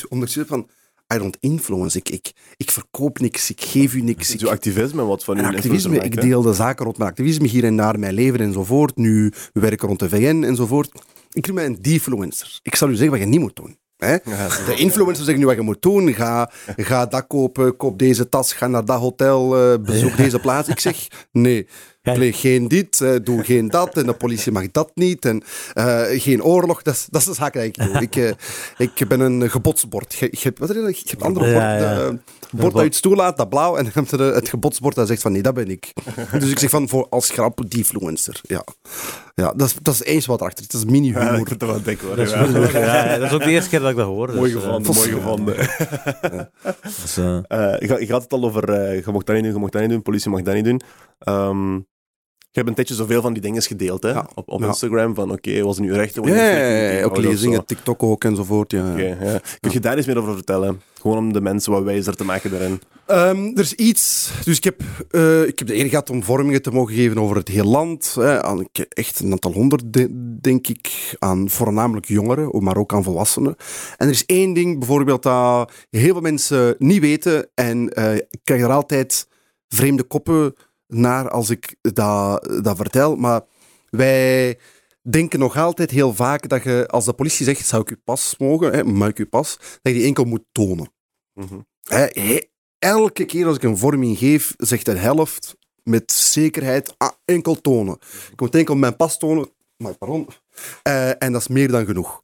omdat 0.08 0.30
ze 0.30 0.46
van... 0.46 0.68
I 1.14 1.18
don't 1.18 1.36
influence. 1.40 1.98
Ik, 1.98 2.08
ik, 2.08 2.32
ik 2.56 2.70
verkoop 2.70 3.18
niks. 3.18 3.50
Ik 3.50 3.60
geef 3.60 3.94
u 3.94 4.00
niks. 4.00 4.32
Ik, 4.32 4.40
Zo 4.40 4.48
activisme, 4.48 5.02
wat 5.02 5.24
van 5.24 5.36
jullie 5.36 5.50
activisme, 5.50 5.98
ik 5.98 6.20
deel 6.20 6.42
de 6.42 6.54
zaken 6.54 6.84
rond 6.84 6.98
mijn 6.98 7.10
activisme 7.10 7.46
hier 7.46 7.64
en 7.64 7.76
daar, 7.76 7.98
mijn 7.98 8.14
leven 8.14 8.40
enzovoort. 8.40 8.96
Nu, 8.96 9.32
we 9.52 9.60
werken 9.60 9.88
rond 9.88 9.98
de 10.00 10.08
VN 10.08 10.42
enzovoort. 10.42 10.90
Ik 11.32 11.46
noem 11.46 11.54
mij 11.54 11.66
een 11.66 11.78
defluencer. 11.82 12.58
Ik 12.62 12.74
zal 12.74 12.88
u 12.88 12.94
zeggen 12.94 13.10
wat 13.10 13.20
je 13.20 13.26
niet 13.26 13.40
moet 13.40 13.56
doen. 13.56 13.78
Hè? 13.96 14.16
De 14.66 14.74
influencers 14.74 15.18
zeggen 15.24 15.38
nu 15.38 15.46
wat 15.46 15.56
je 15.56 15.62
moet 15.62 15.82
doen. 15.82 16.14
Ga, 16.14 16.50
ga 16.76 17.06
dat 17.06 17.26
kopen, 17.26 17.76
koop 17.76 17.98
deze 17.98 18.28
tas, 18.28 18.52
ga 18.52 18.66
naar 18.66 18.84
dat 18.84 18.98
hotel, 19.00 19.56
eh, 19.72 19.78
bezoek 19.80 20.16
deze 20.16 20.38
plaats. 20.38 20.68
Ik 20.68 20.80
zeg, 20.80 21.06
nee, 21.32 21.66
pleeg 22.02 22.40
geen 22.40 22.68
dit, 22.68 23.00
eh, 23.00 23.14
doe 23.22 23.44
geen 23.44 23.68
dat. 23.68 23.96
En 23.96 24.06
de 24.06 24.12
politie 24.12 24.52
mag 24.52 24.70
dat 24.70 24.90
niet. 24.94 25.24
En 25.24 25.42
eh, 25.74 26.02
geen 26.08 26.42
oorlog. 26.44 26.82
Dat 26.82 26.94
is, 26.94 27.06
dat 27.10 27.20
is 27.20 27.26
de 27.26 27.34
zaak 27.34 27.52
die 27.52 27.62
ik 27.62 27.74
doe. 27.74 28.00
Ik, 28.08 28.36
ik 28.98 29.08
ben 29.08 29.20
een 29.20 29.50
gebodsbord. 29.50 30.14
Je, 30.14 30.28
je, 30.30 30.38
hebt- 30.42 30.58
wat 30.58 30.70
is 30.70 30.82
dat? 30.82 30.98
je 31.00 31.08
hebt 31.10 31.22
andere 31.22 31.44
bord, 31.52 31.62
Ja, 31.62 31.78
ja. 31.78 32.18
bord 32.50 32.72
dat 32.72 32.82
je 32.82 32.88
het 32.88 33.02
toelaat, 33.02 33.36
dat 33.36 33.48
blauw. 33.48 33.76
En 33.76 33.84
dan 33.84 33.92
heb 33.94 34.06
je 34.18 34.22
het 34.24 34.48
gebodsbord 34.48 34.94
dat 34.94 35.06
zegt 35.06 35.22
van, 35.22 35.32
nee, 35.32 35.42
dat 35.42 35.54
ben 35.54 35.70
ik. 35.70 35.92
Dus 36.40 36.50
ik 36.50 36.58
zeg 36.58 36.70
van, 36.70 36.88
voor, 36.88 37.06
als 37.10 37.30
grap, 37.30 37.60
defluencer. 37.68 38.40
Ja, 38.42 38.64
ja 39.42 39.52
dat, 39.56 39.66
is, 39.68 39.74
dat 39.82 39.94
is 39.94 40.02
eens 40.04 40.26
wat 40.26 40.40
erachter. 40.40 40.64
is. 40.64 40.68
Dat 40.70 40.80
is 40.80 40.86
Ja, 40.86 40.92
mini-humor. 40.92 41.34
vind 41.34 41.48
het 41.50 41.62
wel 41.62 41.82
dik 41.82 42.00
hoor. 42.00 42.16
Dat 42.16 42.26
is, 42.26 42.32
Ja. 42.32 42.44
ja, 43.12 43.18
dat 43.18 43.32
ook 43.32 43.42
de 43.42 43.50
eerste 43.50 43.70
keer 43.70 43.80
dat 43.80 43.90
ik 43.90 43.96
dat 43.96 44.06
hoor. 44.06 44.34
Mooi 44.34 44.52
dus, 44.52 44.62
eh, 44.62 44.68
gevonden, 44.68 44.94
mooi 44.94 45.10
Vos- 45.10 45.20
gevonden. 45.20 45.56
dus, 47.02 47.16
eh, 47.16 47.36
Eh, 47.36 47.80
je, 47.80 47.88
had- 47.88 48.00
je 48.06 48.12
had 48.12 48.22
het 48.22 48.32
al 48.32 48.44
over, 48.44 48.68
eh, 48.70 49.04
je 49.04 49.12
mocht 49.12 49.26
dat 49.26 49.34
niet 49.34 49.44
doen, 49.44 49.52
je 49.54 49.58
mocht 49.58 49.72
dat 49.72 49.80
niet 49.82 49.90
doen, 49.90 50.02
politie 50.02 50.30
mag 50.30 50.42
dat 50.42 50.54
niet 50.54 50.64
doen. 50.64 50.80
Ehm, 51.18 51.80
hebt 52.56 52.68
een 52.68 52.74
tijdje 52.74 52.94
zoveel 52.94 53.22
van 53.22 53.32
die 53.32 53.42
dingen 53.42 53.62
gedeeld 53.62 54.02
hè, 54.02 54.08
Ja. 54.10 54.28
op, 54.34 54.48
op 54.48 54.60
Ja. 54.60 54.66
Instagram, 54.66 55.14
van 55.14 55.30
oké, 55.32 55.62
was 55.62 55.76
het 55.76 55.84
nu 55.86 55.92
rechten? 55.92 56.22
was 56.22 56.30
Ja, 56.30 56.50
ja, 56.50 57.04
ook 57.04 57.16
lezingen, 57.16 57.64
TikTok 57.66 58.02
ook 58.02 58.24
enzovoort. 58.24 58.70
Ja. 58.72 58.96
Ja. 58.96 59.40
Kun 59.60 59.70
je 59.72 59.80
daar 59.80 59.96
eens 59.96 60.06
meer 60.06 60.18
over 60.18 60.34
vertellen? 60.34 60.80
Gewoon 61.00 61.18
om 61.18 61.32
de 61.32 61.40
mensen 61.40 61.72
wat 61.72 61.82
wijzer 61.82 62.16
te 62.16 62.24
maken 62.24 62.50
daarin. 62.50 62.80
Ehm, 63.06 63.44
er 63.54 63.58
is 63.60 63.72
iets. 63.74 64.30
Dus 64.44 64.56
ik 64.56 64.64
heb, 64.64 64.80
eh, 65.10 65.42
ik 65.46 65.58
heb 65.58 65.68
de 65.68 65.76
eer 65.76 65.88
gehad 65.88 66.10
om 66.10 66.22
vormingen 66.22 66.62
te 66.62 66.70
mogen 66.70 66.94
geven 66.94 67.18
over 67.18 67.36
het 67.36 67.48
hele 67.48 67.68
land. 67.68 68.14
Hè, 68.14 68.42
aan 68.42 68.60
ik- 68.60 68.86
echt 68.88 69.20
een 69.20 69.32
aantal 69.32 69.52
honderd, 69.52 69.82
de- 69.92 70.36
denk 70.40 70.66
ik. 70.68 71.14
Aan 71.18 71.50
voornamelijk 71.50 72.06
jongeren, 72.06 72.62
maar 72.64 72.76
ook 72.76 72.92
aan 72.94 73.02
volwassenen. 73.02 73.56
En 73.96 74.06
er 74.06 74.12
is 74.12 74.24
één 74.26 74.52
ding 74.52 74.78
bijvoorbeeld 74.78 75.22
dat 75.22 75.72
heel 75.90 76.12
veel 76.12 76.20
mensen 76.20 76.74
niet 76.78 77.00
weten. 77.00 77.48
En 77.54 77.88
eh, 77.92 78.14
ik 78.14 78.40
krijg 78.44 78.62
er 78.62 78.70
altijd 78.72 79.28
vreemde 79.68 80.02
koppen 80.02 80.54
naar 80.86 81.30
als 81.30 81.50
ik 81.50 81.76
dat, 81.80 82.60
dat 82.62 82.76
vertel. 82.76 83.16
Maar 83.16 83.42
wij 83.90 84.58
denken 85.10 85.38
nog 85.38 85.56
altijd 85.56 85.90
heel 85.90 86.14
vaak 86.14 86.48
dat 86.48 86.62
je, 86.62 86.86
als 86.88 87.04
de 87.04 87.12
politie 87.12 87.44
zegt, 87.44 87.66
zou 87.66 87.82
ik 87.82 87.88
uw 87.88 88.00
pas 88.04 88.34
mogen, 88.38 88.72
hè, 88.72 88.84
mag 88.84 89.08
ik 89.08 89.18
uw 89.18 89.28
pas, 89.28 89.56
dat 89.58 89.92
je 89.92 89.98
die 89.98 90.06
enkel 90.06 90.24
moet 90.24 90.44
tonen. 90.52 90.92
Mhm. 91.32 91.60
Hè, 91.82 92.38
elke 92.78 93.24
keer 93.24 93.46
als 93.46 93.56
ik 93.56 93.62
een 93.62 93.78
vorming 93.78 94.18
geef, 94.18 94.54
zegt 94.56 94.84
de 94.84 94.96
helft 94.96 95.56
met 95.82 96.12
zekerheid 96.12 96.94
ah, 96.98 97.12
enkel 97.24 97.60
tonen. 97.60 97.98
Ik 98.32 98.40
moet 98.40 98.54
enkel 98.54 98.74
mijn 98.74 98.96
pas 98.96 99.18
tonen, 99.18 99.50
maar 99.76 99.94
pardon. 99.94 100.28
Eh, 100.82 101.22
en 101.22 101.32
dat 101.32 101.40
is 101.40 101.48
meer 101.48 101.68
dan 101.68 101.86
genoeg. 101.86 102.22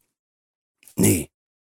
Nee. 0.94 1.30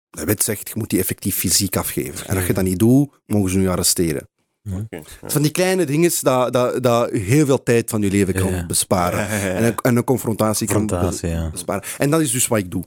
De 0.10 0.26
wet 0.26 0.44
zegt, 0.44 0.70
je 0.70 0.74
moet 0.78 0.90
die 0.90 1.00
effectief 1.00 1.36
fysiek 1.36 1.78
afgeven. 1.78 2.28
En 2.28 2.36
als 2.36 2.46
je 2.46 2.54
dat 2.54 2.64
niet 2.64 2.80
doet, 2.80 3.22
mogen 3.26 3.50
ze 3.50 3.62
je 3.62 3.70
arresteren. 3.70 4.29
Zijn 4.64 5.06
Van 5.26 5.42
die 5.42 5.52
kleine 5.52 5.86
dingen 5.86 6.12
dat, 6.22 6.54
dat, 6.54 6.84
dat 6.84 7.12
heel 7.12 7.46
veel 7.46 7.64
tijd 7.64 7.90
van 7.90 8.02
je 8.02 8.10
leven 8.12 8.34
kan 8.34 8.52
Ja, 8.54 8.66
besparen. 8.66 9.20
Ja, 9.20 9.36
ja, 9.36 9.46
ja. 9.46 9.54
En, 9.54 9.64
een, 9.64 9.76
en 9.82 9.96
een 9.96 10.04
confrontatie, 10.04 10.68
confrontatie, 10.68 11.32
kan 11.34 11.52
besparen. 11.52 11.84
En 11.98 12.10
dat 12.10 12.22
is 12.22 12.32
dus 12.32 12.48
wat 12.48 12.60
ik 12.60 12.72
doe. 12.72 12.84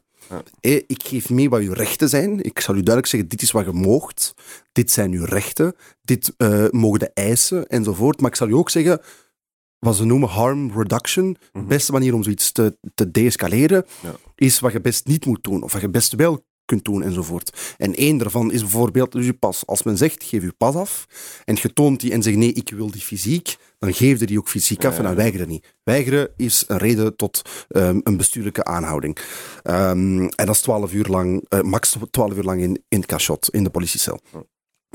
Ik 0.60 1.02
geef 1.04 1.30
mee 1.30 1.48
wat 1.48 1.60
uw 1.60 1.72
rechten 1.72 2.08
zijn. 2.08 2.42
Ik 2.42 2.60
zal 2.60 2.74
u 2.74 2.76
duidelijk 2.76 3.06
zeggen, 3.06 3.28
dit 3.28 3.42
is 3.42 3.50
wat 3.50 3.64
je 3.64 3.72
moogt. 3.72 4.34
Dit 4.72 4.90
zijn 4.90 5.12
uw 5.12 5.24
rechten. 5.24 5.74
Dit 6.02 6.32
eh, 6.36 6.64
mogen 6.70 6.98
de 6.98 7.10
eisen, 7.14 7.66
enzovoort. 7.66 8.20
Maar 8.20 8.30
ik 8.30 8.36
zal 8.36 8.48
u 8.48 8.54
ook 8.54 8.70
zeggen, 8.70 9.00
wat 9.78 9.96
ze 9.96 10.04
noemen 10.04 10.28
harm 10.28 10.72
reduction. 10.78 11.32
De 11.32 11.58
Mhm. 11.58 11.66
beste 11.68 11.92
manier 11.92 12.14
om 12.14 12.22
zoiets 12.22 12.52
te, 12.52 12.76
te 12.94 13.10
deescaleren 13.10 13.84
Ja. 14.02 14.14
is 14.34 14.60
wat 14.60 14.72
je 14.72 14.80
best 14.80 15.06
niet 15.06 15.26
moet 15.26 15.44
doen, 15.44 15.62
of 15.62 15.72
wat 15.72 15.80
je 15.80 15.88
best 15.90 16.12
wel 16.14 16.44
kunt 16.64 16.84
doen 16.84 17.02
enzovoort. 17.02 17.74
En 17.78 17.94
één 17.94 18.18
daarvan 18.18 18.52
is 18.52 18.60
bijvoorbeeld 18.60 19.12
dus 19.12 19.26
je 19.26 19.32
pas. 19.32 19.66
Als 19.66 19.82
men 19.82 19.96
zegt, 19.96 20.24
geef 20.24 20.42
je 20.42 20.52
pas 20.58 20.74
af, 20.74 21.06
en 21.44 21.58
je 21.62 21.72
toont 21.72 22.00
die 22.00 22.12
en 22.12 22.22
zegt, 22.22 22.36
nee, 22.36 22.52
ik 22.52 22.70
wil 22.70 22.90
die 22.90 23.00
fysiek, 23.00 23.56
dan 23.78 23.94
geef 23.94 24.20
je 24.20 24.26
die 24.26 24.38
ook 24.38 24.48
fysiek 24.48 24.84
af 24.84 24.96
en 24.96 25.02
dan 25.02 25.12
ja. 25.12 25.18
weiger 25.18 25.40
je 25.40 25.46
niet. 25.46 25.74
Weigeren 25.82 26.28
is 26.36 26.64
een 26.66 26.78
reden 26.78 27.16
tot 27.16 27.42
ehm, 27.68 28.00
een 28.02 28.16
bestuurlijke 28.16 28.64
aanhouding. 28.64 29.18
Ehm, 29.62 30.20
en 30.20 30.46
dat 30.46 30.54
is 30.54 30.60
12 30.60 30.92
uur 30.92 31.06
lang, 31.06 31.44
eh, 31.48 31.60
max 31.60 31.96
12 32.10 32.36
uur 32.36 32.42
lang 32.42 32.60
in, 32.60 32.84
in 32.88 32.98
het 32.98 33.06
cachot, 33.06 33.48
in 33.50 33.64
de 33.64 33.70
politiecel. 33.70 34.20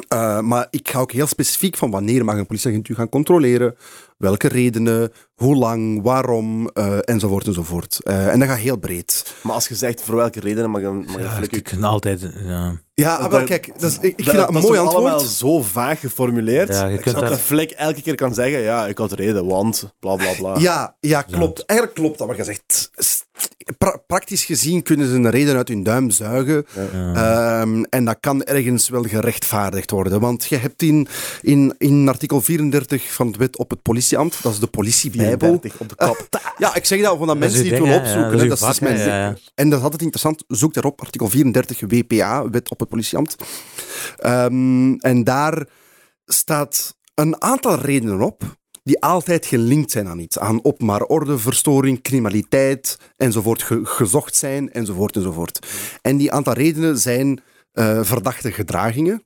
Eh, 0.08 0.40
maar 0.42 0.68
ik 0.70 0.90
ga 0.90 1.00
ook 1.00 1.12
heel 1.12 1.28
specifiek 1.28 1.78
van 1.78 1.92
wanneer 1.92 2.26
mag 2.26 2.38
een 2.38 2.46
politieagent 2.46 2.90
u 2.90 2.96
gaan 2.96 3.10
controleren, 3.10 3.76
welke 4.18 4.48
redenen, 4.48 5.12
hoe 5.36 5.56
lang, 5.56 6.02
waarom, 6.04 6.70
eh, 6.74 6.98
enzovoort 7.02 7.48
enzovoort. 7.48 8.00
Eh, 8.04 8.28
en 8.28 8.40
dat 8.40 8.48
gaat 8.48 8.58
heel 8.58 8.78
breed. 8.78 9.34
Maar 9.44 9.54
als 9.54 9.68
je 9.68 9.76
zegt 9.76 10.02
voor 10.02 10.16
welke 10.16 10.40
redenen 10.40 10.70
mag 10.70 10.82
een, 10.82 10.98
mag 11.06 11.20
Ja, 11.20 11.40
ik 11.50 11.64
kan 11.64 11.84
altijd... 11.84 12.30
Ja. 12.46 12.82
Ja, 12.94 13.16
ah, 13.16 13.32
Dat- 13.32 13.44
kijk, 13.44 13.72
dat 13.80 13.92
is, 13.92 13.98
ik, 13.98 14.04
ik 14.18 14.24
vind 14.24 14.38
dat 14.38 14.50
een 14.50 14.56
is 14.56 14.62
mooi 14.64 14.78
toch 14.80 14.88
allemaal 14.94 15.12
antwoord. 15.12 15.32
zo 15.36 15.62
vaag 15.62 16.00
geformuleerd. 16.00 16.68
Ja, 16.70 16.86
je 16.86 16.98
kunt 16.98 17.16
dat 17.16 17.24
daar- 17.24 17.32
een 17.32 17.38
flik 17.38 17.72
elke 17.72 18.02
keer 18.02 18.16
kan 18.16 18.34
zeggen, 18.34 18.60
ja, 18.60 18.88
ik 18.88 18.98
had 18.98 19.12
reden, 19.12 19.46
want, 19.46 19.94
bla 20.00 20.16
bla 20.16 20.34
bla. 20.38 20.58
Ja, 20.58 20.96
ja, 21.00 21.22
klopt. 21.22 21.66
Eigenlijk 21.66 22.00
klopt 22.00 22.18
dat 22.18 22.28
wat 22.28 22.38
je 22.38 22.44
zegt. 22.44 22.92
Pra- 23.78 23.98
praktisch 24.08 24.46
gezien 24.46 24.84
kunnen 24.84 25.08
ze 25.08 25.14
een 25.16 25.30
reden 25.30 25.56
uit 25.56 25.68
hun 25.68 25.84
duim 25.84 26.10
zuigen. 26.10 26.66
Ehm, 27.14 27.84
en 27.90 28.06
dat 28.06 28.18
kan 28.20 28.44
ergens 28.44 28.90
wel 28.90 29.04
gerechtvaardigd 29.04 29.92
worden. 29.92 30.20
Want 30.20 30.46
je 30.46 30.56
hebt 30.58 30.82
in, 30.82 31.08
in, 31.42 31.76
in 31.78 32.08
artikel 32.08 32.42
34 32.42 33.14
van 33.14 33.28
het 33.28 33.38
wet 33.38 33.58
op 33.58 33.70
het 33.70 33.82
politieambt, 34.16 34.44
dat 34.44 34.54
is 34.54 34.60
de 34.60 34.68
politiebijbel. 34.68 35.60
34 35.60 35.80
op 35.80 35.90
de 35.90 35.96
kop. 35.96 36.28
Ja, 36.58 36.76
ik 36.76 36.86
zeg 36.86 37.02
dat, 37.02 37.16
want 37.18 37.28
dat 37.28 37.38
mensen 37.38 37.62
die 37.64 37.72
het 37.74 37.82
willen 37.82 38.00
opzoeken. 38.00 38.32
dat 38.38 38.42
is 38.58 38.60
dat 38.60 38.70
is 38.70 38.80
mijn. 38.80 39.38
En 39.56 39.70
dat 39.70 39.78
is 39.78 39.84
altijd 39.84 40.02
interessant. 40.02 40.44
Zoek 40.48 40.74
daarop, 40.74 41.02
artikel 41.02 41.30
34 41.30 41.80
WPA, 41.80 42.50
wet 42.50 42.70
op 42.70 42.80
het 42.80 42.90
politieambt. 42.90 43.36
Ehm, 44.18 44.94
en 44.94 45.24
daar 45.24 45.68
staat 46.26 46.96
een 47.14 47.42
aantal 47.42 47.76
redenen 47.76 48.22
op 48.22 48.44
die 48.84 49.02
altijd 49.02 49.46
gelinkt 49.46 49.92
zijn 49.92 50.08
aan 50.08 50.20
iets. 50.20 50.40
Aan 50.40 50.64
openbare 50.64 51.08
orde, 51.08 51.38
verstoring, 51.38 52.02
criminaliteit, 52.02 52.98
enzovoort, 53.18 53.64
ge- 53.64 53.86
gezocht 53.86 54.36
zijn, 54.36 54.72
enzovoort, 54.72 55.16
enzovoort. 55.16 55.68
En 56.02 56.18
die 56.18 56.32
aantal 56.32 56.54
redenen 56.54 56.98
zijn 56.98 57.40
eh, 57.72 58.00
verdachte 58.04 58.52
gedragingen, 58.52 59.24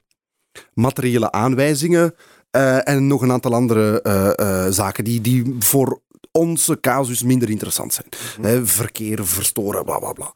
materiële 0.74 1.32
aanwijzingen 1.32 2.16
eh, 2.52 2.88
en 2.88 3.08
nog 3.08 3.22
een 3.22 3.32
aantal 3.32 3.54
andere 3.54 4.02
eh, 4.02 4.66
eh, 4.66 4.72
zaken 4.74 5.04
die, 5.04 5.22
die 5.22 5.56
voor 5.60 6.02
onze 6.32 6.80
casus 6.80 7.24
minder 7.24 7.50
interessant 7.50 7.94
zijn. 7.94 8.08
Hè, 8.42 8.66
verkeer, 8.66 9.26
verstoren, 9.28 9.86
bla 9.86 10.00
bla 10.00 10.14
bla. 10.14 10.34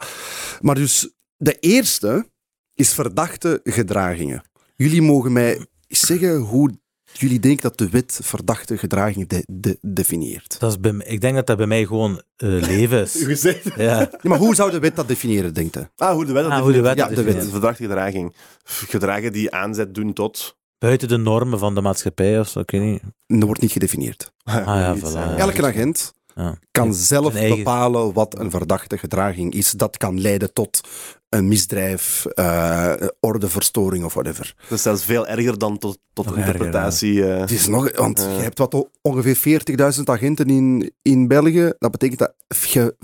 Maar 0.61 0.75
dus 0.75 1.09
de 1.37 1.59
eerste 1.59 2.29
is 2.73 2.93
verdachte 2.93 3.59
gedragingen. 3.63 4.43
Jullie 4.75 5.01
mogen 5.01 5.31
mij 5.33 5.65
zeggen 5.87 6.35
hoe 6.37 6.71
jullie 7.13 7.39
denken 7.39 7.61
dat 7.63 7.77
de 7.77 7.89
wet 7.89 8.19
verdachte 8.23 8.77
gedragingen 8.77 9.27
de, 9.27 9.43
de- 9.51 9.77
definieert. 9.81 10.59
Dat 10.59 10.71
is 10.71 10.79
bij, 10.79 10.91
mij- 10.93 11.05
ik 11.05 11.21
denk 11.21 11.35
dat 11.35 11.47
dat 11.47 11.57
bij 11.57 11.67
mij 11.67 11.85
gewoon 11.85 12.21
eh, 12.35 12.49
leven 12.49 13.01
is. 13.01 13.41
Ja. 13.75 13.83
Ja, 13.99 14.09
maar 14.21 14.37
hoe 14.37 14.55
zou 14.55 14.71
de 14.71 14.79
wet 14.79 14.95
dat 14.95 15.07
definiëren, 15.07 15.53
denkt 15.53 15.75
u? 15.77 15.87
Ah, 15.95 16.13
hoe 16.13 16.25
de 16.25 16.33
wet 16.33 16.43
dat 16.43 16.51
Ah, 16.51 16.59
hoe 16.61 16.71
de 16.71 16.81
definieert. 16.81 16.97
wet 17.09 17.09
Ja, 17.09 17.15
dat 17.23 17.25
de 17.33 17.39
wet. 17.39 17.49
Verdachte 17.51 17.83
gedraging. 17.83 18.35
Gedragen 18.63 19.33
die 19.33 19.51
aanzet 19.51 19.93
doen 19.95 20.13
tot... 20.13 20.57
Buiten 20.77 21.07
de 21.07 21.17
normen 21.17 21.59
van 21.59 21.75
de 21.75 21.81
maatschappij 21.81 22.39
of 22.39 22.47
zo, 22.47 22.59
ik 22.59 22.71
weet 22.71 22.81
niet. 22.81 23.01
Dat 23.27 23.43
wordt 23.43 23.61
niet 23.61 23.71
gedefinieerd. 23.71 24.31
Ah 24.43 24.55
ja, 24.55 24.95
voilà. 25.03 25.37
Elke 25.37 25.65
agent 25.65 26.13
Ja. 26.35 26.57
kan 26.71 26.93
zelf 26.93 27.35
eigen- 27.35 27.57
bepalen 27.57 28.13
wat 28.13 28.39
een 28.39 28.49
verdachte 28.51 28.97
gedraging 28.97 29.53
is. 29.53 29.71
Dat 29.71 29.97
kan 29.97 30.21
leiden 30.21 30.53
tot 30.53 30.81
een 31.37 31.47
misdrijf, 31.47 32.25
eh, 32.25 32.93
ordeverstoring 33.19 34.03
of 34.03 34.13
whatever. 34.13 34.53
Dat 34.69 34.77
is 34.77 34.83
zelfs 34.83 35.05
veel 35.05 35.27
erger 35.27 35.57
dan 35.57 35.77
tot, 35.77 35.97
interpretatie. 36.35 37.25
eh. 37.25 37.39
Het 37.39 37.51
is 37.51 37.67
nog, 37.67 37.97
want 37.97 38.19
Ja. 38.19 38.35
je 38.35 38.41
hebt 38.41 38.57
wat 38.57 38.87
ongeveer 39.01 39.35
40.000 39.97 40.09
agenten 40.09 40.47
in, 40.49 40.91
in 41.01 41.27
België. 41.27 41.73
Dat 41.79 41.91
betekent 41.91 42.19
dat 42.19 42.33
je 42.71 42.95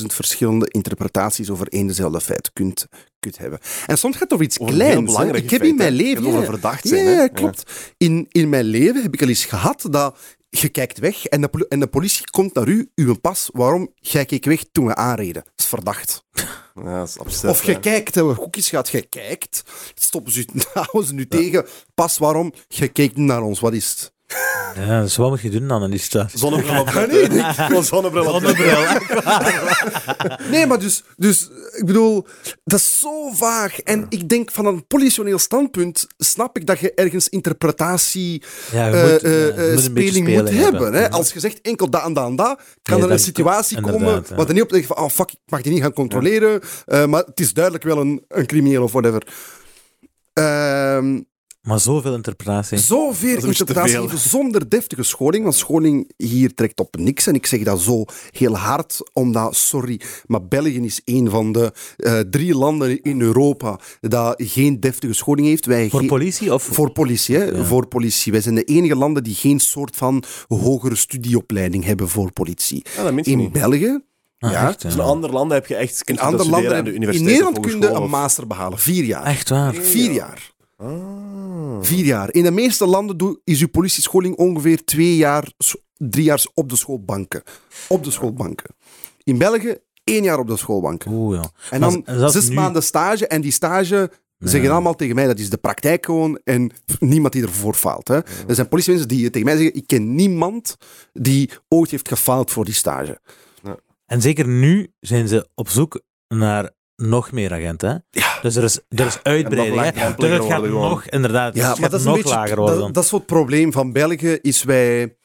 40.000 0.00 0.06
verschillende 0.14 0.66
interpretaties 0.68 1.50
over 1.50 1.66
één 1.68 1.86
dezelfde 1.86 2.20
feit 2.20 2.50
kunt, 2.52 2.86
kunt 3.20 3.38
hebben. 3.38 3.58
En 3.86 3.98
soms 3.98 4.12
gaat 4.14 4.22
het 4.22 4.32
over 4.32 4.44
iets 4.44 4.58
kleins. 4.64 5.18
Ik 5.32 5.50
heb 5.50 5.62
in 5.62 5.76
mijn 5.76 5.92
leven... 5.92 6.14
hebt 6.22 6.26
over 6.26 6.40
ja, 6.40 6.44
verdacht 6.50 6.82
ja, 6.82 6.88
zijn, 6.90 7.04
ja, 7.04 7.28
klopt. 7.28 7.70
In, 7.96 8.26
in 8.30 8.48
mijn 8.48 8.64
leven 8.64 9.02
heb 9.02 9.14
ik 9.14 9.22
al 9.22 9.28
eens 9.28 9.44
gehad 9.44 9.86
dat 9.90 10.16
je 10.50 10.68
kijkt 10.68 10.98
weg 10.98 11.24
en 11.24 11.40
de, 11.40 11.66
en 11.68 11.80
de 11.80 11.86
politie 11.86 12.30
komt 12.30 12.54
naar 12.54 12.68
u, 12.68 12.90
uw 12.94 13.18
pas. 13.18 13.50
Waarom? 13.52 13.92
Jij 13.94 14.24
keek 14.24 14.44
weg 14.44 14.64
toen 14.72 14.86
we 14.86 14.94
aanreden. 14.94 15.42
Dat 15.44 15.52
is 15.56 15.66
verdacht. 15.66 16.22
Ja, 16.74 16.98
dat 16.98 17.08
is 17.08 17.18
absurd. 17.18 17.52
Of 17.52 17.64
je 17.64 17.72
hè. 17.72 17.80
kijkt, 17.80 18.14
hè, 18.14 18.22
hoekjes 18.22 18.68
gaat, 18.68 18.88
je 18.88 19.02
kijkt. 19.02 19.62
Stoppen 19.94 20.32
ze, 20.32 20.46
houden 20.72 21.04
ze 21.04 21.14
nu 21.14 21.26
tegen. 21.26 21.66
Pas 21.94 22.18
waarom? 22.18 22.52
Je 22.68 22.88
kijkt 22.88 23.16
niet 23.16 23.26
naar 23.26 23.42
ons. 23.42 23.60
Wat 23.60 23.72
is 23.72 23.90
het? 23.90 24.12
Ja, 24.74 25.00
dus 25.00 25.16
wat 25.16 25.28
moet 25.28 25.40
je 25.40 25.50
doen 25.50 25.68
dan 25.68 25.82
in 25.82 25.90
die 25.90 26.00
situatie? 26.00 26.38
Zonnebril 26.38 26.80
op. 26.80 26.88
Gewoon 27.68 27.84
zonnebril 27.84 28.24
op. 28.24 28.30
Zonnebril. 28.30 28.78
Nee, 30.50 30.66
maar 30.66 30.78
dus, 30.78 31.04
dus, 31.16 31.50
ik 31.72 31.86
bedoel, 31.86 32.26
dat 32.64 32.78
is 32.78 33.00
zo 33.00 33.30
vaag. 33.30 33.80
En 33.80 34.06
ik 34.08 34.28
denk 34.28 34.50
van 34.50 34.66
een 34.66 34.86
politioneel 34.86 35.38
standpunt 35.38 36.06
snap 36.18 36.56
ik 36.56 36.66
dat 36.66 36.78
je 36.78 36.94
ergens 36.94 37.28
interpretatie, 37.28 38.42
Ja, 38.72 38.86
je 38.86 38.92
eh, 38.92 39.12
moet, 39.12 39.22
eh, 39.22 39.48
ja, 39.48 39.54
eh, 39.54 39.72
moet 39.72 39.82
speling 39.82 40.28
moet 40.28 40.50
hebben. 40.50 40.92
Hè? 40.92 41.10
Als 41.10 41.32
je 41.32 41.40
zegt 41.40 41.60
enkel 41.60 41.90
dat 41.90 42.04
en 42.04 42.12
dat 42.12 42.26
en 42.26 42.36
dat, 42.36 42.60
kan 42.82 42.96
Nee, 42.96 43.06
er 43.06 43.12
een 43.12 43.18
situatie 43.18 43.80
komen 43.80 44.24
wat 44.34 44.48
er 44.48 44.54
niet 44.54 44.62
op 44.62 44.70
denkt 44.70 44.86
van, 44.86 44.96
oh 44.96 45.08
fuck, 45.08 45.30
ik 45.30 45.38
mag 45.46 45.62
die 45.62 45.72
niet 45.72 45.82
gaan 45.82 45.92
controleren, 45.92 46.60
maar 46.86 47.22
het 47.24 47.40
is 47.40 47.52
duidelijk 47.52 47.84
wel 47.84 47.98
een, 47.98 48.24
een 48.28 48.46
crimineel 48.46 48.82
of 48.82 48.92
whatever. 48.92 49.26
Ehm 50.32 51.18
Maar 51.60 51.80
zoveel 51.80 52.14
interpretatie. 52.14 52.78
Zoveel 52.78 53.44
interpretatie 53.44 54.16
zonder 54.18 54.68
deftige 54.68 55.02
scholing. 55.02 55.42
Want 55.42 55.54
scholing 55.56 56.12
hier 56.16 56.54
trekt 56.54 56.80
op 56.80 56.96
niks. 56.96 57.26
En 57.26 57.34
ik 57.34 57.46
zeg 57.46 57.62
dat 57.62 57.80
zo 57.80 58.04
heel 58.30 58.56
hard, 58.56 59.10
omdat, 59.12 59.56
sorry, 59.56 60.00
maar 60.26 60.46
België 60.46 60.80
is 60.84 61.00
een 61.04 61.30
van 61.30 61.52
de 61.52 61.72
eh, 61.96 62.18
drie 62.18 62.54
landen 62.54 63.02
in 63.02 63.20
Europa 63.20 63.78
dat 64.00 64.34
geen 64.36 64.80
deftige 64.80 65.12
scholing 65.12 65.46
heeft. 65.46 65.66
Wij 65.66 65.88
Voor 65.90 66.06
politie 66.06 66.54
of... 66.54 66.62
voor 66.62 66.90
politie, 66.92 67.36
hè? 67.36 67.64
Voor 67.64 67.86
politie. 67.86 68.32
Wij 68.32 68.40
zijn 68.40 68.54
de 68.54 68.64
enige 68.64 68.96
landen 68.96 69.24
die 69.24 69.34
geen 69.34 69.60
soort 69.60 69.96
van 69.96 70.22
hogere 70.48 70.96
studieopleiding 70.96 71.84
hebben 71.84 72.08
voor 72.08 72.32
politie. 72.32 72.84
Ja, 72.96 73.12
In 73.22 73.38
niet. 73.38 73.52
België, 73.52 74.00
Ah, 74.38 74.50
ja, 74.50 74.68
echt, 74.68 74.82
ja. 74.82 74.88
Dus 74.88 74.98
in 74.98 75.04
andere 75.04 75.32
landen 75.32 75.56
heb 75.56 75.66
je 75.66 75.74
echt... 75.74 76.02
in 76.08 76.20
andere 76.20 76.48
landen, 76.48 76.76
aan 76.76 76.84
de 76.84 76.92
in 76.92 77.24
Nederland 77.24 77.60
kun 77.60 77.80
je 77.80 77.88
een 77.88 78.10
master 78.10 78.46
behalen. 78.46 78.78
Vier 78.78 79.04
jaar. 79.04 79.24
Echt 79.24 79.48
waar. 79.48 79.74
Vier 79.74 80.12
jaar. 80.12 80.52
Ah. 80.80 81.76
Vier 81.80 82.04
jaar. 82.04 82.32
In 82.32 82.42
de 82.42 82.50
meeste 82.50 82.86
landen 82.86 83.40
is 83.44 83.60
uw 83.60 83.68
politiescholing 83.68 84.36
ongeveer 84.36 84.84
twee 84.84 85.16
jaar, 85.16 85.52
drie 85.96 86.24
jaar 86.24 86.44
op 86.54 86.68
de 86.68 86.76
schoolbanken. 86.76 87.42
Op 87.88 88.04
de 88.04 88.10
schoolbanken. 88.10 88.74
In 89.24 89.38
België 89.38 89.76
één 90.04 90.22
jaar 90.22 90.38
op 90.38 90.46
de 90.46 90.56
schoolbanken. 90.56 91.12
Oeh, 91.12 91.40
ja. 91.42 91.50
En 91.70 91.80
dan 91.80 92.30
zes 92.30 92.48
nu- 92.48 92.54
maanden 92.54 92.82
stage. 92.82 93.26
En 93.26 93.40
die 93.40 93.52
stage 93.52 94.10
zeggen 94.38 94.70
allemaal 94.70 94.94
tegen 94.96 95.14
mij, 95.14 95.26
dat 95.26 95.38
is 95.38 95.50
de 95.50 95.56
praktijk 95.56 96.04
gewoon. 96.06 96.40
En 96.44 96.70
niemand 96.98 97.32
die 97.32 97.42
ervoor 97.42 97.74
faalt. 97.74 98.08
Hè. 98.08 98.14
Er 98.46 98.54
zijn 98.54 98.68
politiemensen 98.68 99.08
die 99.08 99.30
tegen 99.30 99.46
mij 99.46 99.56
zeggen, 99.56 99.74
ik 99.74 99.86
ken 99.86 100.14
niemand 100.14 100.76
die 101.12 101.50
ooit 101.68 101.90
heeft 101.90 102.08
gefaald 102.08 102.50
voor 102.50 102.64
die 102.64 102.74
stage. 102.74 103.20
En 104.06 104.20
zeker 104.20 104.46
nu 104.48 104.92
zijn 105.00 105.28
ze 105.28 105.48
op 105.54 105.68
zoek 105.68 106.00
naar 106.28 106.70
nog 106.96 107.32
meer 107.32 107.52
agenten. 107.52 107.90
hè? 108.10 108.20
Dus 108.42 108.56
er 108.56 108.64
is, 108.64 108.80
er 108.88 109.06
is 109.06 109.18
uitbreiding. 109.22 109.80
hè. 109.94 110.14
Dus 110.14 110.30
het 110.30 110.44
gaat 110.44 110.58
worden 110.60 110.70
nog, 110.80 111.04
inderdaad, 111.06 111.54
Ja, 111.54 111.60
het 111.60 111.68
maar 111.70 111.76
gaat 111.80 111.90
dat 111.90 112.00
is 112.00 112.06
nog 112.06 112.16
beetje, 112.16 112.30
lager 112.34 112.56
worden. 112.56 112.78
dat, 112.78 112.94
dat 112.94 113.04
is 113.04 113.10
wat 113.10 113.20
het 113.20 113.28
probleem 113.28 113.72
van 113.72 113.92
België 113.92 114.38
is 114.42 114.62
wij, 114.62 115.16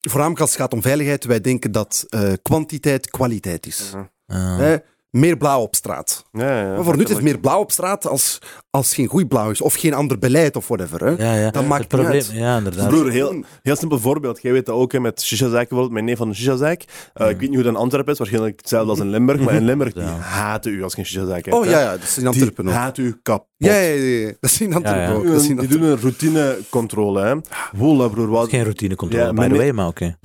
voornamelijk 0.00 0.40
als 0.40 0.50
het 0.50 0.60
gaat 0.60 0.72
om 0.72 0.82
veiligheid, 0.82 1.24
wij 1.24 1.40
denken 1.40 1.72
dat 1.72 2.04
eh, 2.08 2.32
kwantiteit 2.42 3.10
kwaliteit 3.10 3.66
is. 3.66 3.92
Hè? 4.32 4.76
Meer 5.10 5.36
blauw 5.36 5.60
op 5.60 5.74
straat. 5.74 6.24
Ja, 6.32 6.60
ja, 6.62 6.74
maar 6.74 6.84
voor 6.84 6.96
nu 6.96 7.04
is 7.04 7.20
meer 7.20 7.38
blauw 7.38 7.60
op 7.60 7.72
straat 7.72 8.06
als, 8.06 8.38
als 8.70 8.94
geen 8.94 9.06
goed 9.06 9.28
blauw 9.28 9.50
is, 9.50 9.60
of 9.60 9.74
geen 9.74 9.94
ander 9.94 10.18
beleid 10.18 10.56
of 10.56 10.68
whatever. 10.68 11.04
Hè? 11.04 11.10
ja, 11.24 11.34
ja. 11.34 11.50
Dat 11.50 11.66
maakt 11.66 11.80
het 11.80 11.88
probleem, 11.88 12.12
niet 12.12 12.28
uit. 12.28 12.36
Ja, 12.38 12.56
inderdaad. 12.56 12.88
Broer, 12.88 13.10
heel, 13.10 13.44
heel 13.62 13.76
simpel 13.76 13.98
voorbeeld. 13.98 14.42
Jij 14.42 14.52
weet 14.52 14.66
dat 14.66 14.74
ook 14.74 14.92
hè, 14.92 15.00
met 15.00 15.22
Shisha-zaak 15.22 15.58
bijvoorbeeld. 15.58 15.90
Mijn 15.92 16.04
neef 16.04 16.16
van 16.18 16.28
de 16.28 16.34
Shisha-zaak. 16.34 16.84
Eh, 17.14 17.28
Ik 17.28 17.38
weet 17.38 17.40
niet 17.48 17.54
hoe 17.54 17.62
dat 17.62 17.72
in 17.72 17.78
Antwerpen 17.78 18.12
is. 18.12 18.18
Waarschijnlijk 18.18 18.58
hetzelfde 18.60 18.90
als 18.90 18.98
in 19.00 19.08
Limburg. 19.10 19.40
Maar 19.40 19.54
in 19.54 19.64
Limburg, 19.64 19.92
die 19.92 20.02
Ja. 20.08 20.08
haten 20.18 20.72
u 20.72 20.82
als 20.82 20.92
je 20.92 20.98
een 20.98 21.06
Shisha-zaak 21.06 21.44
hebt. 21.44 21.56
Oh 21.56 21.64
ja, 21.64 21.80
ja, 21.80 21.90
dat 21.90 22.02
is 22.02 22.18
in 22.18 22.26
Antwerpen 22.26 22.64
Die 22.64 22.72
ook. 22.74 22.78
haten 22.80 23.04
u 23.04 23.18
kapot. 23.22 23.46
Ja, 23.56 23.74
ja, 23.74 23.80
ja, 23.94 24.18
ja, 24.18 24.26
dat 24.40 24.50
is 24.50 24.60
in 24.60 24.74
Antwerpen 24.74 25.02
Ja, 25.02 25.08
ja. 25.10 25.14
ook. 25.16 25.26
Dat 25.26 25.40
is 25.40 25.48
in 25.48 25.56
Die 25.56 25.68
doen 25.68 25.82
een 25.82 26.00
routinecontrole. 26.00 27.20
Hè. 27.22 27.34
Broer. 27.76 28.28
Wat, 28.28 28.48
Geen 28.48 28.62
routinecontrole, 28.62 29.24
Ja, 29.24 29.32
by 29.32 29.48
the 29.48 29.54
way, 29.56 29.70
maar 29.70 29.86
oké. 29.86 30.16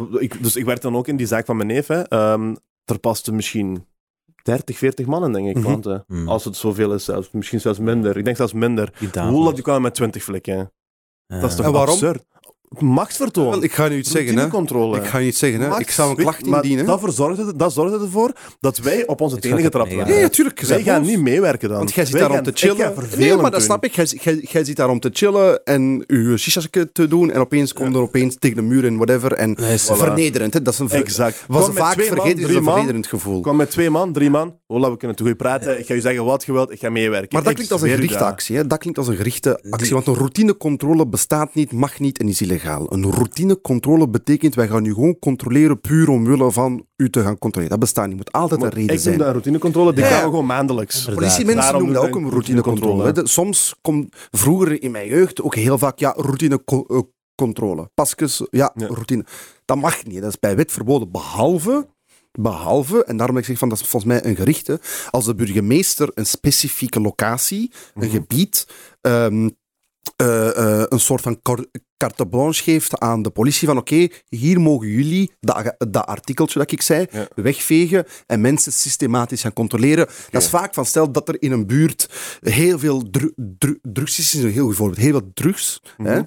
dus 0.42 0.56
ik 0.56 0.66
werk 0.66 0.82
dan 0.82 0.96
ook 0.96 1.08
in 1.08 1.16
die 1.16 1.28
zaak 1.28 1.46
van 1.46 1.56
mijn 1.56 1.68
neef. 1.68 1.88
Hè. 1.88 2.02
Ehm, 2.02 2.56
er 2.86 3.00
pasten 3.00 3.36
misschien 3.36 3.86
30, 4.44 4.78
40 4.78 5.06
mannen, 5.06 5.32
denk 5.32 5.48
ik. 5.48 5.56
Mhm. 5.56 5.66
Want, 5.66 5.86
eh, 5.86 6.00
Hmm. 6.08 6.28
Als 6.30 6.46
het 6.46 6.56
zoveel 6.56 6.94
is, 6.94 7.06
zelfs, 7.06 7.32
misschien 7.32 7.60
zelfs 7.62 7.80
minder. 7.80 8.18
Ik 8.18 8.24
denk 8.26 8.38
zelfs 8.38 8.54
minder. 8.54 8.94
Woela, 9.14 9.52
die 9.52 9.62
kwamen 9.64 9.82
met 9.82 9.96
20 9.96 10.24
flikken. 10.24 10.72
Ja. 11.28 11.39
Dat 11.39 11.50
is 11.50 11.56
toch 11.56 11.66
En 11.66 11.72
waarom? 11.72 11.94
absurd? 11.94 12.26
Machtsvertoon. 12.82 13.50
Wel, 13.50 13.64
ik 13.64 13.74
ga 13.74 13.88
nu 13.88 13.98
iets 13.98 14.12
zeggen, 14.12 14.28
hè. 14.30 14.40
Routinecontrole. 14.40 14.98
Ik 14.98 15.06
ga 15.06 15.18
je 15.18 15.28
iets 15.28 15.40
zeggen, 15.40 15.62
hè. 15.62 15.80
Ik 15.80 15.92
zou 15.92 16.10
een 16.10 16.16
klacht 16.16 16.46
indienen. 16.46 16.86
Dat, 16.86 17.00
verzorgde, 17.00 17.56
dat 17.56 17.74
zorgde 17.74 18.00
ervoor 18.06 18.32
dat 18.60 18.78
wij 18.78 19.08
op 19.08 19.22
onze 19.22 19.38
tenen 19.40 19.60
getrapt 19.62 19.96
werden. 19.96 20.14
Nee, 20.14 20.22
natuurlijk. 20.22 20.60
je 20.60 20.66
Wij 20.68 20.84
gaan 20.84 21.02
niet 21.02 21.20
meewerken 21.22 21.70
dan. 21.70 21.78
Want 21.78 21.94
jij 21.94 22.06
zit 22.06 22.14
Wij 22.14 22.22
daar 22.28 22.32
om 22.38 22.44
te 22.44 22.50
ik 22.50 22.58
chillen. 22.58 22.78
ga 22.78 22.94
Nee, 23.18 23.36
maar 23.36 23.52
dat 23.52 23.62
snap 23.62 23.84
ik. 23.86 23.96
Jij, 23.96 24.06
jij, 24.22 24.46
jij 24.52 24.64
zit 24.64 24.76
daar 24.76 24.90
om 24.90 25.00
te 25.00 25.10
chillen 25.14 25.64
en 25.64 26.04
je 26.08 26.38
shisha's 26.38 26.68
te 26.94 27.08
doen 27.08 27.32
en 27.32 27.40
opeens 27.40 27.74
komt 27.74 27.96
er 27.96 28.02
opeens 28.02 28.36
tegen 28.40 28.58
de 28.58 28.64
muur 28.64 28.86
en 28.86 28.96
whatever. 28.96 29.32
En 29.34 29.56
is- 29.56 29.90
vernederend, 29.94 30.54
hè. 30.54 30.62
Dat 30.62 30.74
is 30.74 30.80
een 30.80 30.90
ver- 30.90 31.00
Exact. 31.00 31.44
Was 31.48 31.66
Kom 31.66 31.74
met 31.74 31.84
vaak 31.84 31.94
twee 31.94 32.08
man, 32.08 32.16
vergeten, 32.16 32.40
is 32.40 32.46
drie 32.46 32.58
een 32.58 32.64
man. 32.64 32.74
vernederend 32.74 33.08
gevoel. 33.08 33.36
Ik 33.38 33.42
kwam 33.44 33.56
met 33.56 33.70
twee 33.72 33.90
man, 33.90 34.14
drie 34.14 34.30
man. 34.30 34.56
Hola, 34.68 34.92
we 34.92 34.98
kunnen 34.98 35.18
toch 35.18 35.28
goed 35.28 35.38
praten. 35.38 35.80
Ik 35.80 35.86
ga 35.86 35.94
je 35.94 36.02
zeggen 36.02 36.24
wat 36.26 36.46
je 36.46 36.52
wilt, 36.52 36.72
ik 36.72 36.80
ga 36.80 36.90
meewerken. 36.90 37.30
Maar 37.32 37.44
dat 37.44 37.54
klinkt 37.54 37.72
als 37.72 37.82
een 37.82 37.90
gerichte 37.90 38.24
actie. 38.24 38.56
Hè? 38.56 38.68
Dat 38.68 38.80
klinkt 38.80 38.98
als 39.00 39.08
een 39.08 39.16
gerichte 39.16 39.60
actie. 39.70 39.94
Want 39.94 40.08
een 40.08 40.14
routinecontrole 40.16 41.08
bestaat 41.08 41.54
niet, 41.54 41.72
mag 41.72 42.00
niet 42.00 42.18
en 42.20 42.28
is 42.28 42.42
illegaal. 42.42 42.62
Een 42.66 43.11
routinecontrole 43.11 44.09
betekent 44.09 44.55
wij 44.55 44.68
gaan 44.68 44.86
u 44.86 44.93
gewoon 44.93 45.20
controleren 45.20 45.82
puur 45.82 46.09
omwille 46.09 46.51
van 46.51 46.86
u 46.95 47.09
te 47.09 47.22
gaan 47.22 47.38
controleren. 47.38 47.70
Dat 47.70 47.80
bestaat 47.80 48.07
niet. 48.07 48.16
moet 48.16 48.32
altijd 48.32 48.61
een 48.61 48.70
reden 48.70 48.95
ik 48.95 48.99
zijn. 49.01 49.09
noem 49.09 49.18
dat 49.18 49.28
een 49.28 49.34
routinecontrole, 49.34 49.93
die 49.93 50.03
Ja. 50.03 50.09
gaan 50.09 50.24
we 50.24 50.30
gewoon 50.30 50.45
maandelijks. 50.45 51.05
Politiemensen 51.05 51.74
noemen 51.74 51.93
dat 51.93 52.03
ook 52.03 52.09
ik 52.09 52.16
een 52.16 52.30
routinecontrole. 52.30 53.14
Soms 53.24 53.76
komt 53.82 54.16
vroeger 54.32 54.82
in 54.84 54.91
mijn 54.91 55.07
jeugd 55.07 55.41
ook 55.41 55.55
heel 55.55 55.78
vaak 55.78 55.99
ja, 55.99 56.14
routinecontrole. 56.18 57.89
Pasjes, 57.93 58.47
ja, 58.49 58.72
Ja. 58.76 58.88
routine. 58.88 59.26
Dat 59.66 59.78
mag 59.78 60.03
niet. 60.05 60.22
Dat 60.22 60.30
is 60.30 60.39
bij 60.39 60.55
wet 60.55 60.72
verboden. 60.72 61.11
Behalve, 61.11 61.88
behalve, 62.32 63.03
en 63.03 63.18
daarom 63.18 63.36
heb 63.36 63.43
ik 63.45 63.49
zeg 63.51 63.59
van 63.59 63.70
dat 63.70 63.80
is 63.80 63.88
volgens 63.88 64.11
mij 64.14 64.26
een 64.26 64.36
gerichte, 64.36 64.80
als 65.09 65.26
de 65.26 65.36
burgemeester 65.36 66.11
een 66.14 66.26
specifieke 66.26 66.99
locatie, 67.01 67.72
een 67.93 68.09
gebied, 68.09 68.68
ehm, 69.01 69.49
eh, 70.16 70.58
eh, 70.58 70.86
een 70.89 70.99
soort 70.99 71.22
van 71.22 71.39
carte 71.97 72.26
blanche 72.28 72.64
geeft 72.64 72.99
aan 72.99 73.22
de 73.22 73.30
politie 73.30 73.68
van 73.68 73.78
oké, 73.78 74.08
hier 74.30 74.62
mogen 74.62 74.88
jullie 74.88 75.32
dat, 75.39 75.76
dat 75.78 76.06
artikeltje 76.06 76.60
dat 76.60 76.72
ik 76.72 76.82
zei 76.82 77.06
Ja. 77.12 77.28
wegvegen 77.36 78.06
en 78.28 78.41
mensen 78.41 78.72
systematisch 78.72 79.41
gaan 79.41 79.54
controleren. 79.54 80.08
Dat 80.30 80.41
is 80.41 80.49
vaak 80.49 80.74
van 80.74 80.86
stel 80.86 81.12
dat 81.12 81.28
er 81.30 81.41
in 81.41 81.51
een 81.51 81.68
buurt 81.68 82.10
heel 82.41 82.80
veel 82.80 83.10
dru- 83.10 83.34
dru- 83.36 83.80
drugs 83.82 84.20
is, 84.20 84.36
is 84.36 84.43
een 84.43 84.51
heel 84.51 84.66
goed 84.66 84.76
voorbeeld, 84.76 84.99
heel 84.99 85.12
veel 85.20 85.32
drugs, 85.34 85.82
hè, 85.97 86.22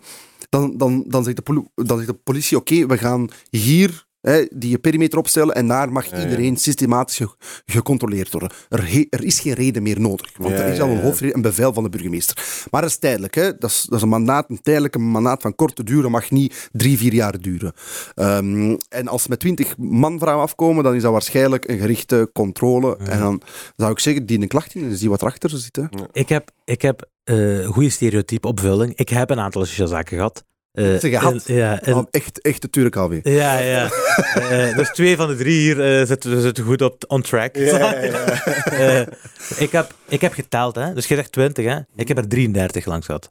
dan, 0.49 0.77
dan, 0.77 1.05
dan, 1.09 1.25
zegt 1.25 1.37
de 1.37 1.43
poli- 1.43 1.67
dan 1.75 1.97
zegt 1.97 2.07
de 2.09 2.15
politie 2.15 2.57
oké, 2.57 2.87
we 2.87 2.99
gaan 2.99 3.29
hier 3.51 4.06
hè, 4.33 4.45
die 4.55 4.79
perimeter 4.79 5.19
opstellen 5.19 5.55
en 5.55 5.67
daar 5.69 5.93
mag 5.93 6.11
ja. 6.11 6.21
iedereen 6.23 6.57
systematisch 6.57 7.17
ge- 7.17 7.35
gecontroleerd 7.67 8.31
worden. 8.33 8.51
Er, 8.69 8.93
he- 8.93 9.07
er 9.11 9.25
is 9.25 9.41
geen 9.41 9.53
reden 9.53 9.83
meer 9.83 10.01
nodig, 10.01 10.31
want 10.39 10.55
Ja, 10.55 10.61
er 10.61 10.73
is 10.73 10.81
al 10.81 10.89
een 10.89 11.01
hoofdreden, 11.01 11.37
een 11.37 11.43
bevel 11.43 11.73
van 11.73 11.83
de 11.83 11.89
burgemeester. 11.89 12.67
Maar 12.71 12.81
dat 12.81 12.91
is 12.91 12.99
tijdelijk. 12.99 13.35
Hè? 13.35 13.57
Dat, 13.59 13.71
is, 13.71 13.83
dat 13.89 13.97
is 13.97 14.03
een 14.03 14.09
mandaat, 14.09 14.51
een 14.51 14.61
tijdelijke 14.63 14.99
mandaat 14.99 15.43
van 15.43 15.55
korte 15.55 15.85
duur, 15.85 16.11
mag 16.11 16.31
niet 16.31 16.69
drie, 16.73 16.99
vier 16.99 17.15
jaar 17.15 17.41
duren. 17.41 17.73
Ehm, 18.15 18.77
en 18.89 19.09
als 19.09 19.23
ze 19.23 19.29
met 19.29 19.39
twintig 19.41 19.77
manvrouwen 19.77 20.45
afkomen, 20.45 20.85
dan 20.85 20.95
is 20.95 21.03
dat 21.03 21.13
waarschijnlijk 21.13 21.69
een 21.69 21.79
gerichte 21.79 22.31
controle. 22.33 22.97
En 22.97 23.19
dan 23.19 23.43
zou 23.77 23.91
ik 23.93 23.99
zeggen, 23.99 24.27
die 24.27 24.41
een 24.41 24.49
klacht 24.49 24.75
in 24.75 24.85
en 24.85 24.97
zie 24.97 25.09
wat 25.11 25.21
erachter 25.23 25.51
zit. 25.51 25.77
Hè? 25.77 25.85
Ik 26.13 26.29
heb, 26.29 26.51
ik 26.65 26.83
heb 26.83 27.09
eh 27.25 27.67
goede 27.67 27.91
stereotype 27.91 28.49
opvulling. 28.49 28.95
Ik 28.97 29.09
heb 29.09 29.31
een 29.31 29.41
aantal 29.41 29.65
zaken 29.65 30.17
gehad. 30.17 30.45
Eh, 30.77 30.95
Ze 30.99 31.09
gehad? 31.11 31.45
en- 31.47 31.55
ja, 31.55 31.81
en- 31.83 31.95
Oh, 31.95 32.07
echt, 32.11 32.41
echt 32.41 32.63
natuurlijk 32.63 32.97
alweer. 32.97 33.21
ja, 33.31 33.59
ja. 33.75 33.89
Eh, 34.35 34.77
dus 34.77 34.89
twee 34.91 35.17
van 35.17 35.29
de 35.29 35.37
drie 35.37 35.59
hier 35.61 35.99
eh, 36.01 36.07
zitten, 36.07 36.41
zitten 36.41 36.65
goed 36.65 36.83
op 36.83 37.05
on 37.09 37.23
track. 37.23 37.57
Ja, 37.57 37.95
ja, 37.95 39.07
ik, 39.65 39.73
heb, 39.73 39.95
ik 40.09 40.21
heb 40.21 40.33
geteld, 40.33 40.75
hè. 40.75 40.93
dus 40.95 41.07
je 41.07 41.15
zegt 41.15 41.33
20, 41.33 41.65
hè. 41.67 41.79
ik 41.97 42.09
heb 42.09 42.17
er 42.19 42.29
33 42.29 42.85
langs 42.87 43.07
gehad. 43.07 43.31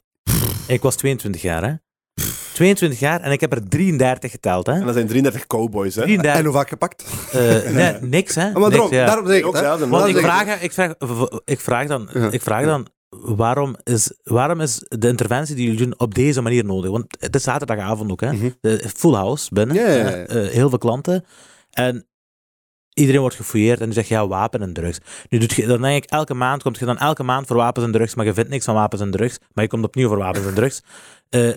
Ik 0.66 0.82
was 0.82 0.96
22 0.96 1.42
jaar, 1.42 1.64
hè. 1.64 1.72
22 2.52 2.98
jaar 2.98 3.20
en 3.20 3.32
ik 3.32 3.40
heb 3.40 3.52
er 3.52 3.68
33 3.68 4.30
geteld. 4.30 4.66
Hè. 4.66 4.72
En 4.72 4.84
dat 4.84 4.94
zijn 4.94 5.06
33 5.06 5.46
cowboys, 5.46 5.94
hè? 5.94 6.02
33, 6.02 6.38
En 6.40 6.44
hoe 6.46 6.54
vaak 6.54 6.68
gepakt? 6.68 7.04
eh, 7.32 7.40
nee, 7.70 7.92
niks, 8.00 8.34
hè. 8.34 8.50
Maar 8.52 8.60
Niks, 8.60 8.70
daarom, 8.72 8.92
ja. 8.92 9.06
daarom 9.06 9.26
zeg 9.26 9.38
ik 9.38 9.46
Ook 9.46 9.54
hè. 9.56 9.88
Want 9.88 10.06
ik 10.08 10.16
vraag, 10.18 10.60
ik, 10.62 10.72
vraag, 10.72 10.92
ik, 11.44 11.60
vraag 11.60 11.86
dan, 11.86 12.08
Ja. 12.14 12.28
ik 12.30 12.42
vraag 12.42 12.64
dan, 12.64 12.86
waarom 13.08 13.76
is, 13.82 14.12
waarom 14.22 14.60
is 14.60 14.84
de 14.88 15.08
interventie 15.08 15.54
die 15.54 15.64
jullie 15.64 15.80
doen 15.80 15.98
op 15.98 16.14
deze 16.14 16.42
manier 16.42 16.64
nodig? 16.64 16.90
Want 16.90 17.16
het 17.18 17.34
is 17.34 17.42
zaterdagavond 17.42 18.10
ook, 18.10 18.20
hè? 18.20 18.32
Mhm. 18.32 18.50
De 18.60 18.88
full 18.94 19.14
house 19.14 19.54
binnen, 19.54 19.76
eh, 19.76 20.22
eh, 20.22 20.52
heel 20.52 20.68
veel 20.68 20.78
klanten. 20.78 21.24
En 21.70 22.06
iedereen 22.98 23.20
wordt 23.20 23.36
gefouilleerd 23.36 23.80
en 23.80 23.84
die 23.84 23.94
zegt 23.94 24.08
ja, 24.08 24.26
wapen 24.26 24.62
en 24.62 24.72
drugs. 24.72 24.98
Nu 25.28 25.38
doet 25.38 25.52
je, 25.52 25.66
dan 25.66 25.82
denk 25.82 26.04
ik, 26.04 26.10
elke 26.10 26.34
maand 26.34 26.62
komt 26.62 26.78
je 26.78 26.84
dan 26.84 26.98
elke 26.98 27.22
maand 27.22 27.46
voor 27.46 27.56
wapens 27.56 27.84
en 27.84 27.92
drugs, 27.92 28.14
maar 28.14 28.24
je 28.24 28.34
vindt 28.34 28.50
niks 28.50 28.64
van 28.64 28.74
wapens 28.74 29.02
en 29.02 29.10
drugs, 29.10 29.38
maar 29.52 29.64
je 29.64 29.70
komt 29.70 29.84
opnieuw 29.84 30.08
voor 30.08 30.18
wapens 30.18 30.46
en 30.46 30.54
drugs. 30.54 30.82
Eh, 31.28 31.48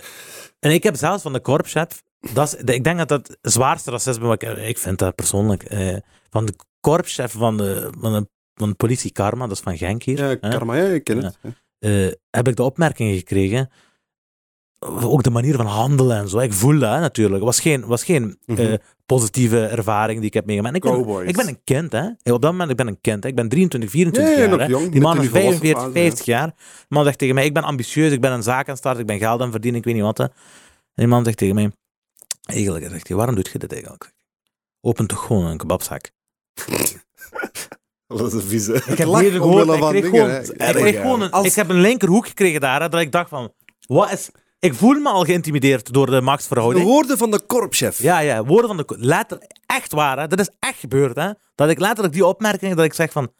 en 0.60 0.72
ik 0.72 0.84
heb 0.84 0.96
zelfs 0.96 1.22
van 1.22 1.34
de 1.34 1.40
korpschef, 1.40 2.04
dat 2.34 2.48
is, 2.48 2.74
ik 2.74 2.84
denk 2.84 2.98
dat 2.98 3.08
dat 3.08 3.28
het 3.28 3.54
zwaarste 3.54 3.92
racisme, 3.92 4.28
wat 4.28 4.42
ik, 4.42 4.58
ik 4.58 4.78
vind 4.78 5.00
dat 5.00 5.16
persoonlijk, 5.16 5.64
eh, 5.64 5.96
van 6.30 6.46
de 6.46 6.54
korpschef 6.80 7.32
van 7.32 7.58
de, 7.58 7.90
van 8.00 8.14
de, 8.14 8.30
van 8.60 8.70
de 8.70 8.76
politie 8.76 9.12
Karma, 9.12 9.48
dat 9.48 9.56
is 9.58 9.64
van 9.64 9.78
Genk 9.78 10.04
hier, 10.04 10.18
Ja, 10.18 10.26
hè, 10.26 10.40
karma, 10.40 10.76
ja, 10.76 10.84
ik 10.88 11.04
ken 11.04 11.24
het. 11.24 11.38
eh, 11.80 12.08
heb 12.30 12.48
ik 12.48 12.56
de 12.56 12.64
opmerking 12.64 13.18
gekregen, 13.18 13.70
ook 14.86 15.24
de 15.24 15.30
manier 15.30 15.56
van 15.56 15.66
handelen 15.66 16.18
en 16.18 16.30
zo. 16.30 16.40
Ik 16.40 16.54
voel 16.54 16.80
dat 16.80 16.94
hè, 16.94 17.00
natuurlijk. 17.00 17.36
Het 17.36 17.46
was 17.46 17.60
geen, 17.60 17.86
was 17.86 18.04
geen 18.04 18.38
Mhm. 18.46 18.60
eh, 18.62 18.74
positieve 19.06 19.66
ervaring 19.66 20.18
die 20.20 20.28
ik 20.28 20.34
heb 20.34 20.46
meegemaakt. 20.46 20.76
Ik 20.76 20.82
ben, 20.82 21.28
ik 21.28 21.36
ben 21.36 21.48
een 21.48 21.64
kind, 21.64 21.92
hè. 21.92 22.06
Op 22.08 22.42
dat 22.42 22.52
moment 22.52 22.70
ik 22.70 22.76
ben 22.78 22.88
een 22.88 23.02
kind. 23.02 23.24
Hè. 23.24 23.30
Ik 23.30 23.36
ben 23.36 23.50
23, 23.50 23.90
24 23.90 24.36
Ja, 24.36 24.42
ja, 24.44 24.50
jaar. 24.50 24.60
hè. 24.60 24.66
jong, 24.66 24.92
Die 24.92 25.02
man 25.02 25.16
is 25.16 25.22
die 25.22 25.30
volwassen 25.30 25.60
45, 25.60 25.82
fase, 25.84 25.92
50 26.00 26.26
jaar. 26.26 26.48
Die 26.56 26.86
man 26.88 27.04
zegt 27.04 27.18
tegen 27.18 27.36
mij, 27.36 27.46
ik 27.46 27.54
ben 27.54 27.64
ambitieus, 27.64 28.12
ik 28.12 28.22
ben 28.22 28.32
een 28.32 28.44
zaak 28.44 28.64
aan 28.66 28.70
het 28.70 28.78
starten, 28.78 29.02
ik 29.02 29.08
ben 29.08 29.18
geld 29.18 29.36
aan 29.38 29.42
het 29.42 29.52
verdienen, 29.52 29.80
ik 29.80 29.86
weet 29.86 29.96
niet 29.96 30.04
wat. 30.04 30.18
Hè. 30.18 30.24
En 30.24 30.32
die 30.94 31.08
man 31.08 31.24
zegt 31.26 31.38
tegen 31.38 31.56
mij, 31.56 31.72
eigenlijk, 32.46 32.90
zegt 32.90 33.08
hij, 33.08 33.18
waarom 33.18 33.36
doet 33.36 33.50
je 33.52 33.60
dit 33.60 33.72
eigenlijk? 33.72 34.14
Open 34.82 35.08
toch 35.08 35.26
gewoon 35.26 35.46
een 35.46 35.58
kebabzak. 35.58 36.12
Dat 38.18 38.28
is 38.28 38.34
een 38.34 38.42
vieze. 38.50 38.74
Ik 38.86 38.98
heb 38.98 39.08
lach 39.14 39.22
ik 39.22 39.30
kreeg 39.30 39.42
dingen, 39.92 40.10
gewoon, 40.10 40.40
ik 40.42 40.76
kreeg 40.76 40.96
gewoon 41.02 41.22
een, 41.22 41.32
Als- 41.32 41.46
ik 41.48 41.54
heb 41.54 41.70
een 41.70 41.82
linkerhoek 41.82 42.28
gekregen 42.28 42.60
daar, 42.62 42.82
hè, 42.82 42.90
dat 42.90 43.00
ik 43.02 43.12
dacht 43.12 43.30
van, 43.30 43.54
wat 43.88 44.12
is... 44.12 44.30
Ik 44.60 44.74
voel 44.74 44.94
me 45.00 45.10
al 45.10 45.24
geïntimideerd 45.24 45.94
door 45.94 46.06
de 46.06 46.12
De 46.12 46.22
machtsverhouding. 46.22 46.86
woorden 46.86 47.18
van 47.18 47.32
de 47.32 47.40
korpschef. 47.46 48.02
Ja, 48.02 48.20
ja, 48.20 48.44
woorden 48.46 48.68
van 48.68 48.78
de... 48.78 48.96
Letter, 48.98 49.38
echt 49.66 49.92
waar, 49.92 50.20
hè. 50.20 50.28
Dat 50.28 50.40
is 50.40 50.50
echt 50.60 50.80
gebeurd, 50.80 51.16
hè. 51.16 51.30
Dat 51.56 51.70
ik 51.70 51.80
letterlijk 51.80 52.14
die 52.14 52.26
opmerking, 52.26 52.76
dat 52.76 52.86
ik 52.86 52.94
zeg 52.94 53.12
van... 53.12 53.32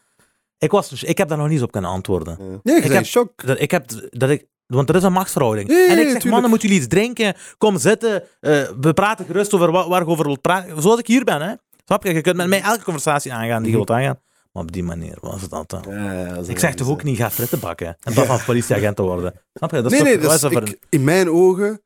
Ik, 0.58 0.70
was, 0.70 0.88
dus- 0.88 1.02
ik 1.02 1.18
heb 1.18 1.28
daar 1.28 1.36
nog 1.38 1.46
niet 1.46 1.54
eens 1.56 1.64
op 1.64 1.72
kunnen 1.72 1.90
antwoorden. 1.90 2.36
Ja, 2.62 2.72
je 2.74 2.78
Ik 2.78 2.82
heb- 2.82 2.92
in 2.92 3.04
shock. 3.04 3.46
Dat, 3.46 3.60
ik 3.60 3.70
heb, 3.70 3.84
dat 4.10 4.30
ik, 4.30 4.46
want 4.66 4.88
er 4.88 4.94
is 4.94 5.02
een 5.02 5.12
machtsverhouding. 5.12 5.68
En 5.68 5.76
ik 5.76 5.88
zeg, 5.88 5.96
tuurlijk. 6.04 6.24
mannen, 6.24 6.50
moeten 6.50 6.68
jullie 6.68 6.82
iets 6.84 6.94
drinken? 6.94 7.34
Kom 7.58 7.78
zitten. 7.78 8.22
eh, 8.40 8.62
we 8.80 8.92
praten 8.94 9.26
gerust 9.26 9.54
over 9.54 9.70
wat, 9.70 9.86
waar 9.88 10.00
je 10.00 10.06
over 10.06 10.24
wilt 10.24 10.40
praten. 10.40 10.82
Zoals 10.82 10.98
ik 10.98 11.06
hier 11.06 11.24
ben, 11.24 11.40
hè. 11.42 11.52
Snap 11.84 12.04
je? 12.04 12.14
Je 12.14 12.20
kunt 12.20 12.36
met 12.36 12.46
mij 12.48 12.60
elke 12.62 12.84
conversatie 12.84 13.32
aangaan 13.32 13.62
die 13.62 13.70
je 13.70 13.76
wilt 13.76 13.90
aangaan. 13.90 14.18
Maar 14.52 14.62
op 14.62 14.72
die 14.72 14.82
manier 14.82 15.16
was 15.20 15.42
het 15.42 15.52
altijd. 15.52 15.84
Ja, 15.84 16.36
Ik 16.46 16.58
zeg 16.58 16.74
toch 16.74 16.88
ook 16.88 17.02
niet, 17.02 17.16
ga 17.16 17.30
fritten 17.30 17.60
bakken. 17.60 17.96
En 18.02 18.14
dat 18.14 18.26
van 18.26 18.44
politieagent 18.46 18.96
te 18.96 19.02
worden. 19.02 19.34
Snap 19.54 19.70
je? 19.70 19.82
Dat 19.82 19.92
is 19.92 19.98
Nee, 19.98 20.00
toch, 20.00 20.08
nee, 20.08 20.18
dat 20.18 20.24
wat 20.26 20.34
is, 20.34 20.42
is 20.42 20.50
dat 20.50 20.52
voor 20.52 20.74
ik- 20.76 20.86
in 20.88 21.04
mijn 21.04 21.30
ogen... 21.30 21.80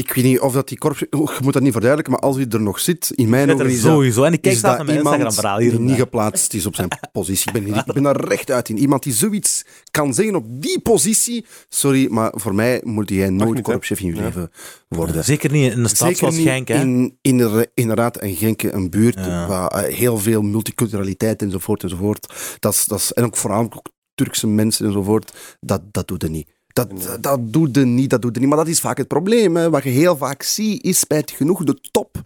Ik 0.00 0.12
weet 0.12 0.24
niet 0.24 0.40
of 0.40 0.52
dat 0.52 0.68
die 0.68 0.78
korpschef... 0.78 1.08
oh, 1.10 1.32
je 1.32 1.38
moet 1.42 1.52
dat 1.52 1.62
niet 1.62 1.72
verduidelijken, 1.72 2.12
maar 2.14 2.22
als 2.22 2.36
hij 2.36 2.46
er 2.48 2.60
nog 2.60 2.80
zit, 2.80 3.10
in 3.14 3.28
mijn 3.28 3.52
ogen 3.52 3.66
is 3.66 3.80
sowieso. 3.80 4.22
En 4.24 4.32
ik 4.32 4.40
kijk 4.40 4.60
naar 4.60 4.84
mijn 4.84 4.96
iemand 4.96 5.14
Instagram-verhaal 5.14 5.58
hier. 5.58 5.70
die 5.70 5.80
niet 5.80 5.96
geplaatst 5.96 6.54
is 6.54 6.66
op 6.66 6.74
zijn 6.74 6.88
positie. 7.12 7.52
Ik 7.52 7.64
ben, 7.64 7.74
ik 7.74 7.92
ben 7.92 8.02
daar 8.02 8.24
recht 8.24 8.50
uit 8.50 8.68
in. 8.68 8.78
Iemand 8.78 9.02
die 9.02 9.12
zoiets 9.12 9.64
kan 9.90 10.14
zeggen 10.14 10.34
op 10.34 10.44
die 10.48 10.80
positie. 10.80 11.46
Sorry, 11.68 12.06
maar 12.10 12.32
voor 12.34 12.54
mij 12.54 12.80
moet 12.84 13.08
jij 13.08 13.30
nooit 13.30 13.60
korpschef 13.60 14.00
in 14.00 14.06
je 14.06 14.14
Ja. 14.14 14.20
leven 14.20 14.50
worden. 14.88 15.24
Zeker 15.24 15.50
niet 15.50 15.72
in 15.72 15.78
een 15.78 15.88
stad 15.88 15.98
Zeker 15.98 16.16
zoals 16.16 16.36
niet 16.36 16.46
Genk, 16.46 16.68
hè. 16.68 16.80
in, 16.80 17.18
in, 17.20 17.66
inderdaad 17.74 18.22
een 18.22 18.36
Genk, 18.36 18.62
een 18.62 18.90
buurt 18.90 19.14
Ja. 19.14 19.46
waar 19.46 19.68
eh, 19.70 19.94
heel 19.94 20.18
veel 20.18 20.42
multiculturaliteit 20.42 21.42
enzovoort 21.42 21.82
enzovoort. 21.82 22.56
Dat 22.58 22.72
is, 22.72 22.84
dat 22.84 22.98
is, 22.98 23.12
en 23.12 23.24
ook 23.24 23.36
voornamelijk 23.36 23.76
ook 23.76 23.88
Turkse 24.14 24.46
mensen 24.46 24.86
enzovoort. 24.86 25.32
Dat, 25.60 25.82
dat 25.90 26.08
doet 26.08 26.22
er 26.22 26.30
niet. 26.30 26.48
Dat, 26.72 27.18
dat 27.20 27.38
doet 27.42 27.76
er 27.76 27.86
niet, 27.86 28.10
dat 28.10 28.22
doet 28.22 28.34
er 28.34 28.40
niet. 28.40 28.48
Maar 28.48 28.58
dat 28.58 28.68
is 28.68 28.80
vaak 28.80 28.96
het 28.98 29.08
probleem. 29.08 29.56
Hè. 29.56 29.70
Wat 29.70 29.82
je 29.82 29.88
heel 29.90 30.16
vaak 30.16 30.42
ziet, 30.42 30.84
is 30.84 30.98
spijtig 30.98 31.36
genoeg, 31.36 31.64
de 31.64 31.80
top 31.90 32.16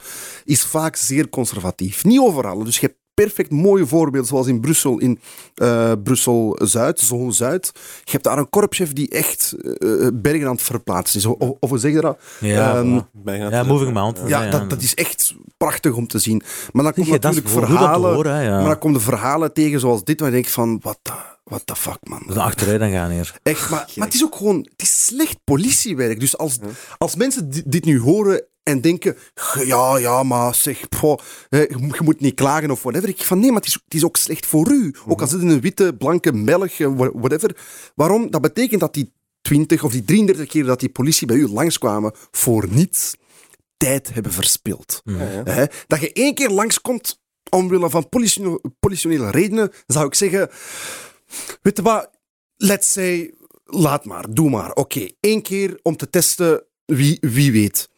is 0.44 0.64
vaak 0.64 0.96
zeer 0.96 1.28
conservatief. 1.28 2.04
Niet 2.04 2.20
overal. 2.20 2.64
Dus 2.64 2.78
je 2.78 2.86
hebt 2.86 2.98
perfect 3.14 3.50
mooie 3.50 3.86
voorbeelden, 3.86 4.28
zoals 4.28 4.46
in 4.46 4.60
Brussel, 4.60 4.98
in 4.98 5.18
eh, 5.54 5.92
Brussel-Zuid, 6.02 7.00
zone 7.00 7.32
Zuid. 7.32 7.70
Je 8.04 8.10
hebt 8.10 8.24
daar 8.24 8.38
een 8.38 8.50
korpschef 8.50 8.92
die 8.92 9.08
echt 9.08 9.52
eh, 9.78 10.06
bergen 10.14 10.46
aan 10.46 10.52
het 10.52 10.62
verplaatsen 10.62 11.18
is. 11.18 11.26
Of, 11.26 11.52
of 11.60 11.68
hoe 11.70 11.78
zeg 11.78 11.92
je 11.92 12.00
dat? 12.00 12.18
Ja, 12.40 12.76
het- 13.58 13.66
moving 13.66 13.92
mountains. 13.92 14.30
Ja, 14.30 14.50
dat, 14.50 14.70
dat 14.70 14.82
is 14.82 14.94
echt 14.94 15.34
prachtig 15.56 15.94
om 15.94 16.06
te 16.06 16.18
zien. 16.18 16.42
Maar 16.72 16.84
dan 16.84 16.92
komen 16.92 17.10
natuurlijk 17.20 17.48
verhalen, 17.48 18.14
horen, 18.14 18.34
hè, 18.34 18.40
ja. 18.42 18.56
maar 18.58 18.68
dan 18.68 18.78
komen 18.78 18.98
de 18.98 19.04
verhalen 19.04 19.52
tegen 19.52 19.80
zoals 19.80 20.04
dit, 20.04 20.20
waar 20.20 20.28
je 20.28 20.34
denkt 20.34 20.50
van, 20.50 20.78
what 20.82 20.98
the, 21.02 21.12
what 21.44 21.66
the 21.66 21.76
fuck, 21.76 21.98
man. 22.02 22.22
We 22.26 22.32
zijn 22.32 22.44
achteruit 22.44 22.80
aan 22.80 22.90
gaan 22.90 23.10
hier. 23.10 23.38
Echt, 23.42 23.70
maar, 23.70 23.90
maar 23.96 24.06
het 24.06 24.14
is 24.16 24.24
ook 24.24 24.34
gewoon, 24.36 24.56
het 24.70 24.82
is 24.82 25.06
slecht 25.06 25.36
politiewerk. 25.44 26.20
Dus 26.20 26.36
als, 26.38 26.58
als 26.98 27.14
mensen 27.16 27.50
di- 27.50 27.62
dit 27.66 27.84
nu 27.84 28.00
horen 28.00 28.44
en 28.62 28.80
denken, 28.80 29.16
"Ge- 29.34 29.66
ja, 29.66 29.96
ja, 29.98 30.22
maar 30.22 30.54
zeg, 30.54 30.88
poh, 30.88 31.18
je 31.48 31.98
moet- 32.02 32.20
niet 32.20 32.34
klagen 32.34 32.70
of 32.70 32.82
whatever. 32.82 33.08
Ik 33.08 33.22
van, 33.24 33.38
nee, 33.40 33.48
maar 33.50 33.60
het 33.60 33.68
is, 33.68 33.74
het 33.84 33.94
is 33.94 34.04
ook 34.04 34.16
slecht 34.16 34.46
voor 34.46 34.70
u. 34.70 34.94
Ook 35.06 35.20
al 35.20 35.26
zit 35.26 35.40
in 35.40 35.48
een 35.48 35.60
witte, 35.60 35.94
blanke 35.98 36.32
melk, 36.32 36.70
eh, 36.70 36.86
wha- 36.96 37.12
whatever. 37.12 37.56
Waarom? 37.94 38.30
Dat 38.30 38.40
betekent 38.40 38.80
dat 38.80 38.94
die 38.94 39.12
20 39.40 39.82
of 39.84 39.92
die 39.92 40.04
33 40.04 40.46
keer 40.48 40.64
dat 40.64 40.80
die 40.80 40.88
politie 40.88 41.26
bij 41.26 41.36
u 41.36 41.48
langskwamen 41.48 42.12
voor 42.30 42.66
niets, 42.70 43.14
tijd 43.76 44.14
hebben 44.14 44.32
verspild. 44.32 45.00
Mhm. 45.04 45.18
Ja, 45.18 45.30
ja. 45.30 45.42
Hè? 45.52 45.64
Dat 45.86 46.00
je 46.00 46.12
één 46.12 46.34
keer 46.34 46.50
langskomt 46.50 47.20
omwille 47.50 47.90
van 47.90 48.08
politionele 48.80 49.30
redenen, 49.30 49.72
zou 49.86 50.06
ik 50.06 50.14
zeggen, 50.14 50.50
weet 51.62 51.80
wat, 51.80 52.10
let's 52.56 52.92
say, 52.92 53.34
laat 53.64 54.04
maar, 54.04 54.34
doe 54.34 54.50
maar. 54.50 54.72
Oké, 54.72 55.08
één 55.20 55.42
keer 55.42 55.78
om 55.82 55.96
te 55.96 56.10
testen, 56.10 56.64
wie, 56.84 57.18
wie 57.20 57.52
weet. 57.52 57.88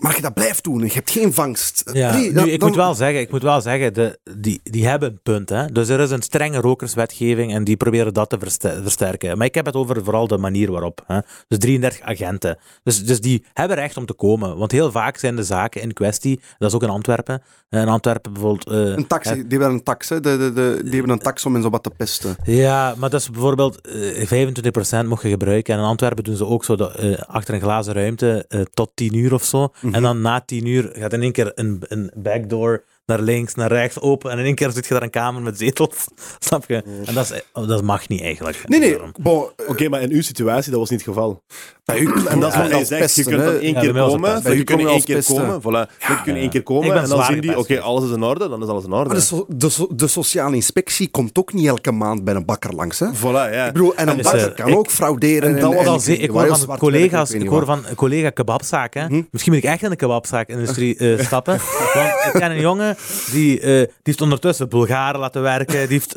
Maar 0.00 0.16
je 0.16 0.22
dat 0.22 0.34
blijft 0.34 0.64
doen 0.64 0.80
en 0.80 0.86
je 0.86 0.92
hebt 0.92 1.10
geen 1.10 1.32
vangst. 1.32 1.90
Ja, 1.92 2.12
nee, 2.12 2.32
nu, 2.32 2.50
ik, 2.50 2.60
dan- 2.60 2.68
moet 2.68 2.76
wel 2.78 2.94
zeggen, 2.94 3.20
ik 3.20 3.30
moet 3.30 3.42
wel 3.42 3.60
zeggen, 3.60 3.94
de, 3.94 4.18
die, 4.36 4.60
die 4.64 4.86
hebben 4.86 5.10
een 5.10 5.20
punt. 5.22 5.48
Hè? 5.48 5.66
Dus 5.66 5.88
er 5.88 6.00
is 6.00 6.10
een 6.10 6.22
strenge 6.22 6.60
rokerswetgeving 6.60 7.52
en 7.54 7.64
die 7.64 7.76
proberen 7.76 8.14
dat 8.14 8.30
te 8.30 8.38
verste- 8.38 8.78
versterken. 8.82 9.38
Maar 9.38 9.46
ik 9.46 9.54
heb 9.54 9.66
het 9.66 9.74
over 9.74 10.04
vooral 10.04 10.26
de 10.26 10.38
manier 10.38 10.70
waarop. 10.72 11.02
Hè? 11.06 11.18
Dus 11.48 11.58
33 11.58 12.00
agenten. 12.00 12.58
Dus, 12.82 13.04
dus 13.04 13.20
die 13.20 13.44
hebben 13.52 13.76
recht 13.76 13.96
om 13.96 14.06
te 14.06 14.14
komen. 14.14 14.56
Want 14.56 14.72
heel 14.72 14.90
vaak 14.90 15.16
zijn 15.16 15.36
de 15.36 15.44
zaken 15.44 15.80
in 15.82 15.92
kwestie, 15.92 16.40
dat 16.58 16.68
is 16.68 16.74
ook 16.74 16.82
in 16.82 16.88
Antwerpen. 16.88 17.42
In 17.70 17.88
Antwerpen 17.88 18.32
bijvoorbeeld... 18.32 18.68
eh, 18.68 18.78
Een 18.96 19.06
tax, 19.06 19.28
die 19.28 19.44
hebben 19.48 19.70
een 19.70 19.82
tax, 19.82 20.08
hè. 20.08 20.20
De, 20.20 20.36
de, 20.38 20.52
de, 20.52 20.80
die 20.82 20.92
hebben 20.92 21.10
een 21.10 21.18
tax 21.18 21.46
om 21.46 21.52
mensen 21.52 21.70
wat 21.70 21.82
te 21.82 21.90
pesten. 21.96 22.36
Ja, 22.44 22.94
maar 22.98 23.10
dat 23.10 23.20
is 23.20 23.30
bijvoorbeeld 23.30 23.80
eh 23.80 25.02
25% 25.04 25.06
mocht 25.06 25.22
je 25.22 25.28
gebruiken. 25.28 25.74
En 25.74 25.80
in 25.80 25.86
Antwerpen 25.86 26.24
doen 26.24 26.36
ze 26.36 26.46
ook 26.46 26.64
zo 26.64 26.76
dat, 26.76 26.94
eh, 26.94 27.18
achter 27.18 27.54
een 27.54 27.60
glazen 27.60 27.94
ruimte 27.94 28.44
eh, 28.48 28.60
tot 28.74 28.90
10 28.94 29.14
uur 29.16 29.34
of 29.34 29.44
zo. 29.44 29.72
En 29.92 30.02
dan 30.02 30.20
na 30.20 30.40
10 30.40 30.66
uur 30.66 30.90
gaat 30.92 31.12
in 31.12 31.22
één 31.22 31.32
keer 31.32 31.52
een, 31.54 31.82
een 31.88 32.10
backdoor 32.14 32.84
naar 33.06 33.20
links, 33.20 33.54
naar 33.54 33.72
rechts 33.72 34.00
open. 34.00 34.30
En 34.30 34.38
in 34.38 34.44
één 34.44 34.54
keer 34.54 34.70
zit 34.70 34.86
je 34.86 34.94
daar 34.94 35.02
een 35.02 35.10
kamer 35.10 35.42
met 35.42 35.58
zetels. 35.58 36.06
Snap 36.38 36.64
je? 36.68 36.82
En 37.04 37.14
dat, 37.14 37.30
is, 37.30 37.42
oh, 37.52 37.68
dat 37.68 37.82
mag 37.82 38.08
niet 38.08 38.20
eigenlijk. 38.20 38.62
Nee, 38.66 38.80
nee, 38.80 38.98
bon, 39.20 39.50
Oké, 39.66 39.88
maar 39.88 40.02
in 40.02 40.10
uw 40.10 40.22
situatie, 40.22 40.70
dat 40.70 40.80
was 40.80 40.90
niet 40.90 41.04
het 41.04 41.08
geval. 41.08 41.42
Bij 41.90 42.00
u, 42.00 42.12
En 42.28 42.40
dat 42.40 42.52
ja, 42.52 42.68
als 42.70 42.88
zegt. 42.88 43.14
Je 43.14 43.24
kunt 43.24 43.44
dan 43.44 43.54
één 43.54 43.72
Ja, 43.74 43.80
keer 43.80 43.92
bij 43.92 44.02
komen, 44.02 44.42
kunt 44.42 44.64
komt 44.64 44.88
één 44.88 45.04
keer 45.04 45.24
komen, 45.24 45.60
voilà. 45.62 45.90
Je 45.98 46.20
kunt 46.24 46.36
één 46.36 46.50
keer 46.50 46.62
komen 46.62 46.96
en 47.02 47.08
dan 47.08 47.24
zien 47.24 47.40
die, 47.40 47.58
oké, 47.58 47.80
alles 47.80 48.04
is 48.04 48.10
in 48.10 48.22
orde, 48.22 48.48
dan 48.48 48.62
is 48.62 48.68
alles 48.68 48.84
in 48.84 48.92
orde. 48.92 49.08
Maar 49.08 49.14
de, 49.18 49.22
so- 49.22 49.46
de, 49.48 49.68
so- 49.68 49.88
de 49.94 50.06
sociale 50.06 50.54
inspectie 50.54 51.08
komt 51.08 51.38
ook 51.38 51.52
niet 51.52 51.66
elke 51.66 51.92
maand 51.92 52.24
bij 52.24 52.34
een 52.34 52.44
bakker 52.44 52.74
langs. 52.74 52.98
Hè? 52.98 53.06
Voilà, 53.16 53.22
ja. 53.52 53.66
Ik 53.66 53.72
bedoel, 53.72 53.94
en 53.94 54.08
een 54.08 54.16
Dus, 54.16 54.24
bakker 54.24 54.48
eh, 54.48 54.54
kan 54.54 54.68
ik- 54.68 54.76
ook 54.76 54.90
frauderen. 54.90 55.54
En 55.54 55.60
dat 55.60 55.74
was 55.74 55.86
al 55.86 56.12
ik 56.14 56.30
hoor 56.30 56.56
van 56.58 56.78
collega's, 56.78 57.30
ik 57.30 57.48
hoor 57.48 57.64
van 57.64 57.82
een 57.88 57.94
collega 57.94 58.30
kebabzaak. 58.30 58.94
Hè. 58.94 59.04
Mhm. 59.08 59.22
Misschien 59.30 59.52
moet 59.52 59.62
ik 59.64 59.68
echt 59.70 59.82
in 59.82 59.90
de 59.90 59.96
kebabzaak-industrie 59.96 60.96
eh, 60.96 61.18
stappen. 61.26 61.58
Want 61.94 62.34
ik 62.34 62.40
ken 62.40 62.50
een 62.50 62.60
jongen 62.60 62.96
die, 63.32 63.60
eh, 63.60 63.66
die 63.68 63.88
heeft 64.02 64.20
ondertussen 64.20 64.68
Bulgaren 64.68 65.20
laten 65.20 65.42
werken. 65.42 65.88
Die 65.88 66.00
heeft 66.00 66.14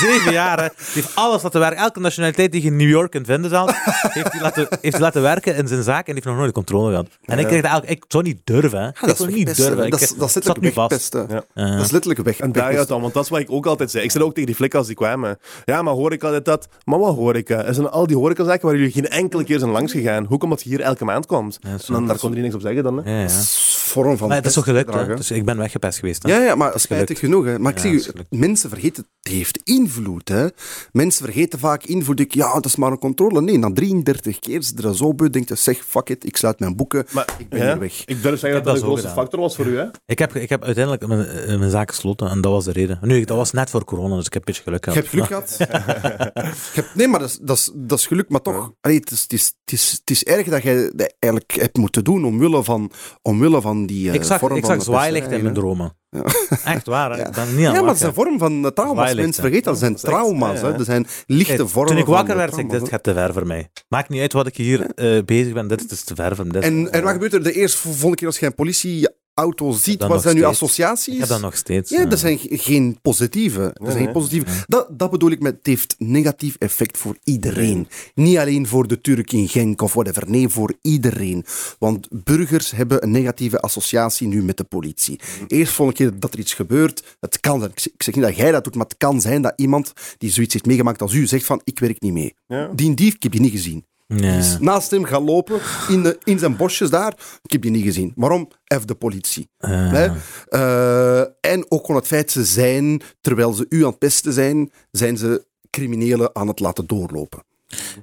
zeven 0.00 0.32
jaar, 0.32 0.58
hè, 0.62 0.68
die 0.68 1.02
heeft 1.02 1.14
alles 1.16 1.42
laten 1.42 1.60
werken. 1.60 1.78
Elke 1.78 2.00
nationaliteit 2.00 2.52
die 2.52 2.62
je 2.62 2.66
in 2.68 2.76
New 2.76 2.88
York 2.88 3.10
kunt 3.10 3.26
vinden 3.26 3.50
zelf, 3.50 3.70
heeft 4.12 4.32
hij 4.32 4.40
laten, 4.40 4.68
heeft 4.80 4.98
laten 5.08 5.22
werken 5.22 5.56
in 5.56 5.68
zijn 5.68 5.82
zaak 5.82 5.98
en 5.98 6.04
die 6.04 6.14
heeft 6.14 6.26
nog 6.26 6.36
nooit 6.36 6.48
de 6.48 6.54
controle 6.54 6.90
gehad. 6.90 7.06
En 7.24 7.38
ik, 7.38 7.46
kreeg 7.46 7.62
dat 7.62 7.70
eigenlijk, 7.70 8.00
ik 8.00 8.04
zou 8.08 8.24
niet 8.24 8.40
durven. 8.44 8.80
Ja, 8.80 8.88
ik 8.88 9.00
dat 9.00 9.10
is 9.10 9.16
zou 9.16 9.32
niet 9.32 9.56
durven. 9.56 9.90
Dat 9.90 10.00
is, 10.00 10.10
Ik- 10.10 10.18
dat 10.18 10.28
is 10.28 10.36
ik 10.36 10.42
zat 10.42 10.60
nu 10.60 10.72
vast. 10.72 11.12
Ja. 11.12 11.44
Dat 11.54 11.84
is 11.84 11.90
letterlijk 11.90 12.20
weg. 12.24 12.38
En 12.40 12.52
daar 12.52 12.72
gaat 12.72 12.88
dan, 12.88 13.00
want 13.00 13.14
dat 13.14 13.24
is 13.24 13.30
wat 13.30 13.40
ik 13.40 13.50
ook 13.50 13.66
altijd 13.66 13.90
zei. 13.90 14.04
Ik 14.04 14.10
zei 14.10 14.24
ook 14.24 14.30
tegen 14.30 14.46
die 14.46 14.56
flikken 14.56 14.78
als 14.78 14.88
die 14.88 14.96
kwamen. 14.96 15.38
Ja, 15.64 15.82
maar 15.82 15.94
hoor 15.94 16.12
ik 16.12 16.22
altijd 16.24 16.44
dat? 16.44 16.68
Maar 16.84 16.98
wat 16.98 17.14
hoor 17.14 17.36
ik? 17.36 17.48
Er 17.50 17.74
zijn 17.74 17.90
al 17.90 18.06
die 18.06 18.16
horecazaken 18.16 18.66
waar 18.66 18.76
jullie 18.76 18.92
geen 18.92 19.08
enkele 19.08 19.44
keer 19.44 19.58
zijn 19.58 19.70
langs 19.70 19.92
gegaan. 19.92 20.24
Hoe 20.24 20.38
komt 20.38 20.50
dat 20.52 20.62
je 20.62 20.68
hier 20.68 20.80
elke 20.80 21.04
maand 21.04 21.26
komt? 21.26 21.58
Ja, 21.60 21.68
en 21.70 21.78
dan, 21.86 22.06
daar 22.06 22.18
kon 22.18 22.34
er 22.34 22.40
niks 22.40 22.54
op 22.54 22.60
zeggen 22.60 22.82
dan. 22.82 22.96
Hè? 23.04 23.10
ja, 23.10 23.16
ja. 23.16 23.22
Dat 23.22 23.30
is 23.30 23.76
vorm 23.78 24.16
van 24.16 24.28
Maar 24.28 24.36
het 24.36 24.46
is 24.46 24.52
toch 24.52 24.64
gelukt, 24.64 24.94
hè? 24.94 25.14
Dus 25.14 25.30
ik 25.30 25.44
ben 25.44 25.56
weggepest 25.58 25.98
geweest. 25.98 26.22
Hè? 26.22 26.28
Ja, 26.36 26.42
ja, 26.44 26.54
maar 26.54 26.74
is 26.74 26.82
spijtig 26.82 27.18
genoeg. 27.18 27.44
Hè. 27.44 27.58
Maar 27.58 27.72
ik 27.72 27.78
zeg 27.78 28.04
gelukt. 28.04 28.30
mensen 28.30 28.68
vergeten, 28.70 29.06
het 29.22 29.32
heeft 29.32 29.60
invloed. 29.64 30.28
Hè. 30.28 30.46
Mensen 30.92 31.24
vergeten 31.24 31.58
vaak 31.58 31.84
invloed. 31.84 32.20
Ik, 32.20 32.34
ja, 32.34 32.52
dat 32.52 32.64
is 32.64 32.76
maar 32.76 32.90
een 32.90 32.98
controle. 32.98 33.40
Nee, 33.40 33.58
na 33.58 33.72
33 33.72 34.38
keer 34.38 34.58
is 34.58 34.72
er 34.76 34.94
zo 34.98 35.14
beu, 35.14 35.30
denkt 35.30 35.48
je, 35.48 35.54
zeg, 35.54 35.84
fuck 35.84 36.08
it, 36.08 36.26
ik 36.26 36.36
sluit 36.36 36.60
mijn 36.60 36.76
boeken, 36.76 37.06
Maar 37.10 37.34
ik 37.38 37.48
ben 37.48 37.58
ja, 37.58 37.66
hier 37.66 37.78
weg. 37.78 38.02
Ik 38.04 38.22
durf 38.22 38.38
zeggen 38.38 38.64
dat 38.64 38.74
dat 38.74 38.90
een 38.90 38.96
gedaan. 38.96 39.12
factor 39.12 39.40
was 39.40 39.56
voor 39.56 39.66
u. 39.66 39.76
Hè? 39.76 39.84
Ik, 40.06 40.18
heb, 40.18 40.34
ik 40.34 40.48
heb 40.48 40.64
uiteindelijk 40.64 41.06
mijn, 41.06 41.26
eh, 41.26 41.58
mijn 41.58 41.70
zaak 41.70 41.90
gesloten 41.90 42.30
en 42.30 42.40
dat 42.40 42.52
was 42.52 42.64
de 42.64 42.72
reden. 42.72 42.98
Nu, 43.02 43.24
dat 43.24 43.36
was 43.36 43.52
net 43.52 43.70
voor 43.70 43.84
corona, 43.84 44.16
dus 44.16 44.26
ik 44.26 44.32
heb 44.32 44.48
een 44.48 44.54
beetje 44.54 44.62
geluk 44.62 44.84
Je 44.84 44.90
gehad. 44.90 45.10
hebt 45.10 45.14
geluk 45.14 45.26
gehad. 45.26 45.56
Je 46.74 46.84
nee, 46.94 47.08
maar 47.08 47.20
dat 47.20 47.28
is, 47.28 47.38
dat, 47.42 47.56
is, 47.56 47.70
dat 47.74 47.98
is 47.98 48.06
geluk. 48.06 48.28
Maar 48.28 48.40
toch, 48.40 48.72
allee, 48.80 48.98
het, 48.98 49.10
is, 49.10 49.22
het, 49.22 49.32
is, 49.32 49.54
het, 49.64 49.72
is, 49.72 49.90
het 49.90 50.10
is 50.10 50.24
erg 50.24 50.46
dat 50.46 50.62
je 50.62 50.92
dat 50.94 51.14
eigenlijk 51.18 51.52
hebt 51.52 51.76
moeten 51.76 52.04
doen 52.04 52.24
omwille 52.24 52.64
van, 52.64 52.90
omwille 53.22 53.60
van 53.60 53.86
die 53.86 54.08
eh, 54.08 54.14
Ik 54.14 54.22
zag, 54.22 54.38
vorm 54.38 54.56
ik 54.56 54.64
van 54.64 54.74
zag 54.74 54.84
de 54.84 54.90
zwaailicht 54.90 55.30
in 55.30 55.42
mijn 55.42 55.54
dromen. 55.54 55.96
Ja. 56.10 56.22
Echt 56.74 56.86
waar, 56.86 57.10
hè? 57.10 57.16
Ja. 57.16 57.26
ik 57.26 57.32
ben 57.32 57.56
niet 57.56 57.66
aan 57.66 57.74
Ja, 57.74 57.80
maar 57.80 57.88
het 57.90 58.00
is 58.00 58.06
een 58.06 58.14
vorm 58.14 58.38
van 58.38 58.70
trauma's. 58.74 59.14
Mensen 59.14 59.42
vergeten, 59.42 59.64
dat 59.64 59.78
zijn 59.78 59.96
trauma's. 59.96 60.60
hè. 60.60 60.72
Er 60.72 60.84
zijn 60.84 61.06
lichte 61.26 61.56
Kijk, 61.56 61.68
vormen 61.68 61.90
Toen 61.90 61.98
ik 62.00 62.04
van 62.04 62.14
wakker 62.14 62.36
werd, 62.36 62.54
zei 62.54 62.66
ik, 62.66 62.70
dit 62.70 62.88
gaat 62.88 63.02
te 63.02 63.12
ver 63.12 63.32
voor 63.32 63.46
mij. 63.46 63.68
Maakt 63.88 64.08
niet 64.08 64.20
uit 64.20 64.32
wat 64.32 64.46
ik 64.46 64.56
hier 64.56 64.90
eh, 64.94 65.22
bezig 65.24 65.52
ben, 65.52 65.68
dit 65.68 65.90
is 65.90 66.04
te 66.04 66.14
ver 66.14 66.52
dit. 66.52 66.62
En, 66.62 66.92
en 66.92 67.02
wat 67.02 67.12
gebeurt 67.12 67.32
er 67.32 67.42
de 67.42 67.52
eerste 67.52 67.78
volgende 67.78 68.16
keer 68.16 68.26
als 68.26 68.38
je 68.38 68.46
een 68.46 68.54
politieauto 69.44 69.72
ziet? 69.90 70.06
Wat 70.06 70.22
zijn 70.22 70.34
nu 70.34 70.40
steeds. 70.40 70.54
associaties? 70.62 71.14
Ik 71.14 71.18
heb 71.20 71.28
dat 71.28 71.40
nog 71.40 71.56
steeds. 71.56 71.90
Ja, 71.90 72.04
dat 72.04 72.18
zijn 72.18 72.38
ge- 72.38 72.58
geen 72.58 72.98
positieve. 73.02 73.60
Dat 73.60 73.72
zijn 73.82 73.92
geen 73.92 74.02
nee. 74.04 74.12
positieve. 74.12 74.46
Dat, 74.66 74.86
dat 74.98 75.10
bedoel 75.10 75.30
ik 75.30 75.40
met 75.40 75.56
het 75.56 75.66
heeft 75.66 75.94
negatief 75.98 76.56
effect 76.58 76.96
voor 76.98 77.16
iedereen. 77.24 77.88
Niet 78.14 78.36
alleen 78.38 78.66
voor 78.66 78.86
de 78.88 79.00
Turk 79.00 79.32
in 79.32 79.48
Genk 79.48 79.82
of 79.82 79.92
whatever. 79.92 80.30
Nee, 80.30 80.48
voor 80.48 80.74
iedereen. 80.82 81.44
Want 81.78 82.08
burgers 82.24 82.70
hebben 82.70 83.02
een 83.02 83.10
negatieve 83.10 83.60
associatie 83.60 84.26
nu 84.28 84.42
met 84.42 84.56
de 84.56 84.64
politie. 84.64 85.20
Eerst 85.46 85.72
volgende 85.72 86.02
keer 86.10 86.20
dat 86.20 86.32
er 86.32 86.38
iets 86.38 86.54
gebeurt, 86.54 87.16
het 87.20 87.40
kan, 87.40 87.64
ik 87.64 87.78
zeg- 87.80 87.92
ik 87.92 88.02
zeg 88.02 88.14
niet 88.14 88.24
dat 88.24 88.36
jij 88.36 88.50
dat 88.52 88.64
doet, 88.64 88.74
maar 88.74 88.86
het 88.86 88.96
kan 88.96 89.20
zijn 89.20 89.42
dat 89.42 89.52
iemand 89.56 89.92
die 90.18 90.30
zoiets 90.30 90.52
heeft 90.52 90.66
meegemaakt 90.66 91.02
als 91.02 91.12
u 91.14 91.26
zegt 91.26 91.44
van 91.44 91.60
ik 91.64 91.78
werk 91.78 92.00
niet 92.00 92.12
mee. 92.12 92.34
Ja. 92.46 92.70
Die 92.74 92.94
dief, 92.94 93.14
ik 93.14 93.22
heb 93.22 93.32
je 93.32 93.40
niet 93.40 93.50
gezien. 93.52 93.84
Ja. 94.08 94.16
Die 94.16 94.38
is 94.38 94.58
naast 94.58 94.90
hem 94.90 95.04
gaan 95.04 95.24
lopen 95.24 95.60
in, 95.88 96.02
de, 96.02 96.18
in 96.24 96.38
zijn 96.38 96.56
bosjes 96.56 96.90
daar. 96.90 97.12
Ik 97.42 97.52
heb 97.52 97.62
die 97.62 97.70
niet 97.70 97.84
gezien. 97.84 98.12
Waarom? 98.16 98.48
F 98.74 98.84
de 98.84 98.94
politie. 98.94 99.48
Hè? 99.58 100.08
Eh, 100.48 101.20
en 101.40 101.70
ook 101.70 101.80
gewoon 101.80 101.96
het 101.96 102.06
feit 102.06 102.30
ze 102.30 102.44
zijn, 102.44 103.02
terwijl 103.20 103.52
ze 103.52 103.66
u 103.68 103.82
aan 103.82 103.90
het 103.90 103.98
pesten 103.98 104.32
zijn, 104.32 104.70
zijn 104.90 105.16
ze 105.16 105.46
criminelen 105.70 106.34
aan 106.34 106.48
het 106.48 106.60
laten 106.60 106.86
doorlopen. 106.86 107.42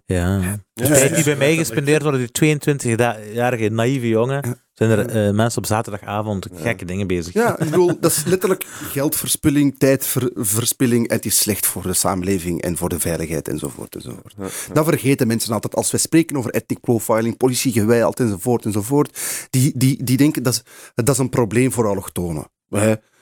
Ja. 0.06 0.60
De 0.74 0.88
tijd 0.88 1.16
die 1.16 1.24
bij 1.24 1.36
mij 1.36 1.56
gespendeerd 1.56 2.02
worden, 2.02 2.30
die 2.32 2.58
22-jarige 2.58 3.70
naïeve 3.70 4.08
jongen, 4.08 4.60
zijn 4.74 4.90
er 4.90 5.28
eh, 5.28 5.34
mensen 5.34 5.62
op 5.62 5.66
zaterdagavond 5.66 6.48
gekke 6.54 6.86
dingen 6.86 7.08
bezig. 7.08 7.34
Ja, 7.34 7.60
ik 7.60 7.70
bedoel, 7.70 7.88
dat 8.00 8.12
is 8.12 8.24
letterlijk 8.24 8.66
geldverspilling, 8.66 9.78
tijdverspilling. 9.78 11.08
En 11.08 11.16
het 11.16 11.26
is 11.26 11.38
slecht 11.38 11.66
voor 11.66 11.82
de 11.82 11.94
samenleving 11.94 12.62
en 12.62 12.78
voor 12.78 12.90
de 12.90 13.00
veiligheid 13.00 13.48
enzovoort. 13.48 13.96
enzovoort. 13.96 14.36
Dat 14.74 14.86
vergeten 14.86 15.28
mensen 15.28 15.54
altijd. 15.54 15.76
Als 15.76 15.92
wij 15.92 16.00
spreken 16.00 16.38
over 16.38 16.52
ethnic 16.52 16.80
profiling, 16.80 17.38
politiegeweld 17.38 18.20
enzovoort 18.20 18.66
enzovoort, 18.66 19.20
die, 19.50 19.72
die, 19.76 20.04
die 20.04 20.18
denken 20.18 20.44
dat 20.44 20.54
is, 20.54 20.62
dat 20.96 21.10
is 21.10 21.18
een 21.18 21.30
probleem 21.30 21.72
voor 21.72 21.88
allochtonen. 21.88 22.48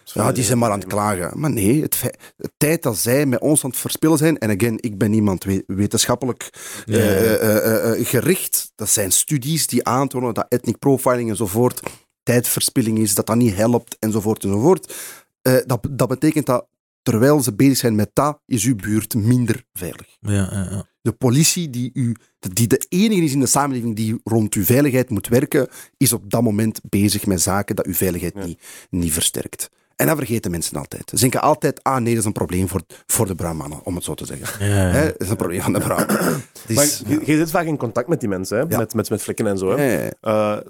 Ja, 0.04 0.32
die 0.32 0.44
zijn 0.44 0.58
maar 0.58 0.72
aan 0.72 0.80
het 0.80 0.88
klagen. 0.88 1.40
Maar 1.40 1.52
nee, 1.52 1.82
het, 1.82 1.96
feit- 1.96 2.18
tijd 2.58 2.84
dat 2.84 2.98
zij 2.98 3.26
met 3.26 3.40
ons 3.40 3.64
aan 3.64 3.70
het 3.70 3.80
verspillen 3.80 4.18
zijn, 4.18 4.38
en 4.38 4.50
again, 4.50 4.78
ik 4.82 4.98
ben 4.98 5.12
niemand 5.12 5.44
we- 5.44 5.64
wetenschappelijk 5.68 6.50
Ja. 6.86 6.98
eh, 6.98 7.34
eh, 7.34 8.00
eh, 8.00 8.06
gericht, 8.08 8.72
dat 8.76 8.90
zijn 8.90 9.12
studies 9.12 9.68
die 9.68 9.84
aantonen 9.88 10.34
dat 10.34 10.46
ethnic 10.50 10.80
profiling 10.80 11.30
enzovoort 11.30 11.80
tijdverspilling 12.24 12.98
is, 13.00 13.16
dat 13.16 13.26
dat 13.26 13.36
niet 13.36 13.56
helpt 13.56 13.98
enzovoort 14.00 14.44
enzovoort. 14.44 14.94
Eh, 15.42 15.56
dat, 15.66 15.88
dat 15.92 16.08
betekent 16.08 16.46
dat 16.46 16.68
terwijl 17.02 17.42
ze 17.42 17.54
bezig 17.54 17.78
zijn 17.78 17.96
met 17.96 18.10
dat, 18.14 18.40
is 18.46 18.66
uw 18.66 18.76
buurt 18.76 19.14
minder 19.16 19.64
veilig. 19.74 20.18
Ja. 20.20 20.86
De 21.02 21.12
politie 21.12 21.70
die, 21.70 21.90
u, 21.94 22.16
die 22.40 22.68
de 22.68 22.86
enige 22.90 23.22
is 23.24 23.32
in 23.34 23.40
de 23.40 23.46
samenleving 23.46 23.96
die 23.96 24.20
rond 24.24 24.54
uw 24.54 24.64
veiligheid 24.64 25.10
moet 25.10 25.28
werken, 25.28 25.68
is 25.98 26.14
op 26.14 26.30
dat 26.30 26.42
moment 26.42 26.80
bezig 26.90 27.26
met 27.26 27.42
zaken 27.42 27.76
dat 27.76 27.86
uw 27.86 27.94
veiligheid 27.94 28.36
niet, 28.46 28.60
niet 28.90 29.14
versterkt. 29.14 29.70
En 29.96 30.08
dat 30.08 30.18
vergeten 30.18 30.52
mensen 30.52 30.78
altijd. 30.78 31.10
Ze 31.10 31.16
denken 31.20 31.42
altijd, 31.42 31.84
ah 31.84 31.96
nee, 31.98 32.10
dat 32.10 32.20
is 32.20 32.26
een 32.26 32.32
probleem 32.32 32.68
voor, 32.70 32.82
voor 33.06 33.26
de 33.28 33.36
bruinmannen, 33.36 33.80
om 33.84 33.96
het 33.96 34.04
zo 34.04 34.14
te 34.14 34.26
zeggen. 34.26 34.68
Ja, 34.68 34.76
ja. 34.76 34.92
Hè, 34.92 35.06
Dat 35.06 35.22
is 35.22 35.30
een 35.30 35.36
probleem 35.36 35.62
van 35.62 35.74
de 35.74 35.80
bruinmannen. 35.80 36.44
Is- 36.68 36.76
Maar 36.76 36.86
je, 37.12 37.20
je 37.26 37.38
zit 37.38 37.52
vaak 37.52 37.66
in 37.66 37.78
contact 37.78 38.08
met 38.08 38.20
die 38.20 38.30
mensen, 38.30 38.58
hè? 38.58 38.64
Ja. 38.70 38.78
Met, 38.78 38.94
met, 38.94 39.10
met 39.10 39.22
flikken 39.22 39.48
en 39.48 39.58
zo. 39.58 39.70
Hè? 39.76 39.84
Ja, 39.86 39.92
ja, 40.00 40.10
ja. 40.22 40.58
Eh, 40.60 40.66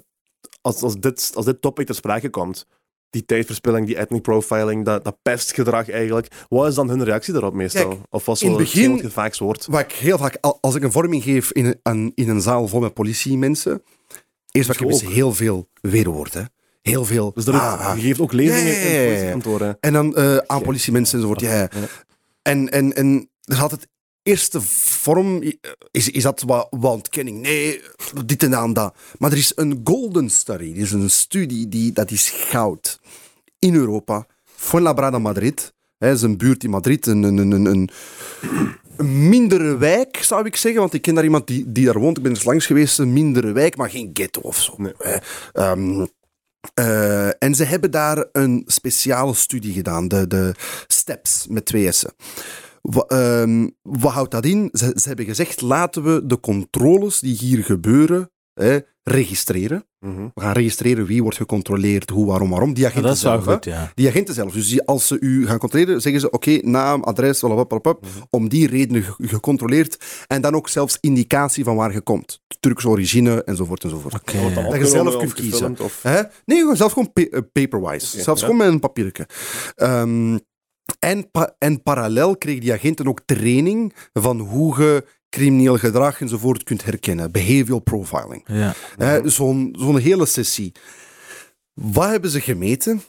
als, 0.60 0.82
als, 0.82 0.94
dit, 1.00 1.30
als 1.34 1.44
dit 1.44 1.60
topic 1.60 1.86
ter 1.86 1.94
sprake 1.94 2.28
komt, 2.30 2.66
die 3.10 3.24
tijdverspilling, 3.24 3.86
die 3.86 3.98
ethnic 3.98 4.22
profiling, 4.22 4.84
dat, 4.84 5.04
dat 5.04 5.16
pestgedrag 5.22 5.90
eigenlijk, 5.90 6.28
wat 6.48 6.68
is 6.68 6.74
dan 6.74 6.88
hun 6.88 7.04
reactie 7.04 7.32
daarop 7.32 7.54
meestal? 7.54 7.88
Kijk, 7.88 8.00
of 8.10 8.24
wat 8.24 8.40
in 8.40 8.46
zo 8.50 8.54
het 8.56 8.64
begin- 8.64 8.90
wat 8.92 9.00
je 9.00 9.10
vaakst 9.10 9.40
hoort? 9.40 9.66
Wat 9.66 9.80
ik 9.80 9.92
heel 9.92 10.18
vaak, 10.18 10.38
al- 10.40 10.58
als 10.60 10.74
ik 10.74 10.82
een 10.82 10.92
vorming 10.92 11.22
geef 11.22 11.52
in 11.52 11.74
een, 11.82 12.12
in 12.14 12.28
een 12.28 12.40
zaal 12.40 12.68
vol 12.68 12.80
met 12.80 12.94
politiemensen, 12.94 13.82
eerst 14.50 14.68
wat 14.68 14.76
ik 14.80 14.82
heb 14.82 14.90
is 14.90 15.02
heel 15.02 15.32
veel 15.34 15.68
weerwoord. 15.80 16.34
Hè. 16.34 16.42
Heel 16.90 17.04
veel. 17.04 17.32
Dus 17.34 17.44
dat 17.44 17.54
ah, 17.54 17.86
ah. 17.86 17.96
je 17.96 18.02
geeft 18.02 18.20
ook 18.20 18.32
lezingen 18.32 18.72
ja, 18.72 18.88
ja. 18.88 19.00
in 19.00 19.06
politiekantoren. 19.06 19.76
En 19.80 19.92
dan 19.92 20.16
eh, 20.16 20.36
aan 20.36 20.62
politiemensen 20.62 21.16
enzovoort. 21.16 21.40
Ja. 21.40 21.68
En, 22.42 22.70
en, 22.70 22.94
en 22.94 23.28
er 23.42 23.56
had 23.56 23.70
het 23.70 23.88
eerste 24.22 24.60
vorm, 24.60 25.42
is, 25.90 26.10
is 26.10 26.22
dat 26.22 26.42
wat, 26.42 26.66
wat 26.70 26.92
ontkenning? 26.92 27.40
Nee, 27.40 27.80
dit 28.24 28.42
en 28.42 28.56
aan 28.56 28.72
dat. 28.72 28.94
Maar 29.18 29.30
er 29.30 29.36
is 29.36 29.52
een 29.54 29.80
golden 29.84 30.30
study, 30.30 30.70
er 30.70 30.80
is 30.80 30.92
een 30.92 31.10
studie, 31.10 31.68
die, 31.68 31.92
dat 31.92 32.10
is 32.10 32.30
goud. 32.30 33.00
In 33.58 33.74
Europa, 33.74 34.26
Fuenlabrada 34.44 35.18
Madrid, 35.18 35.72
hè, 35.98 36.12
is 36.12 36.22
een 36.22 36.36
buurt 36.36 36.64
in 36.64 36.70
Madrid, 36.70 37.06
een, 37.06 37.22
een, 37.22 37.36
een, 37.36 37.64
een, 37.64 37.90
een 38.96 39.28
mindere 39.28 39.76
wijk, 39.76 40.16
zou 40.16 40.46
ik 40.46 40.56
zeggen. 40.56 40.80
Want 40.80 40.94
ik 40.94 41.02
ken 41.02 41.14
daar 41.14 41.24
iemand 41.24 41.46
die, 41.46 41.72
die 41.72 41.84
daar 41.84 41.98
woont, 41.98 42.16
ik 42.16 42.22
ben 42.22 42.32
eens 42.32 42.44
langs 42.44 42.66
geweest, 42.66 42.98
een 42.98 43.12
mindere 43.12 43.52
wijk, 43.52 43.76
maar 43.76 43.90
geen 43.90 44.10
ghetto 44.12 44.40
of 44.40 44.60
zo. 44.60 44.74
Nee. 44.76 44.92
hè. 44.98 45.16
Ehm, 45.52 46.04
Eh, 46.74 47.42
en 47.42 47.54
ze 47.54 47.64
hebben 47.64 47.90
daar 47.90 48.26
een 48.32 48.62
speciale 48.66 49.34
studie 49.34 49.72
gedaan, 49.72 50.08
de, 50.08 50.26
de 50.26 50.54
STEPS 50.86 51.46
met 51.48 51.64
twee 51.64 51.92
S'en. 51.92 52.12
Wa- 52.82 53.04
ehm, 53.06 53.68
wat 53.82 54.12
houdt 54.12 54.30
dat 54.30 54.44
in? 54.44 54.68
Ze 54.72 54.92
hebben 55.02 55.24
gezegd, 55.24 55.60
laten 55.60 56.02
we 56.02 56.26
de 56.26 56.40
controles 56.40 57.18
die 57.20 57.36
hier 57.36 57.64
gebeuren 57.64 58.30
hè, 58.54 58.78
registreren. 59.02 59.84
Mhm. 60.00 60.28
We 60.34 60.40
gaan 60.40 60.52
registreren 60.52 61.06
wie 61.06 61.22
wordt 61.22 61.36
gecontroleerd, 61.36 62.10
hoe, 62.10 62.26
waarom, 62.26 62.50
waarom. 62.50 62.74
Die 62.74 62.84
agenten 62.84 63.06
dat 63.08 63.16
is 63.16 63.22
wel 63.22 63.42
zelf, 63.42 63.54
goed, 63.54 63.64
ja. 63.64 63.92
Die 63.94 64.08
agenten 64.08 64.34
zelf. 64.34 64.52
Dus 64.52 64.68
die, 64.68 64.82
als 64.82 65.06
ze 65.06 65.16
u 65.20 65.46
gaan 65.46 65.58
controleren, 65.58 66.00
zeggen 66.00 66.20
ze: 66.20 66.30
oké, 66.30 66.58
naam, 66.62 67.02
adres, 67.02 67.40
blablabla, 67.40 67.94
om 68.30 68.48
die 68.48 68.66
redenen 68.66 69.02
ge- 69.02 69.28
gecontroleerd. 69.28 70.04
En 70.26 70.40
dan 70.40 70.54
ook 70.54 70.68
zelfs 70.68 70.98
indicatie 71.00 71.64
van 71.64 71.76
waar 71.76 71.92
je 71.92 72.00
komt. 72.00 72.42
Turkse 72.60 72.88
origine, 72.88 73.44
enzovoort, 73.44 73.84
enzovoort. 73.84 74.12
Wordt 74.12 74.30
ja. 74.32 74.62
dat 74.62 74.70
Dat 74.70 74.80
je 74.80 74.86
zelf 74.86 75.16
kunt 75.16 75.32
kiezen. 75.32 75.52
gefilmd 75.52 75.80
Of... 75.80 76.02
Hè? 76.02 76.22
Nee, 76.44 76.58
gewoon 76.58 76.76
zelf 76.76 76.92
gewoon 76.92 77.12
pa- 77.12 77.22
eh, 77.22 77.40
paperwise. 77.52 78.20
Zelfs 78.20 78.40
ja. 78.40 78.46
gewoon 78.46 78.64
met 78.64 78.72
een 78.72 78.80
papiertje. 78.80 79.26
Ehm, 79.74 80.38
en, 80.98 81.30
pa- 81.30 81.54
en 81.58 81.82
parallel 81.82 82.36
kregen 82.36 82.60
die 82.60 82.72
agenten 82.72 83.06
ook 83.08 83.20
training 83.24 83.94
van 84.12 84.38
hoe 84.38 84.82
je 84.82 85.04
crimineel 85.34 85.78
gedrag 85.78 86.20
enzovoort 86.20 86.62
kunt 86.62 86.84
herkennen. 86.84 87.32
Behavioral 87.32 87.80
profiling. 87.80 88.44
Ja. 88.46 88.74
Zo'n 89.24 89.74
zo'n 89.78 89.98
hele 89.98 90.26
sessie. 90.26 90.72
Wat 91.72 92.08
hebben 92.08 92.30
ze 92.30 92.40
gemeten? 92.40 93.02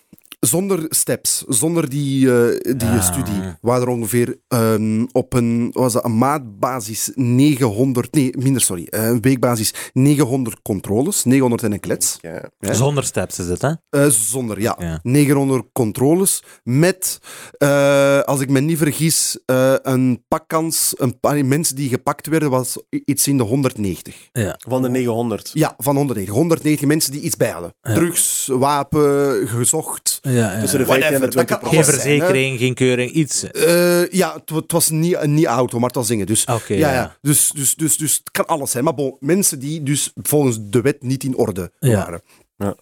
Zonder 0.46 0.86
steps, 0.90 1.44
zonder 1.48 1.90
die, 1.90 2.32
eh, 2.34 2.76
die 2.78 2.88
Ah. 2.90 3.04
studie, 3.04 3.34
waren 3.62 3.82
er 3.82 3.88
ongeveer 3.94 4.38
ehm, 4.48 5.06
op 5.12 5.34
een, 5.34 5.70
was 5.74 5.94
dat 5.94 6.06
een 6.06 6.18
maandbasis 6.18 7.12
900, 7.16 8.14
nee, 8.14 8.32
minder, 8.38 8.62
sorry, 8.62 8.88
eh, 8.90 9.06
een 9.08 9.22
weekbasis 9.22 9.74
900 9.94 10.62
controles, 10.62 11.24
900 11.24 11.64
en 11.64 11.72
een 11.72 11.80
klets. 11.80 12.18
Ja. 12.22 12.74
Zonder 12.74 13.04
steps 13.04 13.40
is 13.40 13.48
het, 13.48 13.62
hè? 13.62 13.72
Eh, 13.90 14.06
zonder, 14.08 14.62
ja. 14.62 14.76
Ja. 14.80 15.00
900 15.04 15.66
controles 15.74 16.44
met, 16.64 17.20
eh, 17.58 18.20
als 18.20 18.40
ik 18.42 18.50
me 18.50 18.60
niet 18.60 18.78
vergis, 18.78 19.40
eh, 19.46 19.74
een 19.82 20.24
pakkans, 20.28 20.94
een 20.98 21.20
paar 21.20 21.46
mensen 21.46 21.76
die 21.76 21.90
gepakt 21.90 22.28
werden, 22.28 22.50
was 22.50 22.78
iets 22.90 23.28
in 23.28 23.38
de 23.38 23.44
190. 23.44 24.30
Ja. 24.32 24.60
Van 24.68 24.82
de 24.82 24.90
900. 24.90 25.52
Ja, 25.54 25.74
van 25.78 25.96
190. 25.96 26.36
190 26.36 26.88
mensen 26.88 27.12
die 27.12 27.22
iets 27.22 27.38
bij 27.38 27.50
hadden. 27.50 27.74
Ja. 27.82 27.94
Drugs, 27.94 28.48
wapen, 28.52 29.48
gezocht. 29.48 30.20
Ja, 30.22 30.35
ja. 30.36 30.60
Tussen 30.60 30.80
de 30.80 30.86
Whatever, 30.86 31.10
15 31.20 31.24
en 31.24 31.30
de 31.30 31.36
dat 31.36 31.46
kan 31.46 31.60
20 31.60 31.70
Geen 31.70 31.84
zijn, 31.84 32.00
verzekering, 32.02 32.60
geen 32.60 32.74
keuring, 32.74 33.12
iets. 33.12 33.44
Eh, 33.52 34.08
ja, 34.12 34.34
het, 34.34 34.50
wa- 34.50 34.60
het 34.60 34.72
was 34.72 34.90
niet, 34.90 35.26
niet 35.26 35.46
auto, 35.46 35.78
maar 35.80 35.88
het 35.88 35.96
was 35.98 36.08
dingen. 36.08 36.26
Dus, 36.26 36.44
ja, 36.44 36.60
ja. 36.68 36.94
ja. 36.94 37.18
Dus, 37.22 37.52
dus, 37.56 37.76
dus, 37.76 37.98
dus 37.98 38.14
het 38.14 38.32
kan 38.32 38.46
alles 38.48 38.72
zijn. 38.72 38.84
Maar 38.84 38.94
bon, 38.96 39.16
mensen 39.20 39.60
die 39.60 39.84
dus 39.84 40.12
volgens 40.22 40.58
de 40.62 40.82
wet 40.82 41.04
niet 41.04 41.24
in 41.24 41.36
orde 41.38 41.72
Ja. 41.80 41.96
waren. 41.96 42.22
Ja. 42.58 42.76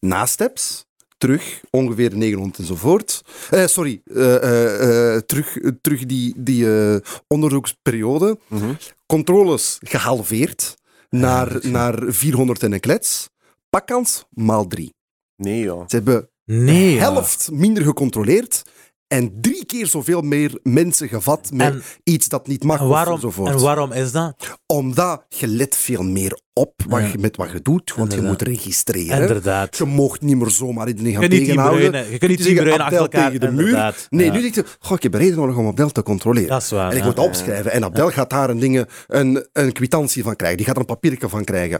Na 0.00 0.26
steps, 0.26 0.86
terug, 1.18 1.60
ongeveer 1.70 2.16
900 2.16 2.58
enzovoort. 2.58 3.22
Eh, 3.50 3.66
sorry, 3.66 4.00
eh, 4.14 4.34
eh, 4.36 5.14
eh, 5.14 5.20
terug, 5.26 5.56
terug 5.80 6.06
die, 6.06 6.34
die 6.36 6.74
eh, 6.92 6.96
onderzoeksperiode. 7.28 8.38
Mhm. 8.48 8.72
Controles 9.06 9.78
gehalveerd 9.80 10.74
naar, 11.10 11.58
naar 11.62 12.02
400 12.06 12.62
en 12.62 12.72
een 12.72 12.80
klets. 12.80 13.28
Pakkans 13.70 14.24
maal 14.30 14.66
drie. 14.66 14.94
Nee, 15.36 15.60
joh. 15.60 15.84
Ze 15.88 15.96
hebben 15.96 16.28
Nee, 16.52 16.92
ja. 16.94 16.98
helft 17.00 17.48
minder 17.52 17.82
gecontroleerd 17.84 18.62
en 19.06 19.32
drie 19.40 19.64
keer 19.66 19.86
zoveel 19.86 20.20
meer 20.20 20.58
mensen 20.62 21.08
gevat 21.08 21.50
met 21.52 21.72
En- 21.74 21.82
iets 22.04 22.28
dat 22.28 22.46
niet 22.46 22.64
mag 22.64 22.80
En 22.80 22.88
waarom, 22.88 23.14
enzovoort. 23.14 23.50
en 23.50 23.60
waarom 23.60 23.92
is 23.92 24.12
dat? 24.12 24.58
Omdat 24.66 25.24
je 25.28 25.46
let 25.46 25.76
veel 25.76 26.02
meer 26.02 26.40
op 26.52 26.72
wat 26.88 27.00
Ja. 27.00 27.06
je, 27.06 27.18
met 27.18 27.36
wat 27.36 27.50
je 27.50 27.62
doet, 27.62 27.94
want 27.96 28.14
je 28.14 28.20
moet 28.22 28.42
registreren. 28.42 29.20
Inderdaad. 29.20 29.76
Je 29.76 29.84
mocht 29.84 30.20
niet 30.20 30.36
meer 30.36 30.50
zomaar 30.50 30.88
iedereen 30.88 31.12
gaan 31.12 31.22
Je 31.22 31.28
niet 31.28 31.38
tegenhouden. 31.38 32.10
je 32.10 32.18
kunt 32.18 32.30
niet 32.30 32.42
teambreunen 32.42 32.80
achter 32.80 32.98
elkaar, 32.98 33.24
tegen 33.30 33.40
de 33.40 33.50
muur. 33.52 33.94
Nee, 34.10 34.26
Ja. 34.26 34.32
nu 34.32 34.40
denk 34.40 34.54
je, 34.54 34.64
goh, 34.78 34.96
ik 34.96 35.02
heb 35.02 35.14
reden 35.14 35.36
nodig 35.36 35.56
om 35.56 35.66
Abdel 35.66 35.90
te 35.90 36.02
controleren. 36.02 36.48
Dat 36.48 36.62
is 36.62 36.70
waar. 36.70 36.90
En 36.90 36.96
ik 36.96 37.04
moet 37.04 37.18
opschrijven. 37.18 37.72
En 37.72 37.84
Abdel 37.84 38.10
gaat 38.10 38.30
daar 38.30 38.50
een, 38.50 38.58
dingen, 38.58 38.86
een, 39.06 39.48
een 39.52 39.72
kwitantie 39.72 40.22
van 40.22 40.36
krijgen. 40.36 40.56
Die 40.56 40.66
gaat 40.66 40.74
er 40.74 40.80
een 40.80 40.86
papiertje 40.86 41.28
van 41.28 41.44
krijgen. 41.44 41.78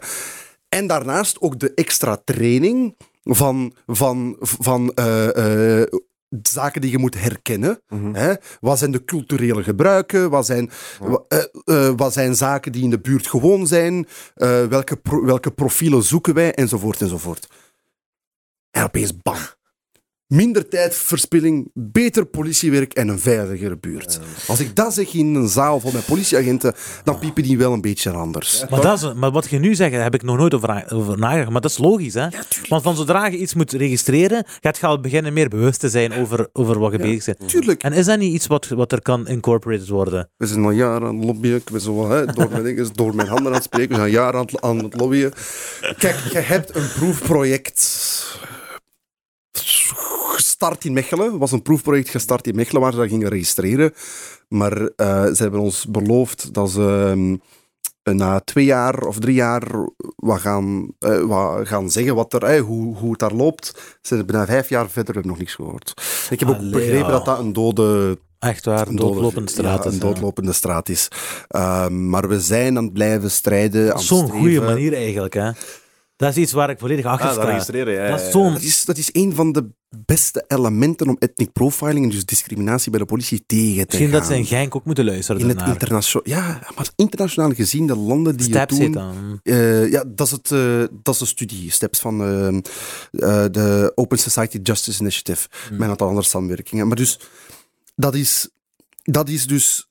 En 0.68 0.86
daarnaast 0.86 1.40
ook 1.40 1.58
de 1.60 1.74
extra 1.74 2.20
training 2.24 2.96
van, 3.22 3.74
van, 3.86 4.36
van 4.40 4.92
eh, 4.94 5.80
eh, 5.82 5.86
zaken 6.42 6.80
die 6.80 6.90
je 6.90 6.98
moet 6.98 7.20
herkennen. 7.20 7.80
Mhm. 7.88 8.14
Hè? 8.14 8.34
Wat 8.60 8.78
zijn 8.78 8.90
de 8.90 9.04
culturele 9.04 9.62
gebruiken? 9.62 10.30
Wat 10.30 10.46
zijn, 10.46 10.70
eh, 11.64 11.92
wat 11.96 12.12
zijn 12.12 12.34
zaken 12.36 12.72
die 12.72 12.82
in 12.82 12.90
de 12.90 13.00
buurt 13.00 13.26
gewoon 13.26 13.66
zijn? 13.66 14.06
Welke, 14.68 14.96
pro- 14.96 15.24
welke 15.24 15.50
profielen 15.50 16.02
zoeken 16.02 16.34
wij? 16.34 16.54
Enzovoort, 16.54 17.00
enzovoort. 17.00 17.48
En 18.70 18.84
opeens 18.84 19.16
bam. 19.22 19.36
Minder 20.30 20.68
tijdverspilling, 20.68 21.70
beter 21.74 22.24
politiewerk 22.24 22.92
en 22.92 23.08
een 23.08 23.18
veiligere 23.18 23.76
buurt. 23.76 24.20
Als 24.46 24.60
ik 24.60 24.76
dat 24.76 24.94
zeg 24.94 25.14
in 25.14 25.34
een 25.34 25.48
zaal 25.48 25.80
vol 25.80 25.92
met 25.92 26.06
politieagenten, 26.06 26.74
dan 27.04 27.18
piepen 27.18 27.42
die 27.42 27.58
wel 27.58 27.72
een 27.72 27.80
beetje 27.80 28.10
anders. 28.10 28.64
Maar, 28.70 28.80
dat 28.80 29.02
is, 29.02 29.12
maar 29.14 29.30
wat 29.30 29.50
je 29.50 29.58
nu 29.58 29.74
zegt, 29.74 29.92
daar 29.92 30.02
heb 30.02 30.14
ik 30.14 30.22
nog 30.22 30.36
nooit 30.36 30.54
over, 30.54 30.84
over 30.92 31.18
nagedacht. 31.18 31.50
Maar 31.50 31.60
dat 31.60 31.70
is 31.70 31.78
logisch, 31.78 32.14
hè? 32.14 32.26
Want 32.68 32.82
van 32.82 32.96
zodra 32.96 33.26
je 33.26 33.36
iets 33.36 33.54
moet 33.54 33.72
registreren, 33.72 34.44
gaat 34.60 34.78
je 34.78 34.86
al 34.86 35.00
beginnen 35.00 35.32
meer 35.32 35.48
bewust 35.48 35.80
te 35.80 35.88
zijn 35.88 36.12
over, 36.12 36.48
over 36.52 36.78
wat 36.78 36.92
je 36.92 36.98
bezig 36.98 37.36
bent. 37.36 37.50
Tuurlijk. 37.50 37.82
En 37.82 37.92
is 37.92 38.06
dat 38.06 38.18
niet 38.18 38.32
iets 38.34 38.46
wat, 38.46 38.68
wat 38.68 38.92
er 38.92 39.02
kan 39.02 39.28
incorporated 39.28 39.88
worden? 39.88 40.30
We 40.36 40.46
zijn 40.46 40.64
al 40.64 40.70
jaren 40.70 41.08
aan 41.08 41.16
het 41.16 41.24
lobbyen. 41.24 41.56
Ik 41.56 41.70
ben 41.70 41.80
zo, 41.80 42.10
hè, 42.10 42.26
door, 42.26 42.50
mijn, 42.50 42.62
dingen, 42.62 42.88
door 42.92 43.14
mijn 43.14 43.28
handen 43.28 43.46
aan 43.46 43.52
het 43.52 43.62
spreken. 43.62 43.88
We 43.88 44.00
zijn 44.00 44.10
jaren 44.10 44.40
aan 44.40 44.46
het, 44.46 44.60
aan 44.60 44.78
het 44.78 45.00
lobbyen. 45.00 45.32
Kijk, 45.98 46.16
je 46.32 46.38
hebt 46.38 46.76
een 46.76 46.88
proefproject 46.98 48.08
gestart 50.60 50.84
in 50.84 50.92
Mechelen. 50.92 51.38
Was 51.38 51.52
een 51.52 51.62
proefproject 51.62 52.08
gestart 52.08 52.46
in 52.46 52.54
Mechelen 52.54 52.82
waar 52.82 52.92
ze 52.92 52.98
dat 52.98 53.08
gingen 53.08 53.28
registreren. 53.28 53.92
Maar 54.48 54.90
eh, 54.96 55.24
ze 55.24 55.42
hebben 55.42 55.60
ons 55.60 55.86
beloofd 55.86 56.54
dat 56.54 56.70
ze 56.70 57.14
ehm, 58.04 58.16
na 58.16 58.40
twee 58.40 58.64
jaar 58.64 59.02
of 59.02 59.18
drie 59.18 59.34
jaar 59.34 59.62
wat 60.16 60.40
gaan, 60.40 60.92
eh, 60.98 61.20
wat 61.20 61.68
gaan 61.68 61.90
zeggen 61.90 62.14
wat 62.14 62.32
er, 62.32 62.42
eh, 62.42 62.60
hoe, 62.60 62.96
hoe 62.96 63.10
het 63.10 63.18
daar 63.18 63.32
loopt. 63.32 63.98
Ze 64.02 64.14
hebben 64.14 64.34
na 64.34 64.46
vijf 64.46 64.68
jaar 64.68 64.90
verder 64.90 65.14
hebben 65.14 65.30
nog 65.30 65.40
niks 65.40 65.54
gehoord. 65.54 65.92
Ik 66.30 66.40
heb 66.40 66.48
ook 66.48 66.70
begrepen 66.70 67.10
dat 67.10 67.24
dat 67.24 67.38
een 67.38 67.52
dode 67.52 68.18
Echt 68.38 68.64
waar, 68.64 68.88
een 68.88 68.96
doodlopende 68.96 69.50
straat 69.50 69.84
ja, 69.84 69.90
is. 69.90 69.94
een 69.94 70.00
ja. 70.00 70.06
doodlopende 70.06 70.52
straat 70.52 70.88
is. 70.88 71.08
Maar 71.88 72.28
we 72.28 72.40
zijn 72.40 72.76
aan 72.76 72.84
het 72.84 72.92
blijven 72.92 73.30
strijden. 73.30 73.86
het 73.86 74.00
Zo'n 74.00 74.30
goede 74.30 74.60
manier 74.60 74.94
eigenlijk, 74.94 75.34
hè? 75.34 75.50
Dat 76.20 76.30
is 76.36 76.36
iets 76.42 76.52
waar 76.52 76.70
ik 76.70 76.78
volledig 76.78 77.04
achter 77.04 77.28
Ah, 77.28 77.34
dat 77.34 77.42
sta. 77.42 77.52
registreren, 77.52 77.94
ja. 77.94 78.08
Dat 78.10 78.20
ja, 78.20 78.26
is 78.26 78.32
zo'n... 78.32 78.52
Dat 78.52 78.62
is, 78.62 78.84
dat 78.84 78.96
is 78.98 79.08
een 79.12 79.34
van 79.34 79.52
de 79.52 79.66
beste 80.06 80.44
elementen 80.48 81.08
om 81.08 81.16
ethnic 81.18 81.52
profiling 81.52 82.04
en 82.04 82.10
dus 82.10 82.24
discriminatie 82.24 82.90
bij 82.90 83.00
de 83.00 83.06
politie 83.06 83.44
tegen 83.46 83.74
te 83.74 83.84
Misschien 83.86 84.10
dat 84.10 84.20
gaan. 84.20 84.30
ze 84.30 84.36
in 84.38 84.44
Genk 84.46 84.76
ook 84.76 84.84
moeten 84.84 85.04
luisteren 85.04 85.40
in 85.40 85.48
het 85.48 85.62
internationaal, 85.68 86.28
ja, 86.28 86.60
maar 86.76 86.88
internationaal 86.96 87.50
gezien 87.52 87.86
de 87.86 87.96
landen 87.96 88.36
die 88.36 88.46
Steps 88.46 88.72
het 88.72 88.82
heet 88.82 88.92
doen, 88.92 89.02
dan. 89.02 89.40
Eh, 89.42 89.90
ja, 89.90 90.04
dat 90.06 90.26
is, 90.26 90.32
het, 90.32 90.50
eh, 90.50 90.82
dat 91.02 91.14
is 91.14 91.20
de 91.20 91.26
studie, 91.26 91.70
steps 91.70 91.98
van 91.98 92.22
eh, 92.22 92.48
eh, 92.48 92.62
de 93.52 93.92
Open 93.94 94.18
Society 94.18 94.58
Justice 94.62 95.00
Initiative, 95.00 95.48
Hmm. 95.68 95.70
met 95.76 95.84
een 95.84 95.90
aantal 95.90 96.08
andere 96.08 96.26
samenwerkingen. 96.26 96.86
Maar 96.86 96.96
dus, 96.96 97.18
dat 97.96 98.14
is, 98.14 98.48
dat 99.02 99.28
is 99.28 99.46
dus 99.46 99.89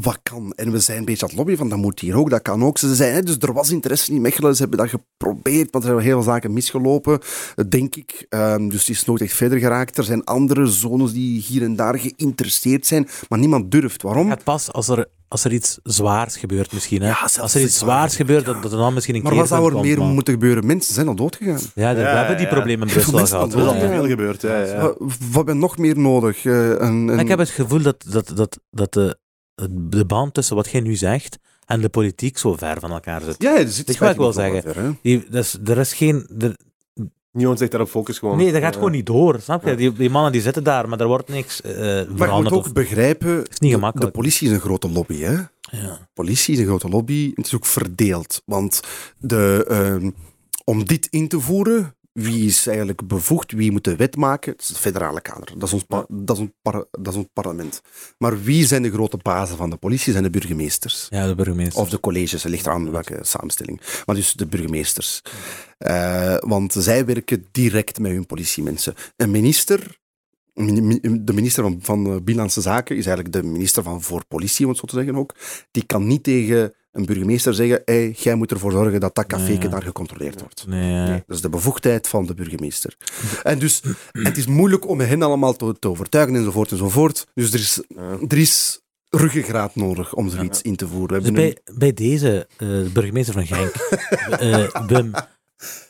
wat 0.00 0.18
kan. 0.22 0.52
En 0.56 0.72
we 0.72 0.78
zijn 0.78 0.98
een 0.98 1.04
beetje 1.04 1.22
aan 1.22 1.28
het 1.28 1.36
lobbyen 1.38 1.56
van, 1.58 1.68
dat 1.68 1.78
moet 1.78 2.00
hier 2.00 2.16
ook, 2.16 2.30
dat 2.30 2.42
kan 2.42 2.64
ook. 2.64 2.78
Ze 2.78 2.94
zijn, 2.94 3.14
hè, 3.14 3.22
dus 3.22 3.36
er 3.38 3.52
was 3.52 3.70
interesse 3.70 4.12
in 4.12 4.20
Mechelen, 4.20 4.54
ze 4.54 4.60
hebben 4.60 4.78
dat 4.78 4.88
geprobeerd, 4.88 5.72
maar 5.72 5.82
er 5.82 5.88
zijn 5.88 6.00
heel 6.00 6.22
veel 6.22 6.32
zaken 6.32 6.52
misgelopen, 6.52 7.18
eh, 7.54 7.64
denk 7.68 7.96
ik. 7.96 8.26
Ehm, 8.28 8.68
dus 8.68 8.78
het 8.86 8.88
is 8.96 9.04
nooit 9.04 9.20
echt 9.20 9.32
verder 9.34 9.58
geraakt. 9.58 9.98
Er 9.98 10.04
zijn 10.04 10.24
andere 10.24 10.66
zones 10.66 11.12
die 11.12 11.40
hier 11.40 11.62
en 11.62 11.76
daar 11.76 11.98
geïnteresseerd 11.98 12.86
zijn, 12.86 13.08
maar 13.28 13.38
niemand 13.38 13.70
durft. 13.70 14.02
Waarom? 14.02 14.30
Het 14.30 14.44
pas 14.44 14.72
als 14.72 14.88
er, 14.88 15.06
als 15.28 15.44
er 15.44 15.52
iets 15.52 15.78
zwaars 15.82 16.36
gebeurt 16.36 16.72
misschien. 16.72 17.02
Hè? 17.02 17.08
Ja, 17.08 17.28
als 17.40 17.54
er 17.54 17.60
iets 17.62 17.78
zwaars 17.78 18.16
gebeurt, 18.16 18.44
dat, 18.44 18.62
dat 18.62 18.72
er 18.72 18.78
dan 18.78 18.94
misschien 18.94 19.14
een 19.14 19.22
Maar 19.22 19.34
wat 19.34 19.48
zou 19.48 19.74
er 19.74 19.80
meer 19.80 19.98
maar- 19.98 20.06
moeten 20.08 20.32
gebeuren? 20.32 20.66
Mensen 20.66 20.94
zijn 20.94 21.08
al 21.08 21.14
doodgegaan. 21.14 21.60
Ja, 21.74 21.94
we 21.94 22.00
Ja, 22.00 22.16
hebben 22.16 22.36
die 22.36 22.48
problemen 22.48 22.86
in 22.86 22.92
Brussel 22.92 23.12
gehad. 23.26 23.52
Er 23.52 23.58
is 23.60 23.66
al 23.66 23.78
veel 23.78 24.06
gebeurd, 24.06 24.42
ja. 24.42 24.62
ja. 24.64 24.80
Wat, 24.80 24.96
wat 24.98 25.08
hebben 25.34 25.54
we 25.54 25.60
nog 25.60 25.78
meer 25.78 25.98
nodig? 25.98 26.44
Eh, 26.44 26.68
een, 26.70 27.08
Ik 27.18 27.28
heb 27.28 27.38
het 27.38 27.48
gevoel 27.50 27.82
dat, 27.82 28.04
dat, 28.08 28.32
dat, 28.34 28.58
dat 28.70 28.92
de, 28.92 29.18
de 29.70 30.04
band 30.04 30.34
tussen 30.34 30.56
wat 30.56 30.68
jij 30.70 30.80
nu 30.80 30.94
zegt 30.94 31.38
en 31.66 31.80
de 31.80 31.88
politiek 31.88 32.38
zo 32.38 32.56
ver 32.56 32.80
van 32.80 32.90
elkaar 32.92 33.20
zit. 33.22 33.34
Ja, 33.42 33.58
er 33.58 33.68
zit 33.68 33.98
wat 33.98 34.10
ik 34.10 34.16
wil 34.16 34.32
zeggen? 34.32 34.62
wel 34.64 34.72
ver, 34.72 34.82
hè. 34.82 34.90
Die, 35.02 35.26
dat 35.30 35.44
is, 35.44 35.56
er 35.64 35.78
is 35.78 35.92
geen... 35.92 36.26
er- 36.38 36.56
Niemand 37.32 37.58
zegt 37.58 37.70
daarop 37.70 37.88
focus 37.90 38.18
gewoon. 38.18 38.36
nee, 38.36 38.52
dat 38.52 38.60
gaat 38.62 38.72
Ja. 38.72 38.78
gewoon 38.78 38.92
niet 38.94 39.06
door, 39.06 39.40
snap 39.40 39.64
je? 39.64 39.74
Die, 39.74 39.92
die 39.92 40.10
mannen 40.10 40.32
die 40.32 40.40
zitten 40.40 40.64
daar, 40.64 40.88
maar 40.88 41.00
er 41.00 41.06
wordt 41.06 41.28
niks 41.28 41.60
eh 41.62 41.70
Maar 41.76 41.80
je 41.98 42.06
moet 42.08 42.18
veranderd. 42.18 42.54
ook 42.54 42.64
of- 42.64 42.72
begrijpen, 42.72 43.28
Het 43.36 43.50
is 43.52 43.58
niet 43.58 43.70
de, 43.70 43.76
gemakkelijk. 43.76 44.12
de 44.12 44.18
politie 44.20 44.46
is 44.48 44.54
een 44.54 44.60
grote 44.60 44.88
lobby. 44.90 45.20
Hè? 45.20 45.32
ja. 45.60 46.08
Politie 46.14 46.54
is 46.54 46.60
een 46.60 46.66
grote 46.66 46.88
lobby. 46.88 47.32
Het 47.34 47.46
is 47.46 47.54
ook 47.54 47.66
verdeeld. 47.66 48.42
Want 48.44 48.80
de, 49.18 49.64
ehm, 49.68 50.10
om 50.64 50.84
dit 50.84 51.06
in 51.10 51.28
te 51.28 51.40
voeren, 51.40 51.94
wie 52.22 52.46
is 52.46 52.66
eigenlijk 52.66 53.06
bevoegd, 53.06 53.52
wie 53.52 53.70
moet 53.72 53.84
de 53.84 53.96
wet 53.96 54.16
maken? 54.16 54.52
Dat 54.52 54.60
is 54.62 54.68
het 54.68 54.78
federale 54.78 55.20
kader, 55.20 55.52
dat 55.58 55.62
is 55.68 55.72
ons, 55.72 55.82
par- 55.82 56.06
dat 56.08 56.36
is 56.36 56.42
ons, 56.42 56.50
dat 56.90 57.12
is 57.12 57.14
ons 57.14 57.26
parlement. 57.32 57.80
Maar 58.18 58.42
wie 58.42 58.66
zijn 58.66 58.82
de 58.82 58.90
grote 58.90 59.16
bazen 59.22 59.56
van 59.56 59.70
de 59.70 59.76
politie? 59.76 60.12
Zijn 60.12 60.24
de 60.24 60.30
burgemeesters. 60.30 61.06
Ja, 61.10 61.26
de 61.26 61.34
burgemeester. 61.34 61.82
Of 61.82 61.88
de 61.90 62.00
colleges, 62.00 62.42
het 62.42 62.52
ligt 62.52 62.66
eraan 62.66 62.90
welke 62.90 63.18
samenstelling. 63.22 63.80
Maar 64.06 64.14
dus 64.14 64.32
de 64.32 64.46
burgemeesters. 64.46 65.22
Eh, 65.78 66.36
want 66.38 66.72
zij 66.78 67.04
werken 67.04 67.46
direct 67.50 67.98
met 67.98 68.12
hun 68.12 68.26
politiemensen. 68.26 68.94
Een 69.16 69.30
minister, 69.30 69.98
mini- 70.54 70.80
mi- 70.80 71.24
de 71.24 71.32
minister 71.32 71.62
van, 71.62 71.78
van 71.82 72.06
eh, 72.06 72.12
Binnenlandse 72.12 72.60
Zaken, 72.60 72.96
is 72.96 73.06
eigenlijk 73.06 73.36
de 73.36 73.42
minister 73.48 73.82
van 73.82 74.02
voor 74.02 74.24
politie, 74.28 74.64
om 74.64 74.70
het 74.70 74.80
zo 74.80 74.86
te 74.86 74.96
zeggen 74.96 75.16
ook. 75.16 75.34
Die 75.70 75.84
kan 75.86 76.06
niet 76.06 76.22
tegen 76.22 76.74
een 76.98 77.06
burgemeester 77.06 77.54
zeggen, 77.54 77.82
hey, 77.84 78.10
jij 78.10 78.34
moet 78.34 78.50
ervoor 78.50 78.72
zorgen 78.72 79.00
dat 79.00 79.14
dat 79.14 79.26
café 79.26 79.68
daar 79.68 79.82
gecontroleerd 79.82 80.40
wordt. 80.40 80.66
Nee, 80.66 81.22
dat 81.26 81.36
is 81.36 81.42
de 81.42 81.48
bevoegdheid 81.48 82.08
van 82.08 82.26
de 82.26 82.34
burgemeester. 82.34 82.96
En 83.42 83.58
dus 83.58 83.82
het 84.12 84.36
is 84.36 84.46
moeilijk 84.46 84.88
om 84.88 85.00
hen 85.00 85.22
allemaal 85.22 85.56
te, 85.56 85.76
te 85.78 85.88
overtuigen 85.88 86.34
enzovoort 86.34 86.70
enzovoort. 86.70 87.26
Dus 87.34 87.52
er 87.52 87.60
is, 87.60 87.82
er 88.28 88.38
is 88.38 88.80
ruggengraat 89.10 89.74
nodig 89.74 90.14
om 90.14 90.30
zoiets 90.30 90.62
in 90.62 90.76
te 90.76 90.88
voeren. 90.88 91.22
Dus 91.22 91.32
bij, 91.32 91.58
bij 91.74 91.92
deze 91.92 92.46
eh, 92.56 92.68
burgemeester 92.92 93.34
van 93.34 93.46
Genk, 93.46 93.74
eh, 94.40 94.86
Wim, 94.86 95.12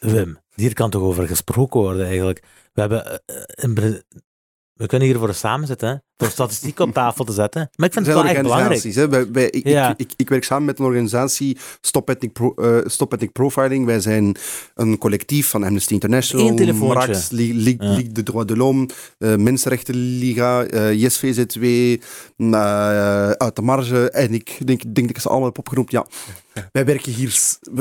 Wim, 0.01 0.39
hier 0.55 0.73
kan 0.75 0.91
toch 0.91 1.03
over 1.03 1.27
gesproken 1.27 1.81
worden 1.81 2.07
eigenlijk. 2.07 2.43
We 2.73 2.81
hebben 2.81 3.05
eh, 3.05 3.37
een 3.47 4.03
we 4.79 4.87
kunnen 4.87 5.09
hier 5.09 5.19
voor 5.19 5.35
samen 5.35 5.67
zitten, 5.67 5.89
hè, 5.89 5.95
voor 6.17 6.29
statistiek 6.29 6.79
op 6.81 6.93
tafel 6.93 7.25
te 7.25 7.33
zetten. 7.33 7.69
Maar 7.75 7.87
ik 7.87 7.93
vind 7.93 8.07
het 8.07 8.15
wel 8.15 8.25
echt 8.25 8.43
belangrijk. 8.43 8.71
organisaties. 8.71 8.95
Hè. 9.25 9.31
Wij- 9.33 9.51
ik, 9.51 9.67
Ja. 9.69 9.91
ik, 9.91 9.99
ik, 9.99 10.11
ik 10.17 10.29
werk 10.29 10.45
samen 10.45 10.65
met 10.65 10.79
een 10.79 10.85
organisatie, 10.85 11.59
Stop 11.81 12.09
Ethnic, 12.09 12.33
Pro- 12.33 12.55
eh, 12.55 12.79
Stop 12.85 13.13
Ethnic 13.13 13.33
Profiling. 13.33 13.87
Wij 13.87 14.01
zijn 14.01 14.37
een 14.75 14.99
collectief 14.99 15.49
van 15.49 15.65
Amnesty 15.65 15.93
International, 15.93 16.47
Ja. 16.47 16.53
Ligue 16.53 18.13
de 18.13 18.23
Droits 18.23 18.47
de 18.53 18.57
l'Homme, 18.57 18.89
eh, 19.19 19.35
Mensenrechtenliga, 19.37 20.65
JSVZW, 20.93 21.65
eh, 22.37 23.31
Uit 23.31 23.57
de 23.57 23.63
Marge. 23.63 24.11
En 24.11 24.35
ik 24.35 24.59
denk, 24.67 24.83
denk 24.83 25.07
dat 25.07 25.11
ik 25.17 25.19
ze 25.23 25.29
allemaal 25.29 25.47
heb 25.49 25.59
opgenoemd. 25.59 25.91
Ja. 25.91 26.07
Wij 26.73 26.85
werken 26.85 27.13
hier 27.13 27.39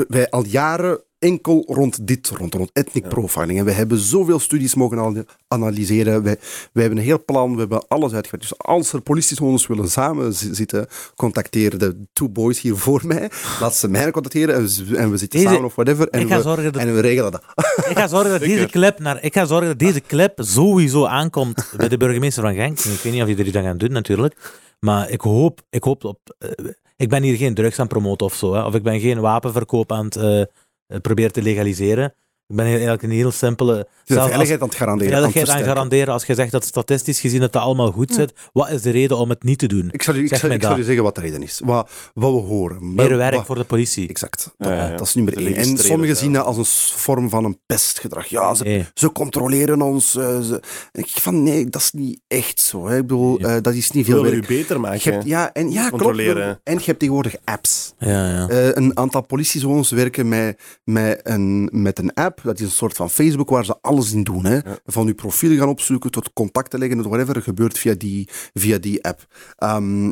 wij 0.08 0.30
al 0.30 0.44
jaren 0.46 1.00
enkel 1.18 1.64
rond 1.66 2.06
dit, 2.06 2.28
rond, 2.28 2.54
rond 2.54 2.70
ethnic 2.72 3.08
profiling. 3.08 3.58
En 3.58 3.64
we 3.64 3.72
hebben 3.72 3.98
zoveel 3.98 4.38
studies 4.38 4.74
mogen 4.74 4.98
al- 4.98 5.24
analyseren. 5.48 6.22
Wij, 6.22 6.36
wij 6.72 6.82
hebben 6.82 6.98
een 6.98 7.04
heel 7.04 7.24
plan, 7.24 7.52
we 7.52 7.58
hebben 7.58 7.88
alles 7.88 8.12
uitgewerkt. 8.12 8.48
Dus 8.48 8.58
als 8.58 8.92
er 8.92 9.00
politiezones 9.00 9.66
willen 9.66 9.90
samen 9.90 10.34
zi- 10.34 10.54
zitten, 10.54 10.86
contacteer 11.16 11.78
de 11.78 12.04
two 12.12 12.28
boys 12.28 12.60
hier 12.60 12.76
voor 12.76 13.00
mij. 13.04 13.30
Laat 13.60 13.76
ze 13.76 13.88
mij 13.88 14.10
contacteren 14.10 14.54
en 14.54 14.62
we, 14.62 14.96
en 14.96 15.10
we 15.10 15.16
zitten 15.16 15.38
Deze- 15.38 15.52
samen 15.52 15.66
of 15.66 15.74
whatever. 15.74 16.08
En, 16.08 16.20
ik 16.20 16.28
ga 16.28 16.36
we, 16.56 16.62
dat- 16.70 16.76
en 16.76 16.94
we 16.94 17.00
regelen 17.00 17.32
dat. 17.32 17.42
Ik 17.88 17.98
ga 17.98 18.08
zorgen 18.08 18.30
dat 18.30 18.40
deze 18.40 18.66
clip, 18.66 18.98
naar, 18.98 19.22
ik 19.24 19.34
ga 19.34 19.44
zorgen 19.44 19.66
dat 19.68 19.78
deze 19.78 20.00
clip 20.00 20.32
sowieso 20.42 21.06
aankomt 21.06 21.72
bij 21.76 21.88
de 21.88 21.96
burgemeester 21.96 22.42
van 22.42 22.54
Genk. 22.54 22.78
Ik 22.78 23.00
weet 23.02 23.12
niet 23.12 23.22
of 23.22 23.28
jullie 23.28 23.52
dat 23.52 23.62
gaan 23.62 23.78
doen 23.78 23.92
natuurlijk. 23.92 24.36
Maar 24.80 25.10
ik 25.10 25.20
hoop, 25.20 25.60
ik 25.70 25.82
hoop 25.82 26.04
op... 26.04 26.18
eh, 26.38 26.50
ik 26.96 27.08
ben 27.08 27.22
hier 27.22 27.36
geen 27.36 27.54
drugs 27.54 27.78
aan 27.78 27.84
het 27.84 27.92
promoten 27.92 28.26
of 28.26 28.34
zo. 28.34 28.54
Hè, 28.54 28.62
of 28.64 28.74
ik 28.74 28.82
ben 28.82 29.00
geen 29.00 29.20
wapenverkoop 29.20 29.92
aan 29.92 30.04
het 30.04 30.16
eh, 30.16 30.42
eh, 30.88 31.00
proberen 31.00 31.32
te 31.32 31.42
legaliseren. 31.42 32.14
Ik 32.48 32.56
ben 32.56 32.66
eigenlijk 32.66 33.02
een 33.02 33.10
heel 33.10 33.30
simpele... 33.30 33.86
De 34.04 34.18
als- 34.18 34.26
veiligheid 34.28 34.60
aan 34.60 34.68
het 34.68 34.76
garanderen. 34.76 35.12
het 35.12 35.20
veiligheid 35.22 35.48
aan 35.48 35.54
versterken. 35.54 35.74
garanderen. 35.74 36.12
Als 36.14 36.24
je 36.24 36.34
zegt 36.34 36.50
dat 36.50 36.64
statistisch 36.64 37.20
gezien 37.20 37.42
het 37.42 37.52
dat 37.52 37.62
allemaal 37.62 37.90
goed 37.92 38.12
zit, 38.14 38.32
wat 38.52 38.70
is 38.70 38.82
de 38.82 38.90
reden 38.90 39.16
om 39.16 39.28
het 39.28 39.42
niet 39.42 39.58
te 39.58 39.66
doen? 39.66 39.88
Ik 39.92 40.02
zal, 40.02 40.14
je, 40.14 40.22
ik, 40.22 40.28
Zeg 40.28 40.38
zal, 40.38 40.48
mij 40.48 40.56
ik 40.56 40.62
zal 40.62 40.70
dat. 40.72 40.80
je 40.80 40.86
zeggen 40.86 41.04
wat 41.04 41.14
de 41.14 41.20
reden 41.20 41.42
is. 41.42 41.60
Wat, 41.64 41.90
wat 42.14 42.32
we 42.32 42.38
horen. 42.38 42.94
Meer 42.94 43.16
werk 43.16 43.34
wat- 43.34 43.46
voor 43.46 43.54
de 43.54 43.64
politie. 43.64 44.08
Exact. 44.08 44.54
Ja, 44.58 44.68
ja, 44.74 44.88
ja. 44.88 44.96
Dat 44.96 45.06
is 45.06 45.14
nummer 45.14 45.36
één. 45.36 45.54
En 45.54 45.78
sommigen 45.78 46.16
zien 46.16 46.32
dat 46.32 46.44
als 46.44 46.56
een 46.56 46.64
vorm 46.98 47.28
van 47.28 47.44
een 47.44 47.58
pestgedrag. 47.66 48.26
Ja, 48.26 48.54
ze, 48.54 48.64
Nee. 48.64 48.86
ze 48.94 49.12
controleren 49.12 49.82
ons. 49.82 50.16
eh, 50.16 50.40
ze... 50.40 50.60
Ik 50.92 51.08
van, 51.08 51.42
nee, 51.42 51.64
dat 51.68 51.80
is 51.80 51.92
niet 51.92 52.20
echt 52.28 52.60
zo. 52.60 52.86
Hè. 52.88 52.94
Ik 52.96 53.02
bedoel, 53.02 53.38
eh, 53.38 53.56
dat 53.62 53.74
is 53.74 53.90
niet 53.90 54.06
veel 54.06 54.22
werk. 54.22 54.46
beter 54.46 54.74
Je 54.76 54.80
maken. 54.82 55.12
hebt, 55.12 55.24
ja, 55.24 55.52
en, 55.52 55.70
ja, 55.72 55.88
klopt. 55.88 56.02
Controleren. 56.02 56.60
En 56.64 56.74
je 56.74 56.84
hebt 56.84 56.98
tegenwoordig 56.98 57.36
apps. 57.44 57.94
Ja, 57.98 58.28
ja. 58.30 58.48
Eh, 58.48 58.68
een 58.72 58.96
aantal 58.98 59.20
politiezones 59.22 59.90
werken 59.90 60.28
met, 60.28 60.60
met, 60.84 61.20
een, 61.22 61.68
met 61.72 61.98
een 61.98 62.14
app. 62.14 62.37
Dat 62.42 62.58
is 62.60 62.64
een 62.66 62.70
soort 62.72 62.96
van 62.96 63.10
Facebook 63.10 63.48
waar 63.50 63.64
ze 63.64 63.78
alles 63.80 64.12
in 64.12 64.24
doen. 64.24 64.44
Hè. 64.44 64.58
Van 64.84 65.06
je 65.06 65.14
profiel 65.14 65.56
gaan 65.58 65.68
opzoeken 65.68 66.10
tot 66.10 66.32
contacten 66.32 66.78
leggen, 66.78 66.96
tot 66.98 67.06
whatever. 67.06 67.42
gebeurt 67.42 67.78
via 67.78 67.94
die, 67.94 68.28
via 68.54 68.78
die 68.78 69.04
app. 69.04 69.26
Ehm, 69.56 70.10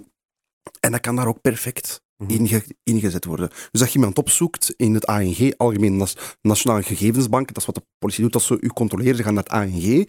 en 0.81 0.90
dat 0.93 1.01
kan 1.01 1.16
daar 1.16 1.27
ook 1.27 1.40
perfect 1.40 2.05
Mhm. 2.16 2.31
inge- 2.31 2.65
ingezet 2.82 3.24
worden. 3.24 3.48
Dus 3.70 3.81
als 3.81 3.90
je 3.93 3.98
iemand 3.98 4.19
opzoekt 4.19 4.74
in 4.77 4.94
het 4.94 5.07
ANG, 5.07 5.55
Algemeen 5.57 6.07
Nationale 6.43 6.82
Gegevensbank, 6.82 7.47
dat 7.48 7.57
is 7.57 7.66
wat 7.66 7.74
de 7.74 7.85
politie 7.98 8.23
doet 8.23 8.35
als 8.35 8.47
ze 8.47 8.57
u 8.61 8.69
controleren, 8.69 9.16
ze 9.16 9.23
gaan 9.23 9.35
naar 9.35 9.43
het 9.43 9.53
ANG, 9.53 10.09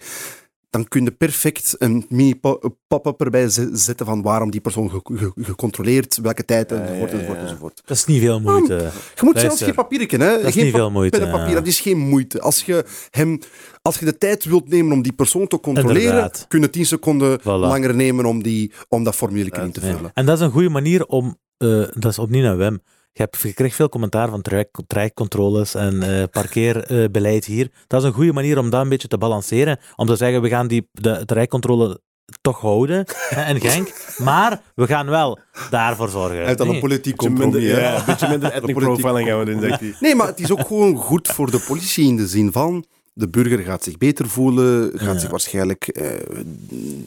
dan 0.69 0.87
kun 0.87 1.03
je 1.03 1.11
perfect 1.11 1.75
een 1.77 2.05
mini 2.09 2.35
po- 2.35 2.59
pop-up 2.87 3.21
erbij 3.21 3.49
ze- 3.49 3.69
zetten 3.73 4.05
van 4.05 4.21
waarom 4.21 4.51
die 4.51 4.61
persoon 4.61 4.89
ge- 4.89 4.99
ge- 5.03 5.31
gecontroleerd, 5.35 6.17
welke 6.21 6.45
tijd, 6.45 6.69
Ja, 6.69 6.75
enzovoort, 6.75 7.11
enzovoort, 7.11 7.37
enzovoort. 7.39 7.81
Dat 7.85 7.97
is 7.97 8.05
niet 8.05 8.21
veel 8.21 8.39
moeite. 8.41 8.73
Je 9.15 9.21
moet 9.23 9.39
zelfs 9.39 9.61
geen 9.63 9.73
papiertje, 9.73 10.17
hè? 10.17 10.25
dat 10.37 10.43
is 10.43 10.53
geen 10.53 10.63
niet 10.63 10.73
veel 10.73 10.91
moeite, 10.91 11.19
papier, 11.19 11.47
ja. 11.47 11.53
dat 11.53 11.67
is 11.67 11.79
geen 11.79 11.97
moeite. 11.97 12.41
Als 12.41 12.63
je, 12.63 12.85
hem, 13.11 13.39
als 13.81 13.99
je 13.99 14.05
de 14.05 14.17
tijd 14.17 14.45
wilt 14.45 14.69
nemen 14.69 14.91
om 14.91 15.01
die 15.01 15.13
persoon 15.13 15.47
te 15.47 15.59
controleren, 15.59 16.01
Inderdaad. 16.03 16.45
kun 16.47 16.61
je 16.61 16.69
10 16.69 16.85
seconden 16.85 17.39
Voilà. 17.39 17.43
langer 17.43 17.95
nemen 17.95 18.25
om, 18.25 18.43
die, 18.43 18.71
om 18.89 19.03
dat 19.03 19.15
formulier 19.15 19.61
in 19.63 19.71
te 19.71 19.85
Ja. 19.85 19.93
vullen. 19.95 20.11
En 20.13 20.25
dat 20.25 20.37
is 20.37 20.43
een 20.45 20.51
goede 20.51 20.69
manier 20.69 21.05
om, 21.05 21.37
eh, 21.57 21.67
dat 21.93 22.11
is 22.11 22.19
opnieuw 22.19 22.41
naar 22.43 22.57
Wim. 22.57 22.81
Je, 23.17 23.23
hebt, 23.23 23.41
je 23.41 23.53
krijgt 23.53 23.75
veel 23.75 23.89
commentaar 23.89 24.29
van 24.29 24.41
traject- 24.41 24.81
trajectcontroles 24.87 25.75
en 25.75 26.03
eh, 26.03 26.23
parkeerbeleid 26.31 27.45
hier. 27.45 27.71
Dat 27.87 28.01
is 28.01 28.07
een 28.07 28.13
goede 28.13 28.33
manier 28.33 28.57
om 28.59 28.69
dat 28.69 28.81
een 28.81 28.89
beetje 28.89 29.07
te 29.07 29.17
balanceren. 29.17 29.79
Om 29.95 30.07
te 30.07 30.15
zeggen, 30.15 30.41
we 30.41 30.49
gaan 30.49 30.67
die, 30.67 30.87
de 30.91 31.25
trajectcontrole 31.25 31.99
toch 32.41 32.59
houden 32.61 33.05
in 33.47 33.59
Genk, 33.61 33.93
maar 34.23 34.61
we 34.75 34.87
gaan 34.87 35.09
wel 35.09 35.39
daarvoor 35.69 36.09
zorgen. 36.09 36.35
Hij 36.37 36.45
heeft 36.45 36.57
dan 36.57 36.69
een 36.69 36.79
politiek 36.79 37.21
minder, 37.21 37.41
compromis. 37.41 37.71
hè. 37.71 37.79
ja, 37.79 37.97
een 37.99 38.05
beetje 38.05 38.27
minder 38.27 38.53
ethnic 38.55 38.75
profiling 38.75 39.27
gaan 39.29 39.39
we 39.39 39.45
doen, 39.45 39.61
zegt 39.61 39.79
hij. 39.79 39.95
Nee, 39.99 40.15
maar 40.15 40.27
het 40.27 40.39
is 40.39 40.51
ook 40.51 40.67
gewoon 40.67 40.95
goed 40.95 41.27
voor 41.27 41.51
de 41.51 41.63
politie 41.67 42.07
in 42.07 42.15
de 42.15 42.27
zin 42.27 42.51
van. 42.51 42.85
De 43.13 43.29
burger 43.29 43.59
gaat 43.59 43.83
zich 43.83 43.97
beter 43.97 44.27
voelen, 44.29 44.91
gaat 44.93 45.13
Ja. 45.13 45.19
zich 45.19 45.29
waarschijnlijk 45.29 45.87
eh, 45.87 46.11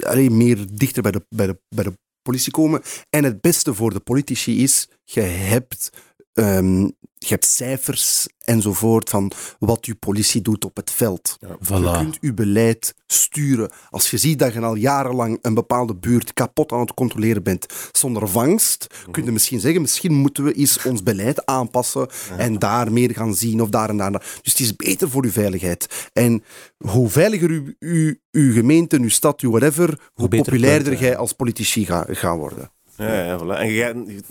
allee, 0.01 0.31
meer 0.31 0.59
dichter 0.73 1.03
bij 1.03 1.12
de, 1.12 1.24
bij, 1.28 1.47
de, 1.47 1.59
bij 1.69 1.85
de 1.85 1.93
politie 2.23 2.53
komen. 2.53 2.83
En 3.11 3.25
het 3.25 3.41
beste 3.41 3.75
voor 3.75 3.93
de 3.93 4.01
politici 4.01 4.63
is, 4.63 4.89
je 5.05 5.21
hebt, 5.21 5.91
ehm, 6.33 6.89
je 7.27 7.29
hebt 7.29 7.47
cijfers 7.47 8.29
enzovoort 8.45 9.11
van 9.11 9.33
wat 9.59 9.85
uw 9.85 9.95
politie 9.99 10.43
doet 10.43 10.65
op 10.65 10.77
het 10.77 10.91
veld. 10.91 11.37
Je 11.41 11.47
Voilà. 11.65 11.99
kunt 11.99 12.19
uw 12.21 12.35
beleid 12.35 12.95
sturen. 13.07 13.71
Als 13.91 14.11
je 14.11 14.17
ziet 14.19 14.39
dat 14.39 14.53
je 14.53 14.61
al 14.61 14.75
jarenlang 14.75 15.39
een 15.43 15.55
bepaalde 15.55 15.95
buurt 15.97 16.33
kapot 16.33 16.73
aan 16.73 16.81
het 16.81 16.95
controleren 16.95 17.43
bent 17.43 17.67
zonder 17.93 18.29
vangst, 18.29 18.87
kun 19.11 19.25
je 19.25 19.31
misschien 19.33 19.61
zeggen, 19.61 19.81
misschien 19.81 20.15
moeten 20.15 20.45
we 20.45 20.53
eens 20.53 20.83
ons 20.83 21.03
beleid 21.03 21.47
aanpassen 21.47 22.09
en 22.37 22.59
daar 22.59 22.93
meer 22.93 23.11
gaan 23.11 23.35
zien 23.35 23.63
of 23.63 23.69
daar 23.69 23.89
en 23.89 23.97
daar. 23.97 24.11
Dus 24.43 24.53
het 24.53 24.61
is 24.61 24.77
beter 24.77 25.11
voor 25.11 25.25
uw 25.25 25.31
veiligheid. 25.31 26.09
En 26.13 26.45
hoe 26.79 27.09
veiliger 27.09 27.51
uw, 27.51 27.75
uw, 27.79 28.15
uw 28.31 28.53
gemeente, 28.53 28.99
uw 29.01 29.09
stad, 29.09 29.41
uw 29.41 29.51
whatever, 29.51 30.11
hoe, 30.15 30.29
populairder 30.29 31.01
jij 31.01 31.17
als 31.17 31.33
politici 31.33 31.87
gaat 31.87 32.37
worden. 32.37 32.71
Ja, 32.97 33.25
ja, 33.25 33.39
voilà. 33.39 33.59
En 33.61 33.69
je, 33.71 33.83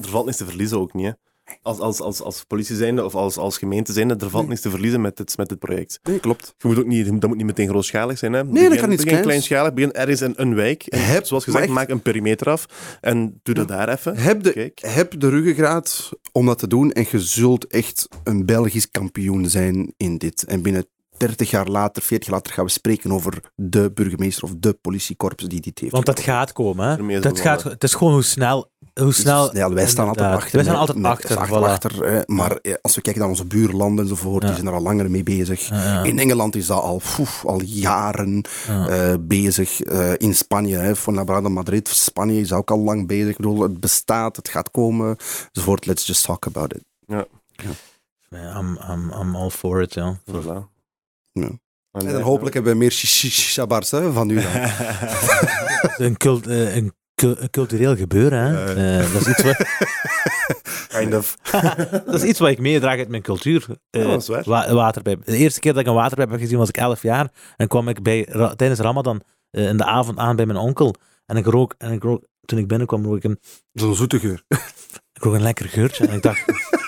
er 0.02 0.10
valt 0.10 0.26
niks 0.26 0.38
te 0.38 0.46
verliezen 0.46 0.80
ook 0.80 0.94
niet. 0.94 1.06
Hè. 1.06 1.12
Als, 1.62 1.80
als, 1.80 2.00
als, 2.02 2.22
als 2.22 2.44
politie 2.44 2.76
zijnde 2.76 3.06
of 3.06 3.16
als, 3.16 3.38
als 3.38 3.58
gemeente 3.58 3.94
zijnde, 3.94 4.16
er 4.16 4.30
valt 4.30 4.48
niks 4.48 4.62
te 4.62 4.70
verliezen 4.70 5.02
met 5.02 5.18
dit, 5.18 5.38
met 5.38 5.50
dit 5.50 5.60
project. 5.60 6.00
Nee, 6.04 6.20
klopt. 6.20 6.54
Je 6.58 6.68
moet 6.68 6.80
ook 6.80 6.86
niet, 6.86 7.06
dat 7.22 7.28
moet 7.30 7.38
niet 7.38 7.46
meteen 7.46 7.68
grootschalig 7.68 8.18
zijn. 8.18 8.34
Hè. 8.34 8.44
dat 8.44 8.54
kan 8.54 8.64
iets 8.70 8.80
Begin 8.80 9.04
kleins. 9.04 9.22
kleinschalig, 9.22 9.74
begin 9.74 9.92
ergens 9.94 10.22
in 10.22 10.34
een 10.36 10.56
wijk. 10.56 10.84
En 10.84 11.06
Heb- 11.06 11.26
zoals 11.26 11.44
gezegd, 11.44 11.64
echt- 11.64 11.74
maak 11.74 11.90
een 11.90 12.02
perimeter 12.02 12.50
af 12.50 12.66
en 13.02 13.40
doe 13.44 13.56
dat 13.56 13.68
daar 13.68 13.90
even. 13.90 14.18
Heb 14.18 14.44
de, 14.44 14.52
Kijk. 14.52 14.80
heb 14.86 15.20
de 15.20 15.30
ruggengraat 15.30 16.10
om 16.32 16.46
dat 16.46 16.60
te 16.60 16.68
doen 16.68 16.92
en 16.92 17.06
je 17.12 17.20
zult 17.20 17.68
echt 17.68 18.08
een 18.24 18.46
Belgisch 18.46 18.90
kampioen 18.92 19.50
zijn 19.50 19.94
in 19.98 20.18
dit. 20.18 20.44
En 20.44 20.62
binnen 20.62 20.86
30 21.20 21.50
jaar 21.50 21.68
later, 21.68 22.04
40 22.04 22.28
jaar 22.28 22.38
later 22.38 22.54
gaan 22.54 22.66
we 22.66 22.72
spreken 22.72 23.12
over 23.12 23.42
de 23.56 23.92
burgemeester 23.92 24.44
of 24.44 24.52
de 24.58 24.74
politiekorps 24.74 25.44
die 25.44 25.62
dit 25.62 25.80
heeft. 25.80 25.92
Want 25.92 26.06
dat 26.06 26.20
gaat 26.20 26.52
komen. 26.52 27.08
Hè. 27.08 27.20
Dat 27.20 27.40
gaat, 27.40 27.64
het 27.64 27.84
is 27.84 27.94
gewoon 27.94 28.14
hoe 28.14 28.24
snel... 28.24 28.70
Hoe 28.94 29.14
snel 29.14 29.56
ja, 29.56 29.74
wij 29.74 29.88
staan 29.88 30.08
altijd 30.08 30.34
achter. 30.34 30.56
Wij 30.56 30.64
staan 30.64 30.76
altijd 30.76 30.98
met- 30.98 31.12
achter. 31.12 31.38
achter, 31.38 31.60
voilà. 31.60 31.64
achter, 31.64 32.06
hè. 32.06 32.22
maar 32.26 32.52
eh, 32.52 32.74
als 32.82 32.96
we 32.96 33.02
kijken 33.02 33.22
naar 33.22 33.30
onze 33.32 33.46
buurlanden 33.46 34.04
enzovoort, 34.04 34.42
die 34.42 34.54
zijn 34.54 34.68
er 34.68 34.74
al 34.74 34.82
langer 34.82 35.12
mee 35.12 35.24
bezig. 35.24 35.62
Ja, 35.62 35.84
ja. 35.84 36.04
In 36.04 36.20
Engeland 36.20 36.56
is 36.56 36.66
dat 36.66 36.82
al, 36.82 37.02
al 37.44 37.62
jaren 37.62 38.42
eh, 38.68 39.14
bezig. 39.20 39.82
Eh, 39.82 40.12
in 40.18 40.36
Spanje, 40.36 40.78
hè, 40.78 40.96
Fuenlabrada, 40.96 41.50
Madrid, 41.50 41.88
Spanje 41.88 42.40
is 42.40 42.54
ook 42.54 42.72
al 42.72 42.80
lang 42.80 43.08
bezig. 43.08 43.30
Ik 43.30 43.36
bedoel, 43.38 43.62
het 43.62 43.80
bestaat, 43.80 44.36
het 44.36 44.50
gaat 44.50 44.72
komen. 44.72 45.18
Enzovoort, 45.54 45.86
let's 45.86 46.08
just 46.08 46.26
talk 46.26 46.46
about 46.48 46.74
it. 46.74 46.84
Ja, 47.08 47.26
I'm, 48.32 48.78
I'm, 48.90 49.12
I'm 49.22 49.36
all 49.36 49.50
for 49.50 49.82
it, 49.82 49.94
ja. 49.94 50.20
voilà. 50.32 50.79
Ja. 51.42 51.50
En, 51.92 52.12
dan 52.12 52.22
hopelijk 52.22 52.54
hebben 52.54 52.72
we 52.74 52.78
meer 52.78 52.92
shi- 52.92 53.08
shi- 53.08 53.30
shabars 53.52 53.92
hè, 53.92 54.12
van 54.12 54.30
u 54.30 54.36
dan. 54.36 54.52
een, 56.06 56.18
cult, 56.18 56.48
eh, 56.48 56.76
een 56.76 56.94
cu- 57.16 57.36
een 57.40 57.50
cultureel 57.50 57.96
gebeuren. 57.96 58.40
Hè? 58.40 58.74
Eh, 59.00 59.14
dat, 59.14 59.22
is 59.22 59.28
iets 59.28 59.42
wat, 59.44 59.58
Kind 61.00 61.14
of. 61.16 61.36
dat 62.06 62.14
is 62.16 62.24
iets 62.24 62.40
wat 62.40 62.50
ik 62.50 62.60
meedraag 62.60 62.98
uit 62.98 63.10
mijn 63.10 63.22
cultuur. 63.22 63.66
Ja, 63.90 64.04
dat 64.04 64.22
is 64.22 64.28
waar. 64.28 64.44
wa- 64.46 64.74
waterpijp. 64.74 65.26
De 65.26 65.38
eerste 65.38 65.60
keer 65.60 65.72
dat 65.74 65.82
ik 65.82 65.88
een 65.88 65.94
waterpijp 65.94 66.30
heb 66.30 66.40
gezien 66.40 66.58
was 66.58 66.70
ik 66.70 66.78
11 66.78 67.02
jaar. 67.02 67.32
En 67.58 67.68
kwam 67.68 67.88
ik 67.88 68.02
bij, 68.04 68.26
ra- 68.30 68.56
tijdens 68.56 68.80
Ramadan 68.80 69.22
in 69.52 69.78
de 69.78 69.86
avond 69.86 70.18
aan 70.18 70.36
bij 70.36 70.46
mijn 70.46 70.58
onkel. 70.60 70.96
En 71.26 71.38
ik 71.38 71.46
rook, 71.46 71.76
en 71.78 71.92
ik 71.92 72.04
rook 72.04 72.24
toen 72.46 72.60
ik 72.60 72.68
binnenkwam, 72.68 73.06
rook 73.06 73.16
ik 73.18 73.24
een, 73.24 73.40
Zo'n 73.74 73.96
zoete 73.96 74.20
geur. 74.20 74.44
ik 75.14 75.24
rook 75.24 75.34
een 75.34 75.42
lekker 75.42 75.66
geurtje. 75.70 76.08
En 76.08 76.14
ik 76.16 76.22
dacht, 76.22 76.44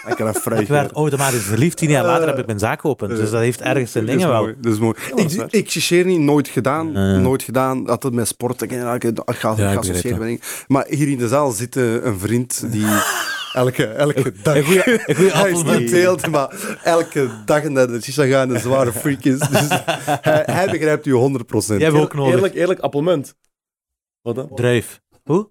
Ik 0.08 0.16
kan 0.16 0.28
een 0.28 0.60
ik 0.60 0.68
werd 0.68 0.92
automatisch 0.92 1.44
verliefd. 1.44 1.78
Tien 1.78 1.90
jaar 1.90 2.06
later 2.06 2.28
heb 2.28 2.38
ik 2.38 2.46
mijn 2.46 2.60
zaak 2.60 2.82
geopend. 2.82 3.16
Dus 3.16 3.32
dat 3.32 3.42
heeft 3.42 3.62
ergens 3.62 3.92
zijn 3.92 4.06
dingen 4.06 4.28
wel. 4.28 4.46
Dat 4.58 4.74
is 4.74 4.80
mooi. 4.80 4.94
dat 5.10 5.20
is 5.20 5.36
ik, 5.36 5.52
ik 5.52 5.70
chicheer 5.70 6.06
niet, 6.06 6.20
nooit 6.20 6.48
gedaan. 6.48 6.92
Nooit 7.22 7.44
gedaan. 7.44 7.88
Altijd 7.88 8.14
met 8.14 8.28
sport. 8.28 8.62
Ik, 8.62 8.72
ik, 8.72 9.04
ik 9.04 9.20
ga, 9.26 9.54
Ja, 9.58 9.76
associëren. 9.76 10.40
Maar 10.68 10.86
hier 10.88 11.08
in 11.08 11.18
de 11.18 11.28
zaal 11.28 11.52
zit 11.52 11.76
eh, 11.76 12.04
een 12.04 12.20
vriend 12.20 12.72
die 12.72 12.86
elke, 13.54 13.86
elke 13.86 14.34
dag... 14.44 14.56
Een 14.56 14.64
goeie- 14.64 15.00
een 15.06 15.16
goeie 15.16 15.32
hij 15.42 15.52
is 15.52 15.64
niet 15.64 15.92
beeld, 15.92 16.28
maar 16.28 16.78
elke 16.84 17.30
dag 17.46 17.64
naar 17.64 17.88
de 17.88 18.02
shisha 18.02 18.26
gaan 18.26 18.50
een 18.50 18.60
zware 18.60 18.94
freak 18.94 19.24
is. 19.24 19.40
Dus 19.40 19.68
hij, 20.22 20.44
hij 20.46 20.68
begrijpt 20.72 21.06
u 21.06 21.12
100%. 21.12 21.18
Jij 21.66 21.78
hebt 21.78 21.94
ook 21.94 22.14
nodig. 22.14 22.34
Eerlijk, 22.34 22.54
eerlijk, 22.54 22.80
appelmunt. 22.80 23.36
Wat 24.22 24.36
dan? 24.36 24.50
Druif. 24.56 25.02
Hoe? 25.24 25.50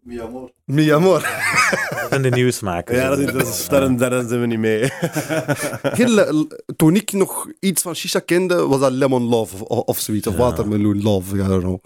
Mi 0.65 0.93
amor. 0.93 1.21
Dat 1.21 1.60
zijn 2.11 2.23
de 2.23 2.31
nieuwe 2.31 2.51
smaken. 2.51 2.97
Ja, 2.97 3.09
dat 3.09 3.19
is, 3.19 3.33
dat 3.33 3.47
is, 3.47 3.69
daar, 3.69 3.97
daar 3.97 4.25
zijn 4.29 4.41
we 4.41 4.47
niet 4.47 4.59
mee. 4.59 4.91
Toen 6.77 6.97
ik 6.97 7.13
nog 7.13 7.49
iets 7.61 7.83
van 7.83 7.95
shisha 7.95 8.19
kende, 8.19 8.67
was 8.67 8.81
dat 8.81 8.93
lemon 8.93 9.23
love 9.23 9.65
of, 9.65 9.79
of 9.79 9.99
zoiets. 9.99 10.27
Of 10.27 10.37
watermeloen 10.37 11.03
love. 11.03 11.37
I 11.37 11.47
don't 11.47 11.63
know. 11.63 11.83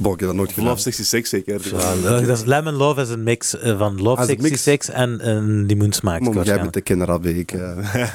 Bon, 0.00 0.12
ik 0.12 0.18
heb 0.18 0.28
dat 0.28 0.36
nooit 0.38 0.52
gedaan. 0.52 0.68
Love 0.68 0.80
66 0.80 1.26
zeker. 1.30 1.62
Dus, 1.62 1.70
Ja, 2.02 2.20
dat 2.20 2.38
is 2.38 2.44
Lemon 2.44 2.74
Love 2.74 3.00
is 3.00 3.08
een 3.08 3.22
mix 3.22 3.58
eh, 3.58 3.78
van 3.78 4.02
Love 4.02 4.20
Ah, 4.22 4.28
is 4.28 4.34
een 4.36 4.42
mix. 4.42 4.62
66 4.62 4.94
en 4.94 5.28
een 5.28 5.66
limoensmaak. 5.66 6.20
Maar 6.20 6.44
jij 6.44 6.60
bent 6.60 6.72
de 6.72 6.80
kinderabweek. 6.80 7.52
eh. 7.52 7.76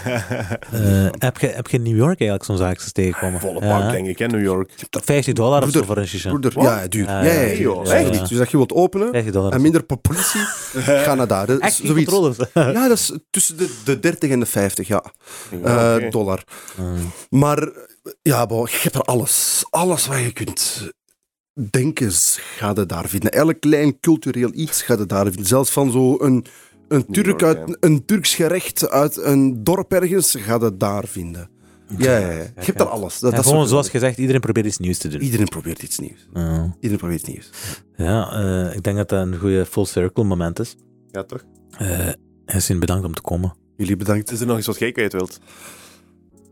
Eh, 0.71 1.07
heb, 1.17 1.37
je, 1.37 1.47
heb 1.47 1.67
je 1.67 1.77
in 1.77 1.83
New 1.83 1.95
York 1.95 2.19
eigenlijk 2.19 2.43
zo'n 2.43 2.57
zaakjes 2.57 2.91
tegengekomen? 2.91 3.39
Volle 3.39 3.65
Ja, 3.65 3.79
pak, 3.79 3.91
denk 3.91 4.07
ik, 4.07 4.17
hè, 4.19 4.27
New 4.27 4.41
York. 4.43 4.71
50 4.89 5.33
dollar 5.33 5.57
of 5.57 5.63
zo 5.63 5.69
Broeder, 5.71 5.85
voor 5.85 5.97
een 5.97 6.07
shisha. 6.07 6.29
Broeder, 6.29 6.61
ja, 6.61 6.87
duur. 6.87 7.03
Ja, 7.05 7.23
Ja, 7.23 7.31
ja, 7.31 7.39
ja, 7.41 7.41
ja, 7.41 7.55
duur. 7.55 7.75
ja, 7.85 7.95
ja. 7.95 8.09
Echt. 8.09 8.29
Dus 8.29 8.39
als 8.39 8.49
je 8.49 8.57
wilt 8.57 8.71
openen 8.73 9.09
50 9.11 9.33
dollar. 9.33 9.51
en 9.51 9.61
minder 9.61 9.83
po- 9.83 9.95
politie, 9.95 10.41
ga 11.05 11.15
naar 11.15 11.27
daar. 11.27 11.45
Dat 11.47 11.59
is 11.59 11.65
Echt 11.65 11.75
zoiets. 11.75 12.11
controles. 12.11 12.37
Ja, 12.73 12.87
dat 12.87 12.97
is 12.97 13.11
tussen 13.31 13.57
de, 13.57 13.73
de 13.83 13.99
30 13.99 14.29
en 14.29 14.39
de 14.39 14.45
50 14.45 14.87
ja. 14.87 15.03
Ja, 15.63 15.89
Eh, 15.89 15.95
oké. 15.95 16.09
dollar. 16.09 16.43
Mm. 16.75 17.11
Maar 17.29 17.69
ja, 18.21 18.45
bo, 18.45 18.65
je 18.65 18.79
hebt 18.81 18.95
er 18.95 19.01
alles. 19.01 19.65
Alles 19.69 20.07
wat 20.07 20.19
je 20.19 20.31
kunt 20.33 20.91
denken, 21.53 22.11
ga 22.57 22.73
je 22.75 22.85
daar 22.85 23.07
vinden. 23.07 23.31
Elk 23.31 23.59
klein 23.59 23.99
cultureel 23.99 24.49
iets 24.53 24.81
ga 24.81 24.97
je 24.97 25.05
daar 25.05 25.25
vinden. 25.25 25.45
Zelfs 25.45 25.71
van 25.71 25.91
zo'n 25.91 26.25
een, 26.25 26.45
een, 26.87 27.05
Turk 27.05 27.43
uit, 27.43 27.77
een 27.79 28.05
Turks 28.05 28.35
gerecht 28.35 28.89
uit 28.89 29.17
een 29.17 29.63
dorp 29.63 29.93
ergens, 29.93 30.35
ga 30.39 30.57
je 30.61 30.77
daar 30.77 31.07
vinden. 31.07 31.49
Ja, 31.97 32.17
ja, 32.17 32.31
ja. 32.31 32.37
Je 32.37 32.51
hebt 32.55 32.77
daar 32.77 32.87
alles. 32.87 33.19
Dat, 33.19 33.31
Ja, 33.31 33.37
dat 33.37 33.45
gewoon 33.45 33.67
zoals 33.67 33.89
gezegd, 33.89 34.17
iedereen 34.17 34.41
probeert 34.41 34.65
iets 34.65 34.77
nieuws 34.77 34.97
te 34.97 35.07
doen. 35.07 35.21
Iedereen 35.21 35.47
probeert 35.47 35.83
iets 35.83 35.99
nieuws. 35.99 36.27
Ja, 36.33 36.75
Iedereen 36.75 36.97
probeert 36.97 37.19
iets 37.19 37.29
nieuws. 37.29 37.49
ja 37.95 38.31
eh, 38.31 38.75
ik 38.75 38.83
denk 38.83 38.97
dat 38.97 39.09
dat 39.09 39.27
een 39.27 39.37
goede 39.37 39.65
full 39.65 39.85
circle 39.85 40.23
moment 40.23 40.59
is. 40.59 40.75
Ja, 41.11 41.23
toch? 41.23 41.43
Eh 41.77 42.09
Yassine, 42.45 42.79
bedankt 42.79 43.05
om 43.05 43.13
te 43.13 43.21
komen. 43.21 43.53
Jullie 43.77 43.95
bedankt. 43.95 44.31
Is 44.31 44.39
er 44.39 44.47
nog 44.47 44.57
iets 44.57 44.67
wat 44.67 44.79
jij 44.79 44.91
kwijt 44.91 45.13
wilt? 45.13 45.39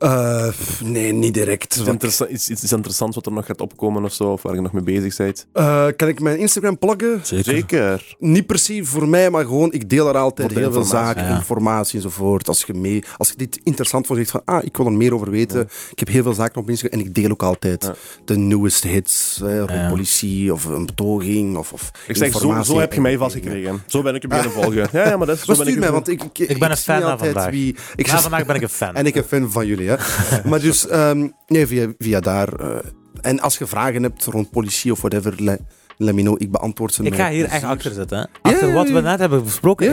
Eh, 0.02 0.48
pff, 0.48 0.82
nee, 0.84 1.11
niet 1.14 1.34
direct. 1.34 1.76
Iets, 1.76 1.88
interessa- 1.88 2.28
iets, 2.28 2.49
interessants 2.72 3.15
wat 3.15 3.26
er 3.26 3.32
nog 3.32 3.45
gaat 3.45 3.61
opkomen 3.61 4.03
of 4.03 4.14
zo, 4.14 4.23
of 4.32 4.41
waar 4.41 4.56
je 4.56 4.61
nog 4.61 4.72
mee 4.72 4.84
bezig 4.84 5.15
bent? 5.18 5.45
Eh, 5.53 5.86
kan 5.95 6.07
ik 6.07 6.19
mijn 6.19 6.38
Instagram 6.40 6.78
pluggen? 6.78 7.19
Zeker. 7.23 8.15
Niet 8.19 8.45
per 8.45 8.60
se 8.60 8.86
voor 8.86 9.07
mij, 9.07 9.30
maar 9.30 9.44
gewoon, 9.45 9.72
ik 9.73 9.90
deel 9.90 10.07
er 10.07 10.18
altijd 10.18 10.48
Voor 10.52 10.57
de 10.57 10.64
heel 10.64 10.73
veel 10.73 10.84
zaken, 10.84 11.23
ja. 11.23 11.36
informatie 11.36 11.95
enzovoort. 11.95 12.48
Als 12.48 12.64
je, 12.68 12.73
mee, 12.73 13.03
als 13.18 13.30
je 13.30 13.36
dit 13.38 13.60
interessant 13.64 14.06
vond, 14.06 14.19
zegt 14.19 14.32
van, 14.32 14.41
ah, 14.45 14.64
ik 14.64 14.78
wil 14.78 14.86
er 14.86 14.91
meer 14.91 15.14
over 15.14 15.30
weten. 15.30 15.69
Ik 15.91 15.99
heb 15.99 16.07
heel 16.07 16.23
veel 16.23 16.34
zaken 16.34 16.61
op 16.61 16.69
Instagram 16.69 16.99
en 16.99 17.06
ik 17.06 17.15
deel 17.15 17.32
ook 17.32 17.44
altijd 17.44 17.84
Ja. 17.84 17.94
de 18.26 18.38
nieuwste 18.38 18.88
hits, 18.88 19.41
eh, 19.44 19.57
rond 19.60 19.88
politie 19.90 20.53
of 20.53 20.65
een 20.65 20.86
betoging 20.86 21.57
of, 21.57 21.73
of 21.73 21.91
Ik 22.07 22.15
zeg, 22.15 22.28
zo, 22.32 22.38
informatie 22.38 22.73
zo 22.73 22.80
heb 22.80 22.94
je 22.94 23.02
mij 23.02 23.14
en- 23.14 23.19
vastgekregen. 23.19 23.84
Zo 23.88 24.02
ben 24.02 24.15
ik 24.15 24.22
je 24.22 24.28
beginnen 24.28 24.52
volgen. 24.53 24.88
Ja, 24.91 25.07
ja, 25.10 25.18
maar 25.18 25.28
dat 25.28 25.36
is 25.38 25.44
zo 25.45 25.56
ben 25.64 25.68
ik 25.68 25.80
mij, 25.80 25.91
want 25.91 26.07
ik, 26.07 26.23
ik, 26.23 26.40
Ik 26.40 26.60
ben 26.60 26.72
een 26.72 26.78
fan 26.78 27.02
van 27.02 27.11
altijd 27.11 27.32
vandaag. 27.34 27.52
Wie, 27.52 27.76
ik 27.95 28.07
vandaag 28.07 28.45
ben 28.45 28.56
ik 28.56 28.61
een 28.61 28.69
fan. 28.69 28.95
En 29.02 29.06
ik 29.06 29.15
een 29.15 29.23
fan 29.23 29.52
van 29.52 29.65
jullie, 29.68 29.90
hè. 29.97 30.38
maar 30.49 30.59
dus, 30.59 30.88
ehm, 30.88 31.27
nee, 31.47 31.68
via, 31.68 31.88
via 31.97 32.19
daar. 32.19 32.53
eh, 32.53 32.77
en 33.22 33.39
als 33.39 33.57
je 33.57 33.68
vragen 33.68 34.03
hebt 34.03 34.26
rond 34.26 34.51
politie 34.51 34.91
of 34.91 34.99
whatever, 34.99 35.34
le- 35.43 35.57
let 35.97 36.15
me 36.15 36.22
know, 36.22 36.41
ik 36.41 36.51
beantwoord 36.51 36.93
ze 36.93 37.03
Ik 37.03 37.15
ga 37.15 37.30
hier 37.30 37.45
echt 37.45 37.63
achter 37.63 37.91
zitten. 37.91 38.18
hè. 38.18 38.26
Achter 38.41 38.73
wat 38.73 38.89
we 38.89 39.01
net 39.01 39.19
hebben 39.19 39.43
besproken. 39.43 39.85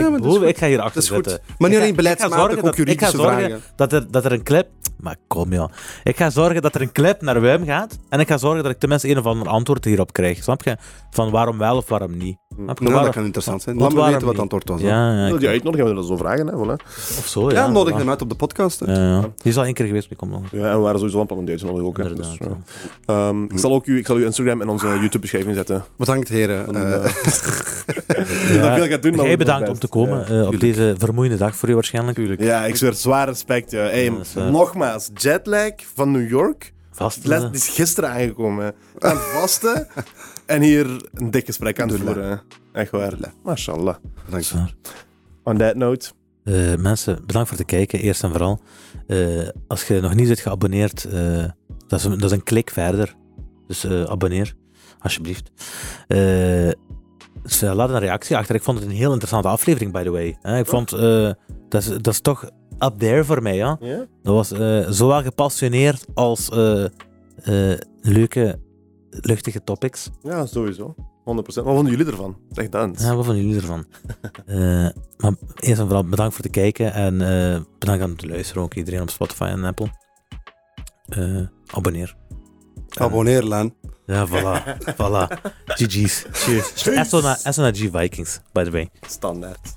Ik, 0.47 0.57
ga 0.57 0.67
hier 0.67 0.81
achter 0.81 1.01
zitten. 1.01 1.39
Maar 1.57 1.69
niet 1.69 1.79
alleen 1.79 1.95
beleidsmatig, 1.95 2.63
ook 2.63 2.75
Ik 2.77 2.99
ga 3.01 3.09
zorgen 3.09 3.61
dat 3.75 3.93
er, 3.93 4.11
dat 4.11 4.25
er 4.25 4.31
een 4.31 4.43
clip... 4.43 4.67
Maar 4.97 5.15
kom 5.27 5.53
ja. 5.53 5.69
Ik 6.03 6.17
ga 6.17 6.29
zorgen 6.29 6.61
dat 6.61 6.75
er 6.75 6.81
een 6.81 6.91
clip 6.91 7.21
naar 7.21 7.41
Wim 7.41 7.65
gaat. 7.65 7.97
En 8.09 8.19
ik 8.19 8.27
ga 8.27 8.37
zorgen 8.37 8.63
dat 8.63 8.71
ik 8.71 8.79
tenminste 8.79 9.09
een 9.09 9.17
of 9.17 9.25
ander 9.25 9.47
antwoord 9.47 9.85
hierop 9.85 10.13
krijg. 10.13 10.43
Snap 10.43 10.63
je? 10.63 10.77
Van 11.09 11.31
waarom 11.31 11.57
wel 11.57 11.77
of 11.77 11.89
waarom 11.89 12.17
niet. 12.17 12.37
Snap 12.55 12.79
je? 12.79 12.89
Nou, 12.89 13.03
dat 13.03 13.13
kan 13.13 13.23
interessant 13.23 13.61
zijn. 13.61 13.77
wat 13.77 13.93
Laat 13.93 14.01
me 14.05 14.09
weten 14.11 14.21
wat 14.25 14.31
het 14.33 14.41
antwoord 14.41 14.69
was. 14.69 14.81
Ja, 14.81 15.13
ja, 15.13 15.25
Wil 15.25 15.35
ik- 15.35 15.41
je 15.41 15.47
uitnodigen? 15.47 15.85
We 15.85 15.91
willen 15.93 16.07
zo 16.07 16.17
vragen, 16.17 16.47
hè? 16.47 16.53
Voilà. 16.53 16.83
of 17.17 17.25
zo. 17.27 17.49
Ja, 17.49 17.55
Ja, 17.55 17.67
nodig 17.69 17.95
hem 17.97 18.09
uit 18.09 18.21
op 18.21 18.29
de 18.29 18.35
podcast. 18.35 18.79
hè. 18.79 18.91
Ja, 18.93 18.99
ja. 18.99 19.19
Die 19.21 19.29
is 19.51 19.57
al 19.57 19.63
één 19.65 19.73
keer 19.73 19.85
geweest, 19.85 20.03
maar 20.09 20.11
ik 20.11 20.17
kom 20.17 20.29
nog. 20.29 20.51
Ja, 20.51 20.69
en 20.71 20.75
we 20.75 20.81
waren 20.81 20.99
sowieso 20.99 21.19
een 21.21 21.29
om 21.29 21.45
deze 21.45 21.65
nog 21.65 21.79
ook. 21.79 21.97
Hè. 21.97 22.13
Dus, 22.13 22.37
ja. 22.39 22.47
Ehm, 23.05 23.43
ik, 23.43 23.59
zal 23.59 23.73
ook 23.73 23.85
uw, 23.85 23.97
ik 23.97 24.05
zal 24.05 24.15
uw 24.15 24.25
Instagram 24.25 24.61
en 24.61 24.69
onze 24.69 24.87
YouTube-beschrijving 24.87 25.55
zetten. 25.55 25.83
Bedankt, 25.97 26.27
heren. 26.29 26.75
Eh, 26.75 26.93
eh, 26.93 27.03
Ja. 28.55 28.61
dat 28.61 28.73
veel 28.77 28.87
gaat 28.87 29.01
doen, 29.01 29.15
Jij 29.15 29.37
bedankt 29.37 29.69
om 29.69 29.79
te 29.79 29.87
komen 29.87 30.25
Ja. 30.35 30.41
eh, 30.41 30.47
op 30.47 30.59
deze 30.59 30.95
vermoeiende 30.97 31.37
dag 31.37 31.55
voor 31.55 31.69
u 31.69 31.73
waarschijnlijk. 31.73 32.39
Ja, 32.41 32.65
ik 32.65 32.75
zweer 32.75 32.93
zwaar 32.93 33.27
respect. 33.27 33.71
Ja. 33.71 33.79
Hey, 33.81 34.03
Ja, 34.03 34.11
dat 34.11 34.21
is, 34.25 34.35
eh, 34.35 34.49
Nogmaals, 34.49 35.09
jetlag 35.13 35.71
van 35.95 36.11
New 36.11 36.29
York. 36.29 36.73
Vast. 36.91 37.25
Les, 37.25 37.41
die 37.41 37.49
is 37.51 37.67
gisteren 37.69 38.09
aangekomen. 38.09 38.73
Vasten. 39.33 39.87
En 40.49 40.61
hier 40.61 41.09
een 41.13 41.31
dik 41.31 41.45
gesprek 41.45 41.81
aan 41.81 41.89
het 41.89 41.99
voeren. 41.99 42.41
Echt 42.71 42.91
waar. 42.91 43.13
Mashallah. 43.43 43.95
bedankt. 44.25 44.53
On 45.43 45.57
that 45.57 45.75
note. 45.75 46.11
Eh, 46.43 46.75
mensen, 46.75 47.25
bedankt 47.25 47.49
voor 47.49 47.57
het 47.57 47.67
kijken, 47.67 47.99
eerst 47.99 48.23
en 48.23 48.29
vooral. 48.29 48.59
Eh, 49.07 49.47
als 49.67 49.87
je 49.87 49.99
nog 50.01 50.13
niet 50.13 50.27
bent 50.27 50.39
geabonneerd, 50.39 51.05
eh, 51.05 51.45
dat, 51.87 51.99
is 51.99 52.05
een, 52.05 52.11
dat 52.19 52.31
is 52.31 52.37
een 52.37 52.43
klik 52.43 52.69
verder. 52.69 53.15
Dus 53.67 53.83
eh, 53.83 54.03
abonneer, 54.03 54.53
alsjeblieft. 54.99 55.51
Eh, 56.07 56.69
dus, 57.43 57.61
laat 57.61 57.89
een 57.89 57.99
reactie 57.99 58.37
achter. 58.37 58.55
Ik 58.55 58.63
vond 58.63 58.79
het 58.79 58.87
een 58.87 58.95
heel 58.95 59.09
interessante 59.11 59.47
aflevering, 59.47 59.91
by 59.91 60.03
the 60.03 60.09
way. 60.11 60.37
Eh, 60.41 60.57
ik 60.59 60.65
vond, 60.65 60.91
eh, 60.93 61.31
dat, 61.69 61.81
is, 61.81 61.87
dat 61.87 62.07
is 62.07 62.21
toch 62.21 62.49
up 62.79 62.93
there 62.97 63.23
voor 63.23 63.41
mij, 63.41 63.55
ja. 63.55 63.77
Dat 64.23 64.33
was 64.33 64.51
eh, 64.51 64.89
zowel 64.89 65.21
gepassioneerd 65.21 66.05
als 66.13 66.49
eh, 66.49 66.83
eh, 66.83 67.79
leuke, 68.01 68.59
luchtige 69.09 69.63
topics. 69.63 70.09
Ja, 70.21 70.45
sowieso. 70.45 70.95
100%. 70.97 71.03
Wat 71.23 71.53
vonden 71.53 71.91
jullie 71.91 72.05
ervan? 72.05 72.37
Zeg 72.51 72.69
dan. 72.69 72.95
Ja, 72.97 73.15
wat 73.15 73.25
vonden 73.25 73.45
jullie 73.45 73.61
ervan? 73.61 73.85
Eh, 74.45 74.89
maar 75.17 75.33
eerst 75.55 75.79
en 75.79 75.85
vooral 75.85 76.03
bedankt 76.03 76.35
voor 76.35 76.43
het 76.43 76.53
kijken 76.53 76.93
en 76.93 77.21
eh, 77.21 77.61
bedankt 77.79 78.03
aan 78.03 78.09
het 78.09 78.25
luisteren 78.25 78.63
ook 78.63 78.73
iedereen 78.73 79.01
op 79.01 79.09
Spotify 79.09 79.43
en 79.43 79.63
Apple. 79.63 79.87
Eh, 81.09 81.41
abonneer. 81.65 82.15
Abonneer, 82.89 83.43
Laan. 83.43 83.73
Ja, 84.05 84.27
voilà. 84.27 84.77
voilà. 84.99 85.27
GG's. 85.65 86.25
Cheers. 86.31 86.87
Esso 87.43 87.61
naar 87.61 87.75
G 87.75 87.89
Vikings, 87.91 88.39
by 88.51 88.63
the 88.63 88.71
way. 88.71 88.89
Standaard. 89.07 89.73